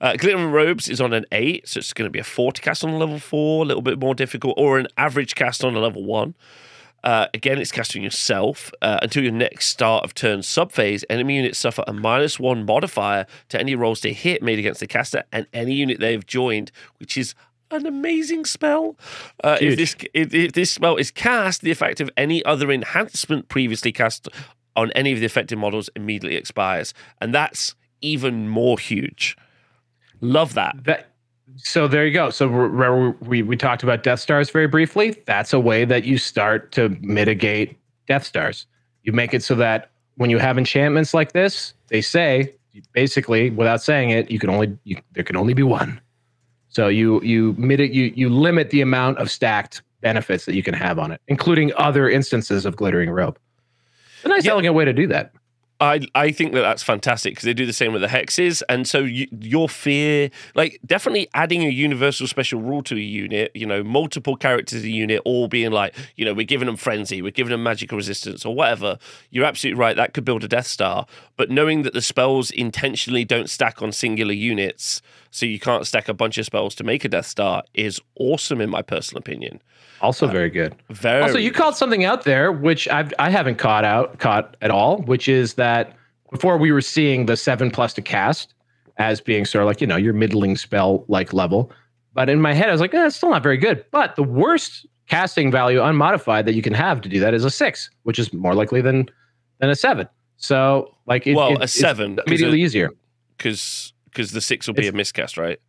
Uh, 0.00 0.14
Glittering 0.16 0.52
Robes 0.52 0.88
is 0.88 1.00
on 1.00 1.12
an 1.12 1.26
eight, 1.32 1.66
so 1.66 1.78
it's 1.78 1.92
going 1.92 2.06
to 2.06 2.10
be 2.12 2.20
a 2.20 2.24
four 2.24 2.52
to 2.52 2.62
cast 2.62 2.84
on 2.84 2.90
a 2.90 2.96
level 2.96 3.18
four, 3.18 3.64
a 3.64 3.66
little 3.66 3.82
bit 3.82 3.98
more 3.98 4.14
difficult, 4.14 4.54
or 4.56 4.78
an 4.78 4.86
average 4.96 5.34
cast 5.34 5.64
on 5.64 5.74
a 5.74 5.80
level 5.80 6.04
one. 6.04 6.36
Uh, 7.02 7.26
again, 7.34 7.58
it's 7.58 7.72
casting 7.72 8.02
yourself 8.02 8.70
uh, 8.82 8.98
until 9.02 9.22
your 9.22 9.32
next 9.32 9.66
start 9.66 10.04
of 10.04 10.14
turn 10.14 10.40
subphase. 10.40 11.04
Enemy 11.10 11.36
units 11.36 11.58
suffer 11.58 11.84
a 11.86 11.92
minus 11.92 12.38
one 12.38 12.64
modifier 12.64 13.26
to 13.48 13.58
any 13.58 13.74
rolls 13.74 14.00
to 14.00 14.12
hit 14.12 14.42
made 14.42 14.58
against 14.58 14.80
the 14.80 14.86
caster 14.86 15.24
and 15.32 15.46
any 15.52 15.74
unit 15.74 16.00
they've 16.00 16.26
joined, 16.26 16.70
which 16.98 17.16
is 17.16 17.34
an 17.70 17.86
amazing 17.86 18.44
spell. 18.44 18.96
Uh, 19.42 19.58
if 19.60 19.76
this 19.76 19.96
if, 20.14 20.32
if, 20.34 20.52
this 20.52 20.70
spell 20.70 20.96
is 20.96 21.10
cast, 21.10 21.62
the 21.62 21.70
effect 21.70 22.00
of 22.00 22.10
any 22.16 22.44
other 22.44 22.70
enhancement 22.70 23.48
previously 23.48 23.92
cast 23.92 24.28
on 24.76 24.90
any 24.92 25.12
of 25.12 25.20
the 25.20 25.26
affected 25.26 25.58
models 25.58 25.90
immediately 25.96 26.36
expires, 26.36 26.94
and 27.20 27.34
that's 27.34 27.74
even 28.00 28.48
more 28.48 28.78
huge. 28.78 29.36
Love 30.20 30.54
that. 30.54 30.84
That 30.84 31.11
so 31.56 31.88
there 31.88 32.06
you 32.06 32.12
go. 32.12 32.30
So 32.30 32.48
we, 32.48 33.10
we 33.28 33.42
we 33.42 33.56
talked 33.56 33.82
about 33.82 34.02
Death 34.02 34.20
Stars 34.20 34.50
very 34.50 34.66
briefly. 34.66 35.16
That's 35.26 35.52
a 35.52 35.60
way 35.60 35.84
that 35.84 36.04
you 36.04 36.18
start 36.18 36.72
to 36.72 36.90
mitigate 37.00 37.78
Death 38.06 38.24
Stars. 38.24 38.66
You 39.02 39.12
make 39.12 39.34
it 39.34 39.42
so 39.42 39.54
that 39.56 39.90
when 40.16 40.30
you 40.30 40.38
have 40.38 40.58
enchantments 40.58 41.14
like 41.14 41.32
this, 41.32 41.74
they 41.88 42.00
say 42.00 42.54
basically 42.92 43.50
without 43.50 43.82
saying 43.82 44.10
it, 44.10 44.30
you 44.30 44.38
can 44.38 44.50
only 44.50 44.76
you, 44.84 44.96
there 45.12 45.24
can 45.24 45.36
only 45.36 45.54
be 45.54 45.62
one. 45.62 46.00
So 46.68 46.88
you 46.88 47.20
you 47.22 47.54
mitigate 47.58 47.94
you 47.94 48.12
you 48.14 48.28
limit 48.28 48.70
the 48.70 48.80
amount 48.80 49.18
of 49.18 49.30
stacked 49.30 49.82
benefits 50.00 50.46
that 50.46 50.54
you 50.54 50.62
can 50.62 50.74
have 50.74 50.98
on 50.98 51.12
it, 51.12 51.20
including 51.28 51.72
other 51.76 52.08
instances 52.08 52.64
of 52.64 52.76
glittering 52.76 53.10
robe. 53.10 53.38
A 54.24 54.28
nice, 54.28 54.44
yeah. 54.44 54.52
elegant 54.52 54.74
way 54.74 54.84
to 54.84 54.92
do 54.92 55.06
that. 55.08 55.32
I 55.82 56.00
I 56.14 56.30
think 56.30 56.52
that 56.52 56.60
that's 56.60 56.82
fantastic 56.82 57.32
because 57.32 57.44
they 57.44 57.54
do 57.54 57.66
the 57.66 57.72
same 57.72 57.92
with 57.92 58.02
the 58.02 58.08
hexes, 58.08 58.62
and 58.68 58.86
so 58.86 59.00
you, 59.00 59.26
your 59.40 59.68
fear, 59.68 60.30
like 60.54 60.78
definitely 60.86 61.28
adding 61.34 61.64
a 61.64 61.68
universal 61.68 62.28
special 62.28 62.60
rule 62.60 62.84
to 62.84 62.94
a 62.94 63.00
unit, 63.00 63.50
you 63.52 63.66
know, 63.66 63.82
multiple 63.82 64.36
characters 64.36 64.84
a 64.84 64.88
unit, 64.88 65.20
all 65.24 65.48
being 65.48 65.72
like, 65.72 65.94
you 66.14 66.24
know, 66.24 66.34
we're 66.34 66.46
giving 66.46 66.66
them 66.66 66.76
frenzy, 66.76 67.20
we're 67.20 67.32
giving 67.32 67.50
them 67.50 67.64
magical 67.64 67.96
resistance 67.98 68.46
or 68.46 68.54
whatever. 68.54 68.96
You're 69.30 69.44
absolutely 69.44 69.80
right. 69.80 69.96
That 69.96 70.14
could 70.14 70.24
build 70.24 70.44
a 70.44 70.48
Death 70.48 70.68
Star, 70.68 71.06
but 71.36 71.50
knowing 71.50 71.82
that 71.82 71.94
the 71.94 72.02
spells 72.02 72.52
intentionally 72.52 73.24
don't 73.24 73.50
stack 73.50 73.82
on 73.82 73.90
singular 73.90 74.34
units, 74.34 75.02
so 75.32 75.46
you 75.46 75.58
can't 75.58 75.86
stack 75.86 76.08
a 76.08 76.14
bunch 76.14 76.36
of 76.36 76.44
spells 76.44 76.74
to 76.76 76.84
make 76.84 77.04
a 77.06 77.08
Death 77.08 77.24
Star, 77.26 77.64
is 77.72 77.98
awesome 78.16 78.60
in 78.60 78.68
my 78.68 78.82
personal 78.82 79.18
opinion. 79.18 79.60
Also 80.02 80.26
very 80.26 80.50
good. 80.50 80.76
Very. 80.90 81.22
Also, 81.22 81.38
you 81.38 81.50
called 81.50 81.74
something 81.74 82.04
out 82.04 82.24
there 82.24 82.52
which 82.52 82.86
I've 82.88 83.14
I 83.18 83.30
haven't 83.30 83.56
caught 83.56 83.84
out 83.84 84.18
caught 84.18 84.56
at 84.60 84.70
all, 84.70 84.98
which 85.02 85.28
is 85.28 85.54
that 85.54 85.96
before 86.30 86.58
we 86.58 86.70
were 86.70 86.82
seeing 86.82 87.26
the 87.26 87.36
seven 87.36 87.70
plus 87.70 87.94
to 87.94 88.02
cast 88.02 88.54
as 88.98 89.20
being 89.20 89.46
sort 89.46 89.62
of 89.62 89.68
like 89.68 89.80
you 89.80 89.86
know 89.86 89.96
your 89.96 90.12
middling 90.12 90.56
spell 90.56 91.04
like 91.08 91.32
level, 91.32 91.72
but 92.12 92.28
in 92.28 92.40
my 92.40 92.52
head 92.52 92.68
I 92.68 92.72
was 92.72 92.80
like, 92.80 92.92
eh, 92.92 93.06
it's 93.06 93.16
still 93.16 93.30
not 93.30 93.42
very 93.42 93.56
good. 93.56 93.84
But 93.90 94.16
the 94.16 94.22
worst 94.22 94.86
casting 95.08 95.50
value 95.50 95.82
unmodified 95.82 96.44
that 96.44 96.54
you 96.54 96.62
can 96.62 96.74
have 96.74 97.00
to 97.00 97.08
do 97.08 97.20
that 97.20 97.32
is 97.32 97.44
a 97.44 97.50
six, 97.50 97.88
which 98.02 98.18
is 98.18 98.32
more 98.34 98.54
likely 98.54 98.82
than 98.82 99.08
than 99.60 99.70
a 99.70 99.76
seven. 99.76 100.08
So 100.36 100.94
like, 101.06 101.26
it, 101.26 101.36
well, 101.36 101.54
it, 101.54 101.62
a 101.62 101.68
seven 101.68 102.18
immediately 102.26 102.60
easier 102.60 102.90
because 103.38 103.91
because 104.12 104.32
the 104.32 104.40
six 104.40 104.66
will 104.66 104.74
be 104.74 104.82
it's, 104.82 104.92
a 104.92 104.96
miscast, 104.96 105.38
right? 105.38 105.60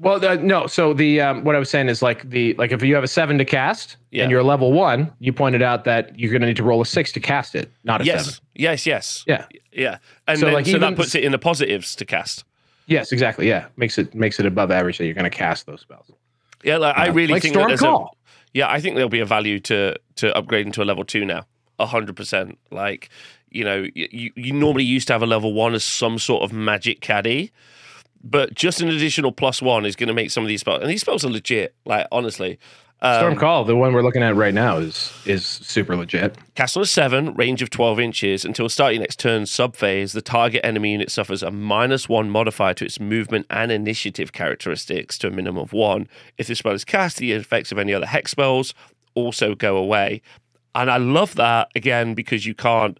Well, 0.00 0.24
uh, 0.24 0.36
no. 0.36 0.66
So 0.66 0.94
the 0.94 1.20
um, 1.20 1.44
what 1.44 1.56
I 1.56 1.58
was 1.58 1.68
saying 1.68 1.88
is 1.88 2.02
like 2.02 2.28
the 2.30 2.54
like 2.54 2.70
if 2.72 2.82
you 2.82 2.94
have 2.94 3.04
a 3.04 3.08
seven 3.08 3.36
to 3.38 3.44
cast 3.44 3.96
yeah. 4.10 4.22
and 4.22 4.30
you're 4.30 4.42
level 4.42 4.72
one, 4.72 5.12
you 5.18 5.32
pointed 5.32 5.60
out 5.60 5.84
that 5.84 6.16
you're 6.18 6.30
going 6.30 6.42
to 6.42 6.46
need 6.46 6.56
to 6.56 6.62
roll 6.62 6.80
a 6.80 6.86
six 6.86 7.10
to 7.12 7.20
cast 7.20 7.54
it, 7.54 7.70
not 7.84 8.00
a 8.00 8.04
yes. 8.04 8.24
seven. 8.24 8.40
Yes, 8.54 8.86
yes, 8.86 9.24
yeah, 9.26 9.46
yeah. 9.72 9.98
And 10.28 10.38
so 10.38 10.46
then, 10.46 10.54
like 10.54 10.66
so 10.66 10.78
that 10.78 10.94
puts 10.96 11.14
it 11.14 11.24
in 11.24 11.32
the 11.32 11.38
positives 11.38 11.96
to 11.96 12.04
cast. 12.04 12.44
Yes, 12.86 13.12
exactly. 13.12 13.48
Yeah, 13.48 13.66
makes 13.76 13.98
it 13.98 14.14
makes 14.14 14.38
it 14.38 14.46
above 14.46 14.70
average 14.70 14.98
that 14.98 15.04
you're 15.04 15.14
going 15.14 15.30
to 15.30 15.36
cast 15.36 15.66
those 15.66 15.80
spells. 15.80 16.10
Yeah, 16.62 16.78
like, 16.78 16.96
I 16.96 17.08
really 17.08 17.32
like 17.32 17.42
think 17.42 17.54
Storm 17.54 17.70
that 17.70 17.78
Call. 17.78 18.14
A, 18.14 18.38
yeah, 18.54 18.70
I 18.70 18.80
think 18.80 18.94
there'll 18.94 19.08
be 19.08 19.20
a 19.20 19.26
value 19.26 19.60
to 19.60 19.96
to 20.16 20.36
upgrade 20.36 20.66
into 20.66 20.82
a 20.82 20.84
level 20.84 21.04
two 21.04 21.24
now. 21.24 21.44
Hundred 21.86 22.16
percent. 22.16 22.58
Like 22.70 23.10
you 23.50 23.64
know, 23.64 23.86
you, 23.94 24.30
you 24.34 24.52
normally 24.52 24.84
used 24.84 25.06
to 25.06 25.14
have 25.14 25.22
a 25.22 25.26
level 25.26 25.54
one 25.54 25.74
as 25.74 25.84
some 25.84 26.18
sort 26.18 26.42
of 26.42 26.52
magic 26.52 27.00
caddy 27.00 27.52
but 28.22 28.54
just 28.54 28.80
an 28.80 28.88
additional 28.88 29.32
plus 29.32 29.62
one 29.62 29.86
is 29.86 29.96
going 29.96 30.08
to 30.08 30.14
make 30.14 30.30
some 30.30 30.42
of 30.42 30.48
these 30.48 30.60
spells, 30.60 30.80
and 30.80 30.90
these 30.90 31.00
spells 31.00 31.24
are 31.24 31.30
legit. 31.30 31.74
Like 31.84 32.06
honestly, 32.10 32.58
um, 33.00 33.20
Storm 33.20 33.36
Call, 33.36 33.64
the 33.64 33.76
one 33.76 33.92
we're 33.92 34.02
looking 34.02 34.22
at 34.22 34.34
right 34.34 34.54
now, 34.54 34.78
is 34.78 35.12
is 35.24 35.44
super 35.46 35.96
legit. 35.96 36.36
Castle 36.56 36.82
of 36.82 36.88
seven, 36.88 37.34
range 37.34 37.62
of 37.62 37.70
twelve 37.70 38.00
inches. 38.00 38.44
Until 38.44 38.68
start 38.68 38.94
your 38.94 39.00
next 39.00 39.20
turn 39.20 39.42
subphase, 39.42 40.12
the 40.12 40.22
target 40.22 40.64
enemy 40.64 40.92
unit 40.92 41.10
suffers 41.10 41.42
a 41.42 41.50
minus 41.50 42.08
one 42.08 42.28
modifier 42.28 42.74
to 42.74 42.84
its 42.84 42.98
movement 42.98 43.46
and 43.50 43.70
initiative 43.70 44.32
characteristics 44.32 45.16
to 45.18 45.28
a 45.28 45.30
minimum 45.30 45.62
of 45.62 45.72
one. 45.72 46.08
If 46.38 46.48
this 46.48 46.58
spell 46.58 46.72
is 46.72 46.84
cast, 46.84 47.18
the 47.18 47.32
effects 47.32 47.70
of 47.70 47.78
any 47.78 47.94
other 47.94 48.06
hex 48.06 48.32
spells 48.32 48.74
also 49.14 49.54
go 49.54 49.76
away. 49.76 50.20
And 50.78 50.90
I 50.90 50.96
love 50.98 51.34
that 51.34 51.70
again 51.74 52.14
because 52.14 52.46
you 52.46 52.54
can't 52.54 52.98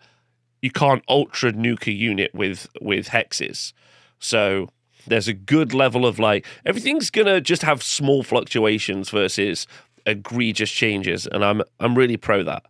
you 0.60 0.70
can't 0.70 1.02
ultra 1.09 1.52
nuke 1.52 1.86
a 1.86 1.92
unit 1.92 2.34
with 2.34 2.66
with 2.80 3.09
hexes. 3.09 3.72
So 4.18 4.68
there's 5.06 5.28
a 5.28 5.32
good 5.32 5.72
level 5.72 6.05
of 6.05 6.18
like 6.18 6.44
everything's 6.66 7.10
gonna 7.10 7.40
just 7.40 7.62
have 7.62 7.82
small 7.82 8.22
fluctuations 8.22 9.10
versus 9.10 9.66
egregious 10.06 10.70
changes, 10.70 11.26
and 11.26 11.44
I'm 11.44 11.62
I'm 11.78 11.96
really 11.96 12.16
pro 12.16 12.42
that. 12.42 12.64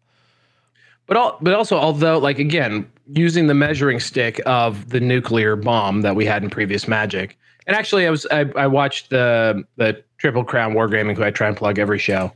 But 1.06 1.16
all, 1.16 1.39
but 1.40 1.55
also, 1.55 1.78
although 1.78 2.18
like 2.18 2.39
again, 2.39 2.90
using 3.10 3.47
the 3.47 3.55
measuring 3.55 4.01
stick 4.01 4.43
of 4.44 4.90
the 4.90 5.01
nuclear 5.01 5.56
bomb 5.56 6.02
that 6.02 6.16
we 6.16 6.26
had 6.26 6.43
in 6.44 6.51
previous 6.51 6.86
Magic, 6.86 7.39
and 7.66 7.74
actually, 7.74 8.06
I 8.06 8.10
was 8.10 8.26
I, 8.30 8.44
I 8.56 8.66
watched 8.66 9.09
the 9.09 9.64
the 9.76 10.02
Triple 10.18 10.44
Crown 10.44 10.74
Wargaming, 10.74 11.16
who 11.16 11.24
I 11.24 11.30
try 11.30 11.48
and 11.48 11.56
plug 11.56 11.78
every 11.78 11.98
show. 11.98 12.30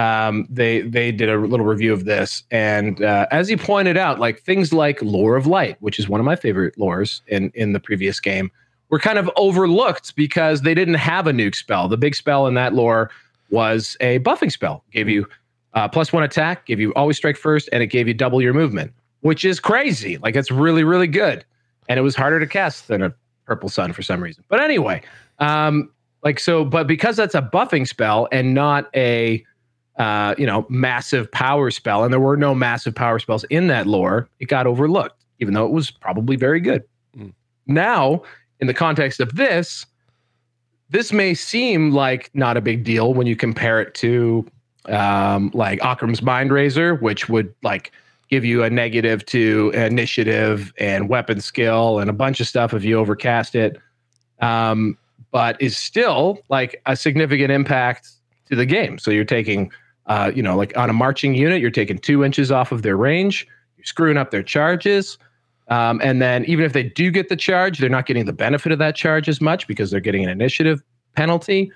Um, 0.00 0.46
they 0.48 0.80
they 0.80 1.12
did 1.12 1.28
a 1.28 1.36
little 1.36 1.66
review 1.66 1.92
of 1.92 2.06
this, 2.06 2.42
and 2.50 3.02
uh, 3.02 3.26
as 3.30 3.48
he 3.48 3.56
pointed 3.56 3.98
out, 3.98 4.18
like 4.18 4.40
things 4.40 4.72
like 4.72 5.02
Lore 5.02 5.36
of 5.36 5.46
Light, 5.46 5.76
which 5.80 5.98
is 5.98 6.08
one 6.08 6.20
of 6.20 6.24
my 6.24 6.36
favorite 6.36 6.74
lores 6.76 7.20
in 7.26 7.52
in 7.54 7.74
the 7.74 7.80
previous 7.80 8.18
game, 8.18 8.50
were 8.88 8.98
kind 8.98 9.18
of 9.18 9.30
overlooked 9.36 10.16
because 10.16 10.62
they 10.62 10.72
didn't 10.72 10.94
have 10.94 11.26
a 11.26 11.32
nuke 11.32 11.54
spell. 11.54 11.86
The 11.86 11.98
big 11.98 12.14
spell 12.14 12.46
in 12.46 12.54
that 12.54 12.72
lore 12.72 13.10
was 13.50 13.98
a 14.00 14.20
buffing 14.20 14.50
spell. 14.50 14.84
Gave 14.90 15.06
you 15.06 15.26
uh, 15.74 15.86
plus 15.86 16.14
one 16.14 16.22
attack, 16.22 16.64
gave 16.64 16.80
you 16.80 16.94
always 16.94 17.18
strike 17.18 17.36
first, 17.36 17.68
and 17.70 17.82
it 17.82 17.88
gave 17.88 18.08
you 18.08 18.14
double 18.14 18.40
your 18.40 18.54
movement, 18.54 18.94
which 19.20 19.44
is 19.44 19.60
crazy. 19.60 20.16
Like 20.16 20.34
it's 20.34 20.50
really, 20.50 20.82
really 20.82 21.08
good. 21.08 21.44
And 21.90 21.98
it 21.98 22.02
was 22.02 22.16
harder 22.16 22.40
to 22.40 22.46
cast 22.46 22.88
than 22.88 23.02
a 23.02 23.12
purple 23.44 23.68
sun 23.68 23.92
for 23.92 24.00
some 24.00 24.22
reason. 24.22 24.44
But 24.48 24.60
anyway, 24.60 25.02
um, 25.40 25.90
like 26.24 26.40
so, 26.40 26.64
but 26.64 26.86
because 26.86 27.16
that's 27.16 27.34
a 27.34 27.42
buffing 27.42 27.86
spell 27.86 28.28
and 28.32 28.54
not 28.54 28.88
a 28.96 29.44
uh, 29.96 30.34
you 30.38 30.46
know, 30.46 30.66
massive 30.68 31.30
power 31.32 31.70
spell, 31.70 32.04
and 32.04 32.12
there 32.12 32.20
were 32.20 32.36
no 32.36 32.54
massive 32.54 32.94
power 32.94 33.18
spells 33.18 33.44
in 33.44 33.66
that 33.66 33.86
lore, 33.86 34.28
it 34.38 34.46
got 34.46 34.66
overlooked, 34.66 35.24
even 35.40 35.54
though 35.54 35.66
it 35.66 35.72
was 35.72 35.90
probably 35.90 36.36
very 36.36 36.60
good. 36.60 36.82
Mm. 37.16 37.32
Now 37.66 38.22
in 38.60 38.66
the 38.66 38.74
context 38.74 39.20
of 39.20 39.34
this, 39.36 39.86
this 40.90 41.12
may 41.12 41.34
seem 41.34 41.92
like 41.92 42.30
not 42.34 42.56
a 42.56 42.60
big 42.60 42.84
deal 42.84 43.14
when 43.14 43.26
you 43.26 43.36
compare 43.36 43.80
it 43.80 43.94
to 43.94 44.46
um, 44.86 45.50
like 45.54 45.80
Okkam's 45.80 46.20
Mindrazor, 46.20 47.00
which 47.00 47.28
would 47.28 47.54
like 47.62 47.92
give 48.28 48.44
you 48.44 48.62
a 48.62 48.70
negative 48.70 49.24
to 49.26 49.70
initiative 49.74 50.72
and 50.78 51.08
weapon 51.08 51.40
skill 51.40 51.98
and 51.98 52.08
a 52.08 52.12
bunch 52.12 52.40
of 52.40 52.48
stuff 52.48 52.72
if 52.74 52.84
you 52.84 52.98
overcast 52.98 53.54
it. 53.54 53.78
Um, 54.40 54.96
but 55.32 55.60
is 55.60 55.76
still 55.76 56.40
like 56.48 56.80
a 56.86 56.96
significant 56.96 57.52
impact 57.52 58.10
to 58.50 58.56
the 58.56 58.66
game. 58.66 58.98
So 58.98 59.10
you're 59.10 59.24
taking 59.24 59.70
uh, 60.10 60.32
you 60.34 60.42
know, 60.42 60.56
like 60.56 60.76
on 60.76 60.90
a 60.90 60.92
marching 60.92 61.34
unit, 61.34 61.60
you're 61.60 61.70
taking 61.70 61.96
two 61.96 62.24
inches 62.24 62.50
off 62.50 62.72
of 62.72 62.82
their 62.82 62.96
range. 62.96 63.46
You're 63.76 63.84
screwing 63.84 64.16
up 64.16 64.32
their 64.32 64.42
charges. 64.42 65.18
Um, 65.68 66.00
and 66.02 66.20
then 66.20 66.44
even 66.46 66.64
if 66.64 66.72
they 66.72 66.82
do 66.82 67.12
get 67.12 67.28
the 67.28 67.36
charge, 67.36 67.78
they're 67.78 67.88
not 67.88 68.06
getting 68.06 68.24
the 68.24 68.32
benefit 68.32 68.72
of 68.72 68.80
that 68.80 68.96
charge 68.96 69.28
as 69.28 69.40
much 69.40 69.68
because 69.68 69.92
they're 69.92 70.00
getting 70.00 70.24
an 70.24 70.30
initiative 70.30 70.82
penalty. 71.14 71.70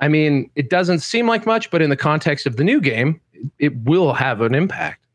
I 0.00 0.08
mean, 0.08 0.50
it 0.56 0.68
doesn't 0.68 0.98
seem 0.98 1.28
like 1.28 1.46
much, 1.46 1.70
but 1.70 1.80
in 1.80 1.88
the 1.88 1.96
context 1.96 2.44
of 2.44 2.56
the 2.56 2.64
new 2.64 2.80
game, 2.80 3.20
it 3.60 3.76
will 3.84 4.12
have 4.14 4.40
an 4.40 4.54
impact. 4.54 5.05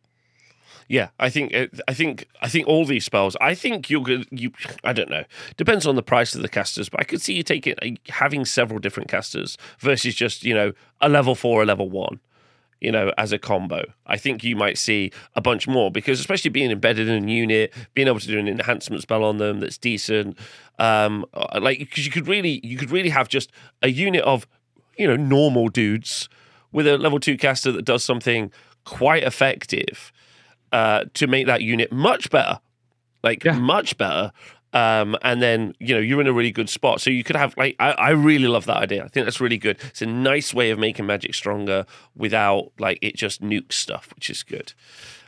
Yeah, 0.91 1.07
I 1.22 1.30
think 1.30 1.55
I 1.88 1.93
think 1.93 2.27
I 2.41 2.49
think 2.49 2.68
all 2.68 2.84
these 2.84 3.05
spells. 3.05 3.38
I 3.39 3.55
think 3.55 3.89
you're 3.89 4.01
good. 4.01 4.27
You, 4.30 4.51
I 4.84 4.91
don't 4.91 5.09
know. 5.09 5.23
Depends 5.55 5.88
on 5.88 5.95
the 5.95 6.03
price 6.03 6.35
of 6.35 6.41
the 6.41 6.49
casters, 6.49 6.89
but 6.89 6.99
I 6.99 7.05
could 7.05 7.22
see 7.22 7.34
you 7.34 7.43
taking 7.43 7.97
having 8.09 8.43
several 8.43 8.77
different 8.77 9.07
casters 9.07 9.57
versus 9.80 10.13
just 10.15 10.43
you 10.43 10.53
know 10.53 10.73
a 10.99 11.07
level 11.07 11.34
four, 11.34 11.63
a 11.63 11.65
level 11.65 11.89
one 11.89 12.19
you 12.81 12.91
know, 12.91 13.13
as 13.18 13.31
a 13.31 13.38
combo. 13.38 13.84
I 14.07 14.18
think 14.18 14.43
you 14.43 14.55
might 14.55 14.77
see 14.77 15.11
a 15.35 15.39
bunch 15.39 15.68
more 15.68 15.91
because, 15.91 16.19
especially 16.19 16.49
being 16.49 16.72
embedded 16.72 17.07
in 17.07 17.30
a 17.30 17.31
unit, 17.31 17.72
being 17.93 18.07
able 18.07 18.19
to 18.19 18.27
do 18.27 18.39
an 18.39 18.47
enhancement 18.47 19.03
spell 19.03 19.23
on 19.23 19.38
them 19.38 19.59
that's 19.59 19.77
decent, 19.77 20.35
um, 20.80 21.23
uh, 21.35 21.59
like 21.61 21.77
because 21.77 22.07
you 22.07 22.11
could 22.11 22.27
really, 22.27 22.59
you 22.63 22.77
could 22.77 22.89
really 22.89 23.09
have 23.09 23.30
just 23.30 23.51
a 23.84 23.89
unit 23.89 24.23
of, 24.23 24.47
you 24.97 25.07
know, 25.07 25.15
normal 25.15 25.69
dudes 25.69 26.27
with 26.72 26.88
a 26.88 26.97
level 26.97 27.19
two 27.19 27.38
caster 27.38 27.72
that 27.72 27.85
does 27.85 28.03
something 28.03 28.51
quite 28.84 29.22
effective 29.23 30.11
uh, 30.72 31.06
to 31.14 31.27
make 31.27 31.48
that 31.48 31.61
unit 31.61 31.91
much 31.91 32.30
better, 32.30 32.60
like 33.23 33.43
yeah. 33.43 33.57
much 33.57 33.98
better. 33.98 34.31
Um, 34.73 35.18
and 35.22 35.41
then 35.41 35.76
you 35.80 35.93
know 35.93 35.99
you're 35.99 36.22
in 36.22 36.27
a 36.27 36.34
really 36.34 36.52
good 36.52 36.69
spot. 36.69 37.02
So 37.02 37.10
you 37.10 37.23
could 37.23 37.35
have 37.35 37.56
like 37.57 37.76
I, 37.80 37.91
I 37.91 38.10
really 38.11 38.48
love 38.48 38.65
that 38.65 38.77
idea. 38.77 39.03
I 39.03 39.10
think 39.10 39.26
that's 39.26 39.41
really 39.41 39.57
good. 39.57 39.77
It's 39.89 40.02
a 40.02 40.06
nice 40.06 40.53
way 40.53 40.72
of 40.72 40.80
making 40.80 41.06
magic 41.06 41.35
stronger 41.35 41.85
without 42.15 42.72
like 42.80 42.98
it 43.02 43.15
just 43.15 43.41
nukes 43.41 43.73
stuff, 43.73 44.10
which 44.15 44.30
is 44.30 44.43
good. 44.43 44.72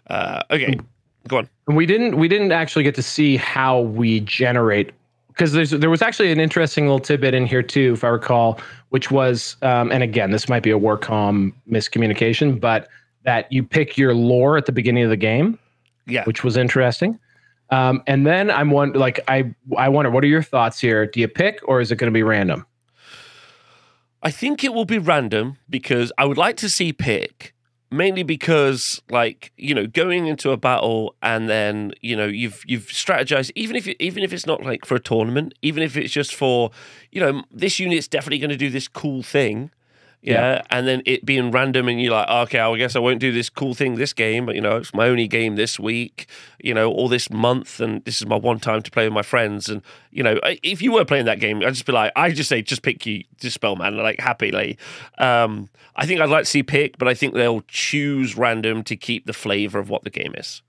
Uh, 0.08 0.44
okay, 0.50 0.80
go 1.28 1.40
on. 1.40 1.50
We 1.68 1.86
didn't 1.86 2.18
we 2.18 2.28
didn't 2.28 2.54
actually 2.54 2.84
get 2.84 2.96
to 2.96 3.04
see 3.04 3.36
how 3.36 3.82
we 3.82 4.22
generate 4.22 4.94
because 5.28 5.52
there's 5.52 5.72
there 5.72 5.90
was 5.90 6.02
actually 6.02 6.32
an 6.32 6.40
interesting 6.40 6.86
little 6.86 7.00
tidbit 7.00 7.34
in 7.34 7.46
here 7.46 7.64
too, 7.64 7.94
if 7.94 8.04
I 8.04 8.10
recall, 8.10 8.60
which 8.90 9.12
was 9.12 9.58
um, 9.62 9.92
and 9.92 10.04
again 10.04 10.32
this 10.32 10.48
might 10.48 10.64
be 10.64 10.72
a 10.72 10.80
Warcom 10.80 11.54
miscommunication, 11.70 12.60
but 12.60 12.88
that 13.24 13.52
you 13.52 13.64
pick 13.64 13.98
your 13.98 14.14
lore 14.14 14.58
at 14.58 14.66
the 14.66 14.72
beginning 14.72 15.04
of 15.04 15.10
the 15.10 15.18
game, 15.18 15.60
yeah, 16.06 16.24
which 16.26 16.44
was 16.44 16.58
interesting. 16.58 17.20
Um, 17.70 18.04
and 18.08 18.28
then 18.28 18.52
I'm 18.52 18.72
one 18.72 18.94
like 18.94 19.20
I 19.28 19.54
I 19.78 19.90
wonder 19.90 20.12
what 20.12 20.24
are 20.24 20.28
your 20.28 20.44
thoughts 20.44 20.80
here? 20.80 21.06
Do 21.06 21.20
you 21.20 21.28
pick 21.28 21.60
or 21.66 21.82
is 21.82 21.92
it 21.92 21.96
going 21.96 22.12
to 22.12 22.14
be 22.14 22.24
random? 22.24 22.66
I 24.22 24.32
think 24.32 24.64
it 24.64 24.74
will 24.74 24.86
be 24.86 25.00
random 25.00 25.58
because 25.70 26.12
I 26.18 26.26
would 26.26 26.38
like 26.38 26.56
to 26.58 26.70
see 26.70 26.94
pick 26.94 27.54
mainly 27.94 28.24
because 28.24 29.02
like 29.10 29.52
you 29.56 29.74
know 29.76 29.86
going 29.86 30.26
into 30.26 30.52
a 30.52 30.58
battle 30.58 31.16
and 31.22 31.48
then 31.48 31.94
you 32.02 32.16
know 32.16 32.26
you've 32.26 32.64
you've 32.66 32.88
strategized 32.88 33.52
even 33.56 33.76
if 33.76 33.88
even 33.88 34.24
if 34.24 34.34
it's 34.34 34.48
not 34.48 34.64
like 34.64 34.84
for 34.86 34.96
a 34.96 35.00
tournament 35.00 35.54
even 35.62 35.84
if 35.84 35.96
it's 35.96 36.12
just 36.12 36.34
for 36.34 36.72
you 37.12 37.22
know 37.22 37.44
this 37.52 37.80
unit's 37.80 38.08
definitely 38.08 38.40
going 38.40 38.50
to 38.50 38.58
do 38.58 38.70
this 38.70 38.88
cool 38.88 39.22
thing 39.22 39.70
yeah? 40.24 40.56
yeah? 40.56 40.62
And 40.70 40.88
then 40.88 41.02
it 41.06 41.26
being 41.26 41.52
random 41.52 41.90
and 41.90 42.02
you're 42.02 42.14
like, 42.14 42.30
okay, 42.30 42.60
I 42.60 42.76
guess 42.78 42.96
I 42.96 43.00
won't 43.00 43.20
do 43.20 43.32
this 43.32 43.50
cool 43.50 43.74
thing 43.74 43.96
this 43.96 44.14
game, 44.14 44.46
but 44.46 44.56
you 44.56 44.62
know, 44.62 44.78
it's 44.78 44.94
my 44.94 45.08
only 45.08 45.28
game 45.28 45.58
this 45.58 45.80
week, 45.80 46.28
you 46.60 46.74
know, 46.74 46.90
all 46.92 47.10
this 47.10 47.30
month, 47.30 47.80
and 47.80 48.04
this 48.06 48.22
is 48.22 48.26
my 48.26 48.38
one 48.38 48.60
time 48.60 48.82
to 48.82 48.90
play 48.90 49.06
with 49.06 49.14
my 49.14 49.22
friends. 49.22 49.68
And, 49.68 49.82
you 50.12 50.24
know, 50.24 50.40
if 50.44 50.82
you 50.82 50.94
were 50.94 51.06
playing 51.06 51.26
that 51.26 51.40
game, 51.40 51.58
I'd 51.58 51.74
just 51.74 51.86
be 51.86 51.92
like, 51.92 52.14
I 52.16 52.32
just 52.32 52.50
say, 52.50 52.62
just 52.62 52.82
pick 52.82 53.06
you, 53.06 53.26
just 53.38 53.56
spell 53.56 53.76
man, 53.76 53.98
like 53.98 54.20
happily. 54.20 54.78
Um, 55.18 55.70
I 55.96 56.06
think 56.06 56.22
I'd 56.22 56.30
like 56.30 56.46
to 56.46 56.50
see 56.50 56.64
pick, 56.64 56.98
but 56.98 57.08
I 57.08 57.14
think 57.14 57.34
they'll 57.34 57.62
choose 57.68 58.38
random 58.38 58.84
to 58.84 58.96
keep 58.96 59.26
the 59.26 59.34
flavor 59.34 59.78
of 59.78 59.90
what 59.90 60.04
the 60.04 60.10
game 60.10 60.34
is. 60.38 60.62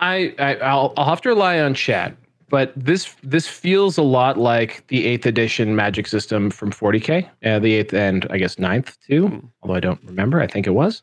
I, 0.00 0.34
I 0.38 0.54
I'll, 0.56 0.94
I'll 0.96 1.10
have 1.10 1.20
to 1.22 1.28
rely 1.28 1.60
on 1.60 1.74
chat 1.74 2.16
but 2.50 2.72
this 2.76 3.14
this 3.22 3.46
feels 3.46 3.96
a 3.96 4.02
lot 4.02 4.36
like 4.36 4.86
the 4.88 5.06
eighth 5.06 5.24
edition 5.24 5.74
magic 5.74 6.06
system 6.06 6.50
from 6.50 6.70
40k 6.70 7.26
uh, 7.46 7.58
the 7.58 7.74
eighth 7.74 7.94
and 7.94 8.26
i 8.28 8.36
guess 8.36 8.58
ninth 8.58 8.98
too 9.06 9.28
mm. 9.28 9.48
although 9.62 9.74
i 9.74 9.80
don't 9.80 10.00
remember 10.04 10.40
i 10.40 10.46
think 10.46 10.66
it 10.66 10.72
was. 10.72 11.02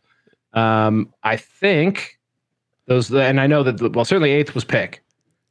Um, 0.53 1.11
i 1.24 1.36
think 1.36 2.19
those 2.86 3.11
and 3.11 3.41
i 3.41 3.48
know 3.48 3.64
that 3.64 3.78
the, 3.78 3.90
well 3.90 4.06
certainly 4.06 4.32
eighth 4.32 4.53
was 4.53 4.64
pick. 4.64 5.03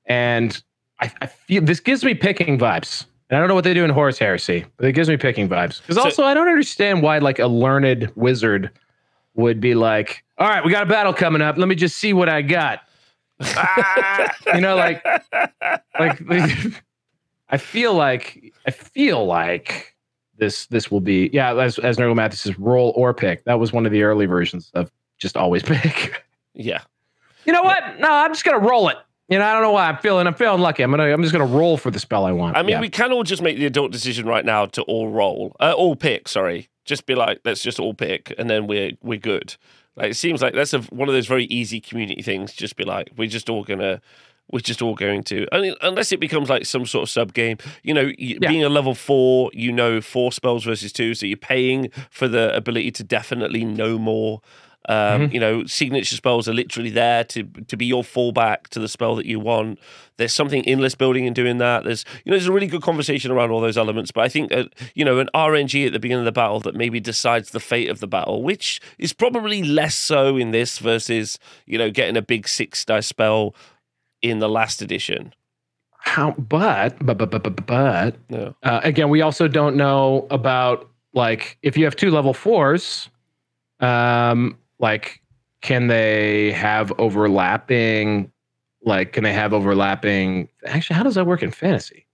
And 0.08 0.62
I, 1.00 1.10
I, 1.20 1.26
feel 1.26 1.64
this 1.64 1.80
gives 1.80 2.04
me 2.04 2.14
picking 2.14 2.58
vibes. 2.58 3.06
And 3.28 3.36
i 3.36 3.40
don't 3.40 3.48
know 3.48 3.56
what 3.56 3.64
they 3.64 3.74
do 3.74 3.84
in 3.84 3.90
horus 3.90 4.18
heresy 4.18 4.64
but 4.76 4.86
it 4.86 4.92
gives 4.92 5.08
me 5.08 5.16
picking 5.16 5.48
vibes. 5.48 5.80
Because 5.80 5.96
so, 5.96 6.04
also 6.04 6.24
i 6.24 6.34
don't 6.34 6.48
understand 6.48 7.02
why 7.02 7.18
like 7.18 7.38
a 7.38 7.48
learned 7.48 8.12
wizard 8.14 8.70
would 9.34 9.60
be 9.60 9.74
like 9.74 10.22
all 10.38 10.48
right 10.48 10.64
we 10.64 10.70
got 10.70 10.82
a 10.82 10.86
battle 10.86 11.12
coming 11.12 11.42
up. 11.42 11.56
Let 11.56 11.68
me 11.68 11.74
just 11.74 11.96
see 11.96 12.12
what 12.12 12.28
i 12.28 12.42
got 12.42 12.80
you 14.54 14.60
know, 14.60 14.76
like, 14.76 15.04
like, 15.98 16.22
I 17.48 17.58
feel 17.58 17.94
like, 17.94 18.52
I 18.66 18.70
feel 18.70 19.24
like 19.24 19.94
this, 20.36 20.66
this 20.66 20.90
will 20.90 21.00
be, 21.00 21.30
yeah, 21.32 21.54
as, 21.54 21.78
as 21.78 21.96
Nergal 21.96 22.16
Mathis 22.16 22.40
says, 22.40 22.58
roll 22.58 22.92
or 22.96 23.14
pick. 23.14 23.44
That 23.44 23.58
was 23.58 23.72
one 23.72 23.86
of 23.86 23.92
the 23.92 24.02
early 24.02 24.26
versions 24.26 24.70
of 24.74 24.90
just 25.18 25.36
always 25.36 25.62
pick. 25.62 26.22
Yeah. 26.54 26.80
You 27.44 27.52
know 27.52 27.62
what? 27.62 28.00
No, 28.00 28.10
I'm 28.10 28.32
just 28.32 28.44
going 28.44 28.58
to 28.58 28.66
roll 28.66 28.88
it. 28.88 28.96
You 29.28 29.38
know, 29.38 29.44
I 29.44 29.52
don't 29.52 29.62
know 29.62 29.72
why 29.72 29.88
I'm 29.88 29.98
feeling. 29.98 30.26
I'm 30.26 30.34
feeling 30.34 30.60
lucky. 30.60 30.84
I'm 30.84 30.90
gonna. 30.90 31.12
I'm 31.12 31.20
just 31.20 31.32
gonna 31.32 31.46
roll 31.46 31.76
for 31.76 31.90
the 31.90 31.98
spell 31.98 32.24
I 32.24 32.32
want. 32.32 32.56
I 32.56 32.62
mean, 32.62 32.70
yeah. 32.70 32.80
we 32.80 32.88
can 32.88 33.12
all 33.12 33.24
just 33.24 33.42
make 33.42 33.56
the 33.56 33.66
adult 33.66 33.90
decision 33.90 34.24
right 34.24 34.44
now 34.44 34.66
to 34.66 34.82
all 34.82 35.10
roll, 35.10 35.56
uh, 35.58 35.72
all 35.72 35.96
pick. 35.96 36.28
Sorry, 36.28 36.68
just 36.84 37.06
be 37.06 37.16
like, 37.16 37.40
let's 37.44 37.60
just 37.60 37.80
all 37.80 37.92
pick, 37.92 38.32
and 38.38 38.48
then 38.48 38.68
we're 38.68 38.92
we're 39.02 39.18
good. 39.18 39.56
Like 39.96 40.10
it 40.10 40.16
seems 40.16 40.42
like 40.42 40.54
that's 40.54 40.74
a, 40.74 40.80
one 40.82 41.08
of 41.08 41.14
those 41.14 41.26
very 41.26 41.44
easy 41.46 41.80
community 41.80 42.22
things. 42.22 42.52
Just 42.52 42.76
be 42.76 42.84
like, 42.84 43.10
we're 43.16 43.28
just 43.28 43.48
all 43.48 43.64
gonna, 43.64 44.00
we're 44.52 44.60
just 44.60 44.82
all 44.82 44.94
going 44.94 45.24
to, 45.24 45.46
I 45.52 45.60
mean, 45.60 45.74
unless 45.82 46.12
it 46.12 46.20
becomes 46.20 46.48
like 46.48 46.66
some 46.66 46.86
sort 46.86 47.04
of 47.04 47.10
sub 47.10 47.32
game. 47.32 47.58
You 47.82 47.94
know, 47.94 48.12
yeah. 48.18 48.48
being 48.48 48.62
a 48.62 48.68
level 48.68 48.94
four, 48.94 49.50
you 49.54 49.72
know, 49.72 50.00
four 50.00 50.32
spells 50.32 50.64
versus 50.64 50.92
two, 50.92 51.14
so 51.14 51.26
you're 51.26 51.36
paying 51.36 51.90
for 52.10 52.28
the 52.28 52.54
ability 52.54 52.92
to 52.92 53.04
definitely 53.04 53.64
know 53.64 53.98
more. 53.98 54.42
Um, 54.88 55.22
mm-hmm. 55.22 55.34
You 55.34 55.40
know, 55.40 55.66
signature 55.66 56.14
spells 56.14 56.48
are 56.48 56.52
literally 56.52 56.90
there 56.90 57.24
to 57.24 57.42
to 57.42 57.76
be 57.76 57.86
your 57.86 58.02
fallback 58.02 58.68
to 58.68 58.78
the 58.78 58.88
spell 58.88 59.16
that 59.16 59.26
you 59.26 59.40
want. 59.40 59.80
There's 60.16 60.32
something 60.32 60.62
in 60.64 60.78
list 60.78 60.98
building 60.98 61.26
and 61.26 61.34
doing 61.34 61.58
that. 61.58 61.84
There's 61.84 62.04
you 62.24 62.30
know, 62.30 62.36
there's 62.36 62.46
a 62.46 62.52
really 62.52 62.68
good 62.68 62.82
conversation 62.82 63.30
around 63.32 63.50
all 63.50 63.60
those 63.60 63.76
elements. 63.76 64.12
But 64.12 64.24
I 64.24 64.28
think 64.28 64.52
uh, 64.52 64.64
you 64.94 65.04
know, 65.04 65.18
an 65.18 65.28
RNG 65.34 65.86
at 65.86 65.92
the 65.92 65.98
beginning 65.98 66.20
of 66.20 66.26
the 66.26 66.32
battle 66.32 66.60
that 66.60 66.76
maybe 66.76 67.00
decides 67.00 67.50
the 67.50 67.60
fate 67.60 67.90
of 67.90 67.98
the 67.98 68.06
battle, 68.06 68.42
which 68.42 68.80
is 68.98 69.12
probably 69.12 69.62
less 69.62 69.94
so 69.94 70.36
in 70.36 70.52
this 70.52 70.78
versus 70.78 71.38
you 71.66 71.78
know 71.78 71.90
getting 71.90 72.16
a 72.16 72.22
big 72.22 72.46
six 72.46 72.84
dice 72.84 73.08
spell 73.08 73.54
in 74.22 74.38
the 74.38 74.48
last 74.48 74.82
edition. 74.82 75.34
How, 75.98 76.30
but 76.38 77.04
but 77.04 77.18
but 77.18 77.30
but 77.30 77.66
but, 77.66 78.16
no. 78.30 78.54
uh, 78.62 78.80
again, 78.84 79.08
we 79.08 79.22
also 79.22 79.48
don't 79.48 79.74
know 79.74 80.28
about 80.30 80.88
like 81.12 81.58
if 81.62 81.76
you 81.76 81.84
have 81.84 81.96
two 81.96 82.12
level 82.12 82.32
fours. 82.32 83.10
Um, 83.80 84.56
like 84.78 85.22
can 85.60 85.86
they 85.88 86.52
have 86.52 86.92
overlapping 86.98 88.30
like 88.84 89.12
can 89.12 89.24
they 89.24 89.32
have 89.32 89.52
overlapping 89.52 90.48
actually 90.66 90.96
how 90.96 91.02
does 91.02 91.14
that 91.14 91.26
work 91.26 91.42
in 91.42 91.50
fantasy? 91.50 92.06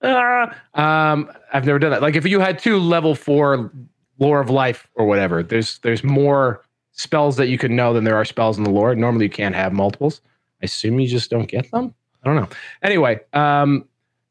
Uh, 0.00 0.52
um 0.74 1.30
i've 1.52 1.64
never 1.64 1.78
done 1.78 1.90
that. 1.90 2.02
Like 2.02 2.16
if 2.16 2.26
you 2.26 2.40
had 2.40 2.58
two 2.58 2.78
level 2.78 3.14
four 3.14 3.72
lore 4.18 4.40
of 4.40 4.50
life 4.50 4.88
or 4.94 5.06
whatever 5.06 5.42
there's 5.42 5.78
there's 5.78 6.04
more 6.04 6.64
spells 6.92 7.36
that 7.36 7.48
you 7.48 7.56
can 7.56 7.74
know 7.74 7.94
than 7.94 8.04
there 8.04 8.16
are 8.16 8.24
spells 8.24 8.58
in 8.58 8.64
the 8.64 8.70
lore. 8.70 8.94
Normally 8.94 9.24
you 9.24 9.30
can't 9.30 9.54
have 9.54 9.72
multiples. 9.72 10.20
I 10.60 10.66
assume 10.66 11.00
you 11.00 11.08
just 11.08 11.30
don't 11.30 11.48
get 11.48 11.70
them? 11.70 11.94
I 12.22 12.28
don't 12.28 12.36
know. 12.36 12.48
Anyway 12.82 13.20
um 13.32 13.86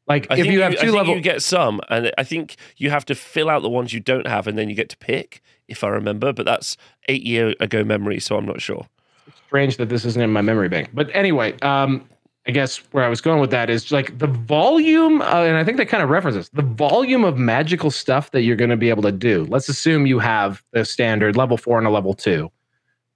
like 0.08 0.26
I 0.30 0.38
if 0.38 0.46
you 0.46 0.62
have 0.62 0.78
two 0.78 0.92
level, 0.92 1.14
you 1.14 1.20
get 1.20 1.42
some, 1.42 1.80
and 1.88 2.12
I 2.18 2.24
think 2.24 2.56
you 2.76 2.90
have 2.90 3.04
to 3.06 3.14
fill 3.14 3.48
out 3.48 3.62
the 3.62 3.70
ones 3.70 3.92
you 3.92 4.00
don't 4.00 4.26
have, 4.26 4.46
and 4.46 4.58
then 4.58 4.68
you 4.68 4.74
get 4.74 4.88
to 4.90 4.96
pick 4.96 5.40
if 5.68 5.84
I 5.84 5.88
remember. 5.88 6.32
But 6.32 6.46
that's 6.46 6.76
eight 7.08 7.22
year 7.22 7.54
ago 7.60 7.84
memory, 7.84 8.20
so 8.20 8.36
I'm 8.36 8.46
not 8.46 8.60
sure. 8.60 8.86
It's 9.26 9.38
strange 9.46 9.76
that 9.76 9.88
this 9.88 10.04
isn't 10.04 10.20
in 10.20 10.30
my 10.30 10.42
memory 10.42 10.68
bank. 10.68 10.90
But 10.92 11.08
anyway, 11.14 11.58
um, 11.60 12.08
I 12.46 12.50
guess 12.50 12.78
where 12.92 13.04
I 13.04 13.08
was 13.08 13.20
going 13.20 13.40
with 13.40 13.50
that 13.50 13.70
is 13.70 13.92
like 13.92 14.18
the 14.18 14.26
volume, 14.26 15.22
uh, 15.22 15.44
and 15.44 15.56
I 15.56 15.64
think 15.64 15.76
that 15.76 15.86
kind 15.86 16.02
of 16.02 16.10
references 16.10 16.48
the 16.52 16.62
volume 16.62 17.24
of 17.24 17.38
magical 17.38 17.90
stuff 17.90 18.32
that 18.32 18.42
you're 18.42 18.56
going 18.56 18.70
to 18.70 18.76
be 18.76 18.90
able 18.90 19.02
to 19.02 19.12
do. 19.12 19.46
Let's 19.48 19.68
assume 19.68 20.06
you 20.06 20.18
have 20.18 20.62
the 20.72 20.84
standard 20.84 21.36
level 21.36 21.56
four 21.56 21.78
and 21.78 21.86
a 21.86 21.90
level 21.90 22.14
two. 22.14 22.50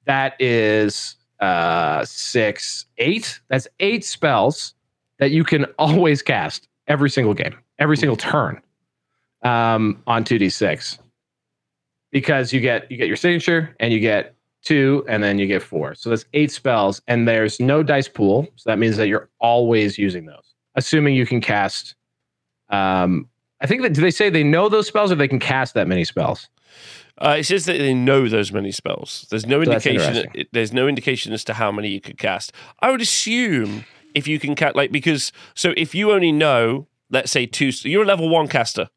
That 0.05 0.41
is 0.41 1.17
uh, 1.41 2.05
six, 2.05 2.87
eight. 2.99 3.41
That's 3.49 3.67
eight 3.81 4.05
spells 4.05 4.75
that 5.19 5.33
you 5.33 5.43
can 5.43 5.65
always 5.79 6.23
cast 6.23 6.69
every 6.87 7.11
single 7.11 7.35
game, 7.35 7.57
every 7.81 7.97
single 7.97 8.17
turn 8.17 8.61
um, 9.43 10.01
on 10.07 10.25
2d6 10.25 10.99
because 12.13 12.53
you 12.53 12.61
get 12.61 12.91
you 12.91 12.97
get 12.97 13.07
your 13.09 13.17
signature 13.17 13.75
and 13.81 13.93
you 13.93 14.01
get 14.01 14.35
two 14.63 15.05
and 15.09 15.23
then 15.23 15.39
you 15.39 15.47
get 15.47 15.63
four. 15.63 15.95
So 15.95 16.11
that's 16.11 16.25
eight 16.35 16.51
spells 16.51 17.01
and 17.07 17.27
there's 17.29 17.61
no 17.61 17.83
dice 17.83 18.09
pool. 18.09 18.49
So 18.57 18.71
that 18.71 18.79
means 18.79 18.97
that 18.97 19.07
you're 19.09 19.29
always 19.41 19.97
using 19.99 20.27
those, 20.27 20.55
assuming 20.75 21.15
you 21.15 21.27
can 21.27 21.41
cast 21.41 21.95
um, 22.71 23.29
I 23.61 23.67
think 23.67 23.83
that 23.83 23.93
do 23.95 24.01
they 24.01 24.11
say 24.11 24.29
they 24.29 24.43
know 24.45 24.69
those 24.69 24.87
spells 24.87 25.11
or 25.13 25.15
they 25.15 25.29
can 25.29 25.39
cast 25.39 25.75
that 25.75 25.87
many 25.89 26.05
spells? 26.05 26.49
Uh, 27.19 27.37
it 27.39 27.45
says 27.45 27.65
that 27.65 27.79
they 27.79 27.95
know 27.95 28.29
those 28.29 28.53
many 28.53 28.71
spells. 28.71 29.27
There's 29.31 29.47
no 29.47 29.65
So 29.65 29.71
indication. 29.71 30.15
interesting. 30.17 30.45
There's 30.53 30.73
no 30.75 30.87
indication 30.89 31.33
as 31.33 31.45
to 31.45 31.55
how 31.55 31.73
many 31.73 31.89
you 31.89 32.01
could 32.01 32.19
cast. 32.19 32.53
I 32.81 32.91
would 32.91 33.01
assume 33.01 33.85
if 34.15 34.29
you 34.29 34.39
can 34.39 34.55
cast 34.55 34.77
like 34.77 34.93
because 34.93 35.33
so 35.55 35.73
if 35.77 35.95
you 35.95 36.13
only 36.13 36.33
know, 36.33 36.87
let's 37.09 37.31
say 37.31 37.47
two, 37.47 37.71
you're 37.89 38.03
a 38.03 38.07
level 38.07 38.29
one 38.29 38.49
caster, 38.49 38.89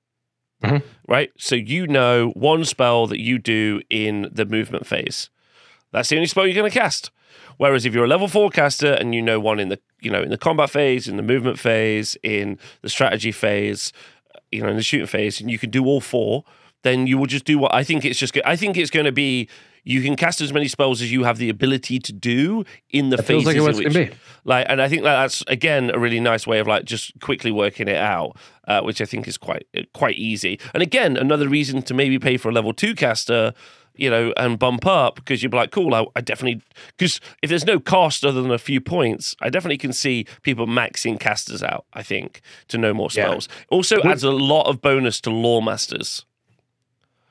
Mhm. 0.64 0.84
Right? 1.10 1.31
So 1.38 1.56
you 1.56 1.88
know 1.88 2.30
one 2.30 2.64
spell 2.64 3.07
that 3.07 3.19
you 3.19 3.40
do 3.40 3.81
in 3.90 4.30
the 4.31 4.45
movement 4.45 4.86
phase. 4.86 5.30
That's 5.91 6.07
the 6.10 6.15
only 6.15 6.27
spell 6.27 6.45
you're 6.45 6.56
going 6.56 6.72
to 6.72 6.80
cast. 6.80 7.10
Whereas 7.57 7.86
if 7.86 7.94
you're 7.94 8.06
a 8.06 8.07
level 8.07 8.27
four 8.27 8.49
caster 8.52 8.94
and 8.94 9.14
you 9.14 9.22
know 9.22 9.40
one 9.40 9.60
in 9.60 9.68
the 9.68 9.80
you 9.99 10.10
know 10.10 10.22
in 10.22 10.30
the 10.30 10.38
combat 10.38 10.69
phase, 10.69 11.07
in 11.07 11.18
the 11.18 11.23
movement 11.23 11.60
phase, 11.60 12.15
in 12.23 12.57
the 12.81 12.90
strategy 12.90 13.34
phase, 13.34 13.91
uh, 14.34 14.40
you 14.52 14.61
know 14.61 14.69
in 14.69 14.77
the 14.77 14.84
shooting 14.84 15.07
phase, 15.07 15.41
and 15.41 15.52
you 15.52 15.60
can 15.60 15.69
do 15.69 15.86
all 15.86 15.99
four, 15.99 16.45
then 16.84 17.07
you 17.07 17.18
will 17.18 17.26
just 17.26 17.44
do 17.44 17.57
what 17.57 17.73
I 17.73 17.84
think 17.84 18.06
it's 18.06 18.19
just. 18.19 18.38
I 18.45 18.56
think 18.56 18.77
it's 18.77 18.91
going 18.91 19.07
to 19.07 19.11
be 19.11 19.49
you 19.89 20.03
can 20.03 20.15
cast 20.15 20.39
as 20.39 20.53
many 20.53 20.67
spells 20.67 21.01
as 21.01 21.11
you 21.11 21.23
have 21.23 21.39
the 21.39 21.49
ability 21.49 21.97
to 21.97 22.13
do 22.13 22.63
in 22.91 23.09
the 23.09 23.17
That 23.17 23.23
feels 23.25 23.45
phases 23.45 23.65
like 23.65 23.75
what 23.75 23.85
in 23.85 23.93
which 23.93 24.13
like 24.45 24.65
and 24.69 24.79
i 24.81 24.87
think 24.87 25.01
that 25.03 25.15
that's 25.21 25.43
again 25.47 25.89
a 25.93 25.97
really 25.97 26.19
nice 26.19 26.45
way 26.45 26.59
of 26.59 26.67
like 26.67 26.85
just 26.85 27.19
quickly 27.21 27.51
working 27.51 27.87
it 27.87 27.97
out 27.97 28.37
uh, 28.67 28.81
which 28.81 29.01
i 29.01 29.05
think 29.05 29.27
is 29.27 29.37
quite 29.37 29.65
quite 29.93 30.15
easy 30.17 30.59
and 30.73 30.83
again 30.83 31.17
another 31.17 31.49
reason 31.49 31.81
to 31.81 31.93
maybe 31.95 32.19
pay 32.19 32.37
for 32.37 32.49
a 32.49 32.51
level 32.51 32.71
two 32.71 32.93
caster 32.93 33.51
you 33.95 34.09
know 34.09 34.31
and 34.37 34.59
bump 34.59 34.85
up 34.85 35.15
because 35.15 35.41
you'd 35.41 35.49
be 35.51 35.57
like 35.57 35.71
cool 35.71 35.93
i, 35.95 36.05
I 36.15 36.21
definitely 36.21 36.61
because 36.95 37.19
if 37.41 37.49
there's 37.49 37.65
no 37.65 37.79
cost 37.79 38.23
other 38.23 38.41
than 38.43 38.51
a 38.51 38.59
few 38.59 38.79
points 38.79 39.35
i 39.41 39.49
definitely 39.49 39.79
can 39.79 39.91
see 39.93 40.25
people 40.43 40.67
maxing 40.67 41.19
casters 41.19 41.63
out 41.63 41.85
i 41.93 42.03
think 42.03 42.41
to 42.67 42.77
know 42.77 42.93
more 42.93 43.09
Yeah. 43.11 43.25
spells 43.25 43.49
also 43.69 44.01
adds 44.03 44.23
a 44.23 44.31
lot 44.31 44.67
of 44.67 44.81
bonus 44.81 45.19
to 45.21 45.31
lore 45.31 45.63
masters 45.63 46.25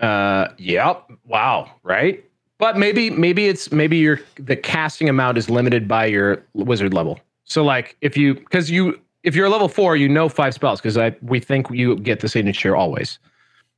Uh, 0.01 0.49
yep. 0.59 1.11
Wow. 1.27 1.73
Right. 1.83 2.25
But 2.59 2.77
maybe 2.77 3.11
maybe 3.11 3.47
it's 3.47 3.71
maybe 3.71 3.97
your 3.99 4.21
the 4.37 4.57
casting 4.57 5.09
amount 5.09 5.39
is 5.39 5.49
limited 5.49 5.87
by 5.87 6.07
your 6.07 6.45
wizard 6.55 6.93
level. 6.93 7.21
So 7.45 7.65
like 7.65 7.97
if 8.01 8.17
you 8.17 8.35
because 8.35 8.71
you 8.71 8.99
if 9.23 9.35
you're 9.35 9.47
a 9.47 9.51
level 9.51 9.69
four, 9.69 9.97
you 9.97 10.09
know 10.09 10.29
five 10.29 10.55
spells 10.55 10.81
because 10.81 10.97
I 10.97 11.15
we 11.23 11.41
think 11.41 11.71
you 11.71 11.97
get 11.97 12.21
the 12.21 12.29
signature 12.29 12.77
always. 12.77 13.19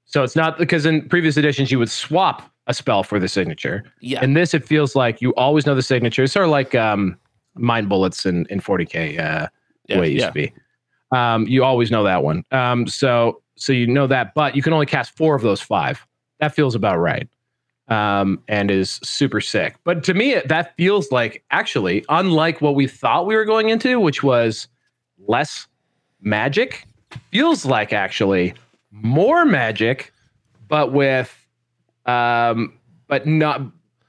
So 0.07 0.25
it's 0.25 0.35
not 0.35 0.59
because 0.59 0.87
in 0.87 1.09
previous 1.09 1.37
editions 1.37 1.71
you 1.71 1.79
would 1.79 1.91
swap 1.91 2.51
a 2.67 2.75
spell 2.75 3.03
for 3.03 3.19
the 3.19 3.29
signature. 3.29 3.85
yeah 4.01 4.23
In 4.23 4.35
this, 4.35 4.55
it 4.55 4.65
feels 4.65 4.97
like 4.97 5.21
you 5.21 5.35
always 5.35 5.67
know 5.67 5.75
the 5.75 5.83
signature. 5.83 6.25
It's 6.25 6.33
sort 6.33 6.47
of 6.47 6.51
like 6.51 6.75
um, 6.75 7.17
mind 7.55 7.89
bullets 7.89 8.25
in, 8.25 8.47
in 8.47 8.61
40k, 8.61 9.19
uh, 9.19 9.49
the 9.87 9.95
yeah, 9.95 10.01
way 10.01 10.07
it 10.09 10.13
used 10.13 10.23
yeah. 10.23 10.29
to 10.29 10.33
be. 10.33 10.53
Um, 11.13 11.47
you 11.47 11.65
always 11.65 11.91
know 11.91 12.05
that 12.05 12.23
one. 12.23 12.45
Um, 12.53 12.87
so 12.87 13.43
so 13.57 13.73
you 13.73 13.87
know 13.87 14.07
that, 14.07 14.35
but 14.35 14.57
you 14.57 14.63
can 14.63 14.73
only 14.73 14.87
cast 14.87 15.17
four 15.17 15.35
of 15.35 15.43
those 15.43 15.61
five. 15.61 16.07
That 16.39 16.55
feels 16.55 16.75
about 16.75 16.99
right. 16.99 17.29
Um, 17.91 18.41
and 18.47 18.71
is 18.71 19.01
super 19.03 19.41
sick. 19.41 19.75
But 19.83 20.05
to 20.05 20.15
me, 20.15 20.41
that 20.47 20.77
feels 20.77 21.11
like 21.11 21.43
actually, 21.51 22.05
unlike 22.09 22.61
what 22.61 22.77
we 22.77 22.87
thought 22.87 23.27
we 23.27 23.35
were 23.35 23.45
going 23.45 23.69
into, 23.69 23.99
which 23.99 24.23
was 24.23 24.69
less 25.27 25.67
magic, 26.21 26.87
feels 27.33 27.67
like 27.67 27.93
actually 27.93 28.55
more 28.93 29.45
magic, 29.45 30.13
but 30.69 30.93
with 30.93 31.37
um, 32.07 32.79
but 33.09 33.27
not 33.27 33.61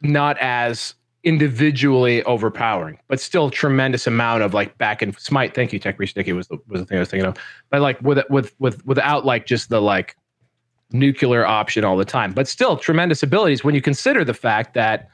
not 0.01 0.37
as 0.39 0.95
individually 1.23 2.23
overpowering, 2.23 2.97
but 3.07 3.19
still 3.19 3.49
tremendous 3.51 4.07
amount 4.07 4.41
of 4.41 4.53
like 4.53 4.77
back 4.77 5.01
and 5.01 5.17
smite. 5.19 5.53
Thank 5.53 5.71
you, 5.71 5.79
Tech 5.79 5.97
Sticky 6.07 6.33
was 6.33 6.47
the 6.47 6.57
was 6.67 6.81
the 6.81 6.85
thing 6.85 6.97
I 6.97 7.01
was 7.01 7.09
thinking 7.09 7.27
of. 7.27 7.37
But 7.69 7.81
like 7.81 8.01
with 8.01 8.19
with 8.29 8.55
with 8.59 8.85
without 8.85 9.25
like 9.25 9.45
just 9.45 9.69
the 9.69 9.81
like 9.81 10.15
nuclear 10.91 11.45
option 11.45 11.83
all 11.83 11.97
the 11.97 12.05
time, 12.05 12.33
but 12.33 12.47
still 12.47 12.77
tremendous 12.77 13.23
abilities 13.23 13.63
when 13.63 13.75
you 13.75 13.81
consider 13.81 14.23
the 14.23 14.33
fact 14.33 14.73
that 14.73 15.07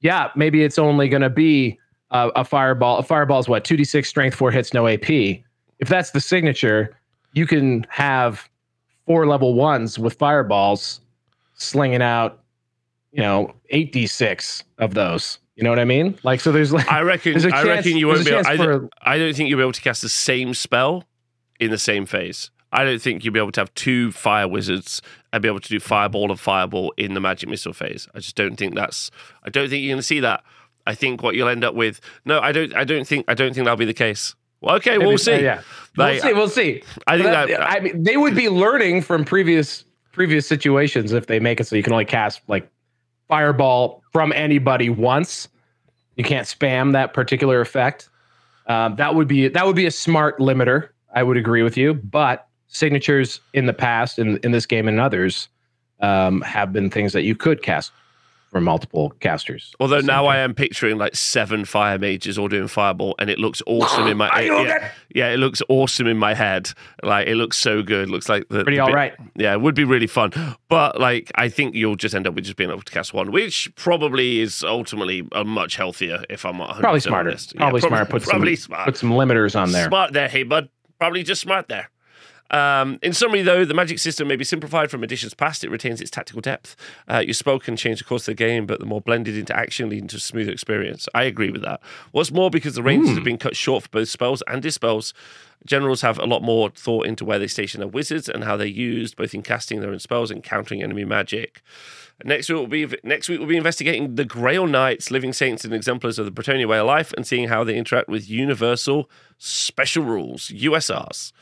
yeah, 0.00 0.30
maybe 0.34 0.64
it's 0.64 0.78
only 0.78 1.08
going 1.08 1.22
to 1.22 1.30
be 1.30 1.78
a, 2.10 2.30
a 2.36 2.44
fireball. 2.44 2.98
A 2.98 3.02
fireball 3.02 3.38
is 3.38 3.48
what 3.48 3.64
two 3.64 3.76
d 3.76 3.84
six 3.84 4.08
strength, 4.08 4.34
four 4.34 4.50
hits, 4.50 4.74
no 4.74 4.86
AP. 4.86 5.08
If 5.08 5.88
that's 5.88 6.10
the 6.10 6.20
signature, 6.20 6.96
you 7.32 7.46
can 7.46 7.86
have 7.88 8.48
four 9.06 9.26
level 9.26 9.54
ones 9.54 9.98
with 9.98 10.14
fireballs 10.14 11.00
slinging 11.54 12.02
out, 12.02 12.42
you 13.12 13.22
know, 13.22 13.54
eight 13.70 13.92
d 13.92 14.06
six 14.06 14.64
of 14.78 14.94
those. 14.94 15.38
You 15.54 15.64
know 15.64 15.70
what 15.70 15.78
I 15.78 15.84
mean? 15.84 16.18
Like, 16.22 16.40
so 16.40 16.50
there's 16.50 16.72
like, 16.72 16.90
i 16.90 17.02
reckon 17.02 17.34
a 17.34 17.36
i 17.36 17.50
chance, 17.50 17.66
reckon 17.66 17.96
you 17.96 18.08
won't 18.08 18.24
be 18.24 18.32
able, 18.32 18.46
I, 18.46 18.56
for- 18.56 18.88
I 19.02 19.18
don't 19.18 19.34
think 19.34 19.48
you'll 19.48 19.58
be 19.58 19.62
able 19.62 19.72
to 19.72 19.80
cast 19.82 20.02
the 20.02 20.08
same 20.08 20.54
spell 20.54 21.04
in 21.60 21.70
the 21.70 21.78
same 21.78 22.06
phase. 22.06 22.50
I 22.72 22.84
don't 22.84 23.00
think 23.00 23.24
you'll 23.24 23.34
be 23.34 23.40
able 23.40 23.52
to 23.52 23.60
have 23.60 23.72
two 23.74 24.12
fire 24.12 24.48
wizards 24.48 25.02
and 25.32 25.42
be 25.42 25.48
able 25.48 25.60
to 25.60 25.68
do 25.68 25.78
fireball 25.78 26.30
and 26.30 26.40
fireball 26.40 26.92
in 26.96 27.14
the 27.14 27.20
magic 27.20 27.48
missile 27.48 27.72
phase. 27.72 28.08
I 28.14 28.18
just 28.18 28.34
don't 28.34 28.56
think 28.56 28.74
that's. 28.74 29.10
I 29.44 29.50
don't 29.50 29.68
think 29.68 29.82
you're 29.82 29.92
going 29.92 29.98
to 29.98 30.02
see 30.02 30.20
that. 30.20 30.42
I 30.86 30.94
think 30.94 31.22
what 31.22 31.34
you'll 31.34 31.48
end 31.48 31.64
up 31.64 31.74
with. 31.74 32.00
No, 32.24 32.40
I 32.40 32.50
don't. 32.52 32.74
I 32.74 32.84
don't 32.84 33.06
think. 33.06 33.26
I 33.28 33.34
don't 33.34 33.54
think 33.54 33.64
that'll 33.66 33.76
be 33.76 33.84
the 33.84 33.94
case. 33.94 34.34
Well, 34.60 34.76
okay, 34.76 34.92
maybe- 34.96 35.06
we'll 35.06 35.18
see. 35.18 35.34
uh, 35.34 35.38
yeah, 35.40 35.62
Like, 35.96 36.22
we'll 36.22 36.22
see. 36.22 36.32
We'll 36.34 36.48
see. 36.48 36.82
I 37.06 37.16
think 37.18 37.30
But 37.30 37.48
that. 37.48 37.60
I 37.62 37.80
mean, 37.80 38.02
they 38.02 38.16
would 38.16 38.34
be 38.34 38.48
learning 38.48 39.02
from 39.02 39.24
previous 39.24 39.84
previous 40.12 40.46
situations 40.46 41.12
if 41.12 41.26
they 41.26 41.40
make 41.40 41.58
it 41.60 41.64
so 41.64 41.74
you 41.76 41.82
can 41.82 41.92
only 41.92 42.04
cast 42.04 42.42
like 42.48 42.70
fireball 43.28 44.02
from 44.12 44.32
anybody 44.32 44.88
once. 44.90 45.48
You 46.16 46.24
can't 46.24 46.46
spam 46.46 46.92
that 46.92 47.14
particular 47.14 47.60
effect. 47.60 48.08
Um, 48.66 48.96
that 48.96 49.14
would 49.14 49.26
be 49.28 49.48
that 49.48 49.66
would 49.66 49.76
be 49.76 49.86
a 49.86 49.90
smart 49.90 50.38
limiter. 50.38 50.88
I 51.14 51.22
would 51.22 51.36
agree 51.36 51.62
with 51.62 51.76
you, 51.76 51.94
but 51.94 52.46
signatures 52.72 53.40
in 53.52 53.66
the 53.66 53.72
past, 53.74 54.18
in 54.18 54.38
in 54.38 54.50
this 54.52 54.66
game 54.66 54.88
and 54.88 54.98
others, 54.98 55.48
um, 56.00 56.40
have 56.42 56.72
been 56.72 56.90
things 56.90 57.12
that 57.12 57.22
you 57.22 57.34
could 57.36 57.62
cast 57.62 57.92
from 58.50 58.64
multiple 58.64 59.08
casters. 59.20 59.74
Although 59.80 60.00
now. 60.00 60.26
I 60.26 60.36
am 60.36 60.52
picturing 60.52 60.98
like 60.98 61.16
seven 61.16 61.64
fire 61.64 61.98
mages 61.98 62.36
all 62.36 62.48
doing 62.48 62.68
fireball, 62.68 63.14
and 63.18 63.30
it 63.30 63.38
looks 63.38 63.62
awesome 63.66 64.06
in 64.08 64.18
my. 64.18 64.28
Love 64.50 64.66
yeah, 64.66 64.76
it. 64.76 64.92
yeah, 65.14 65.28
it 65.30 65.38
looks 65.38 65.62
awesome 65.70 66.06
in 66.06 66.18
my 66.18 66.34
head. 66.34 66.70
Like 67.02 67.28
it 67.28 67.36
looks 67.36 67.56
so 67.56 67.82
good. 67.82 68.10
Looks 68.10 68.28
like 68.28 68.46
the 68.50 68.62
Pretty 68.62 68.76
the 68.76 68.80
all 68.82 68.88
bit- 68.88 68.94
right. 68.94 69.14
Yeah, 69.36 69.52
it 69.54 69.62
would 69.62 69.74
be 69.74 69.84
really 69.84 70.06
fun. 70.06 70.32
But 70.68 71.00
like, 71.00 71.30
I 71.36 71.48
think 71.48 71.74
you'll 71.74 71.96
just 71.96 72.14
end 72.14 72.26
up 72.26 72.34
with 72.34 72.44
just 72.44 72.56
being 72.58 72.68
able 72.70 72.82
to 72.82 72.92
cast 72.92 73.14
one, 73.14 73.30
which 73.32 73.70
probably 73.76 74.40
is 74.40 74.62
ultimately 74.62 75.26
a 75.32 75.44
much 75.44 75.76
healthier. 75.76 76.22
If 76.28 76.44
I'm 76.44 76.58
100 76.58 76.80
Probably 76.82 77.00
smarter. 77.00 77.30
Honest. 77.30 77.54
Yeah, 77.54 77.60
Probably 77.60 77.80
prob- 77.80 77.90
smart. 77.90 78.10
Put 78.10 78.22
probably 78.24 78.56
some 78.56 78.66
smart. 78.66 78.84
put 78.84 78.96
some 78.98 79.10
limiters 79.12 79.58
on 79.58 79.72
there. 79.72 79.88
Smart 79.88 80.12
there, 80.12 80.28
hey 80.28 80.42
bud. 80.42 80.68
Probably 80.98 81.22
just 81.22 81.40
smart 81.40 81.68
there. 81.68 81.88
Um, 82.52 82.98
in 83.02 83.14
summary, 83.14 83.40
though, 83.40 83.64
the 83.64 83.74
magic 83.74 83.98
system 83.98 84.28
may 84.28 84.36
be 84.36 84.44
simplified 84.44 84.90
from 84.90 85.02
editions 85.02 85.32
past. 85.32 85.64
It 85.64 85.70
retains 85.70 86.00
its 86.00 86.10
tactical 86.10 86.42
depth. 86.42 86.76
Uh, 87.08 87.18
your 87.18 87.34
spell 87.34 87.58
can 87.58 87.76
change 87.76 87.98
the 87.98 88.04
course 88.04 88.28
of 88.28 88.36
the 88.36 88.44
game, 88.44 88.66
but 88.66 88.78
the 88.78 88.86
more 88.86 89.00
blended 89.00 89.38
into 89.38 89.56
action, 89.56 89.88
leading 89.88 90.08
to 90.08 90.16
a 90.16 90.20
smoother 90.20 90.52
experience. 90.52 91.08
I 91.14 91.24
agree 91.24 91.50
with 91.50 91.62
that. 91.62 91.80
What's 92.10 92.30
more, 92.30 92.50
because 92.50 92.74
the 92.74 92.82
ranges 92.82 93.14
have 93.14 93.24
been 93.24 93.38
cut 93.38 93.56
short 93.56 93.84
for 93.84 93.88
both 93.88 94.10
spells 94.10 94.42
and 94.46 94.62
dispels, 94.62 95.14
generals 95.64 96.02
have 96.02 96.18
a 96.18 96.26
lot 96.26 96.42
more 96.42 96.70
thought 96.70 97.06
into 97.06 97.24
where 97.24 97.38
they 97.38 97.46
station 97.46 97.80
their 97.80 97.88
wizards 97.88 98.28
and 98.28 98.44
how 98.44 98.56
they're 98.56 98.66
used, 98.66 99.16
both 99.16 99.32
in 99.32 99.42
casting 99.42 99.80
their 99.80 99.90
own 99.90 99.98
spells 99.98 100.30
and 100.30 100.42
countering 100.42 100.82
enemy 100.82 101.04
magic. 101.04 101.62
Next 102.24 102.48
week, 102.48 102.58
we'll 102.58 102.66
be 102.66 102.96
next 103.02 103.28
week 103.28 103.38
we'll 103.38 103.48
be 103.48 103.56
investigating 103.56 104.14
the 104.14 104.24
Grail 104.24 104.66
Knights, 104.66 105.10
living 105.10 105.32
saints 105.32 105.64
and 105.64 105.72
exemplars 105.72 106.18
of 106.18 106.26
the 106.26 106.30
Bretonnia 106.30 106.68
way 106.68 106.78
of 106.78 106.86
life, 106.86 107.12
and 107.16 107.26
seeing 107.26 107.48
how 107.48 107.64
they 107.64 107.74
interact 107.74 108.08
with 108.08 108.28
universal 108.28 109.10
special 109.38 110.04
rules 110.04 110.48
(USRs). 110.48 111.32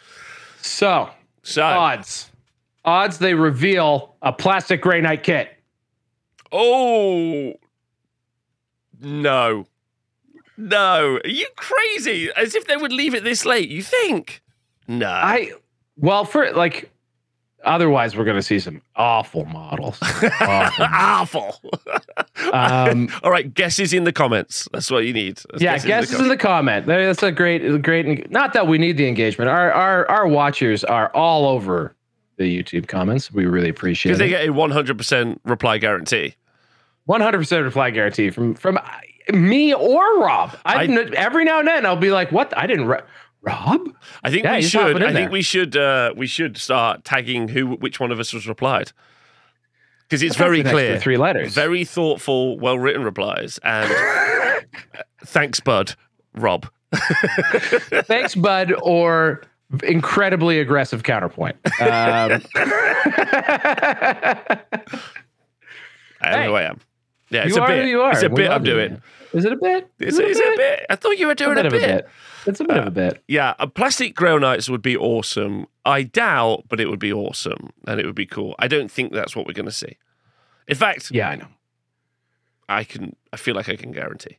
So 0.63 1.11
So, 1.43 1.63
odds, 1.63 2.31
odds 2.85 3.19
they 3.19 3.35
reveal 3.35 4.15
a 4.23 4.33
plastic 4.33 4.81
Grail 4.83 5.03
Knight 5.03 5.23
kit. 5.23 5.57
oh 6.53 7.55
no, 9.03 9.67
no, 10.57 11.19
are 11.25 11.29
you 11.29 11.47
crazy? 11.57 12.31
As 12.37 12.55
if 12.55 12.67
they 12.67 12.77
would 12.77 12.93
leave 12.93 13.15
it 13.15 13.25
this 13.25 13.47
late. 13.47 13.71
You 13.71 13.83
think? 13.83 14.43
No, 14.87 15.09
I 15.09 15.53
well 15.97 16.25
for 16.25 16.51
like. 16.53 16.91
Otherwise, 17.65 18.17
we're 18.17 18.25
going 18.25 18.37
to 18.37 18.43
see 18.43 18.59
some 18.59 18.81
awful 18.97 19.45
models. 19.47 19.99
Awful. 20.41 20.85
awful. 20.91 21.61
um, 22.53 23.09
All 23.23 23.31
right, 23.31 23.53
guesses 23.53 23.93
in 23.93 24.05
the 24.05 24.13
comments. 24.13 24.69
That's 24.73 24.91
what 24.91 25.05
you 25.05 25.13
need. 25.13 25.37
That's 25.51 25.63
yeah, 25.63 25.73
guesses 25.75 25.87
guesses 25.87 26.21
in 26.21 26.29
the 26.29 26.37
comment. 26.37 26.87
That's 26.87 27.23
a 27.23 27.31
great, 27.31 27.83
great. 27.83 28.31
Not 28.31 28.53
that 28.55 28.67
we 28.67 28.79
need 28.79 28.97
the 28.97 29.07
engagement. 29.09 29.51
Our 29.51 29.71
our 29.73 30.11
our 30.11 30.27
watchers 30.27 30.85
are 30.85 31.15
all 31.15 31.47
over 31.47 31.95
the 32.37 32.63
YouTube 32.63 32.89
comments. 32.89 33.31
We 33.31 33.45
really 33.47 33.69
appreciate 33.69 34.13
because 34.13 34.19
they 34.19 34.31
get 34.31 34.49
a 34.49 34.53
100% 34.53 35.39
reply 35.45 35.79
guarantee. 35.79 36.35
One 37.05 37.21
hundred 37.21 37.39
percent 37.39 37.65
reply 37.65 37.91
guarantee 37.91 38.31
from 38.31 38.55
from 38.55 38.79
uh, 38.79 38.83
me 39.33 39.75
or 39.75 40.21
Rob. 40.21 40.57
I, 40.65 40.85
I- 40.85 41.11
every 41.17 41.45
now 41.45 41.59
and 41.59 41.69
then 41.69 41.85
I'll 41.85 41.97
be 41.97 42.11
like, 42.13 42.31
"What? 42.31 42.57
I 42.57 42.67
didn't." 42.67 42.87
Re- 42.87 43.01
Rob? 43.43 43.81
I 44.23 44.31
think 44.31 44.45
Yeah, 44.45 44.57
we 44.57 44.63
should. 44.63 45.03
I 45.03 45.13
think 45.13 45.31
we 45.31 45.43
should. 45.43 45.77
Uh, 45.77 46.13
we 46.17 46.27
should 46.27 46.57
start 46.59 47.05
tagging 47.05 47.49
who, 47.49 47.69
which 47.77 47.99
one 48.01 48.11
of 48.13 48.21
us 48.21 48.33
was 48.33 48.47
replied, 48.47 48.93
because 50.03 50.23
it's 50.23 50.37
very 50.37 50.63
clear, 50.63 50.99
Three 50.99 51.17
letters. 51.17 51.55
very 51.55 51.85
thoughtful, 51.85 52.59
well 52.59 52.79
written 52.79 53.03
replies. 53.03 53.59
And 53.63 53.91
thanks, 55.25 55.61
Bud, 55.61 55.95
Rob. 56.35 56.69
Thanks, 56.93 58.35
Bud, 58.35 58.75
or 58.83 59.43
incredibly 59.85 60.59
aggressive 60.59 61.05
counterpoint. 61.05 61.57
Um, 61.81 62.43
I 66.23 66.31
know 66.33 66.45
who 66.47 66.55
I 66.55 66.63
am. 66.63 66.81
Yeah, 67.31 67.45
it's 67.45 67.55
you 67.55 67.61
a 67.63 67.65
are 67.65 67.69
bit. 67.69 67.89
you 67.89 68.03
are. 68.03 68.13
It's 68.13 68.23
a 68.23 68.29
We 68.29 68.37
bit 68.37 68.51
I'm 68.51 68.63
doing. 68.65 69.01
Is 69.33 69.45
it 69.45 69.53
a 69.53 69.57
bit? 69.57 69.89
It's, 70.01 70.15
Is 70.15 70.19
it 70.19 70.31
it's 70.31 70.41
a 70.41 70.57
bit. 70.57 70.87
I 70.91 70.97
thought 70.97 71.17
you 71.19 71.29
were 71.29 71.35
doing 71.35 71.53
A 71.53 71.63
bit 71.63 71.65
a 71.65 71.69
of 71.69 71.73
a 71.75 71.79
bit. 71.79 71.87
bit. 72.05 72.09
It's 72.47 72.61
a 72.61 72.65
bit 72.65 72.77
of 72.79 72.87
a 72.87 72.91
bit. 72.91 73.23
Yeah, 73.29 73.55
a 73.59 73.67
plastic 73.69 74.15
grail 74.17 74.41
knights 74.41 74.69
would 74.69 74.83
be 74.83 74.97
awesome. 74.97 75.67
I 75.85 76.03
doubt, 76.03 76.65
but 76.69 76.81
it 76.81 76.89
would 76.89 76.99
be 76.99 77.13
awesome 77.13 77.71
and 77.87 78.01
it 78.01 78.07
would 78.07 78.15
be 78.17 78.27
cool. 78.27 78.55
I 78.59 78.67
don't 78.67 78.91
think 78.91 79.13
that's 79.13 79.37
what 79.37 79.47
we're 79.47 79.53
going 79.53 79.67
to 79.67 79.73
see. 79.73 79.97
In 80.67 80.75
fact, 80.77 81.11
Yeah, 81.13 81.29
I 81.31 81.37
know. 81.37 81.47
I 82.69 82.85
can. 82.85 83.15
I 83.33 83.37
feel 83.37 83.55
like 83.55 83.69
I 83.69 83.77
can 83.77 83.93
guarantee. 83.93 84.39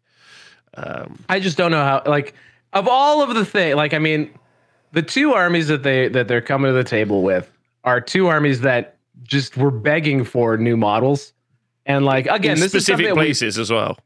Um, 0.75 1.19
I 1.29 1.39
just 1.39 1.57
don't 1.57 1.71
know 1.71 1.83
how. 1.83 2.01
Like, 2.05 2.33
of 2.73 2.87
all 2.87 3.21
of 3.21 3.33
the 3.35 3.45
thing, 3.45 3.75
like 3.75 3.93
I 3.93 3.99
mean, 3.99 4.29
the 4.93 5.01
two 5.01 5.33
armies 5.33 5.67
that 5.67 5.83
they 5.83 6.07
that 6.09 6.27
they're 6.27 6.41
coming 6.41 6.69
to 6.69 6.73
the 6.73 6.83
table 6.83 7.23
with 7.23 7.51
are 7.83 7.99
two 8.01 8.27
armies 8.27 8.61
that 8.61 8.97
just 9.23 9.57
were 9.57 9.71
begging 9.71 10.23
for 10.23 10.57
new 10.57 10.77
models, 10.77 11.33
and 11.91 12.05
like 12.05 12.25
again, 12.27 12.53
in 12.53 12.59
this 12.59 12.73
is 12.73 12.83
specific 12.83 13.07
we- 13.07 13.13
places 13.13 13.57
as 13.57 13.71
well. 13.71 13.97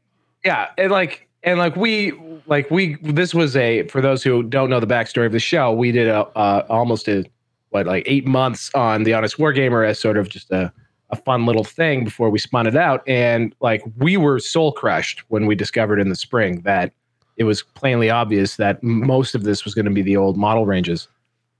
yeah, 0.44 0.68
and 0.78 0.90
like 0.90 1.28
and 1.42 1.58
like 1.58 1.76
we 1.76 2.12
like 2.46 2.70
we 2.70 2.96
this 3.02 3.34
was 3.34 3.56
a 3.56 3.86
for 3.88 4.00
those 4.00 4.22
who 4.22 4.42
don't 4.42 4.70
know 4.70 4.80
the 4.80 4.86
backstory 4.86 5.26
of 5.26 5.32
the 5.32 5.40
show, 5.40 5.72
we 5.72 5.92
did 5.92 6.08
a 6.08 6.26
uh, 6.36 6.66
almost 6.68 7.08
a 7.08 7.24
what 7.70 7.86
like 7.86 8.04
eight 8.06 8.26
months 8.26 8.70
on 8.74 9.02
the 9.04 9.14
Honest 9.14 9.38
Wargamer 9.38 9.86
as 9.86 9.98
sort 9.98 10.16
of 10.16 10.28
just 10.28 10.50
a 10.50 10.72
a 11.10 11.16
fun 11.16 11.46
little 11.46 11.62
thing 11.62 12.02
before 12.02 12.30
we 12.30 12.38
spun 12.38 12.66
it 12.66 12.76
out, 12.76 13.02
and 13.08 13.54
like 13.60 13.82
we 13.98 14.16
were 14.16 14.40
soul 14.40 14.72
crushed 14.72 15.20
when 15.28 15.46
we 15.46 15.54
discovered 15.54 16.00
in 16.00 16.08
the 16.08 16.16
spring 16.16 16.62
that 16.62 16.92
it 17.36 17.44
was 17.44 17.62
plainly 17.62 18.10
obvious 18.10 18.56
that 18.56 18.82
most 18.82 19.34
of 19.34 19.44
this 19.44 19.64
was 19.64 19.74
going 19.74 19.84
to 19.84 19.90
be 19.90 20.02
the 20.02 20.16
old 20.16 20.36
model 20.36 20.66
ranges. 20.66 21.06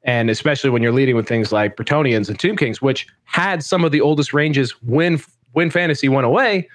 And 0.05 0.31
especially 0.31 0.71
when 0.71 0.83
you're 0.83 0.93
leading 0.93 1.17
with 1.17 1.29
things 1.29 1.53
like 1.53 1.77
Bretonnians 1.77 2.29
and 2.29 2.39
Tomb 2.39 2.57
Kings, 2.57 2.81
which 2.81 3.07
had 3.25 3.63
some 3.63 3.85
of 3.85 3.93
the 3.93 4.01
oldest 4.01 4.33
ranges 4.33 4.71
when 4.83 5.21
when 5.57 5.71
fantasy 5.71 6.07
went 6.07 6.27
away, 6.27 6.69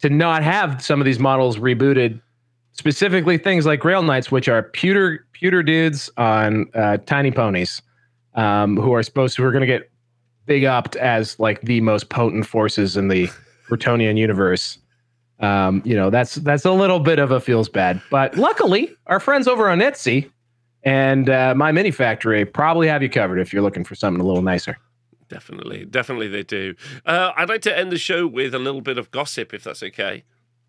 to 0.00 0.10
not 0.10 0.42
have 0.42 0.82
some 0.82 1.00
of 1.00 1.04
these 1.04 1.20
models 1.20 1.58
rebooted, 1.58 2.20
specifically 2.72 3.38
things 3.38 3.64
like 3.64 3.78
Grail 3.78 4.02
Knights, 4.02 4.28
which 4.28 4.48
are 4.48 4.64
pewter 4.64 5.24
pewter 5.32 5.62
dudes 5.62 6.10
on 6.16 6.66
uh, 6.74 6.96
tiny 7.06 7.30
ponies, 7.30 7.80
um, 8.34 8.76
who 8.76 8.92
are 8.92 9.04
supposed 9.04 9.36
to 9.36 9.42
who 9.42 9.48
are 9.48 9.52
going 9.52 9.60
to 9.60 9.68
get 9.68 9.88
big 10.46 10.64
upped 10.64 10.96
as 10.96 11.38
like 11.38 11.60
the 11.60 11.80
most 11.80 12.08
potent 12.08 12.44
forces 12.44 12.96
in 12.96 13.06
the 13.06 13.28
Bretonnian 13.70 14.18
universe. 14.18 14.78
Um, 15.38 15.80
you 15.84 15.94
know, 15.94 16.10
that's 16.10 16.34
that's 16.34 16.64
a 16.64 16.72
little 16.72 16.98
bit 16.98 17.20
of 17.20 17.30
a 17.30 17.38
feels 17.38 17.68
bad, 17.68 18.02
but 18.10 18.36
luckily 18.36 18.92
our 19.06 19.20
friends 19.20 19.46
over 19.46 19.70
on 19.70 19.78
Etsy 19.78 20.28
and 20.82 21.30
uh, 21.30 21.54
my 21.54 21.70
mini 21.70 21.92
factory 21.92 22.44
probably 22.44 22.88
have 22.88 23.00
you 23.00 23.08
covered 23.08 23.38
if 23.38 23.52
you're 23.52 23.62
looking 23.62 23.84
for 23.84 23.94
something 23.94 24.20
a 24.20 24.26
little 24.26 24.42
nicer. 24.42 24.76
Definitely, 25.32 25.84
definitely 25.86 26.28
they 26.28 26.42
do. 26.42 26.74
Uh, 27.06 27.32
I'd 27.36 27.48
like 27.48 27.62
to 27.62 27.76
end 27.76 27.90
the 27.90 27.98
show 27.98 28.26
with 28.26 28.54
a 28.54 28.58
little 28.58 28.82
bit 28.82 28.98
of 28.98 29.10
gossip, 29.10 29.54
if 29.54 29.64
that's 29.64 29.82
okay. 29.82 30.24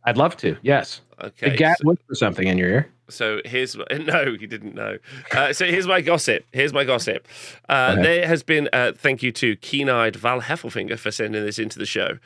I'd 0.06 0.18
love 0.18 0.36
to. 0.38 0.58
Yes. 0.62 1.02
Okay. 1.22 1.50
Did 1.52 1.60
Gat 1.60 1.78
so- 1.80 1.88
whisper 1.90 2.16
something 2.16 2.48
in 2.48 2.58
your 2.58 2.70
ear? 2.70 2.90
So 3.10 3.42
here's 3.46 3.76
no, 3.92 4.36
he 4.40 4.48
didn't 4.48 4.76
know. 4.76 4.98
Uh, 5.32 5.52
so 5.54 5.66
here's 5.66 5.86
my 5.88 6.00
gossip. 6.02 6.46
Here's 6.54 6.74
my 6.74 6.84
gossip. 6.86 7.28
Uh, 7.68 7.96
There 7.96 8.26
has 8.26 8.44
been 8.44 8.70
uh, 8.72 8.94
thank 8.96 9.22
you 9.22 9.32
to 9.34 9.58
keen-eyed 9.58 10.16
Val 10.16 10.42
Heffelfinger 10.42 10.98
for 10.98 11.12
sending 11.12 11.46
this 11.46 11.60
into 11.60 11.78
the 11.78 11.86
show. 11.86 12.18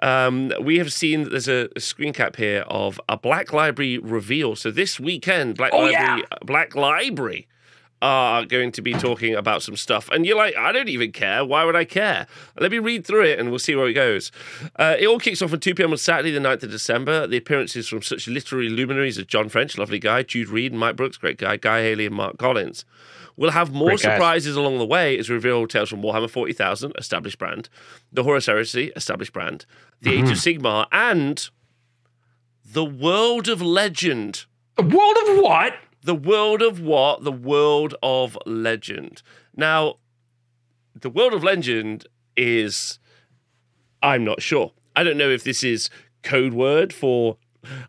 Um, 0.00 0.50
we 0.60 0.78
have 0.78 0.92
seen 0.92 1.24
that 1.24 1.30
there's 1.30 1.48
a, 1.48 1.68
a 1.76 1.80
screen 1.80 2.12
cap 2.14 2.36
here 2.36 2.64
of 2.66 2.98
a 3.08 3.16
Black 3.18 3.52
Library 3.52 3.98
reveal. 3.98 4.56
So 4.56 4.70
this 4.70 4.98
weekend, 4.98 5.56
Black 5.58 5.72
Oh, 5.74 5.80
Library, 5.84 6.22
Black 6.44 6.74
Library 6.74 7.46
are 8.02 8.44
going 8.44 8.72
to 8.72 8.82
be 8.82 8.92
talking 8.92 9.34
about 9.34 9.62
some 9.62 9.76
stuff. 9.76 10.10
And 10.10 10.26
you're 10.26 10.36
like, 10.36 10.56
I 10.56 10.72
don't 10.72 10.88
even 10.88 11.12
care. 11.12 11.44
Why 11.44 11.64
would 11.64 11.76
I 11.76 11.84
care? 11.84 12.26
Let 12.58 12.72
me 12.72 12.80
read 12.80 13.06
through 13.06 13.22
it 13.22 13.38
and 13.38 13.48
we'll 13.48 13.60
see 13.60 13.76
where 13.76 13.86
it 13.86 13.94
goes. 13.94 14.32
Uh, 14.76 14.96
it 14.98 15.06
all 15.06 15.20
kicks 15.20 15.40
off 15.40 15.52
at 15.52 15.60
2 15.62 15.76
p.m. 15.76 15.92
on 15.92 15.96
Saturday, 15.98 16.32
the 16.32 16.40
9th 16.40 16.64
of 16.64 16.70
December. 16.72 17.28
The 17.28 17.36
appearances 17.36 17.88
from 17.88 18.02
such 18.02 18.26
literary 18.26 18.68
luminaries 18.68 19.18
as 19.18 19.26
John 19.26 19.48
French, 19.48 19.78
lovely 19.78 20.00
guy, 20.00 20.24
Jude 20.24 20.48
Reid, 20.48 20.74
Mike 20.74 20.96
Brooks, 20.96 21.16
great 21.16 21.38
guy, 21.38 21.56
Guy 21.56 21.82
Haley, 21.82 22.06
and 22.06 22.14
Marc 22.16 22.38
Collins. 22.38 22.84
We'll 23.36 23.52
have 23.52 23.72
more 23.72 23.90
Great 23.90 24.02
guys. 24.02 24.12
surprises 24.16 24.56
along 24.56 24.78
the 24.78 24.84
way 24.84 25.16
as 25.16 25.28
we 25.30 25.36
reveal 25.36 25.66
tales 25.66 25.88
from 25.88 26.02
Warhammer 26.02 26.28
40,000, 26.28 26.92
established 26.98 27.38
brand, 27.38 27.68
the 28.12 28.24
Horus 28.24 28.46
Heresy, 28.46 28.92
established 28.94 29.32
brand, 29.32 29.64
the 30.02 30.12
Age 30.12 30.28
of 30.28 30.36
Sigmar, 30.36 30.86
and 30.92 31.48
the 32.64 32.84
World 32.84 33.48
of 33.48 33.62
Legend. 33.62 34.44
The 34.76 34.82
world 34.82 35.16
of 35.28 35.38
what? 35.42 35.74
The 36.02 36.14
world 36.14 36.62
of 36.62 36.80
what? 36.80 37.24
The 37.24 37.32
world 37.32 37.94
of 38.02 38.36
legend. 38.44 39.22
Now, 39.56 39.96
the 40.98 41.10
world 41.10 41.32
of 41.32 41.44
legend 41.44 42.06
is. 42.36 42.98
I'm 44.02 44.24
not 44.24 44.42
sure. 44.42 44.72
I 44.96 45.04
don't 45.04 45.16
know 45.16 45.30
if 45.30 45.44
this 45.44 45.62
is 45.62 45.90
code 46.22 46.54
word 46.54 46.92
for. 46.92 47.36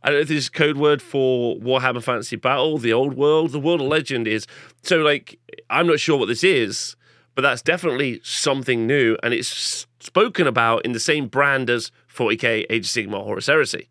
I 0.04 0.10
don't 0.10 0.18
know 0.18 0.22
if 0.22 0.28
this 0.28 0.44
is 0.44 0.50
code 0.50 0.78
word 0.78 1.02
for 1.02 1.56
Warhammer 1.58 2.04
Fantasy 2.04 2.36
Battle, 2.36 2.78
the 2.78 2.94
old 2.94 3.16
world. 3.16 3.52
The 3.52 3.60
world 3.60 3.82
of 3.82 3.88
legend 3.88 4.28
is. 4.28 4.46
So, 4.84 4.98
like, 4.98 5.40
I'm 5.72 5.88
not 5.88 6.00
sure 6.00 6.18
what 6.18 6.28
this 6.28 6.44
is, 6.44 6.96
but 7.34 7.42
that's 7.42 7.64
definitely 7.64 8.22
something 8.24 8.86
new. 8.86 9.18
And 9.24 9.34
it's 9.34 9.88
spoken 10.00 10.46
about 10.46 10.86
in 10.86 10.92
the 10.92 11.00
same 11.00 11.28
brand 11.28 11.72
as 11.72 11.92
40k 12.14 12.68
Age 12.70 12.86
of 12.86 12.92
Sigmar 12.92 13.24
Horus 13.24 13.48
Heresy. 13.48 13.90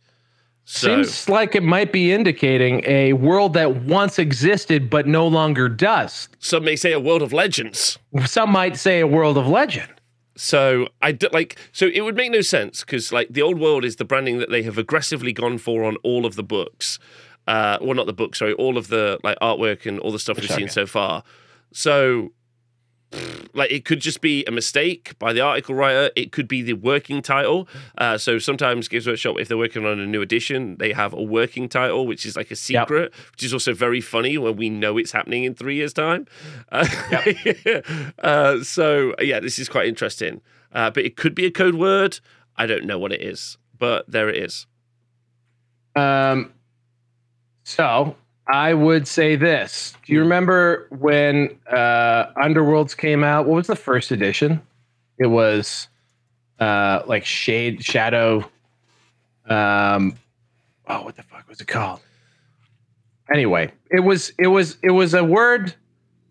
So, 0.65 1.03
Seems 1.03 1.29
like 1.29 1.55
it 1.57 1.63
might 1.63 1.93
be 1.93 2.13
indicating 2.13 2.83
a 2.87 3.15
world 3.15 3.53
that 3.55 3.83
once 3.83 4.19
existed 4.19 4.89
but 4.89 5.07
no 5.07 5.27
longer 5.27 5.69
does. 5.69 6.29
some 6.39 6.65
may 6.65 6.77
say 6.77 6.93
a 6.93 7.01
world 7.01 7.21
of 7.23 7.33
legends. 7.33 7.99
Some 8.27 8.53
might 8.53 8.77
say 8.77 9.01
a 9.01 9.07
world 9.07 9.37
of 9.37 9.47
legend. 9.49 9.91
So 10.37 10.89
I 11.03 11.13
d- 11.13 11.29
like 11.33 11.59
so 11.73 11.89
it 11.93 12.01
would 12.03 12.17
make 12.17 12.31
no 12.31 12.41
sense 12.41 12.81
because 12.81 13.13
like 13.13 13.29
the 13.31 13.43
old 13.43 13.59
world 13.59 13.85
is 13.85 13.97
the 13.97 14.05
branding 14.05 14.39
that 14.39 14.51
they 14.51 14.63
have 14.63 14.79
aggressively 14.79 15.33
gone 15.33 15.59
for 15.59 15.85
on 15.85 15.97
all 16.05 16.25
of 16.25 16.37
the 16.37 16.43
books. 16.43 16.99
Uh, 17.47 17.77
well, 17.83 17.95
not 17.95 18.07
the 18.07 18.13
books, 18.13 18.39
sorry, 18.39 18.53
all 18.55 18.79
of 18.79 18.89
the 18.89 19.19
like 19.25 19.37
artwork 19.41 19.85
and 19.85 19.99
all 19.99 20.13
the 20.13 20.19
stuff 20.19 20.41
we've 20.41 20.51
seen 20.51 20.69
so 20.69 20.87
far. 20.87 21.23
So, 21.73 22.33
like, 23.55 23.71
it 23.71 23.85
could 23.85 24.01
just 24.01 24.21
be 24.21 24.45
a 24.47 24.51
mistake 24.51 25.19
by 25.19 25.33
the 25.33 25.41
article 25.41 25.75
writer. 25.75 26.11
It 26.17 26.33
could 26.33 26.49
be 26.49 26.63
the 26.63 26.75
working 26.75 27.23
title. 27.23 27.69
Uh, 27.99 28.19
so 28.19 28.39
sometimes 28.39 28.89
Games 28.89 29.07
Workshop, 29.07 29.37
if 29.39 29.49
they're 29.49 29.59
working 29.59 29.85
on 29.85 29.99
a 29.99 30.07
new 30.07 30.23
edition, 30.23 30.77
they 30.79 30.93
have 30.93 31.13
a 31.13 31.23
working 31.23 31.69
title, 31.69 32.07
which 32.07 32.25
is 32.25 32.37
like 32.37 32.51
a 32.51 32.57
secret, 32.57 33.13
which 33.33 33.43
is 33.43 33.53
also 33.53 33.75
very 33.75 34.01
funny 34.01 34.39
when 34.39 34.57
we 34.57 34.71
know 34.71 34.97
it's 34.99 35.13
happening 35.13 35.45
in 35.45 35.55
three 35.55 35.77
years' 35.77 35.93
time. 35.93 36.27
Uh, 36.71 36.89
uh, 38.23 38.63
so 38.63 39.15
yeah, 39.21 39.41
this 39.41 39.59
is 39.59 39.69
quite 39.69 39.87
interesting. 39.87 40.41
Uh, 40.73 40.91
but 40.91 41.05
it 41.05 41.17
could 41.17 41.35
be 41.35 41.45
a 41.45 41.51
code 41.51 41.75
word. 41.75 42.21
I 42.57 42.67
don't 42.67 42.85
know 42.85 42.99
what 42.99 43.13
it 43.13 43.23
is, 43.23 43.59
but 43.79 44.11
there 44.11 44.29
it 44.29 44.37
is. 44.37 44.67
Um, 45.95 46.53
so 47.65 48.17
I 48.47 48.75
would 48.75 49.07
say 49.07 49.37
this. 49.37 49.95
Do 50.05 50.13
you 50.13 50.21
remember 50.21 50.87
when 50.91 51.59
uh, 51.71 52.33
Underworlds 52.35 52.97
came 52.97 53.23
out? 53.23 53.47
What 53.47 53.57
was 53.57 53.67
the 53.69 53.77
first 53.77 54.11
edition? 54.11 54.61
It 55.19 55.29
was 55.29 55.89
uh, 56.59 57.03
like 57.07 57.25
Shade 57.25 57.85
Shadow. 57.85 58.51
Um, 59.49 60.17
oh, 60.87 61.03
what 61.03 61.17
the 61.17 61.23
fuck 61.23 61.49
was 61.49 61.61
it 61.61 61.69
called? 61.69 62.01
Anyway, 63.33 63.71
it 63.91 64.01
was 64.01 64.33
it 64.39 64.49
was 64.49 64.77
it 64.83 64.91
was 64.91 65.15
a 65.15 65.25
word 65.25 65.75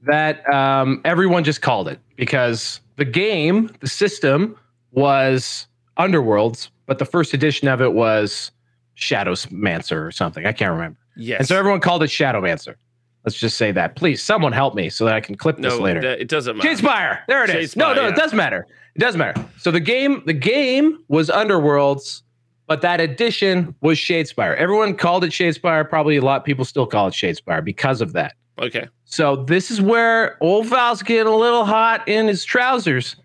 that 0.03 0.47
um, 0.53 1.01
everyone 1.05 1.43
just 1.43 1.61
called 1.61 1.88
it 1.88 1.99
because 2.15 2.81
the 2.97 3.05
game, 3.05 3.71
the 3.79 3.88
system 3.88 4.55
was 4.91 5.67
Underworlds, 5.97 6.69
but 6.85 6.99
the 6.99 7.05
first 7.05 7.33
edition 7.33 7.67
of 7.67 7.81
it 7.81 7.93
was 7.93 8.51
Shadowmancer 8.97 10.05
or 10.05 10.11
something. 10.11 10.45
I 10.45 10.51
can't 10.51 10.71
remember. 10.71 10.97
Yes. 11.15 11.39
And 11.39 11.47
so 11.47 11.57
everyone 11.57 11.79
called 11.81 12.03
it 12.03 12.09
Shadowmancer. 12.09 12.75
Let's 13.23 13.38
just 13.38 13.57
say 13.57 13.71
that. 13.73 13.95
Please, 13.95 14.21
someone 14.23 14.51
help 14.51 14.73
me 14.73 14.89
so 14.89 15.05
that 15.05 15.13
I 15.13 15.19
can 15.21 15.35
clip 15.35 15.57
this 15.57 15.73
no, 15.77 15.79
later. 15.79 16.01
th- 16.01 16.19
it 16.19 16.27
doesn't 16.27 16.57
matter. 16.57 16.69
Shadespire. 16.69 17.19
There 17.27 17.43
it 17.43 17.51
is. 17.51 17.75
no, 17.75 17.85
Shadespire, 17.88 17.95
no, 17.95 18.01
yeah. 18.03 18.09
it 18.09 18.15
does 18.15 18.33
matter. 18.33 18.67
It 18.95 18.99
does 18.99 19.15
matter. 19.17 19.45
So 19.57 19.69
the 19.71 19.79
game, 19.79 20.23
the 20.25 20.33
game 20.33 20.97
was 21.07 21.29
Underworlds, 21.29 22.23
but 22.67 22.81
that 22.81 22.99
edition 22.99 23.75
was 23.81 23.99
Shadespire. 23.99 24.55
Everyone 24.57 24.95
called 24.95 25.23
it 25.23 25.31
Shadespire. 25.31 25.88
Probably 25.88 26.15
a 26.17 26.21
lot 26.21 26.38
of 26.41 26.45
people 26.45 26.65
still 26.65 26.88
call 26.88 27.07
it 27.09 27.13
Shadespire 27.13 27.63
because 27.63 28.01
of 28.01 28.13
that. 28.13 28.33
Okay. 28.59 28.88
So 29.05 29.35
this 29.35 29.69
is 29.69 29.81
where 29.81 30.38
old 30.41 30.65
Val's 30.67 31.03
getting 31.03 31.31
a 31.31 31.35
little 31.35 31.65
hot 31.65 32.07
in 32.07 32.27
his 32.27 32.43
trousers. 32.43 33.15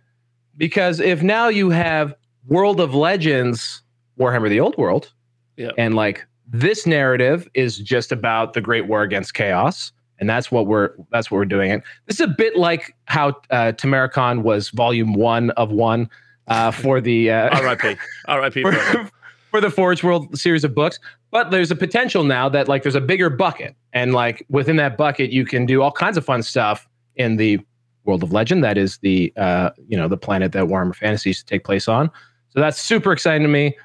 Because 0.59 1.01
if 1.01 1.23
now 1.23 1.49
you 1.49 1.71
have 1.71 2.15
World 2.47 2.81
of 2.81 2.95
Legends, 2.95 3.83
Warhammer 4.19 4.49
the 4.49 4.61
Old 4.61 4.77
World, 4.79 5.13
Yeah. 5.57 5.71
and 5.79 5.95
like 5.95 6.27
this 6.47 6.87
narrative 6.87 7.49
is 7.55 7.79
just 7.79 8.13
about 8.13 8.53
the 8.53 8.61
Great 8.61 8.87
War 8.87 9.03
against 9.03 9.35
Chaos, 9.35 9.93
and 10.19 10.29
that's 10.29 10.51
what 10.51 10.67
we're 10.67 10.91
that's 11.11 11.31
what 11.31 11.39
we're 11.39 11.45
doing. 11.45 11.71
It. 11.71 11.83
This 12.07 12.21
is 12.21 12.27
a 12.27 12.35
bit 12.37 12.57
like 12.57 12.95
how 13.07 13.31
uh, 13.51 13.73
Tamurkhan 13.73 14.43
was 14.43 14.71
Volume 14.71 15.15
One 15.15 15.51
of 15.51 15.73
one 15.73 16.09
uh, 16.49 16.71
for 16.71 17.01
the 17.01 17.31
uh, 17.31 17.49
R.I.P. 17.59 17.97
R.I.P. 18.29 18.63
for, 18.93 19.11
for 19.51 19.61
the 19.61 19.71
Forge 19.71 20.03
World 20.03 20.39
series 20.39 20.65
of 20.65 20.75
books. 20.75 20.99
But 21.31 21.51
there's 21.51 21.71
a 21.71 21.77
potential 21.77 22.25
now 22.25 22.49
that 22.49 22.69
like 22.69 22.83
there's 22.83 22.95
a 22.95 23.01
bigger 23.01 23.29
bucket, 23.29 23.75
and 23.93 24.15
like 24.15 24.47
within 24.49 24.77
that 24.77 24.97
bucket, 24.97 25.31
you 25.31 25.45
can 25.45 25.67
do 25.67 25.83
all 25.83 25.93
kinds 25.93 26.17
of 26.17 26.25
fun 26.25 26.43
stuff 26.43 26.89
in 27.17 27.37
the 27.37 27.59
world 28.05 28.23
of 28.23 28.33
legend. 28.33 28.63
That 28.63 28.79
is 28.79 28.99
the 28.99 29.33
uh, 29.37 29.71
you 29.89 29.97
know 29.97 30.09
the 30.09 30.17
planet 30.17 30.53
that 30.53 30.65
Warhammer 30.67 30.95
Fantasies 30.95 31.43
take 31.43 31.65
place 31.65 31.89
on. 31.89 32.11
So 32.51 32.61
that's 32.61 32.81
super 32.81 33.13
exciting 33.13 33.43
to 33.43 33.49
me. 33.49 33.77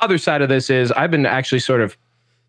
Other 0.00 0.18
side 0.18 0.42
of 0.42 0.48
this 0.48 0.70
is 0.70 0.92
I've 0.92 1.10
been 1.10 1.26
actually 1.26 1.58
sort 1.58 1.80
of 1.80 1.96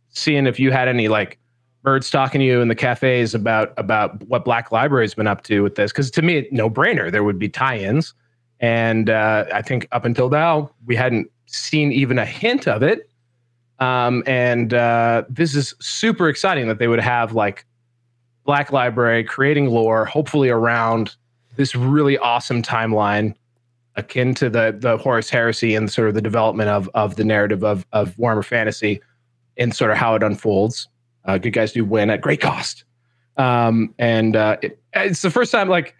seeing 0.10 0.48
if 0.48 0.60
you 0.60 0.72
had 0.72 0.88
any 0.88 1.08
like 1.08 1.40
birds 1.84 2.10
talking 2.10 2.40
to 2.40 2.46
you 2.46 2.62
in 2.62 2.68
the 2.68 2.76
cafes 2.76 3.34
about 3.34 3.74
about 3.78 4.22
what 4.24 4.46
Black 4.46 4.72
Library's 4.72 5.14
been 5.14 5.28
up 5.28 5.44
to 5.44 5.62
with 5.64 5.76
this. 5.76 5.92
Because 5.92 6.12
to 6.12 6.22
me, 6.22 6.48
no 6.52 6.70
brainer. 6.70 7.12
There 7.12 7.24
would 7.24 7.40
be 7.40 7.50
tie-ins, 7.50 8.14
and 8.60 9.10
uh, 9.10 9.46
I 9.54 9.62
think 9.62 9.88
up 9.92 10.06
until 10.06 10.30
now 10.30 10.72
we 10.86 10.96
hadn't 10.96 11.30
seen 11.46 11.92
even 11.92 12.20
a 12.20 12.26
hint 12.26 12.68
of 12.68 12.84
it. 12.84 13.10
Um, 13.80 14.24
and 14.28 14.74
uh, 14.74 15.24
this 15.30 15.56
is 15.56 15.74
super 15.80 16.28
exciting 16.28 16.68
that 16.68 16.80
they 16.80 16.88
would 16.88 17.00
have 17.00 17.34
like 17.34 17.66
Black 18.44 18.72
Library 18.72 19.24
creating 19.24 19.70
lore, 19.70 20.06
hopefully 20.06 20.50
around 20.50 21.16
this 21.56 21.76
really 21.76 22.18
awesome 22.18 22.62
timeline 22.62 23.36
akin 24.00 24.34
to 24.36 24.50
the 24.50 24.76
the 24.78 24.98
Horus 24.98 25.30
Heresy 25.30 25.76
and 25.76 25.92
sort 25.92 26.10
of 26.10 26.16
the 26.16 26.22
development 26.22 26.70
of 26.70 26.90
of 26.94 27.16
the 27.16 27.24
narrative 27.24 27.64
of 27.64 27.86
of 27.92 28.16
Warhammer 28.16 28.44
Fantasy 28.44 29.02
and 29.58 29.76
sort 29.76 29.92
of 29.92 29.98
how 29.98 30.16
it 30.16 30.24
unfolds. 30.24 30.88
Uh, 31.26 31.38
good 31.38 31.52
guys 31.52 31.74
do 31.74 31.86
win 31.86 32.10
at 32.10 32.22
great 32.22 32.42
cost, 32.42 32.86
um, 33.38 33.94
and 34.00 34.36
uh, 34.36 34.58
it, 34.62 34.80
it's 34.94 35.22
the 35.22 35.30
first 35.30 35.52
time 35.52 35.70
like 35.70 35.96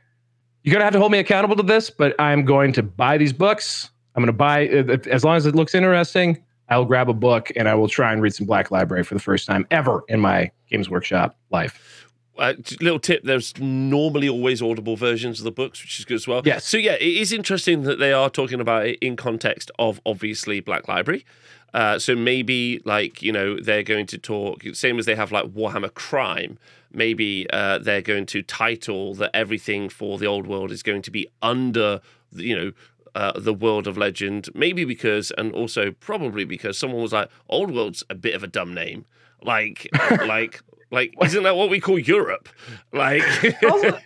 you're 0.64 0.74
gonna 0.74 0.86
have 0.86 0.94
to 0.94 1.00
hold 1.00 1.12
me 1.12 1.20
accountable 1.20 1.56
to 1.56 1.64
this, 1.64 1.90
but 1.90 2.16
I'm 2.20 2.46
going 2.46 2.74
to 2.74 2.84
buy 2.84 3.18
these 3.18 3.34
books. 3.34 3.90
I'm 4.16 4.22
gonna 4.24 4.34
buy 4.34 4.68
as 4.68 5.24
long 5.24 5.36
as 5.36 5.46
it 5.46 5.56
looks 5.56 5.76
interesting. 5.76 6.44
I'll 6.70 6.86
grab 6.86 7.10
a 7.10 7.14
book 7.14 7.52
and 7.56 7.68
I 7.68 7.76
will 7.76 7.88
try 7.88 8.14
and 8.14 8.22
read 8.22 8.34
some 8.34 8.46
Black 8.46 8.72
Library 8.72 9.04
for 9.04 9.16
the 9.16 9.20
first 9.20 9.48
time 9.48 9.66
ever 9.72 10.04
in 10.08 10.20
my 10.20 10.52
Games 10.70 10.90
Workshop 10.90 11.36
life. 11.52 11.99
Uh, 12.40 12.54
little 12.82 13.00
tip: 13.00 13.24
there's 13.24 13.58
normally 13.60 14.30
always 14.30 14.62
audible 14.62 14.96
versions 14.96 15.40
of 15.40 15.46
the 15.46 15.52
books, 15.52 15.82
which 15.82 16.00
is 16.00 16.06
good 16.06 16.16
as 16.16 16.28
well. 16.28 16.42
Yes. 16.46 16.66
So 16.66 16.78
yeah, 16.78 16.94
it 16.94 17.18
is 17.18 17.32
interesting 17.32 17.84
that 17.84 18.00
they 18.00 18.14
are 18.14 18.30
talking 18.30 18.60
about 18.60 18.88
it 18.88 19.00
in 19.00 19.16
context 19.16 19.72
of 19.78 20.02
obviously 20.06 20.60
Black 20.60 20.88
Library. 20.88 21.26
Uh, 21.74 22.00
so 22.00 22.16
maybe 22.16 22.82
like 22.86 23.22
you 23.22 23.32
know 23.32 23.60
they're 23.60 23.84
going 23.84 24.06
to 24.08 24.18
talk 24.18 24.64
same 24.74 24.98
as 24.98 25.06
they 25.06 25.16
have 25.16 25.32
like 25.32 25.46
Warhammer 25.46 25.94
Crime. 25.94 26.58
Maybe 26.92 27.48
uh, 27.52 27.78
they're 27.78 28.02
going 28.02 28.26
to 28.28 28.42
title 28.42 29.14
that 29.16 29.30
everything 29.36 29.90
for 29.90 30.18
the 30.18 30.26
old 30.26 30.48
world 30.48 30.72
is 30.72 30.82
going 30.82 31.04
to 31.04 31.12
be 31.12 31.28
under 31.42 32.02
you 32.32 32.56
know 32.56 32.72
uh, 33.16 33.40
the 33.40 33.54
world 33.54 33.88
of 33.88 33.98
legend. 33.98 34.50
Maybe 34.56 34.86
because 34.86 35.32
and 35.38 35.54
also 35.54 35.92
probably 35.92 36.46
because 36.46 36.78
someone 36.78 37.02
was 37.02 37.14
like 37.14 37.30
old 37.50 37.72
world's 37.72 38.04
a 38.10 38.16
bit 38.16 38.34
of 38.34 38.44
a 38.44 38.48
dumb 38.48 38.74
name. 38.74 39.06
Like 39.44 39.88
like 40.26 40.62
like, 40.92 41.14
isn't 41.24 41.44
that 41.44 41.56
what 41.56 41.70
we 41.70 41.80
call 41.80 42.00
Europe? 42.00 42.50
Like, 42.92 43.24
also, 43.64 44.00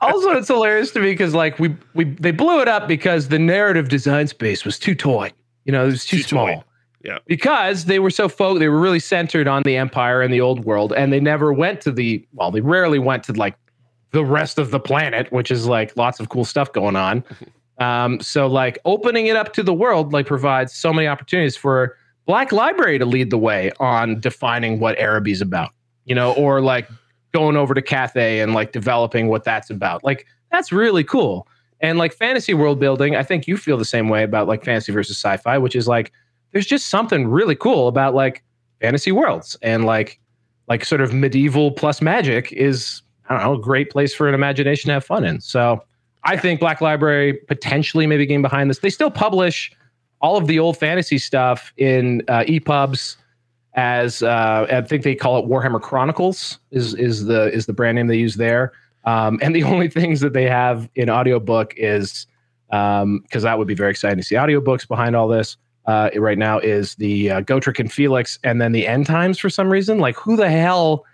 also, 0.00 0.30
it's 0.32 0.48
hilarious 0.48 0.90
to 0.92 1.00
me 1.00 1.12
because 1.12 1.34
like 1.34 1.58
we 1.58 1.74
we 1.94 2.04
they 2.04 2.30
blew 2.30 2.60
it 2.60 2.68
up 2.68 2.86
because 2.86 3.28
the 3.28 3.38
narrative 3.38 3.88
design 3.88 4.26
space 4.26 4.64
was 4.64 4.78
too 4.78 4.94
toy. 4.94 5.32
You 5.64 5.72
know, 5.72 5.84
it 5.84 5.86
was 5.86 6.04
too, 6.04 6.18
too 6.18 6.22
small. 6.24 6.46
Toy. 6.46 6.62
Yeah. 7.02 7.18
Because 7.26 7.86
they 7.86 7.98
were 7.98 8.10
so 8.10 8.28
folk, 8.28 8.58
they 8.58 8.68
were 8.68 8.78
really 8.78 9.00
centered 9.00 9.48
on 9.48 9.62
the 9.62 9.76
empire 9.76 10.20
and 10.20 10.32
the 10.32 10.40
old 10.42 10.64
world, 10.66 10.92
and 10.92 11.12
they 11.12 11.20
never 11.20 11.52
went 11.52 11.80
to 11.82 11.92
the 11.92 12.26
well, 12.34 12.50
they 12.50 12.60
rarely 12.60 12.98
went 12.98 13.24
to 13.24 13.32
like 13.32 13.56
the 14.10 14.24
rest 14.24 14.58
of 14.58 14.70
the 14.70 14.80
planet, 14.80 15.32
which 15.32 15.50
is 15.50 15.66
like 15.66 15.96
lots 15.96 16.20
of 16.20 16.28
cool 16.28 16.44
stuff 16.44 16.72
going 16.72 16.96
on. 16.96 17.24
Um, 17.78 18.20
so 18.20 18.46
like 18.46 18.78
opening 18.84 19.28
it 19.28 19.36
up 19.36 19.54
to 19.54 19.62
the 19.62 19.72
world 19.72 20.12
like 20.12 20.26
provides 20.26 20.74
so 20.74 20.92
many 20.92 21.08
opportunities 21.08 21.56
for 21.56 21.96
Black 22.26 22.52
Library 22.52 22.98
to 22.98 23.06
lead 23.06 23.30
the 23.30 23.38
way 23.38 23.72
on 23.80 24.20
defining 24.20 24.80
what 24.80 24.98
Araby's 24.98 25.40
about 25.40 25.70
you 26.10 26.16
know, 26.16 26.32
or 26.32 26.60
like 26.60 26.88
going 27.32 27.56
over 27.56 27.72
to 27.72 27.80
Cathay 27.80 28.40
and 28.40 28.52
like 28.52 28.72
developing 28.72 29.28
what 29.28 29.44
that's 29.44 29.70
about. 29.70 30.02
Like 30.02 30.26
that's 30.50 30.72
really 30.72 31.04
cool. 31.04 31.46
And 31.78 31.98
like 31.98 32.12
fantasy 32.12 32.52
world 32.52 32.80
building, 32.80 33.14
I 33.14 33.22
think 33.22 33.46
you 33.46 33.56
feel 33.56 33.76
the 33.76 33.84
same 33.84 34.08
way 34.08 34.24
about 34.24 34.48
like 34.48 34.64
fantasy 34.64 34.90
versus 34.90 35.16
sci-fi, 35.16 35.56
which 35.56 35.76
is 35.76 35.86
like 35.86 36.10
there's 36.50 36.66
just 36.66 36.88
something 36.88 37.28
really 37.28 37.54
cool 37.54 37.86
about 37.86 38.12
like 38.12 38.42
fantasy 38.80 39.12
worlds 39.12 39.56
and 39.62 39.84
like 39.84 40.18
like 40.66 40.84
sort 40.84 41.00
of 41.00 41.14
medieval 41.14 41.70
plus 41.70 42.02
magic 42.02 42.50
is 42.50 43.02
I 43.28 43.34
don't 43.34 43.44
know, 43.44 43.54
a 43.54 43.62
great 43.62 43.90
place 43.90 44.12
for 44.12 44.26
an 44.28 44.34
imagination 44.34 44.88
to 44.88 44.94
have 44.94 45.04
fun 45.04 45.24
in. 45.24 45.40
So 45.40 45.80
I 46.24 46.36
think 46.36 46.58
Black 46.58 46.80
Library 46.80 47.34
potentially 47.46 48.08
maybe 48.08 48.26
getting 48.26 48.42
behind 48.42 48.68
this. 48.68 48.80
They 48.80 48.90
still 48.90 49.12
publish 49.12 49.70
all 50.20 50.36
of 50.36 50.48
the 50.48 50.58
old 50.58 50.76
fantasy 50.76 51.18
stuff 51.18 51.72
in 51.76 52.22
uh, 52.26 52.40
EPUBs 52.48 53.16
as 53.74 54.22
uh, 54.22 54.66
I 54.70 54.80
think 54.82 55.04
they 55.04 55.14
call 55.14 55.38
it 55.38 55.48
Warhammer 55.48 55.80
Chronicles 55.80 56.58
is 56.70 56.94
is 56.94 57.26
the 57.26 57.52
is 57.52 57.66
the 57.66 57.72
brand 57.72 57.96
name 57.96 58.08
they 58.08 58.16
use 58.16 58.36
there. 58.36 58.72
Um, 59.04 59.38
and 59.42 59.54
the 59.54 59.62
only 59.64 59.88
things 59.88 60.20
that 60.20 60.32
they 60.32 60.48
have 60.48 60.88
in 60.94 61.08
audiobook 61.08 61.74
is 61.76 62.26
because 62.68 63.02
um, 63.02 63.22
that 63.32 63.58
would 63.58 63.68
be 63.68 63.74
very 63.74 63.90
exciting 63.90 64.18
to 64.18 64.22
see 64.22 64.36
audiobooks 64.36 64.86
behind 64.86 65.16
all 65.16 65.28
this. 65.28 65.56
Uh, 65.86 66.10
right 66.16 66.38
now 66.38 66.58
is 66.58 66.94
the 66.96 67.30
uh, 67.30 67.40
Gotrek 67.40 67.80
and 67.80 67.92
Felix, 67.92 68.38
and 68.44 68.60
then 68.60 68.72
the 68.72 68.86
end 68.86 69.06
times 69.06 69.38
for 69.38 69.50
some 69.50 69.70
reason. 69.70 69.98
Like, 69.98 70.14
who 70.14 70.36
the 70.36 70.50
hell 70.50 71.04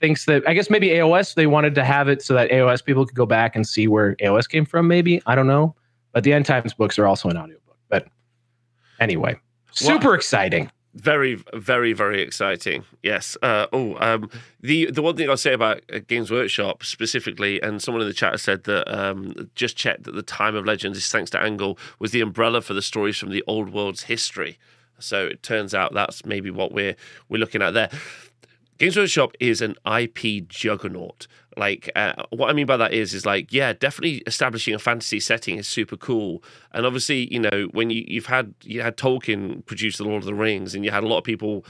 thinks 0.00 0.26
that? 0.26 0.42
I 0.48 0.54
guess 0.54 0.70
maybe 0.70 0.88
AOS 0.88 1.34
they 1.34 1.46
wanted 1.46 1.74
to 1.74 1.84
have 1.84 2.08
it 2.08 2.22
so 2.22 2.32
that 2.34 2.50
AOS 2.50 2.84
people 2.84 3.04
could 3.04 3.16
go 3.16 3.26
back 3.26 3.56
and 3.56 3.66
see 3.66 3.88
where 3.88 4.14
AOS 4.16 4.48
came 4.48 4.64
from. 4.64 4.86
Maybe 4.86 5.20
I 5.26 5.34
don't 5.34 5.48
know, 5.48 5.74
but 6.12 6.24
the 6.24 6.32
end 6.32 6.46
times 6.46 6.72
books 6.72 6.98
are 6.98 7.06
also 7.06 7.28
an 7.28 7.36
audiobook. 7.36 7.76
But 7.88 8.06
anyway, 9.00 9.36
super 9.72 10.08
well, 10.08 10.14
exciting 10.14 10.70
very 10.94 11.42
very 11.54 11.92
very 11.92 12.20
exciting. 12.20 12.84
Yes. 13.02 13.36
Uh, 13.42 13.66
oh 13.72 13.96
um, 14.00 14.30
the 14.60 14.90
the 14.90 15.02
one 15.02 15.16
thing 15.16 15.28
i'll 15.30 15.36
say 15.36 15.52
about 15.54 15.80
uh, 15.92 16.00
games 16.06 16.30
workshop 16.30 16.84
specifically 16.84 17.60
and 17.62 17.82
someone 17.82 18.02
in 18.02 18.08
the 18.08 18.14
chat 18.14 18.38
said 18.40 18.64
that 18.64 18.92
um, 18.92 19.50
just 19.54 19.76
checked 19.76 20.04
that 20.04 20.14
the 20.14 20.22
time 20.22 20.54
of 20.54 20.66
legends 20.66 20.98
is 20.98 21.08
thanks 21.08 21.30
to 21.30 21.40
angle 21.42 21.78
was 21.98 22.10
the 22.10 22.20
umbrella 22.20 22.60
for 22.60 22.74
the 22.74 22.82
stories 22.82 23.18
from 23.18 23.30
the 23.30 23.42
old 23.46 23.72
world's 23.72 24.04
history. 24.04 24.58
So 24.98 25.26
it 25.26 25.42
turns 25.42 25.74
out 25.74 25.94
that's 25.94 26.24
maybe 26.24 26.50
what 26.50 26.72
we're 26.72 26.96
we're 27.28 27.38
looking 27.38 27.62
at 27.62 27.72
there. 27.72 27.90
Games 28.78 28.96
Workshop 28.96 29.32
is 29.38 29.60
an 29.60 29.76
IP 29.86 30.48
juggernaut. 30.48 31.26
Like, 31.56 31.90
uh, 31.94 32.14
what 32.30 32.50
I 32.50 32.52
mean 32.52 32.66
by 32.66 32.76
that 32.76 32.92
is, 32.92 33.14
is 33.14 33.26
like, 33.26 33.52
yeah, 33.52 33.72
definitely 33.72 34.22
establishing 34.26 34.74
a 34.74 34.78
fantasy 34.78 35.20
setting 35.20 35.58
is 35.58 35.68
super 35.68 35.96
cool. 35.96 36.42
And 36.72 36.86
obviously, 36.86 37.32
you 37.32 37.40
know, 37.40 37.68
when 37.72 37.90
you, 37.90 38.04
you've 38.06 38.26
had 38.26 38.54
you 38.62 38.82
had 38.82 38.96
Tolkien 38.96 39.64
produce 39.66 39.98
the 39.98 40.04
Lord 40.04 40.22
of 40.22 40.26
the 40.26 40.34
Rings, 40.34 40.74
and 40.74 40.84
you 40.84 40.90
had 40.90 41.04
a 41.04 41.08
lot 41.08 41.18
of 41.18 41.24
people, 41.24 41.64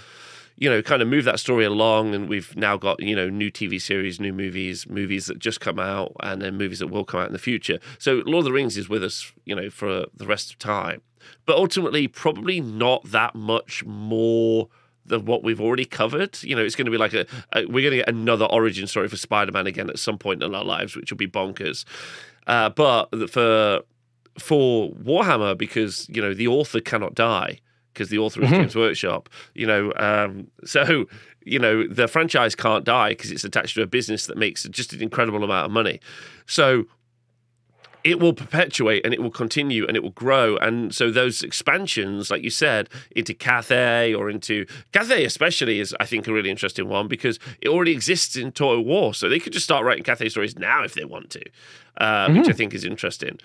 you 0.57 0.71
know, 0.71 0.83
kind 0.83 1.03
of 1.03 1.09
move 1.09 1.25
that 1.25 1.41
story 1.41 1.65
along, 1.65 2.15
and 2.15 2.29
we've 2.29 2.57
now 2.57 2.77
got 2.77 3.03
you 3.03 3.17
know 3.17 3.29
new 3.29 3.51
TV 3.51 3.81
series, 3.81 4.21
new 4.21 4.33
movies, 4.33 4.89
movies 4.89 5.27
that 5.27 5.39
just 5.39 5.61
come 5.61 5.79
out, 5.79 6.13
and 6.21 6.41
then 6.41 6.57
movies 6.57 6.79
that 6.79 6.89
will 6.89 7.05
come 7.05 7.21
out 7.21 7.27
in 7.27 7.33
the 7.33 7.39
future. 7.39 7.79
So 7.99 8.23
Lord 8.27 8.41
of 8.41 8.45
the 8.45 8.53
Rings 8.53 8.77
is 8.77 8.89
with 8.89 9.03
us, 9.03 9.33
you 9.45 9.55
know, 9.55 9.71
for 9.71 10.07
the 10.15 10.27
rest 10.27 10.53
of 10.53 10.59
time. 10.59 11.03
But 11.47 11.57
ultimately, 11.57 12.09
probably 12.09 12.61
not 12.61 13.05
that 13.05 13.35
much 13.35 13.85
more 13.85 14.69
than 15.07 15.25
what 15.25 15.43
we've 15.43 15.61
already 15.61 15.85
covered. 15.85 16.43
You 16.43 16.57
know, 16.57 16.63
it's 16.63 16.75
going 16.75 16.87
to 16.87 16.91
be 16.91 16.99
like 16.99 17.15
a, 17.15 17.27
a 17.53 17.67
we're 17.67 17.83
going 17.83 17.93
to 17.93 17.97
get 17.99 18.09
another 18.09 18.47
origin 18.47 18.87
story 18.87 19.09
for 19.09 19.17
Spider-Man 19.17 19.67
again 19.67 19.91
at 19.91 19.99
some 19.99 20.19
point 20.19 20.43
in 20.43 20.55
our 20.55 20.65
lives, 20.65 20.97
which 20.97 21.11
will 21.11 21.19
be 21.19 21.29
bonkers. 21.29 21.85
Uh, 22.47 22.69
but 22.71 23.31
for 23.31 23.83
for 24.39 24.91
Warhammer, 24.93 25.57
because 25.57 26.09
you 26.09 26.23
know 26.23 26.35
the 26.35 26.49
author 26.49 26.81
cannot 26.81 27.15
die 27.15 27.61
because 27.93 28.09
the 28.09 28.19
author 28.19 28.43
is 28.43 28.51
mm-hmm. 28.51 28.61
Games 28.61 28.77
Workshop. 28.77 29.29
You 29.55 29.67
know, 29.67 29.93
um, 29.97 30.49
so 30.65 31.07
you 31.45 31.59
know 31.59 31.87
the 31.87 32.09
franchise 32.09 32.55
can't 32.55 32.85
die 32.85 33.11
because 33.11 33.31
it's 33.31 33.45
attached 33.45 33.75
to 33.75 33.83
a 33.83 33.87
business 33.87 34.27
that 34.27 34.37
makes 34.37 34.65
just 34.65 34.93
an 34.93 35.03
incredible 35.03 35.43
amount 35.45 35.67
of 35.67 35.73
money. 35.73 36.01
So 36.47 36.85
it 38.05 38.21
will 38.21 38.33
perpetuate 38.33 39.05
and 39.05 39.15
it 39.15 39.23
will 39.23 39.31
continue 39.31 39.87
and 39.87 39.97
it 39.97 40.03
will 40.03 40.11
grow. 40.11 40.57
And 40.57 40.95
so 40.95 41.11
those 41.11 41.43
expansions, 41.43 42.31
like 42.31 42.43
you 42.43 42.51
said, 42.51 42.89
into 43.15 43.35
Cathay 43.35 44.15
or 44.15 44.31
into 44.31 44.67
Cathay, 44.93 45.25
especially, 45.25 45.81
is 45.81 45.95
I 46.01 46.07
think 46.07 46.27
a 46.27 46.33
really 46.33 46.51
interesting 46.51 46.89
one 46.89 47.09
because 47.09 47.39
it 47.61 47.69
already 47.69 47.93
exists 47.93 48.37
in 48.37 48.53
Total 48.53 48.85
War, 48.85 49.15
so 49.15 49.29
they 49.29 49.39
could 49.39 49.53
just 49.53 49.65
start 49.65 49.85
writing 49.85 50.05
Cathay 50.05 50.29
stories 50.29 50.59
now 50.59 50.83
if 50.83 50.95
they 50.95 51.05
want 51.05 51.31
to, 51.31 51.43
uh, 51.99 52.27
mm-hmm. 52.27 52.39
which 52.39 52.49
I 52.49 52.53
think 52.53 52.75
is 52.75 52.85
interesting. 52.85 53.39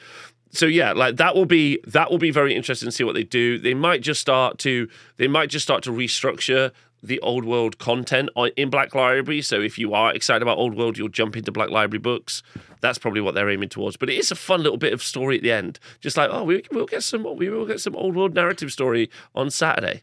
So 0.52 0.66
yeah, 0.66 0.94
like 0.94 1.18
that 1.18 1.36
will 1.36 1.46
be 1.46 1.80
that 1.88 2.10
will 2.10 2.18
be 2.18 2.32
very 2.32 2.56
interesting 2.56 2.88
to 2.88 2.92
see 2.92 3.04
what 3.04 3.16
they 3.16 3.24
do. 3.24 3.58
They 3.58 3.74
might 3.74 4.02
just 4.02 4.22
start 4.22 4.58
to 4.60 4.88
they 5.18 5.28
might 5.28 5.50
just 5.50 5.64
start 5.64 5.84
to 5.84 5.92
restructure 5.92 6.72
the 7.04 7.20
old 7.20 7.46
world 7.46 7.78
content 7.78 8.30
in 8.56 8.70
Black 8.70 8.96
Library. 8.96 9.42
So 9.42 9.62
if 9.62 9.78
you 9.78 9.94
are 9.94 10.14
excited 10.14 10.42
about 10.42 10.58
old 10.58 10.76
world, 10.76 10.98
you'll 10.98 11.10
jump 11.10 11.38
into 11.38 11.52
Black 11.52 11.70
Library 11.70 12.00
books. 12.00 12.42
That's 12.82 12.98
probably 12.98 13.22
what 13.22 13.36
they're 13.36 13.50
aiming 13.50 13.70
towards. 13.70 13.98
But 13.98 14.10
it 14.10 14.18
is 14.18 14.32
a 14.32 14.36
fun 14.36 14.64
little 14.64 14.78
bit 14.78 14.94
of 14.94 15.04
story 15.04 15.38
at 15.38 15.44
the 15.44 15.52
end. 15.52 15.80
Just 16.00 16.18
like, 16.18 16.30
oh, 16.32 16.44
we, 16.44 16.64
will 16.72 16.86
get 16.86 17.04
some 17.04 17.24
we 17.36 17.50
will 17.50 17.66
get 17.66 17.80
some 17.80 17.96
old 17.96 18.16
world 18.16 18.34
narrative 18.34 18.72
story 18.72 19.10
on 19.36 19.50
Saturday. 19.50 20.02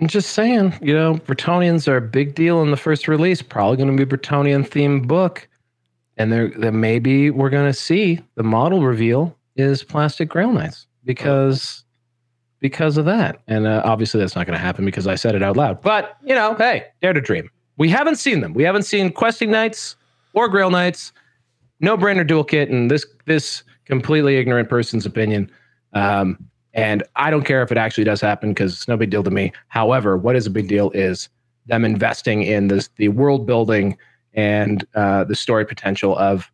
I'm 0.00 0.08
just 0.08 0.30
saying, 0.30 0.78
you 0.80 0.94
know, 0.94 1.14
Bretonnians 1.14 1.86
are 1.86 1.98
a 1.98 2.02
big 2.02 2.34
deal 2.34 2.62
in 2.62 2.70
the 2.70 2.76
first 2.76 3.06
release. 3.06 3.42
Probably 3.42 3.76
going 3.76 3.94
to 3.94 4.04
be 4.06 4.16
Bretonnian 4.16 4.66
themed 4.66 5.06
book, 5.06 5.46
and 6.16 6.32
there 6.32 6.48
maybe 6.72 7.30
we're 7.30 7.50
going 7.50 7.70
to 7.70 7.78
see 7.78 8.20
the 8.34 8.42
model 8.42 8.82
reveal 8.82 9.36
is 9.56 9.82
plastic 9.82 10.28
Grail 10.28 10.52
Knights 10.52 10.86
because 11.04 11.84
because 12.60 12.96
of 12.98 13.06
that. 13.06 13.40
And 13.46 13.66
uh, 13.66 13.82
obviously, 13.84 14.20
that's 14.20 14.36
not 14.36 14.46
going 14.46 14.58
to 14.58 14.62
happen 14.62 14.84
because 14.84 15.06
I 15.06 15.14
said 15.14 15.34
it 15.34 15.42
out 15.42 15.56
loud. 15.56 15.80
But, 15.80 16.16
you 16.22 16.34
know, 16.34 16.54
hey, 16.54 16.84
dare 17.00 17.14
to 17.14 17.20
dream. 17.20 17.50
We 17.78 17.88
haven't 17.88 18.16
seen 18.16 18.40
them. 18.40 18.52
We 18.52 18.62
haven't 18.62 18.82
seen 18.82 19.10
Questing 19.10 19.50
Knights 19.50 19.96
or 20.34 20.48
Grail 20.48 20.70
Knights. 20.70 21.12
no 21.80 21.96
brainer 21.96 22.26
dual 22.26 22.44
kit 22.44 22.68
and 22.68 22.90
this 22.90 23.06
this 23.26 23.62
completely 23.86 24.36
ignorant 24.36 24.68
person's 24.68 25.06
opinion. 25.06 25.50
Um, 25.94 26.38
and 26.72 27.02
I 27.16 27.30
don't 27.30 27.44
care 27.44 27.62
if 27.62 27.72
it 27.72 27.78
actually 27.78 28.04
does 28.04 28.20
happen 28.20 28.50
because 28.50 28.74
it's 28.74 28.86
no 28.86 28.96
big 28.96 29.10
deal 29.10 29.24
to 29.24 29.30
me. 29.30 29.52
However, 29.68 30.16
what 30.16 30.36
is 30.36 30.46
a 30.46 30.50
big 30.50 30.68
deal 30.68 30.90
is 30.90 31.28
them 31.66 31.84
investing 31.84 32.42
in 32.42 32.68
this 32.68 32.88
the 32.96 33.08
world 33.08 33.46
building 33.46 33.96
and 34.34 34.86
uh, 34.94 35.24
the 35.24 35.34
story 35.34 35.64
potential 35.64 36.16
of 36.16 36.50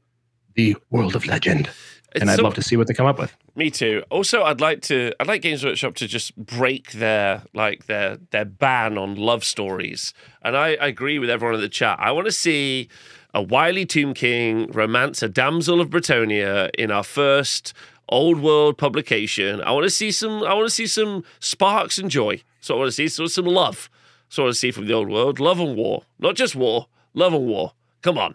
the 0.55 0.75
world 0.91 1.15
of 1.15 1.27
legend. 1.27 1.69
It's 2.17 2.23
and 2.23 2.31
I'd 2.31 2.37
so- 2.37 2.43
love 2.45 2.55
to 2.55 2.63
see 2.63 2.77
what 2.77 2.87
they 2.89 2.95
come 2.95 3.07
up 3.07 3.19
with. 3.19 3.37
Me 3.55 3.71
too. 3.71 4.03
Also, 4.11 4.43
I'd 4.43 4.61
like 4.61 4.83
to. 4.83 5.13
I'd 5.21 5.27
like 5.27 5.43
Games 5.43 5.65
Workshop 5.65 5.95
to 5.97 6.09
just 6.09 6.35
break 6.37 6.93
their 6.93 7.43
like 7.55 7.87
their 7.87 8.19
their 8.31 8.45
ban 8.45 8.99
on 8.99 9.15
love 9.17 9.45
stories. 9.45 10.13
And 10.43 10.57
I, 10.57 10.75
I 10.75 10.87
agree 10.89 11.19
with 11.19 11.31
everyone 11.31 11.55
in 11.55 11.61
the 11.61 11.69
chat. 11.69 11.99
I 12.01 12.11
want 12.13 12.27
to 12.27 12.33
see 12.33 12.89
a 13.35 13.43
wily 13.43 13.85
Tomb 13.87 14.15
King 14.15 14.71
romance 14.73 15.23
a 15.23 15.29
damsel 15.29 15.81
of 15.81 15.91
Bretonnia 15.91 16.71
in 16.79 16.91
our 16.91 17.05
first 17.05 17.75
old 18.09 18.41
world 18.41 18.79
publication. 18.79 19.61
I 19.63 19.73
want 19.73 19.85
to 19.85 19.91
see 19.91 20.11
some. 20.11 20.43
I 20.43 20.55
want 20.55 20.67
to 20.67 20.75
see 20.75 20.87
some 20.87 21.25
sparks 21.41 21.99
and 21.99 22.11
joy. 22.11 22.43
So 22.61 22.75
I 22.75 22.79
want 22.79 22.89
to 22.89 22.93
see 22.93 23.09
some, 23.09 23.29
some 23.29 23.45
love. 23.45 23.89
So 24.29 24.43
I 24.43 24.47
want 24.47 24.55
to 24.55 24.59
see 24.59 24.71
from 24.71 24.87
the 24.87 24.93
old 24.95 25.09
world 25.09 25.39
love 25.39 25.61
and 25.61 25.77
war, 25.77 26.03
not 26.19 26.35
just 26.35 26.57
war, 26.57 26.89
love 27.15 27.33
and 27.33 27.47
war. 27.47 27.73
Come 28.03 28.19
on, 28.19 28.35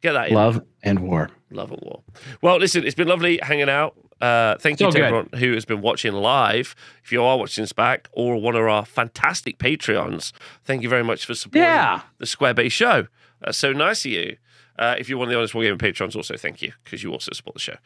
get 0.00 0.12
that 0.12 0.28
in. 0.28 0.34
Love 0.34 0.62
and 0.82 1.00
war. 1.00 1.30
Love 1.50 1.70
and 1.72 1.80
war. 1.82 2.02
Well, 2.42 2.58
listen, 2.58 2.84
it's 2.84 2.94
been 2.94 3.08
lovely 3.08 3.38
hanging 3.42 3.68
out. 3.70 3.94
Uh, 4.20 4.56
thank 4.58 4.80
you 4.80 4.86
So 4.86 4.90
to 4.90 4.98
good. 4.98 5.04
everyone 5.04 5.28
who 5.38 5.54
has 5.54 5.64
been 5.64 5.80
watching 5.80 6.12
live. 6.12 6.74
If 7.04 7.12
you 7.12 7.22
are 7.22 7.38
watching 7.38 7.62
this 7.62 7.72
back 7.72 8.08
or 8.12 8.40
one 8.40 8.56
of 8.56 8.62
our 8.66 8.84
fantastic 8.84 9.58
Patreons, 9.58 10.32
thank 10.64 10.82
you 10.82 10.88
very 10.88 11.04
much 11.04 11.24
for 11.24 11.34
supporting 11.34 11.62
Yeah. 11.62 12.00
the 12.18 12.26
Square 12.26 12.54
Base 12.54 12.72
show. 12.72 13.06
That's 13.40 13.56
so 13.56 13.72
nice 13.72 14.04
of 14.04 14.10
you. 14.10 14.36
Uh, 14.78 14.94
if 14.98 15.08
you're 15.08 15.18
one 15.18 15.26
of 15.28 15.32
the 15.32 15.38
Honest 15.38 15.54
Wargaming 15.54 15.78
Patrons, 15.78 16.14
also 16.14 16.36
thank 16.36 16.60
you 16.62 16.72
because 16.84 17.02
you 17.02 17.10
also 17.12 17.30
support 17.32 17.54
the 17.54 17.60
show. 17.60 17.76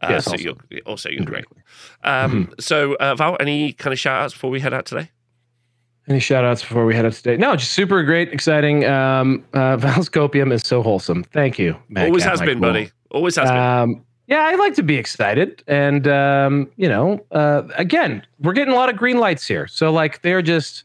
Uh, 0.00 0.08
Yes, 0.10 0.24
so 0.24 0.32
also. 0.32 0.42
you're 0.70 0.80
also 0.86 1.08
you're 1.08 1.24
great. 1.24 1.44
Um, 2.02 2.52
So, 2.58 2.94
uh, 2.94 3.14
Val, 3.14 3.36
any 3.40 3.72
kind 3.72 3.92
of 3.92 3.98
shout 3.98 4.22
outs 4.22 4.32
before 4.34 4.50
we 4.50 4.60
head 4.60 4.72
out 4.74 4.86
today? 4.86 5.10
Any 6.08 6.18
shout 6.18 6.44
outs 6.44 6.62
before 6.62 6.84
we 6.84 6.96
head 6.96 7.06
out 7.06 7.12
today? 7.12 7.36
No, 7.36 7.54
just 7.54 7.72
super 7.72 8.02
great, 8.02 8.32
exciting. 8.32 8.84
Um, 8.84 9.44
uh, 9.52 9.76
Val's 9.84 10.08
Copium 10.08 10.52
is 10.52 10.62
so 10.62 10.82
wholesome. 10.82 11.22
Thank 11.22 11.60
you. 11.60 11.76
Matt 11.88 12.06
Always 12.06 12.24
Cat 12.24 12.32
has 12.32 12.40
been, 12.40 12.58
Michael. 12.58 12.72
buddy. 12.72 12.90
Always 13.12 13.36
has 13.36 13.48
been. 13.48 13.58
Um, 13.58 14.04
yeah, 14.26 14.40
I 14.40 14.54
like 14.54 14.74
to 14.74 14.82
be 14.82 14.96
excited, 14.96 15.62
and 15.66 16.08
um, 16.08 16.70
you 16.76 16.88
know, 16.88 17.24
uh, 17.32 17.64
again, 17.76 18.24
we're 18.40 18.54
getting 18.54 18.72
a 18.72 18.76
lot 18.76 18.88
of 18.88 18.96
green 18.96 19.18
lights 19.18 19.46
here. 19.46 19.66
So 19.66 19.92
like, 19.92 20.22
they're 20.22 20.42
just 20.42 20.84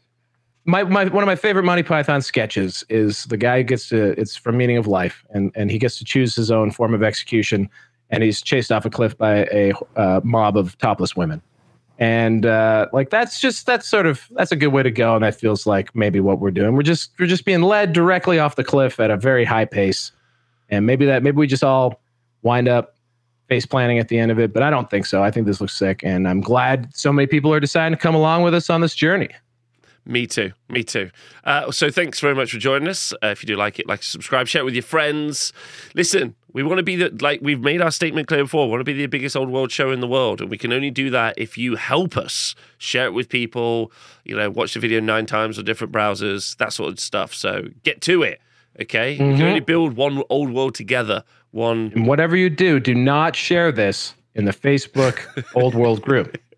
my, 0.68 0.82
my 0.84 1.06
one 1.06 1.22
of 1.22 1.26
my 1.26 1.36
favorite 1.36 1.62
Monty 1.62 1.82
Python 1.82 2.20
sketches 2.20 2.84
is 2.90 3.24
the 3.24 3.38
guy 3.38 3.62
gets 3.62 3.88
to 3.88 4.20
it's 4.20 4.36
from 4.36 4.58
Meaning 4.58 4.76
of 4.76 4.86
Life, 4.86 5.24
and 5.30 5.50
and 5.54 5.70
he 5.70 5.78
gets 5.78 5.98
to 5.98 6.04
choose 6.04 6.36
his 6.36 6.50
own 6.50 6.70
form 6.70 6.92
of 6.92 7.02
execution, 7.02 7.70
and 8.10 8.22
he's 8.22 8.42
chased 8.42 8.70
off 8.70 8.84
a 8.84 8.90
cliff 8.90 9.16
by 9.16 9.46
a 9.50 9.72
uh, 9.96 10.20
mob 10.22 10.58
of 10.58 10.76
topless 10.76 11.16
women, 11.16 11.40
and 11.98 12.44
uh, 12.44 12.88
like 12.92 13.08
that's 13.08 13.40
just 13.40 13.64
that's 13.64 13.88
sort 13.88 14.04
of 14.04 14.28
that's 14.32 14.52
a 14.52 14.56
good 14.56 14.68
way 14.68 14.82
to 14.82 14.90
go, 14.90 15.14
and 15.14 15.24
that 15.24 15.34
feels 15.34 15.66
like 15.66 15.94
maybe 15.96 16.20
what 16.20 16.38
we're 16.38 16.50
doing. 16.50 16.74
We're 16.74 16.82
just 16.82 17.12
we're 17.18 17.26
just 17.26 17.46
being 17.46 17.62
led 17.62 17.94
directly 17.94 18.38
off 18.38 18.56
the 18.56 18.64
cliff 18.64 19.00
at 19.00 19.10
a 19.10 19.16
very 19.16 19.46
high 19.46 19.64
pace, 19.64 20.12
and 20.68 20.84
maybe 20.84 21.06
that 21.06 21.22
maybe 21.22 21.38
we 21.38 21.46
just 21.46 21.64
all 21.64 21.98
wind 22.42 22.68
up 22.68 22.94
face 23.48 23.64
planning 23.64 23.98
at 23.98 24.08
the 24.08 24.18
end 24.18 24.30
of 24.30 24.38
it, 24.38 24.52
but 24.52 24.62
I 24.62 24.68
don't 24.68 24.90
think 24.90 25.06
so. 25.06 25.22
I 25.22 25.30
think 25.30 25.46
this 25.46 25.60
looks 25.60 25.72
sick, 25.74 26.00
and 26.04 26.28
I'm 26.28 26.40
glad 26.42 26.94
so 26.94 27.12
many 27.12 27.26
people 27.26 27.52
are 27.52 27.60
deciding 27.60 27.96
to 27.96 28.02
come 28.02 28.14
along 28.14 28.42
with 28.42 28.52
us 28.54 28.68
on 28.68 28.82
this 28.82 28.94
journey. 28.94 29.30
Me 30.04 30.26
too. 30.26 30.52
Me 30.70 30.82
too. 30.82 31.10
Uh, 31.44 31.70
so 31.70 31.90
thanks 31.90 32.18
very 32.20 32.34
much 32.34 32.50
for 32.52 32.58
joining 32.58 32.88
us. 32.88 33.12
Uh, 33.22 33.26
if 33.28 33.42
you 33.42 33.46
do 33.46 33.56
like 33.56 33.78
it, 33.78 33.86
like, 33.86 34.02
subscribe, 34.02 34.46
share 34.48 34.62
it 34.62 34.64
with 34.64 34.72
your 34.74 34.82
friends. 34.82 35.52
Listen, 35.94 36.34
we 36.54 36.62
want 36.62 36.78
to 36.78 36.82
be 36.82 36.96
the 36.96 37.10
like 37.20 37.40
we've 37.42 37.60
made 37.60 37.82
our 37.82 37.90
statement 37.90 38.26
clear 38.26 38.42
before. 38.44 38.66
We 38.66 38.70
want 38.72 38.80
to 38.80 38.84
be 38.84 38.94
the 38.94 39.06
biggest 39.06 39.36
old 39.36 39.50
world 39.50 39.70
show 39.70 39.90
in 39.92 40.00
the 40.00 40.06
world, 40.08 40.40
and 40.40 40.50
we 40.50 40.56
can 40.56 40.72
only 40.72 40.90
do 40.90 41.10
that 41.10 41.34
if 41.36 41.58
you 41.58 41.76
help 41.76 42.16
us 42.16 42.54
share 42.78 43.06
it 43.06 43.12
with 43.12 43.28
people. 43.28 43.92
You 44.24 44.36
know, 44.36 44.48
watch 44.50 44.74
the 44.74 44.80
video 44.80 45.00
nine 45.00 45.26
times 45.26 45.58
on 45.58 45.64
different 45.66 45.92
browsers, 45.92 46.56
that 46.56 46.72
sort 46.72 46.90
of 46.92 47.00
stuff. 47.00 47.34
So 47.34 47.68
get 47.82 48.00
to 48.02 48.22
it. 48.22 48.40
Okay, 48.80 49.16
we 49.18 49.24
Mhm. 49.24 49.36
can 49.36 49.46
only 49.46 49.60
build 49.60 49.94
one 49.94 50.22
old 50.30 50.50
world 50.52 50.74
together. 50.74 51.22
One 51.52 51.92
And 51.94 52.06
whatever 52.06 52.36
you 52.36 52.50
do, 52.50 52.78
do 52.80 52.94
not 52.94 53.34
share 53.34 53.72
this 53.72 54.14
in 54.34 54.44
the 54.44 54.52
Facebook 54.52 55.44
Old 55.54 55.74
World 55.74 56.02
group. 56.02 56.38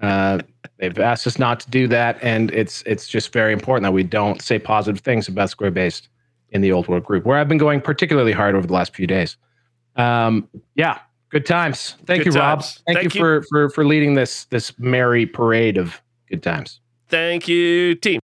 Uh, 0.00 0.38
they've 0.78 0.98
asked 0.98 1.26
us 1.26 1.38
not 1.38 1.58
to 1.58 1.70
do 1.70 1.88
that, 1.88 2.18
and 2.22 2.52
it's 2.52 2.82
it's 2.82 3.08
just 3.08 3.32
very 3.32 3.52
important 3.52 3.82
that 3.82 3.92
we 3.92 4.04
don't 4.04 4.40
say 4.42 4.58
positive 4.58 5.00
things 5.00 5.26
about 5.26 5.50
Square 5.50 5.72
Based 5.72 6.08
in 6.50 6.60
the 6.60 6.72
Old 6.72 6.88
World 6.88 7.04
group, 7.04 7.24
where 7.24 7.38
I've 7.38 7.48
been 7.48 7.58
going 7.58 7.80
particularly 7.80 8.32
hard 8.32 8.54
over 8.54 8.66
the 8.66 8.72
last 8.72 8.94
few 8.94 9.06
days. 9.06 9.36
Um, 9.96 10.48
yeah, 10.74 10.98
good 11.30 11.46
times. 11.46 11.96
Thank 12.06 12.24
Good 12.24 12.34
you, 12.34 12.40
Rob. 12.40 12.62
Thank, 12.62 12.98
Thank 12.98 13.14
you, 13.14 13.18
you. 13.18 13.20
for 13.20 13.42
for 13.50 13.70
for 13.70 13.84
leading 13.84 14.14
this 14.14 14.44
this 14.46 14.76
merry 14.78 15.26
parade 15.26 15.76
of 15.76 16.00
good 16.28 16.42
times. 16.42 16.80
Thank 17.08 17.48
you, 17.48 17.94
team. 17.94 18.16